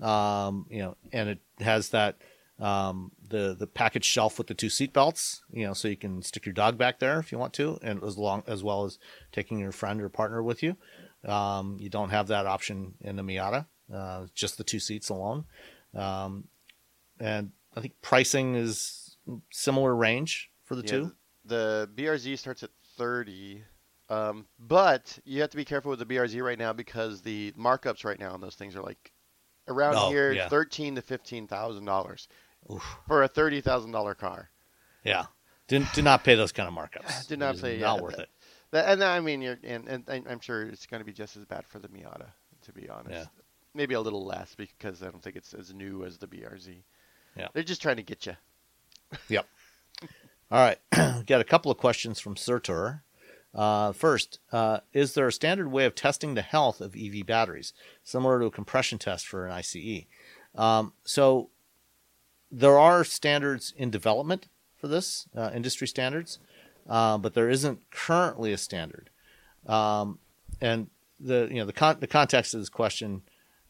um, 0.00 0.66
you 0.70 0.78
know, 0.78 0.96
and 1.12 1.30
it 1.30 1.40
has 1.58 1.88
that 1.88 2.18
um, 2.60 3.10
the 3.28 3.56
the 3.58 3.66
package 3.66 4.04
shelf 4.04 4.38
with 4.38 4.46
the 4.46 4.54
two 4.54 4.68
seat 4.68 4.92
belts, 4.92 5.42
you 5.50 5.66
know, 5.66 5.72
so 5.72 5.88
you 5.88 5.96
can 5.96 6.22
stick 6.22 6.46
your 6.46 6.52
dog 6.52 6.78
back 6.78 7.00
there 7.00 7.18
if 7.18 7.32
you 7.32 7.38
want 7.38 7.52
to, 7.54 7.78
and 7.82 8.04
as 8.04 8.16
long 8.16 8.44
as 8.46 8.62
well 8.62 8.84
as 8.84 8.98
taking 9.32 9.58
your 9.58 9.72
friend 9.72 10.00
or 10.00 10.08
partner 10.08 10.42
with 10.42 10.62
you. 10.62 10.76
Um, 11.24 11.76
you 11.80 11.88
don't 11.88 12.10
have 12.10 12.28
that 12.28 12.46
option 12.46 12.94
in 13.00 13.16
the 13.16 13.22
Miata, 13.22 13.66
uh, 13.92 14.26
just 14.34 14.58
the 14.58 14.64
two 14.64 14.78
seats 14.80 15.08
alone. 15.08 15.44
Um, 15.94 16.48
and 17.20 17.52
I 17.76 17.80
think 17.80 17.94
pricing 18.02 18.54
is 18.54 19.16
similar 19.50 19.94
range 19.94 20.50
for 20.64 20.74
the 20.74 20.82
Yeah, 20.82 20.90
two. 20.90 21.12
The 21.44 21.88
BRZ 21.94 22.38
starts 22.38 22.62
at 22.62 22.70
30, 22.98 23.62
um, 24.08 24.46
but 24.58 25.18
you 25.24 25.40
have 25.40 25.50
to 25.50 25.56
be 25.56 25.64
careful 25.64 25.90
with 25.90 25.98
the 26.00 26.06
BRZ 26.06 26.42
right 26.42 26.58
now 26.58 26.72
because 26.72 27.22
the 27.22 27.52
markups 27.52 28.04
right 28.04 28.18
now 28.18 28.32
on 28.32 28.40
those 28.40 28.54
things 28.56 28.74
are 28.76 28.82
like 28.82 29.12
around 29.68 29.94
Oh, 29.96 30.10
here, 30.10 30.32
yeah. 30.32 30.48
thirteen 30.48 30.94
to 30.94 31.02
fifteen 31.02 31.46
thousand 31.48 31.84
dollars 31.86 32.28
for 33.06 33.22
a 33.22 33.28
thirty 33.28 33.60
thousand 33.60 33.90
dollar 33.92 34.14
car. 34.14 34.50
Yeah. 35.04 35.26
Did, 35.68 35.86
did 35.94 36.04
not 36.04 36.22
pay 36.22 36.36
those 36.36 36.52
kind 36.52 36.68
of 36.68 36.74
markups. 36.74 37.26
Did 37.28 37.40
not 37.40 37.60
pay- 37.60 37.78
Not 37.78 37.96
yeah, 37.96 38.02
worth 38.02 38.16
that- 38.16 38.22
it. 38.22 38.28
That, 38.70 38.88
and 38.88 39.02
I 39.02 39.18
mean, 39.20 39.42
you're, 39.42 39.58
and, 39.64 39.88
and, 39.88 40.08
and 40.08 40.26
I'm 40.28 40.38
sure 40.40 40.62
it's 40.62 40.86
going 40.86 41.00
to 41.00 41.04
be 41.04 41.12
just 41.12 41.36
as 41.36 41.44
bad 41.44 41.66
for 41.66 41.78
the 41.80 41.88
Miata, 41.88 42.26
to 42.62 42.72
be 42.72 42.88
honest. 42.88 43.10
Yeah. 43.10 43.24
Maybe 43.76 43.94
a 43.94 44.00
little 44.00 44.24
less 44.24 44.54
because 44.54 45.02
I 45.02 45.10
don't 45.10 45.22
think 45.22 45.36
it's 45.36 45.52
as 45.52 45.72
new 45.74 46.04
as 46.04 46.16
the 46.16 46.26
BRZ. 46.26 46.78
Yeah. 47.36 47.48
They're 47.52 47.62
just 47.62 47.82
trying 47.82 47.96
to 47.96 48.02
get 48.02 48.26
you. 48.26 48.36
Yep. 49.28 49.46
All 50.50 50.58
right. 50.58 50.78
Got 51.26 51.40
a 51.40 51.44
couple 51.44 51.70
of 51.70 51.78
questions 51.78 52.18
from 52.18 52.36
Surtur. 52.36 53.02
Uh, 53.54 53.92
first, 53.92 54.40
uh, 54.52 54.80
is 54.92 55.14
there 55.14 55.28
a 55.28 55.32
standard 55.32 55.70
way 55.70 55.84
of 55.84 55.94
testing 55.94 56.34
the 56.34 56.42
health 56.42 56.80
of 56.80 56.96
EV 56.96 57.24
batteries, 57.24 57.72
similar 58.02 58.40
to 58.40 58.46
a 58.46 58.50
compression 58.50 58.98
test 58.98 59.26
for 59.26 59.46
an 59.46 59.52
ICE? 59.52 60.04
Um, 60.54 60.92
so, 61.04 61.50
there 62.50 62.78
are 62.78 63.04
standards 63.04 63.72
in 63.76 63.90
development 63.90 64.48
for 64.76 64.88
this, 64.88 65.26
uh, 65.36 65.50
industry 65.54 65.86
standards, 65.86 66.38
uh, 66.88 67.16
but 67.18 67.34
there 67.34 67.48
isn't 67.48 67.90
currently 67.90 68.52
a 68.52 68.58
standard. 68.58 69.10
Um, 69.66 70.18
and 70.60 70.88
the 71.18 71.48
you 71.50 71.56
know 71.56 71.66
the 71.66 71.72
con- 71.72 71.98
the 72.00 72.06
context 72.06 72.54
of 72.54 72.60
this 72.60 72.68
question, 72.68 73.22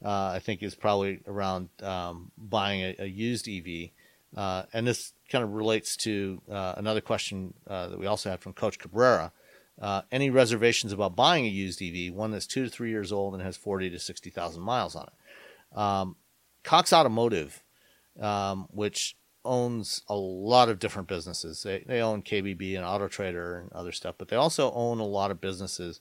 uh, 0.06 0.30
I 0.34 0.38
think, 0.38 0.62
is 0.62 0.76
probably 0.76 1.18
around 1.26 1.68
um, 1.82 2.30
buying 2.38 2.80
a, 2.80 2.94
a 3.00 3.06
used 3.06 3.48
EV, 3.48 3.90
uh, 4.36 4.62
and 4.72 4.86
this 4.86 5.12
kind 5.28 5.42
of 5.42 5.52
relates 5.52 5.96
to 5.98 6.40
uh, 6.48 6.74
another 6.76 7.00
question 7.00 7.54
uh, 7.66 7.88
that 7.88 7.98
we 7.98 8.06
also 8.06 8.30
had 8.30 8.40
from 8.40 8.52
Coach 8.52 8.78
Cabrera. 8.78 9.32
Uh, 9.82 10.02
any 10.12 10.30
reservations 10.30 10.92
about 10.92 11.16
buying 11.16 11.44
a 11.44 11.48
used 11.48 11.82
EV, 11.82 12.14
one 12.14 12.30
that's 12.30 12.46
two 12.46 12.64
to 12.64 12.70
three 12.70 12.90
years 12.90 13.10
old 13.10 13.34
and 13.34 13.42
has 13.42 13.56
forty 13.56 13.90
to 13.90 13.98
sixty 13.98 14.30
thousand 14.30 14.62
miles 14.62 14.94
on 14.94 15.08
it? 15.08 15.76
Um, 15.76 16.16
Cox 16.62 16.92
Automotive, 16.92 17.64
um, 18.20 18.68
which 18.70 19.16
owns 19.44 20.02
a 20.08 20.14
lot 20.14 20.68
of 20.68 20.78
different 20.78 21.08
businesses. 21.08 21.64
They, 21.64 21.84
they 21.84 22.00
own 22.00 22.22
KBB 22.22 22.76
and 22.76 22.84
Auto 22.84 23.08
Trader 23.08 23.58
and 23.58 23.72
other 23.72 23.92
stuff, 23.92 24.14
but 24.18 24.28
they 24.28 24.36
also 24.36 24.70
own 24.72 25.00
a 25.00 25.04
lot 25.04 25.32
of 25.32 25.40
businesses 25.40 26.00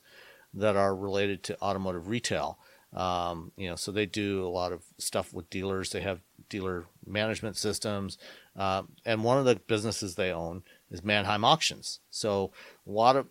that 0.54 0.76
are 0.76 0.94
related 0.94 1.42
to 1.44 1.60
automotive 1.60 2.06
retail. 2.06 2.58
Um, 2.94 3.52
you 3.56 3.68
know, 3.68 3.76
so 3.76 3.92
they 3.92 4.06
do 4.06 4.46
a 4.46 4.48
lot 4.48 4.72
of 4.72 4.82
stuff 4.98 5.32
with 5.32 5.50
dealers. 5.50 5.90
They 5.90 6.00
have 6.00 6.20
dealer 6.48 6.86
management 7.06 7.56
systems, 7.56 8.18
uh, 8.56 8.82
and 9.04 9.24
one 9.24 9.38
of 9.38 9.44
the 9.44 9.56
businesses 9.56 10.14
they 10.14 10.32
own 10.32 10.62
is 10.90 11.04
Manheim 11.04 11.44
Auctions. 11.44 12.00
So 12.10 12.52
a 12.86 12.90
lot 12.90 13.16
of 13.16 13.26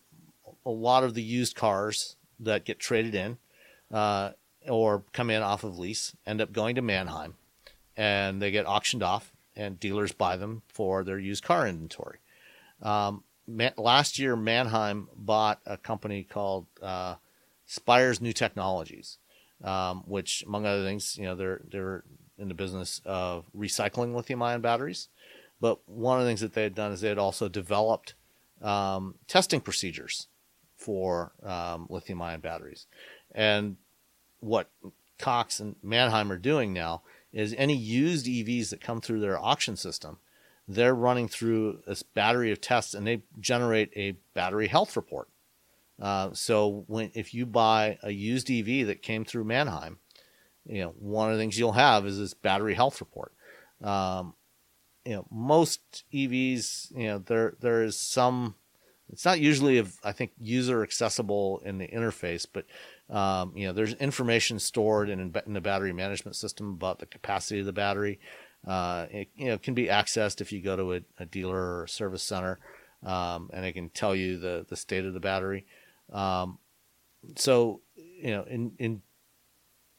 a 0.66 0.72
lot 0.72 1.04
of 1.04 1.14
the 1.14 1.24
used 1.24 1.56
cars 1.56 2.16
that 2.40 2.66
get 2.66 2.80
traded 2.80 3.16
in 3.16 3.38
uh, 3.92 4.32
or 4.68 5.04
come 5.14 5.30
in 5.30 5.42
off 5.42 5.64
of 5.64 5.78
lease 5.78 6.16
end 6.26 6.42
up 6.42 6.52
going 6.52 6.76
to 6.76 6.82
Manheim, 6.82 7.36
and 7.96 8.42
they 8.42 8.52
get 8.52 8.68
auctioned 8.68 9.04
off, 9.04 9.32
and 9.56 9.80
dealers 9.80 10.12
buy 10.12 10.38
them 10.38 10.62
for 10.68 11.04
their 11.04 11.20
used 11.20 11.44
car 11.44 11.68
inventory. 11.68 12.20
Um, 12.82 13.24
last 13.78 14.20
year, 14.20 14.36
Manheim 14.36 15.08
bought 15.16 15.60
a 15.66 15.78
company 15.78 16.24
called 16.24 16.66
uh, 16.82 17.16
Spiers 17.66 18.22
New 18.22 18.34
Technologies, 18.34 19.18
um, 19.64 20.04
which, 20.06 20.44
among 20.46 20.66
other 20.66 20.84
things, 20.84 21.18
you 21.18 21.26
know, 21.26 21.36
they're 21.36 21.62
they're 21.70 22.04
in 22.38 22.48
the 22.48 22.54
business 22.54 23.02
of 23.06 23.46
recycling 23.56 24.14
lithium-ion 24.14 24.62
batteries. 24.62 25.08
But 25.62 25.88
one 25.88 26.20
of 26.20 26.26
the 26.26 26.30
things 26.30 26.42
that 26.42 26.54
they 26.54 26.64
had 26.64 26.76
done 26.76 26.92
is 26.92 27.02
they 27.02 27.10
had 27.10 27.18
also 27.18 27.48
developed 27.48 28.14
um, 28.62 29.16
testing 29.28 29.62
procedures 29.62 30.28
for 30.76 31.32
um, 31.44 31.88
lithium-ion 31.90 32.42
batteries, 32.42 32.88
and 33.34 33.78
what 34.40 34.70
Cox 35.18 35.60
and 35.60 35.76
Manheim 35.82 36.32
are 36.32 36.38
doing 36.38 36.74
now 36.74 37.02
is 37.32 37.54
any 37.58 37.76
used 37.76 38.26
EVs 38.26 38.70
that 38.70 38.82
come 38.82 39.02
through 39.02 39.20
their 39.20 39.38
auction 39.38 39.76
system, 39.76 40.18
they're 40.68 40.96
running 40.96 41.28
through 41.28 41.80
this 41.86 42.02
battery 42.02 42.52
of 42.52 42.62
tests 42.62 42.94
and 42.94 43.06
they 43.06 43.22
generate 43.40 43.92
a 43.96 44.16
battery 44.34 44.68
health 44.68 44.96
report. 44.96 45.28
Uh, 46.02 46.32
so 46.34 46.84
when 46.88 47.12
if 47.14 47.34
you 47.34 47.46
buy 47.46 47.98
a 48.04 48.12
used 48.12 48.52
EV 48.52 48.88
that 48.88 49.02
came 49.02 49.26
through 49.26 49.46
Manheim, 49.46 50.00
you 50.66 50.82
know 50.82 50.94
one 51.00 51.32
of 51.32 51.38
the 51.38 51.42
things 51.42 51.58
you'll 51.58 51.74
have 51.74 52.06
is 52.06 52.20
this 52.20 52.34
battery 52.34 52.74
health 52.74 53.00
report. 53.00 53.34
Um, 53.84 54.34
you 55.06 55.16
know 55.16 55.28
most 55.32 56.04
EVs, 56.14 56.92
you 56.98 57.08
know 57.08 57.20
there 57.20 57.56
there 57.60 57.84
is 57.84 58.00
some. 58.00 58.56
It's 59.12 59.26
not 59.26 59.40
usually 59.40 59.78
of 59.78 59.98
I 60.04 60.12
think 60.12 60.32
user 60.40 60.82
accessible 60.84 61.62
in 61.64 61.78
the 61.78 61.88
interface, 61.88 62.46
but 62.52 62.66
Um, 63.08 63.54
you 63.56 63.68
know, 63.68 63.74
there's 63.74 63.94
information 63.96 64.58
stored 64.60 65.10
in, 65.10 65.20
in 65.46 65.54
the 65.54 65.62
battery 65.62 65.94
management 65.94 66.36
system 66.36 66.72
about 66.72 66.98
the 67.00 67.06
capacity 67.06 67.60
of 67.60 67.68
the 67.68 67.74
battery. 67.74 68.20
Uh, 68.68 69.06
it 69.12 69.30
you 69.36 69.46
know 69.48 69.60
can 69.60 69.76
be 69.76 69.86
accessed 69.88 70.42
if 70.42 70.52
you 70.52 70.60
go 70.62 70.76
to 70.76 70.94
a, 70.96 71.02
a 71.20 71.26
dealer 71.26 71.56
or 71.56 71.84
a 71.84 71.90
service 71.90 72.24
center, 72.24 72.60
um, 73.04 73.50
and 73.54 73.64
it 73.64 73.74
can 73.74 73.90
tell 73.90 74.16
you 74.16 74.40
the 74.40 74.66
the 74.68 74.76
state 74.76 75.06
of 75.06 75.14
the 75.14 75.20
battery. 75.20 75.66
Um, 76.12 76.60
so 77.36 77.82
you 77.96 78.32
know, 78.32 78.44
in 78.44 78.74
in 78.78 79.02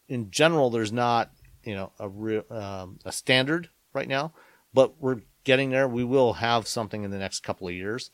in 0.08 0.30
general, 0.30 0.70
there's 0.70 0.92
not 0.92 1.30
you 1.64 1.74
know 1.74 1.92
a 1.98 2.08
real 2.08 2.44
um, 2.50 2.98
a 3.04 3.12
standard 3.12 3.68
right 3.92 4.08
now, 4.08 4.32
but 4.72 5.00
we're 5.00 5.20
getting 5.44 5.70
there. 5.70 5.88
We 5.88 6.04
will 6.04 6.34
have 6.34 6.66
something 6.66 7.04
in 7.04 7.10
the 7.10 7.18
next 7.18 7.40
couple 7.40 7.68
of 7.68 7.74
years, 7.74 8.10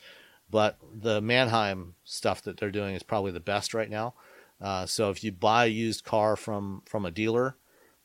but 0.51 0.79
the 0.93 1.21
Manheim 1.21 1.95
stuff 2.05 2.43
that 2.43 2.59
they're 2.59 2.71
doing 2.71 2.95
is 2.95 3.03
probably 3.03 3.33
the 3.33 3.41
best 3.41 3.75
right 3.75 3.91
now. 3.91 4.15
Uh, 4.61 4.87
so 4.87 5.11
if 5.11 5.25
you 5.25 5.33
buy 5.33 5.65
a 5.65 5.69
used 5.69 6.05
car 6.05 6.37
from 6.37 6.83
from 6.87 7.05
a 7.05 7.11
dealer, 7.11 7.57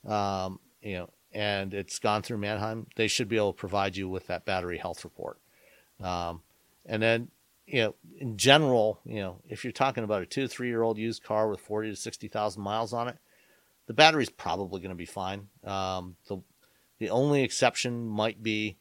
um, 0.06 0.60
you 0.82 0.94
know, 0.94 1.10
and 1.32 1.74
it's 1.74 2.00
gone 2.00 2.24
through 2.24 2.38
Manheim, 2.38 2.88
they 2.96 3.08
should 3.08 3.28
be 3.28 3.38
able 3.38 3.54
to 3.54 3.60
provide 3.60 3.96
you 3.96 4.10
with 4.10 4.28
that 4.28 4.46
battery 4.46 4.78
health 4.78 5.04
report. 5.04 5.38
Um, 6.02 6.42
and 6.86 7.04
then, 7.04 7.28
you 7.68 7.82
know, 7.82 7.96
in 8.20 8.38
general, 8.38 9.00
you 9.06 9.20
know, 9.20 9.42
if 9.50 9.64
you're 9.64 9.74
talking 9.74 10.04
about 10.04 10.22
a 10.22 10.26
two, 10.26 10.48
three 10.48 10.68
year 10.70 10.82
old 10.82 10.98
used 10.98 11.24
car 11.24 11.50
with 11.50 11.60
40 11.60 11.90
to 11.92 11.96
60,000 11.96 12.62
miles 12.62 12.94
on 12.94 13.08
it, 13.10 13.18
the 13.88 13.94
battery's 13.94 14.30
probably 14.30 14.80
going 14.82 14.90
to 14.90 14.96
be 14.96 15.06
fine. 15.06 15.48
Um, 15.64 16.16
the, 16.28 16.38
the 17.00 17.10
only 17.10 17.44
exception 17.44 18.08
might 18.08 18.42
be 18.42 18.78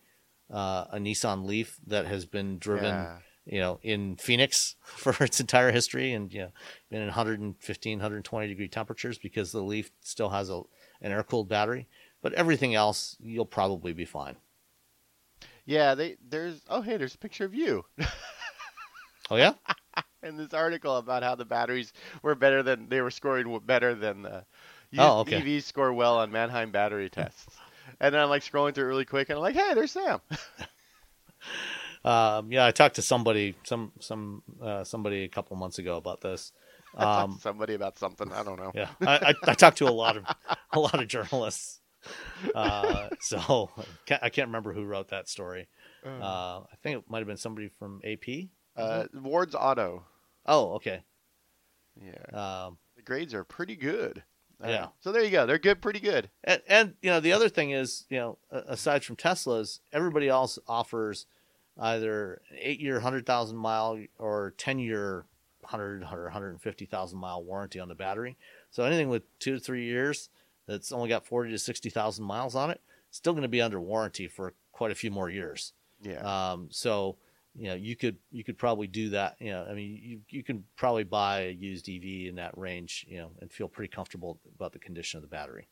uh, 0.50 0.86
a 0.92 0.98
Nissan 0.98 1.44
Leaf 1.44 1.78
that 1.86 2.06
has 2.06 2.24
been 2.24 2.58
driven, 2.58 2.94
Yeah. 2.94 3.18
you 3.44 3.58
know, 3.60 3.78
in 3.82 4.16
Phoenix 4.16 4.76
for 4.82 5.22
its 5.24 5.40
entire 5.40 5.72
history 5.72 6.12
and, 6.12 6.32
you 6.32 6.40
know, 6.42 6.52
been 6.88 7.00
in 7.02 7.08
115, 7.08 7.98
120 7.98 8.48
degree 8.48 8.68
temperatures 8.68 9.18
because 9.18 9.52
the 9.52 9.62
Leaf 9.62 9.90
still 10.00 10.30
has 10.30 10.48
a, 10.48 10.62
an 11.02 11.12
air 11.12 11.22
cooled 11.24 11.48
battery. 11.48 11.88
But 12.22 12.32
everything 12.34 12.74
else, 12.74 13.16
you'll 13.20 13.46
probably 13.46 13.92
be 13.92 14.04
fine. 14.04 14.36
Yeah, 15.64 15.94
they 15.96 16.16
there's 16.28 16.62
oh 16.68 16.80
hey, 16.80 16.96
there's 16.96 17.14
a 17.16 17.18
picture 17.18 17.44
of 17.44 17.52
you 17.54 17.84
Oh, 19.30 19.36
yeah? 19.36 19.52
in 20.22 20.36
this 20.36 20.54
article 20.54 20.96
about 20.96 21.22
how 21.22 21.34
the 21.34 21.44
batteries 21.44 21.92
were 22.22 22.34
better 22.34 22.62
than 22.62 22.88
they 22.88 23.00
were 23.00 23.10
scoring 23.10 23.60
better 23.64 23.94
than 23.94 24.22
the 24.22 24.44
Oh, 24.98 25.20
okay. 25.20 25.40
EVs 25.40 25.64
score 25.64 25.92
well 25.92 26.18
on 26.18 26.30
Manheim 26.30 26.70
battery 26.70 27.10
tests. 27.10 27.46
and 28.00 28.14
then 28.14 28.22
I'm 28.22 28.28
like 28.28 28.42
scrolling 28.42 28.74
through 28.74 28.86
really 28.86 29.04
quick 29.04 29.28
and 29.28 29.36
I'm 29.36 29.42
like, 29.42 29.56
hey, 29.56 29.74
there's 29.74 29.92
Sam. 29.92 30.20
Um, 32.04 32.52
yeah, 32.52 32.64
I 32.64 32.70
talked 32.70 32.96
to 32.96 33.02
somebody, 33.02 33.56
some, 33.64 33.90
some, 33.98 34.42
uh, 34.62 34.84
somebody 34.84 35.24
a 35.24 35.28
couple 35.28 35.56
months 35.56 35.80
ago 35.80 35.96
about 35.96 36.20
this. 36.20 36.52
Um, 36.96 37.38
Somebody 37.42 37.74
about 37.74 37.98
something 37.98 38.32
I 38.32 38.44
don't 38.44 38.60
know. 38.60 38.70
yeah, 38.76 38.90
I, 39.00 39.16
I, 39.16 39.34
I 39.50 39.54
talked 39.54 39.78
to 39.78 39.88
a 39.88 39.90
lot 39.90 40.16
of, 40.16 40.24
a 40.72 40.78
lot 40.78 40.94
of 41.02 41.08
journalists. 41.08 41.80
Uh, 42.54 43.08
so 43.20 43.70
I 44.22 44.30
can't 44.30 44.48
remember 44.48 44.72
who 44.72 44.84
wrote 44.84 45.08
that 45.08 45.28
story. 45.28 45.66
Uh, 46.04 46.60
I 46.60 46.76
think 46.80 46.98
it 46.98 47.10
might 47.10 47.18
have 47.18 47.26
been 47.26 47.36
somebody 47.36 47.68
from 47.68 48.00
AP. 48.04 48.46
Uh, 48.76 49.04
Ward's 49.14 49.54
Auto. 49.54 50.04
Oh, 50.46 50.74
okay. 50.74 51.02
Yeah, 52.00 52.36
Um, 52.66 52.78
the 52.96 53.02
grades 53.02 53.32
are 53.34 53.44
pretty 53.44 53.76
good. 53.76 54.22
Uh, 54.62 54.68
Yeah. 54.68 54.86
So 55.00 55.12
there 55.12 55.22
you 55.24 55.30
go. 55.30 55.46
They're 55.46 55.58
good, 55.58 55.80
pretty 55.80 56.00
good. 56.00 56.30
and, 56.44 56.60
and 56.68 56.94
you 57.02 57.10
know 57.10 57.20
the 57.20 57.32
other 57.32 57.48
thing 57.48 57.70
is 57.70 58.04
you 58.10 58.18
know 58.18 58.38
aside 58.50 59.04
from 59.04 59.16
Teslas, 59.16 59.80
everybody 59.92 60.28
else 60.28 60.58
offers 60.68 61.26
either 61.78 62.40
an 62.50 62.56
eight-year, 62.60 63.00
hundred 63.00 63.26
thousand 63.26 63.56
mile 63.58 63.98
or 64.18 64.54
ten-year, 64.56 65.24
hundred 65.64 66.02
or 66.02 66.22
one 66.24 66.32
hundred 66.32 66.50
and 66.50 66.60
fifty 66.62 66.84
thousand 66.86 67.18
mile 67.18 67.42
warranty 67.42 67.80
on 67.80 67.88
the 67.88 67.94
battery. 67.94 68.36
So 68.70 68.84
anything 68.84 69.08
with 69.08 69.22
two 69.38 69.54
to 69.54 69.60
three 69.60 69.84
years 69.84 70.28
that's 70.66 70.92
only 70.92 71.08
got 71.08 71.26
forty 71.26 71.50
to 71.50 71.58
sixty 71.58 71.90
thousand 71.90 72.24
miles 72.24 72.54
on 72.54 72.70
it, 72.70 72.80
still 73.10 73.32
going 73.32 73.42
to 73.42 73.48
be 73.48 73.62
under 73.62 73.80
warranty 73.80 74.26
for 74.28 74.52
quite 74.72 74.90
a 74.90 74.94
few 74.94 75.10
more 75.10 75.28
years. 75.30 75.72
Yeah. 76.02 76.20
Um, 76.52 76.68
so 76.70 77.16
you 77.56 77.68
know 77.68 77.74
you 77.74 77.96
could 77.96 78.16
you 78.30 78.44
could 78.44 78.58
probably 78.58 78.86
do 78.86 79.10
that. 79.10 79.36
You 79.40 79.52
know, 79.52 79.66
I 79.68 79.74
mean 79.74 79.98
you 80.02 80.20
you 80.28 80.42
can 80.42 80.64
probably 80.76 81.04
buy 81.04 81.42
a 81.42 81.50
used 81.50 81.88
EV 81.88 82.28
in 82.28 82.36
that 82.36 82.56
range. 82.56 83.06
You 83.08 83.18
know, 83.18 83.30
and 83.40 83.52
feel 83.52 83.68
pretty 83.68 83.90
comfortable 83.94 84.38
about 84.54 84.72
the 84.72 84.78
condition 84.78 85.18
of 85.18 85.22
the 85.22 85.28
battery. 85.28 85.68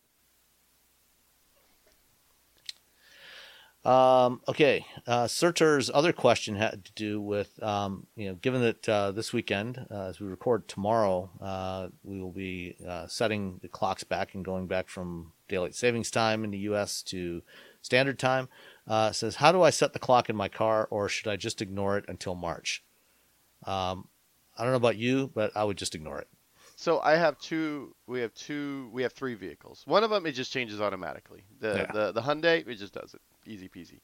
Um, 3.84 4.40
okay, 4.48 4.86
uh, 5.06 5.28
other 5.92 6.12
question 6.14 6.56
had 6.56 6.86
to 6.86 6.92
do 6.92 7.20
with, 7.20 7.62
um, 7.62 8.06
you 8.16 8.28
know, 8.28 8.34
given 8.36 8.62
that 8.62 8.88
uh, 8.88 9.12
this 9.12 9.34
weekend, 9.34 9.84
uh, 9.90 10.06
as 10.06 10.20
we 10.20 10.26
record 10.26 10.66
tomorrow, 10.68 11.30
uh, 11.42 11.88
we 12.02 12.18
will 12.18 12.32
be 12.32 12.76
uh, 12.88 13.06
setting 13.06 13.58
the 13.60 13.68
clocks 13.68 14.02
back 14.02 14.34
and 14.34 14.42
going 14.42 14.66
back 14.66 14.88
from 14.88 15.32
daylight 15.48 15.74
savings 15.74 16.10
time 16.10 16.44
in 16.44 16.50
the 16.50 16.58
U.S. 16.60 17.02
to 17.02 17.42
standard 17.82 18.18
time. 18.18 18.48
Uh, 18.86 19.12
says, 19.12 19.36
how 19.36 19.50
do 19.50 19.62
I 19.62 19.70
set 19.70 19.92
the 19.92 19.98
clock 19.98 20.28
in 20.28 20.36
my 20.36 20.48
car, 20.48 20.86
or 20.90 21.08
should 21.08 21.28
I 21.28 21.36
just 21.36 21.62
ignore 21.62 21.96
it 21.96 22.04
until 22.08 22.34
March? 22.34 22.84
Um, 23.64 24.08
I 24.56 24.62
don't 24.62 24.72
know 24.72 24.76
about 24.76 24.96
you, 24.96 25.30
but 25.34 25.52
I 25.56 25.64
would 25.64 25.78
just 25.78 25.94
ignore 25.94 26.18
it. 26.18 26.28
So 26.76 27.00
I 27.00 27.16
have 27.16 27.38
two. 27.38 27.94
We 28.06 28.20
have 28.20 28.34
two. 28.34 28.90
We 28.92 29.02
have 29.02 29.12
three 29.12 29.34
vehicles. 29.34 29.82
One 29.86 30.04
of 30.04 30.10
them 30.10 30.26
it 30.26 30.32
just 30.32 30.52
changes 30.52 30.80
automatically. 30.80 31.44
The 31.60 31.68
Yeah. 31.68 31.92
the 31.92 32.12
the 32.12 32.20
Hyundai 32.20 32.66
it 32.66 32.74
just 32.74 32.92
does 32.92 33.14
it, 33.14 33.22
easy 33.46 33.68
peasy. 33.68 34.00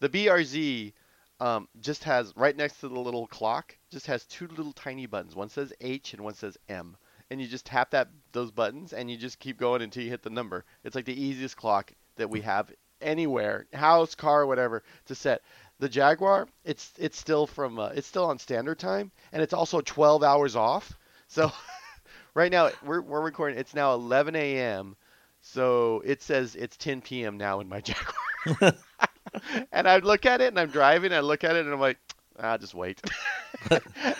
The 0.00 0.08
BRZ 0.08 0.92
um, 1.40 1.68
just 1.80 2.04
has 2.04 2.32
right 2.36 2.56
next 2.56 2.80
to 2.80 2.88
the 2.88 2.98
little 3.00 3.26
clock, 3.28 3.76
just 3.90 4.06
has 4.06 4.24
two 4.24 4.48
little 4.48 4.72
tiny 4.72 5.06
buttons. 5.06 5.36
One 5.36 5.48
says 5.48 5.72
H 5.80 6.12
and 6.12 6.22
one 6.22 6.34
says 6.34 6.58
M, 6.68 6.96
and 7.30 7.40
you 7.40 7.46
just 7.46 7.66
tap 7.66 7.90
that 7.92 8.08
those 8.32 8.50
buttons 8.50 8.92
and 8.92 9.10
you 9.10 9.16
just 9.16 9.38
keep 9.38 9.58
going 9.58 9.80
until 9.82 10.02
you 10.02 10.10
hit 10.10 10.22
the 10.22 10.30
number. 10.30 10.64
It's 10.84 10.96
like 10.96 11.04
the 11.04 11.20
easiest 11.20 11.56
clock 11.56 11.92
that 12.16 12.28
we 12.30 12.40
have 12.42 12.72
anywhere, 13.00 13.66
house, 13.72 14.14
car, 14.14 14.46
whatever, 14.46 14.82
to 15.06 15.14
set. 15.14 15.42
The 15.80 15.88
Jaguar, 15.88 16.48
it's 16.64 16.92
it's 16.98 17.16
still 17.18 17.46
from 17.46 17.78
uh, 17.78 17.88
it's 17.88 18.06
still 18.08 18.24
on 18.24 18.38
standard 18.38 18.78
time, 18.80 19.12
and 19.32 19.40
it's 19.42 19.52
also 19.54 19.80
12 19.80 20.24
hours 20.24 20.56
off. 20.56 20.92
So 21.28 21.52
right 22.34 22.50
now 22.50 22.70
we're 22.84 23.00
we're 23.00 23.20
recording. 23.20 23.58
It's 23.58 23.74
now 23.74 23.94
11 23.94 24.34
a.m. 24.34 24.96
So 25.40 26.02
it 26.04 26.20
says 26.20 26.56
it's 26.56 26.76
10 26.76 27.00
p.m. 27.02 27.36
now 27.36 27.60
in 27.60 27.68
my 27.68 27.80
Jaguar. 28.46 28.72
and 29.72 29.86
I 29.88 29.98
look 29.98 30.26
at 30.26 30.40
it 30.40 30.48
and 30.48 30.58
I'm 30.58 30.70
driving. 30.70 31.12
I 31.12 31.20
look 31.20 31.44
at 31.44 31.54
it 31.54 31.64
and 31.64 31.72
I'm 31.72 31.80
like, 31.80 31.98
I'll 32.40 32.58
just 32.58 32.74
wait. 32.74 33.00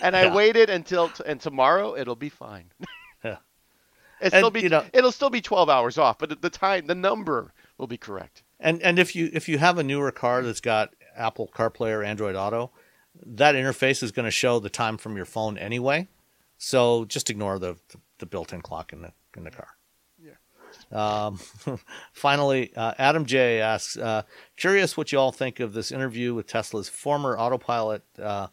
and 0.03 0.15
I 0.17 0.25
Yeah. 0.27 0.35
waited 0.35 0.71
until 0.71 1.09
t- 1.09 1.25
and 1.27 1.41
tomorrow 1.41 1.97
it'll 1.97 2.15
be 2.17 2.29
fine. 2.29 2.67
Yeah. 3.25 3.37
It'll 4.21 4.21
And, 4.21 4.33
still 4.33 4.51
be 4.51 4.61
you 4.61 4.69
know- 4.69 4.85
it'll 4.93 5.13
still 5.13 5.31
be 5.31 5.41
12 5.41 5.69
hours 5.69 5.99
off, 5.99 6.19
but 6.19 6.41
the 6.41 6.51
time 6.51 6.87
the 6.87 6.95
number 6.95 7.53
will 7.79 7.87
be 7.89 7.99
correct. 7.99 8.43
And 8.61 8.83
and 8.83 8.99
if 8.99 9.15
you 9.15 9.31
if 9.33 9.49
you 9.49 9.59
have 9.59 9.79
a 9.79 9.83
newer 9.83 10.11
car 10.11 10.43
that's 10.43 10.61
got 10.61 10.95
Apple 11.17 11.51
CarPlay 11.55 11.91
or 11.91 12.03
Android 12.03 12.35
Auto, 12.35 12.73
that 13.25 13.55
interface 13.55 14.03
is 14.03 14.13
going 14.13 14.25
to 14.25 14.31
show 14.31 14.59
the 14.59 14.71
time 14.71 14.97
from 14.97 15.17
your 15.17 15.25
phone 15.25 15.59
anyway. 15.59 16.09
So 16.57 17.05
just 17.05 17.31
ignore 17.31 17.59
the 17.59 17.77
the 18.19 18.27
built-in 18.27 18.63
clock 18.63 18.93
in 18.93 19.03
the 19.03 19.13
in 19.37 19.45
the 19.45 19.51
car. 19.51 19.69
Yeah. 20.21 21.27
Um, 21.27 21.39
finally, 22.13 22.73
uh, 22.75 22.95
Adam 22.99 23.27
J 23.27 23.61
asks, 23.61 23.97
uh, 23.97 24.23
curious 24.57 24.97
what 24.97 25.13
you 25.13 25.19
all 25.19 25.33
think 25.33 25.61
of 25.61 25.73
this 25.73 25.93
interview 25.93 26.35
with 26.35 26.47
Tesla's 26.47 26.89
former 26.89 27.39
autopilot, 27.39 28.03
uh, 28.19 28.49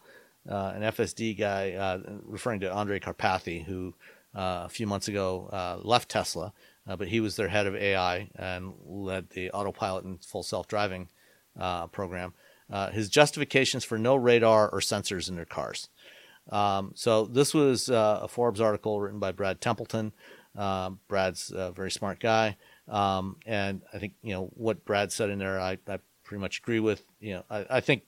uh, 0.50 0.74
an 0.76 0.84
FSD 0.84 1.38
guy, 1.38 1.74
uh, 1.74 2.00
referring 2.24 2.60
to 2.60 2.70
Andrej 2.70 3.02
Karpathy, 3.02 3.64
who 3.66 3.96
uh, 4.36 4.64
a 4.66 4.70
few 4.70 4.86
months 4.86 5.08
ago 5.08 5.50
uh, 5.52 5.80
left 5.82 6.10
Tesla, 6.10 6.54
uh, 6.88 6.96
but 6.96 7.08
he 7.08 7.20
was 7.20 7.36
their 7.36 7.48
head 7.48 7.68
of 7.68 7.76
AI 7.76 8.30
and 8.36 8.74
led 8.86 9.30
the 9.32 9.52
autopilot 9.52 10.06
and 10.06 10.24
full 10.24 10.44
self-driving 10.44 11.10
uh, 11.60 11.88
program. 11.88 12.34
Uh, 12.70 12.90
his 12.90 13.10
justifications 13.10 13.84
for 13.84 13.98
no 13.98 14.16
radar 14.16 14.70
or 14.70 14.80
sensors 14.80 15.30
in 15.30 15.36
their 15.36 15.46
cars. 15.46 15.90
Um, 16.50 16.92
so 16.96 17.26
this 17.26 17.54
was 17.54 17.90
uh, 17.90 18.20
a 18.24 18.28
Forbes 18.28 18.62
article 18.62 19.00
written 19.02 19.20
by 19.20 19.32
Brad 19.32 19.62
Templeton. 19.62 20.14
Um, 20.56 21.00
Brad's 21.08 21.52
a 21.52 21.72
very 21.72 21.92
smart 21.92 22.20
guy, 22.20 22.58
um, 22.88 23.38
and 23.46 23.82
I 23.94 24.00
think 24.00 24.14
you 24.22 24.34
know 24.34 24.50
what 24.54 24.86
Brad 24.86 25.12
said 25.12 25.30
in 25.30 25.40
there. 25.40 25.60
I, 25.60 25.78
I 25.88 26.00
pretty 26.24 26.40
much 26.42 26.60
agree 26.60 26.80
with. 26.80 27.04
You 27.20 27.36
know, 27.36 27.44
I, 27.50 27.66
I 27.70 27.80
think 27.82 28.04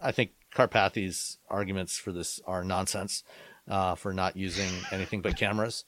I 0.00 0.10
think 0.10 0.32
Karpathy's 0.54 1.38
arguments 1.48 1.96
for 1.96 2.12
this 2.12 2.40
are 2.46 2.64
nonsense 2.64 3.22
uh, 3.68 3.94
for 3.94 4.12
not 4.12 4.36
using 4.36 4.70
anything 4.92 5.20
but 5.22 5.36
cameras. 5.36 5.84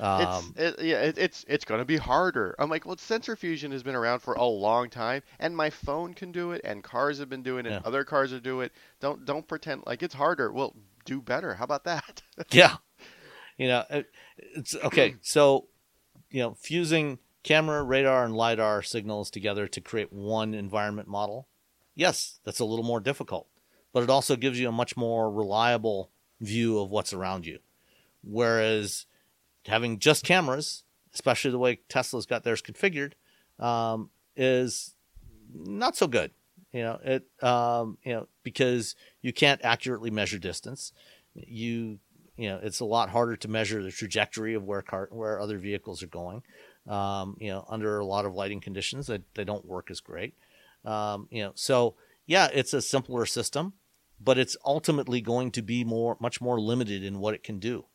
Um, 0.00 0.54
it's 0.56 0.78
it, 0.80 0.84
yeah, 0.84 1.00
it, 1.02 1.18
it's 1.18 1.44
it's 1.48 1.64
gonna 1.64 1.84
be 1.84 1.96
harder. 1.96 2.54
I'm 2.58 2.70
like, 2.70 2.86
well, 2.86 2.96
sensor 2.96 3.36
fusion 3.36 3.72
has 3.72 3.82
been 3.82 3.94
around 3.94 4.20
for 4.20 4.34
a 4.34 4.44
long 4.44 4.90
time, 4.90 5.22
and 5.38 5.56
my 5.56 5.70
phone 5.70 6.14
can 6.14 6.32
do 6.32 6.52
it, 6.52 6.60
and 6.64 6.82
cars 6.84 7.18
have 7.18 7.28
been 7.28 7.42
doing 7.42 7.66
it, 7.66 7.70
Yeah. 7.70 7.80
other 7.84 8.04
cars 8.04 8.32
are 8.32 8.40
doing 8.40 8.66
it. 8.66 8.72
Don't 9.00 9.24
don't 9.24 9.46
pretend 9.46 9.82
like 9.86 10.02
it's 10.02 10.14
harder. 10.14 10.52
Well, 10.52 10.74
do 11.04 11.20
better. 11.20 11.54
How 11.54 11.64
about 11.64 11.84
that? 11.84 12.22
Yeah. 12.50 12.76
You 13.58 13.68
know, 13.68 13.84
it, 13.88 14.10
it's 14.38 14.74
okay. 14.74 15.14
So, 15.22 15.68
you 16.30 16.40
know, 16.42 16.54
fusing 16.54 17.18
camera, 17.42 17.82
radar, 17.82 18.24
and 18.24 18.34
LiDAR 18.36 18.82
signals 18.82 19.30
together 19.30 19.66
to 19.68 19.80
create 19.80 20.12
one 20.12 20.52
environment 20.52 21.08
model. 21.08 21.48
Yes, 21.94 22.40
that's 22.44 22.60
a 22.60 22.64
little 22.66 22.84
more 22.84 23.00
difficult, 23.00 23.46
but 23.94 24.02
it 24.02 24.10
also 24.10 24.36
gives 24.36 24.60
you 24.60 24.68
a 24.68 24.72
much 24.72 24.96
more 24.96 25.30
reliable 25.30 26.10
view 26.40 26.78
of 26.78 26.90
what's 26.90 27.12
around 27.12 27.46
you. 27.46 27.58
Whereas 28.22 29.06
having 29.66 29.98
just 29.98 30.24
cameras, 30.24 30.84
especially 31.14 31.50
the 31.50 31.58
way 31.58 31.80
Tesla's 31.88 32.26
got 32.26 32.44
theirs 32.44 32.62
configured, 32.62 33.12
um, 33.58 34.10
is 34.36 34.94
not 35.54 35.96
so 35.96 36.06
good. 36.06 36.30
You 36.72 36.82
know 36.82 36.98
it. 37.02 37.26
Um, 37.42 37.98
you 38.04 38.12
know 38.12 38.28
because 38.42 38.96
you 39.22 39.32
can't 39.32 39.64
accurately 39.64 40.10
measure 40.10 40.38
distance. 40.38 40.92
You 41.34 41.98
you 42.36 42.48
know 42.48 42.60
it's 42.62 42.80
a 42.80 42.84
lot 42.84 43.08
harder 43.08 43.36
to 43.36 43.48
measure 43.48 43.82
the 43.82 43.90
trajectory 43.90 44.54
of 44.54 44.64
where 44.64 44.82
car 44.82 45.08
where 45.10 45.40
other 45.40 45.58
vehicles 45.58 46.02
are 46.02 46.08
going. 46.08 46.42
Um, 46.86 47.36
you 47.40 47.50
know 47.50 47.64
under 47.68 47.98
a 47.98 48.04
lot 48.04 48.26
of 48.26 48.34
lighting 48.34 48.60
conditions 48.60 49.06
that 49.06 49.22
they 49.34 49.44
don't 49.44 49.64
work 49.64 49.90
as 49.90 50.00
great. 50.00 50.34
Um, 50.84 51.28
you 51.30 51.44
know 51.44 51.52
so 51.54 51.94
yeah, 52.26 52.48
it's 52.52 52.74
a 52.74 52.82
simpler 52.82 53.24
system, 53.24 53.72
but 54.20 54.38
it's 54.38 54.56
ultimately 54.64 55.20
going 55.20 55.50
to 55.52 55.62
be 55.62 55.84
more 55.84 56.16
much 56.20 56.40
more 56.40 56.60
limited 56.60 57.02
in 57.04 57.18
what 57.18 57.34
it 57.34 57.42
can 57.42 57.58
do. 57.58 57.86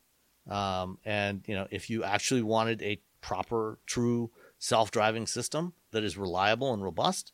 Um, 0.48 0.98
and 1.04 1.42
you 1.46 1.54
know 1.54 1.66
if 1.70 1.88
you 1.90 2.02
actually 2.04 2.42
wanted 2.42 2.82
a 2.82 3.00
proper, 3.20 3.78
true 3.86 4.30
self-driving 4.58 5.26
system 5.26 5.74
that 5.92 6.02
is 6.02 6.16
reliable 6.18 6.72
and 6.74 6.82
robust, 6.82 7.32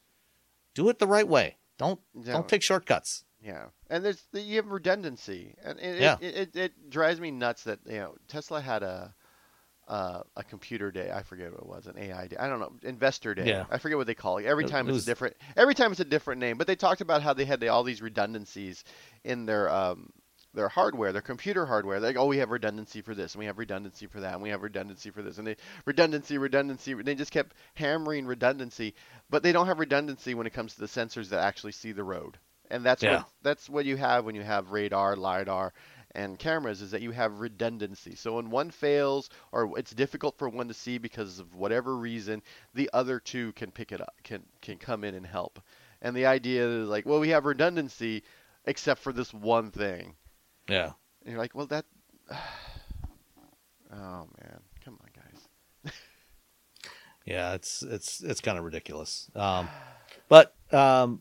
do 0.74 0.88
it 0.88 0.98
the 0.98 1.06
right 1.06 1.26
way. 1.28 1.56
Don't 1.78 2.00
Yeah. 2.14 2.34
don't 2.34 2.48
take 2.48 2.62
shortcuts. 2.62 3.24
Yeah, 3.40 3.68
and 3.88 4.04
there's 4.04 4.26
you 4.32 4.56
have 4.56 4.66
redundancy, 4.66 5.54
and 5.62 5.78
it, 5.78 6.00
Yeah. 6.00 6.16
it, 6.20 6.34
it, 6.34 6.56
it 6.56 6.90
drives 6.90 7.20
me 7.20 7.30
nuts 7.30 7.64
that 7.64 7.78
you 7.86 7.98
know 7.98 8.16
Tesla 8.26 8.60
had 8.60 8.82
a 8.82 9.14
uh, 9.88 10.22
a 10.36 10.44
computer 10.44 10.90
day. 10.92 11.10
I 11.10 11.22
forget 11.22 11.50
what 11.50 11.60
it 11.60 11.66
was, 11.66 11.86
an 11.86 11.98
AI 11.98 12.28
day. 12.28 12.36
I 12.38 12.48
don't 12.48 12.60
know, 12.60 12.72
investor 12.82 13.34
day. 13.34 13.46
Yeah. 13.48 13.64
I 13.70 13.78
forget 13.78 13.98
what 13.98 14.06
they 14.06 14.14
call 14.14 14.38
it. 14.38 14.46
Every 14.46 14.64
It- 14.64 14.68
time 14.68 14.86
it 14.86 14.90
it's 14.90 14.94
was- 14.96 15.04
a 15.08 15.10
different. 15.10 15.36
Every 15.56 15.74
time 15.74 15.90
it's 15.92 16.00
a 16.00 16.04
different 16.04 16.40
name. 16.40 16.58
But 16.58 16.66
they 16.66 16.76
talked 16.76 17.00
about 17.00 17.22
how 17.22 17.32
they 17.34 17.44
had 17.44 17.60
the, 17.60 17.68
all 17.68 17.82
these 17.82 18.02
redundancies 18.02 18.84
in 19.24 19.46
their 19.46 19.68
um, 19.70 20.10
their 20.54 20.68
hardware, 20.68 21.12
their 21.12 21.22
computer 21.22 21.66
hardware. 21.66 22.00
Like, 22.00 22.16
oh, 22.16 22.26
we 22.26 22.38
have 22.38 22.50
redundancy 22.50 23.00
for 23.02 23.14
this, 23.14 23.34
and 23.34 23.38
we 23.40 23.46
have 23.46 23.58
redundancy 23.58 24.06
for 24.06 24.20
that, 24.20 24.34
and 24.34 24.42
we 24.42 24.48
have 24.50 24.62
redundancy 24.62 25.10
for 25.10 25.22
this, 25.22 25.38
and 25.38 25.46
they 25.46 25.56
redundancy, 25.84 26.38
redundancy. 26.38 26.94
They 26.94 27.14
just 27.14 27.32
kept 27.32 27.54
hammering 27.74 28.26
redundancy, 28.26 28.94
but 29.30 29.42
they 29.42 29.52
don't 29.52 29.66
have 29.66 29.78
redundancy 29.78 30.34
when 30.34 30.46
it 30.46 30.52
comes 30.54 30.74
to 30.74 30.80
the 30.80 30.86
sensors 30.86 31.28
that 31.30 31.40
actually 31.40 31.72
see 31.72 31.92
the 31.92 32.04
road. 32.04 32.38
And 32.70 32.84
that's 32.84 33.02
Yeah. 33.02 33.18
what 33.18 33.26
that's 33.42 33.68
what 33.70 33.84
you 33.86 33.96
have 33.96 34.24
when 34.26 34.34
you 34.34 34.42
have 34.42 34.70
radar, 34.70 35.16
lidar, 35.16 35.72
and 36.12 36.38
cameras 36.38 36.82
is 36.82 36.90
that 36.90 37.02
you 37.02 37.10
have 37.10 37.40
redundancy. 37.40 38.14
So 38.14 38.36
when 38.36 38.50
one 38.50 38.70
fails 38.70 39.30
or 39.52 39.78
it's 39.78 39.92
difficult 39.92 40.38
for 40.38 40.48
one 40.48 40.68
to 40.68 40.74
see 40.74 40.98
because 40.98 41.38
of 41.38 41.54
whatever 41.54 41.96
reason, 41.96 42.42
the 42.74 42.90
other 42.92 43.20
two 43.20 43.52
can 43.52 43.70
pick 43.70 43.92
it 43.92 44.00
up, 44.00 44.14
can 44.24 44.42
can 44.60 44.78
come 44.78 45.04
in 45.04 45.14
and 45.14 45.26
help. 45.26 45.60
And 46.00 46.16
the 46.16 46.26
idea 46.26 46.66
is 46.66 46.88
like, 46.88 47.06
well, 47.06 47.20
we 47.20 47.30
have 47.30 47.44
redundancy 47.44 48.22
except 48.64 49.00
for 49.00 49.12
this 49.12 49.34
one 49.34 49.70
thing. 49.70 50.14
Yeah. 50.68 50.92
And 51.22 51.32
you're 51.32 51.38
like, 51.38 51.54
well, 51.54 51.66
that. 51.66 51.84
Oh 53.90 54.28
man, 54.42 54.60
come 54.84 54.98
on, 55.00 55.08
guys. 55.14 55.94
Yeah, 57.28 57.52
it's 57.52 57.82
it's 57.82 58.22
it's 58.22 58.40
kind 58.40 58.56
of 58.56 58.64
ridiculous. 58.64 59.30
Um, 59.34 59.68
but 60.30 60.54
um, 60.72 61.20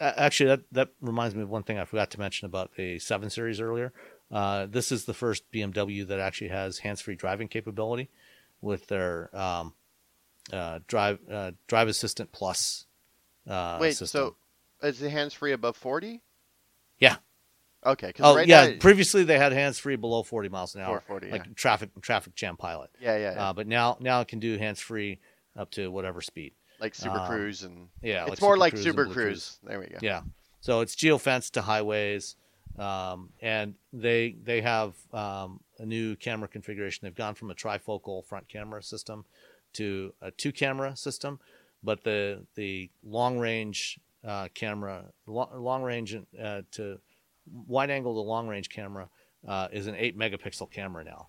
actually, 0.00 0.48
that 0.48 0.60
that 0.72 0.88
reminds 1.00 1.34
me 1.34 1.42
of 1.42 1.50
one 1.50 1.62
thing 1.62 1.78
I 1.78 1.84
forgot 1.84 2.10
to 2.12 2.20
mention 2.20 2.46
about 2.46 2.74
the 2.76 2.98
Seven 2.98 3.30
Series 3.30 3.60
earlier. 3.60 3.92
Uh, 4.30 4.66
this 4.66 4.90
is 4.90 5.04
the 5.04 5.14
first 5.14 5.44
BMW 5.52 6.06
that 6.06 6.18
actually 6.18 6.48
has 6.48 6.78
hands-free 6.78 7.14
driving 7.14 7.48
capability 7.48 8.10
with 8.60 8.88
their 8.88 9.34
um, 9.36 9.74
uh, 10.52 10.80
drive 10.86 11.18
uh, 11.30 11.52
drive 11.66 11.88
assistant 11.88 12.32
plus. 12.32 12.86
Uh, 13.48 13.78
Wait, 13.80 13.96
system. 13.96 14.34
so 14.80 14.86
is 14.86 14.98
the 14.98 15.10
hands 15.10 15.32
free 15.32 15.52
above 15.52 15.76
40? 15.76 16.22
Yeah. 16.98 17.16
Okay. 17.84 18.12
Oh 18.18 18.34
right 18.34 18.48
yeah, 18.48 18.66
now- 18.66 18.76
previously 18.80 19.22
they 19.22 19.38
had 19.38 19.52
hands-free 19.52 19.96
below 19.96 20.24
40 20.24 20.48
miles 20.48 20.74
an 20.74 20.80
hour, 20.80 21.00
40, 21.06 21.30
like 21.30 21.46
yeah. 21.46 21.52
traffic 21.54 21.90
traffic 22.00 22.34
jam 22.34 22.56
pilot. 22.56 22.90
yeah, 23.00 23.16
yeah, 23.16 23.34
yeah. 23.34 23.48
Uh, 23.48 23.52
but 23.52 23.68
now 23.68 23.96
now 24.00 24.20
it 24.20 24.28
can 24.28 24.40
do 24.40 24.58
hands-free 24.58 25.20
up 25.56 25.70
to 25.72 25.90
whatever 25.90 26.20
speed. 26.20 26.52
Like 26.80 26.94
Super 26.94 27.18
um, 27.18 27.26
Cruise 27.26 27.62
and 27.62 27.88
yeah, 28.02 28.22
it's 28.22 28.30
like 28.30 28.40
more 28.40 28.54
Super 28.54 28.58
like 28.58 28.72
Cruise 28.72 28.84
Super 28.84 29.04
Blue 29.04 29.14
Cruise. 29.14 29.58
There 29.64 29.80
we 29.80 29.86
go. 29.86 29.98
Yeah. 30.00 30.22
So 30.60 30.80
it's 30.80 30.96
geofenced 30.96 31.52
to 31.52 31.62
highways, 31.62 32.36
um, 32.78 33.30
and 33.40 33.74
they 33.92 34.36
they 34.42 34.60
have 34.62 34.94
um, 35.12 35.60
a 35.78 35.86
new 35.86 36.16
camera 36.16 36.48
configuration. 36.48 37.00
They've 37.04 37.14
gone 37.14 37.34
from 37.34 37.50
a 37.50 37.54
trifocal 37.54 38.24
front 38.24 38.48
camera 38.48 38.82
system 38.82 39.24
to 39.74 40.12
a 40.20 40.30
two 40.30 40.52
camera 40.52 40.96
system, 40.96 41.38
but 41.82 42.02
the 42.04 42.44
the 42.54 42.90
long 43.04 43.38
range 43.38 44.00
uh, 44.26 44.48
camera, 44.54 45.04
long, 45.26 45.48
long 45.54 45.82
range 45.82 46.16
uh, 46.42 46.62
to 46.72 46.98
wide 47.66 47.90
angle 47.90 48.14
to 48.14 48.20
long 48.20 48.48
range 48.48 48.68
camera 48.68 49.08
uh, 49.46 49.68
is 49.70 49.86
an 49.86 49.94
eight 49.96 50.18
megapixel 50.18 50.70
camera 50.70 51.04
now, 51.04 51.28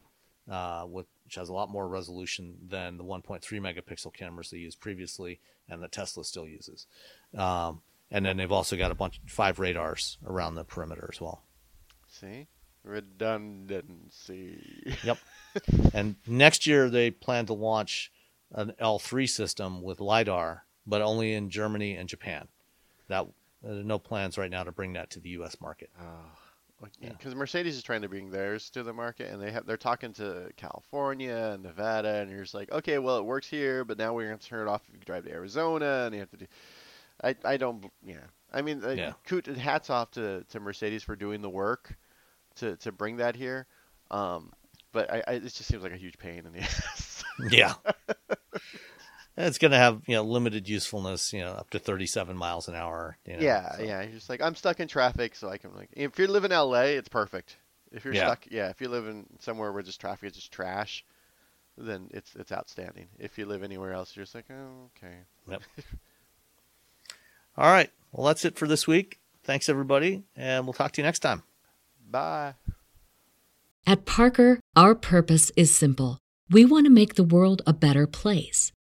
uh, 0.51 0.85
with 0.87 1.05
which 1.27 1.35
has 1.35 1.49
a 1.49 1.53
lot 1.53 1.69
more 1.69 1.89
resolution 1.89 2.55
than 2.69 2.95
the 2.95 3.03
1.3 3.03 3.41
megapixel 3.41 4.13
cameras 4.13 4.49
they 4.49 4.59
used 4.59 4.79
previously, 4.79 5.41
and 5.67 5.83
that 5.83 5.91
Tesla 5.91 6.23
still 6.23 6.47
uses. 6.47 6.87
Um, 7.37 7.81
and 8.09 8.25
then 8.25 8.37
they've 8.37 8.49
also 8.49 8.77
got 8.77 8.91
a 8.91 8.95
bunch 8.95 9.17
of 9.17 9.29
five 9.29 9.59
radars 9.59 10.17
around 10.25 10.55
the 10.55 10.63
perimeter 10.63 11.09
as 11.11 11.19
well. 11.19 11.43
See? 12.07 12.47
Redundancy. 12.81 14.95
Yep. 15.03 15.17
and 15.93 16.15
next 16.25 16.65
year 16.65 16.89
they 16.89 17.11
plan 17.11 17.45
to 17.47 17.53
launch 17.53 18.09
an 18.53 18.71
L3 18.81 19.27
system 19.27 19.81
with 19.81 19.99
lidar, 19.99 20.63
but 20.85 21.01
only 21.01 21.33
in 21.33 21.49
Germany 21.49 21.97
and 21.97 22.07
Japan. 22.07 22.47
That 23.09 23.27
there 23.61 23.73
are 23.73 23.83
no 23.83 23.99
plans 23.99 24.37
right 24.37 24.49
now 24.49 24.63
to 24.63 24.71
bring 24.71 24.93
that 24.93 25.09
to 25.09 25.19
the 25.19 25.31
U.S. 25.31 25.59
market. 25.59 25.89
Yeah. 26.99 27.09
Because 27.09 27.33
Mercedes 27.35 27.75
is 27.75 27.83
trying 27.83 28.03
to 28.03 28.09
bring 28.09 28.29
theirs 28.29 28.69
to 28.71 28.83
the 28.83 28.93
market, 28.93 29.31
and 29.31 29.41
they 29.41 29.51
have 29.51 29.65
they're 29.65 29.77
talking 29.77 30.13
to 30.13 30.49
California 30.57 31.51
and 31.53 31.63
Nevada, 31.63 32.15
and 32.21 32.29
you're 32.29 32.41
just 32.43 32.53
like, 32.53 32.71
okay, 32.71 32.99
well, 32.99 33.17
it 33.17 33.25
works 33.25 33.47
here, 33.47 33.83
but 33.83 33.97
now 33.97 34.13
we're 34.13 34.27
going 34.27 34.37
to 34.37 34.47
turn 34.47 34.67
it 34.67 34.69
off 34.69 34.83
if 34.87 34.93
you 34.93 34.99
drive 35.05 35.23
to 35.25 35.31
Arizona, 35.31 36.03
and 36.05 36.13
you 36.13 36.19
have 36.21 36.29
to 36.31 36.37
do. 36.37 36.45
I 37.23 37.35
I 37.43 37.57
don't 37.57 37.85
yeah. 38.05 38.17
I 38.53 38.61
mean, 38.61 38.81
Yeah. 38.95 39.13
kudos- 39.25 39.57
hats 39.57 39.89
off 39.89 40.11
to, 40.11 40.43
to 40.49 40.59
Mercedes 40.59 41.03
for 41.03 41.15
doing 41.15 41.41
the 41.41 41.49
work 41.49 41.97
to 42.57 42.75
to 42.77 42.91
bring 42.91 43.17
that 43.17 43.35
here. 43.35 43.65
Um, 44.11 44.53
but 44.91 45.11
I, 45.11 45.23
I 45.27 45.31
it 45.33 45.41
just 45.43 45.63
seems 45.65 45.81
like 45.83 45.93
a 45.93 45.97
huge 45.97 46.17
pain 46.19 46.45
in 46.45 46.53
the 46.53 46.59
ass. 46.61 47.23
Yeah. 47.49 47.73
it's 49.37 49.57
going 49.57 49.71
to 49.71 49.77
have 49.77 50.01
you 50.07 50.15
know 50.15 50.23
limited 50.23 50.67
usefulness, 50.67 51.31
you 51.33 51.41
know, 51.41 51.51
up 51.51 51.69
to 51.71 51.79
37 51.79 52.35
miles 52.35 52.67
an 52.67 52.75
hour. 52.75 53.17
You 53.25 53.33
know, 53.37 53.43
yeah, 53.43 53.75
so- 53.77 53.83
yeah. 53.83 54.01
You're 54.01 54.11
just 54.13 54.29
like 54.29 54.41
I'm 54.41 54.55
stuck 54.55 54.79
in 54.79 54.87
traffic, 54.87 55.35
so 55.35 55.49
I 55.49 55.57
can 55.57 55.75
like 55.75 55.89
if 55.93 56.17
you 56.19 56.27
live 56.27 56.43
in 56.43 56.51
LA, 56.51 56.81
it's 56.97 57.09
perfect. 57.09 57.57
If 57.91 58.03
you're 58.03 58.13
Yeah. 58.13 58.25
stuck, 58.27 58.45
yeah, 58.51 58.69
if 58.69 58.81
you 58.81 58.89
live 58.89 59.07
in 59.07 59.25
somewhere 59.39 59.71
where 59.71 59.83
just 59.83 60.01
traffic 60.01 60.29
is 60.31 60.35
just 60.35 60.51
trash, 60.51 61.05
then 61.77 62.09
it's 62.11 62.35
it's 62.35 62.51
outstanding. 62.51 63.07
If 63.19 63.37
you 63.37 63.45
live 63.45 63.63
anywhere 63.63 63.93
else, 63.93 64.15
you're 64.15 64.25
just 64.25 64.35
like, 64.35 64.45
oh, 64.51 64.89
okay. 64.97 65.15
Yep. 65.49 65.61
All 67.57 67.71
right. 67.71 67.89
Well, 68.11 68.27
that's 68.27 68.45
it 68.45 68.57
for 68.57 68.67
this 68.67 68.87
week. 68.87 69.19
Thanks 69.43 69.69
everybody, 69.69 70.23
and 70.35 70.65
we'll 70.65 70.73
talk 70.73 70.91
to 70.93 71.01
you 71.01 71.05
next 71.05 71.19
time. 71.19 71.43
Bye. 72.09 72.55
At 73.85 74.05
Parker, 74.05 74.59
our 74.75 74.95
purpose 74.95 75.51
is 75.55 75.73
simple. 75.73 76.19
We 76.49 76.65
want 76.65 76.85
to 76.85 76.89
make 76.91 77.15
the 77.15 77.23
world 77.23 77.61
a 77.65 77.73
better 77.73 78.05
place 78.07 78.71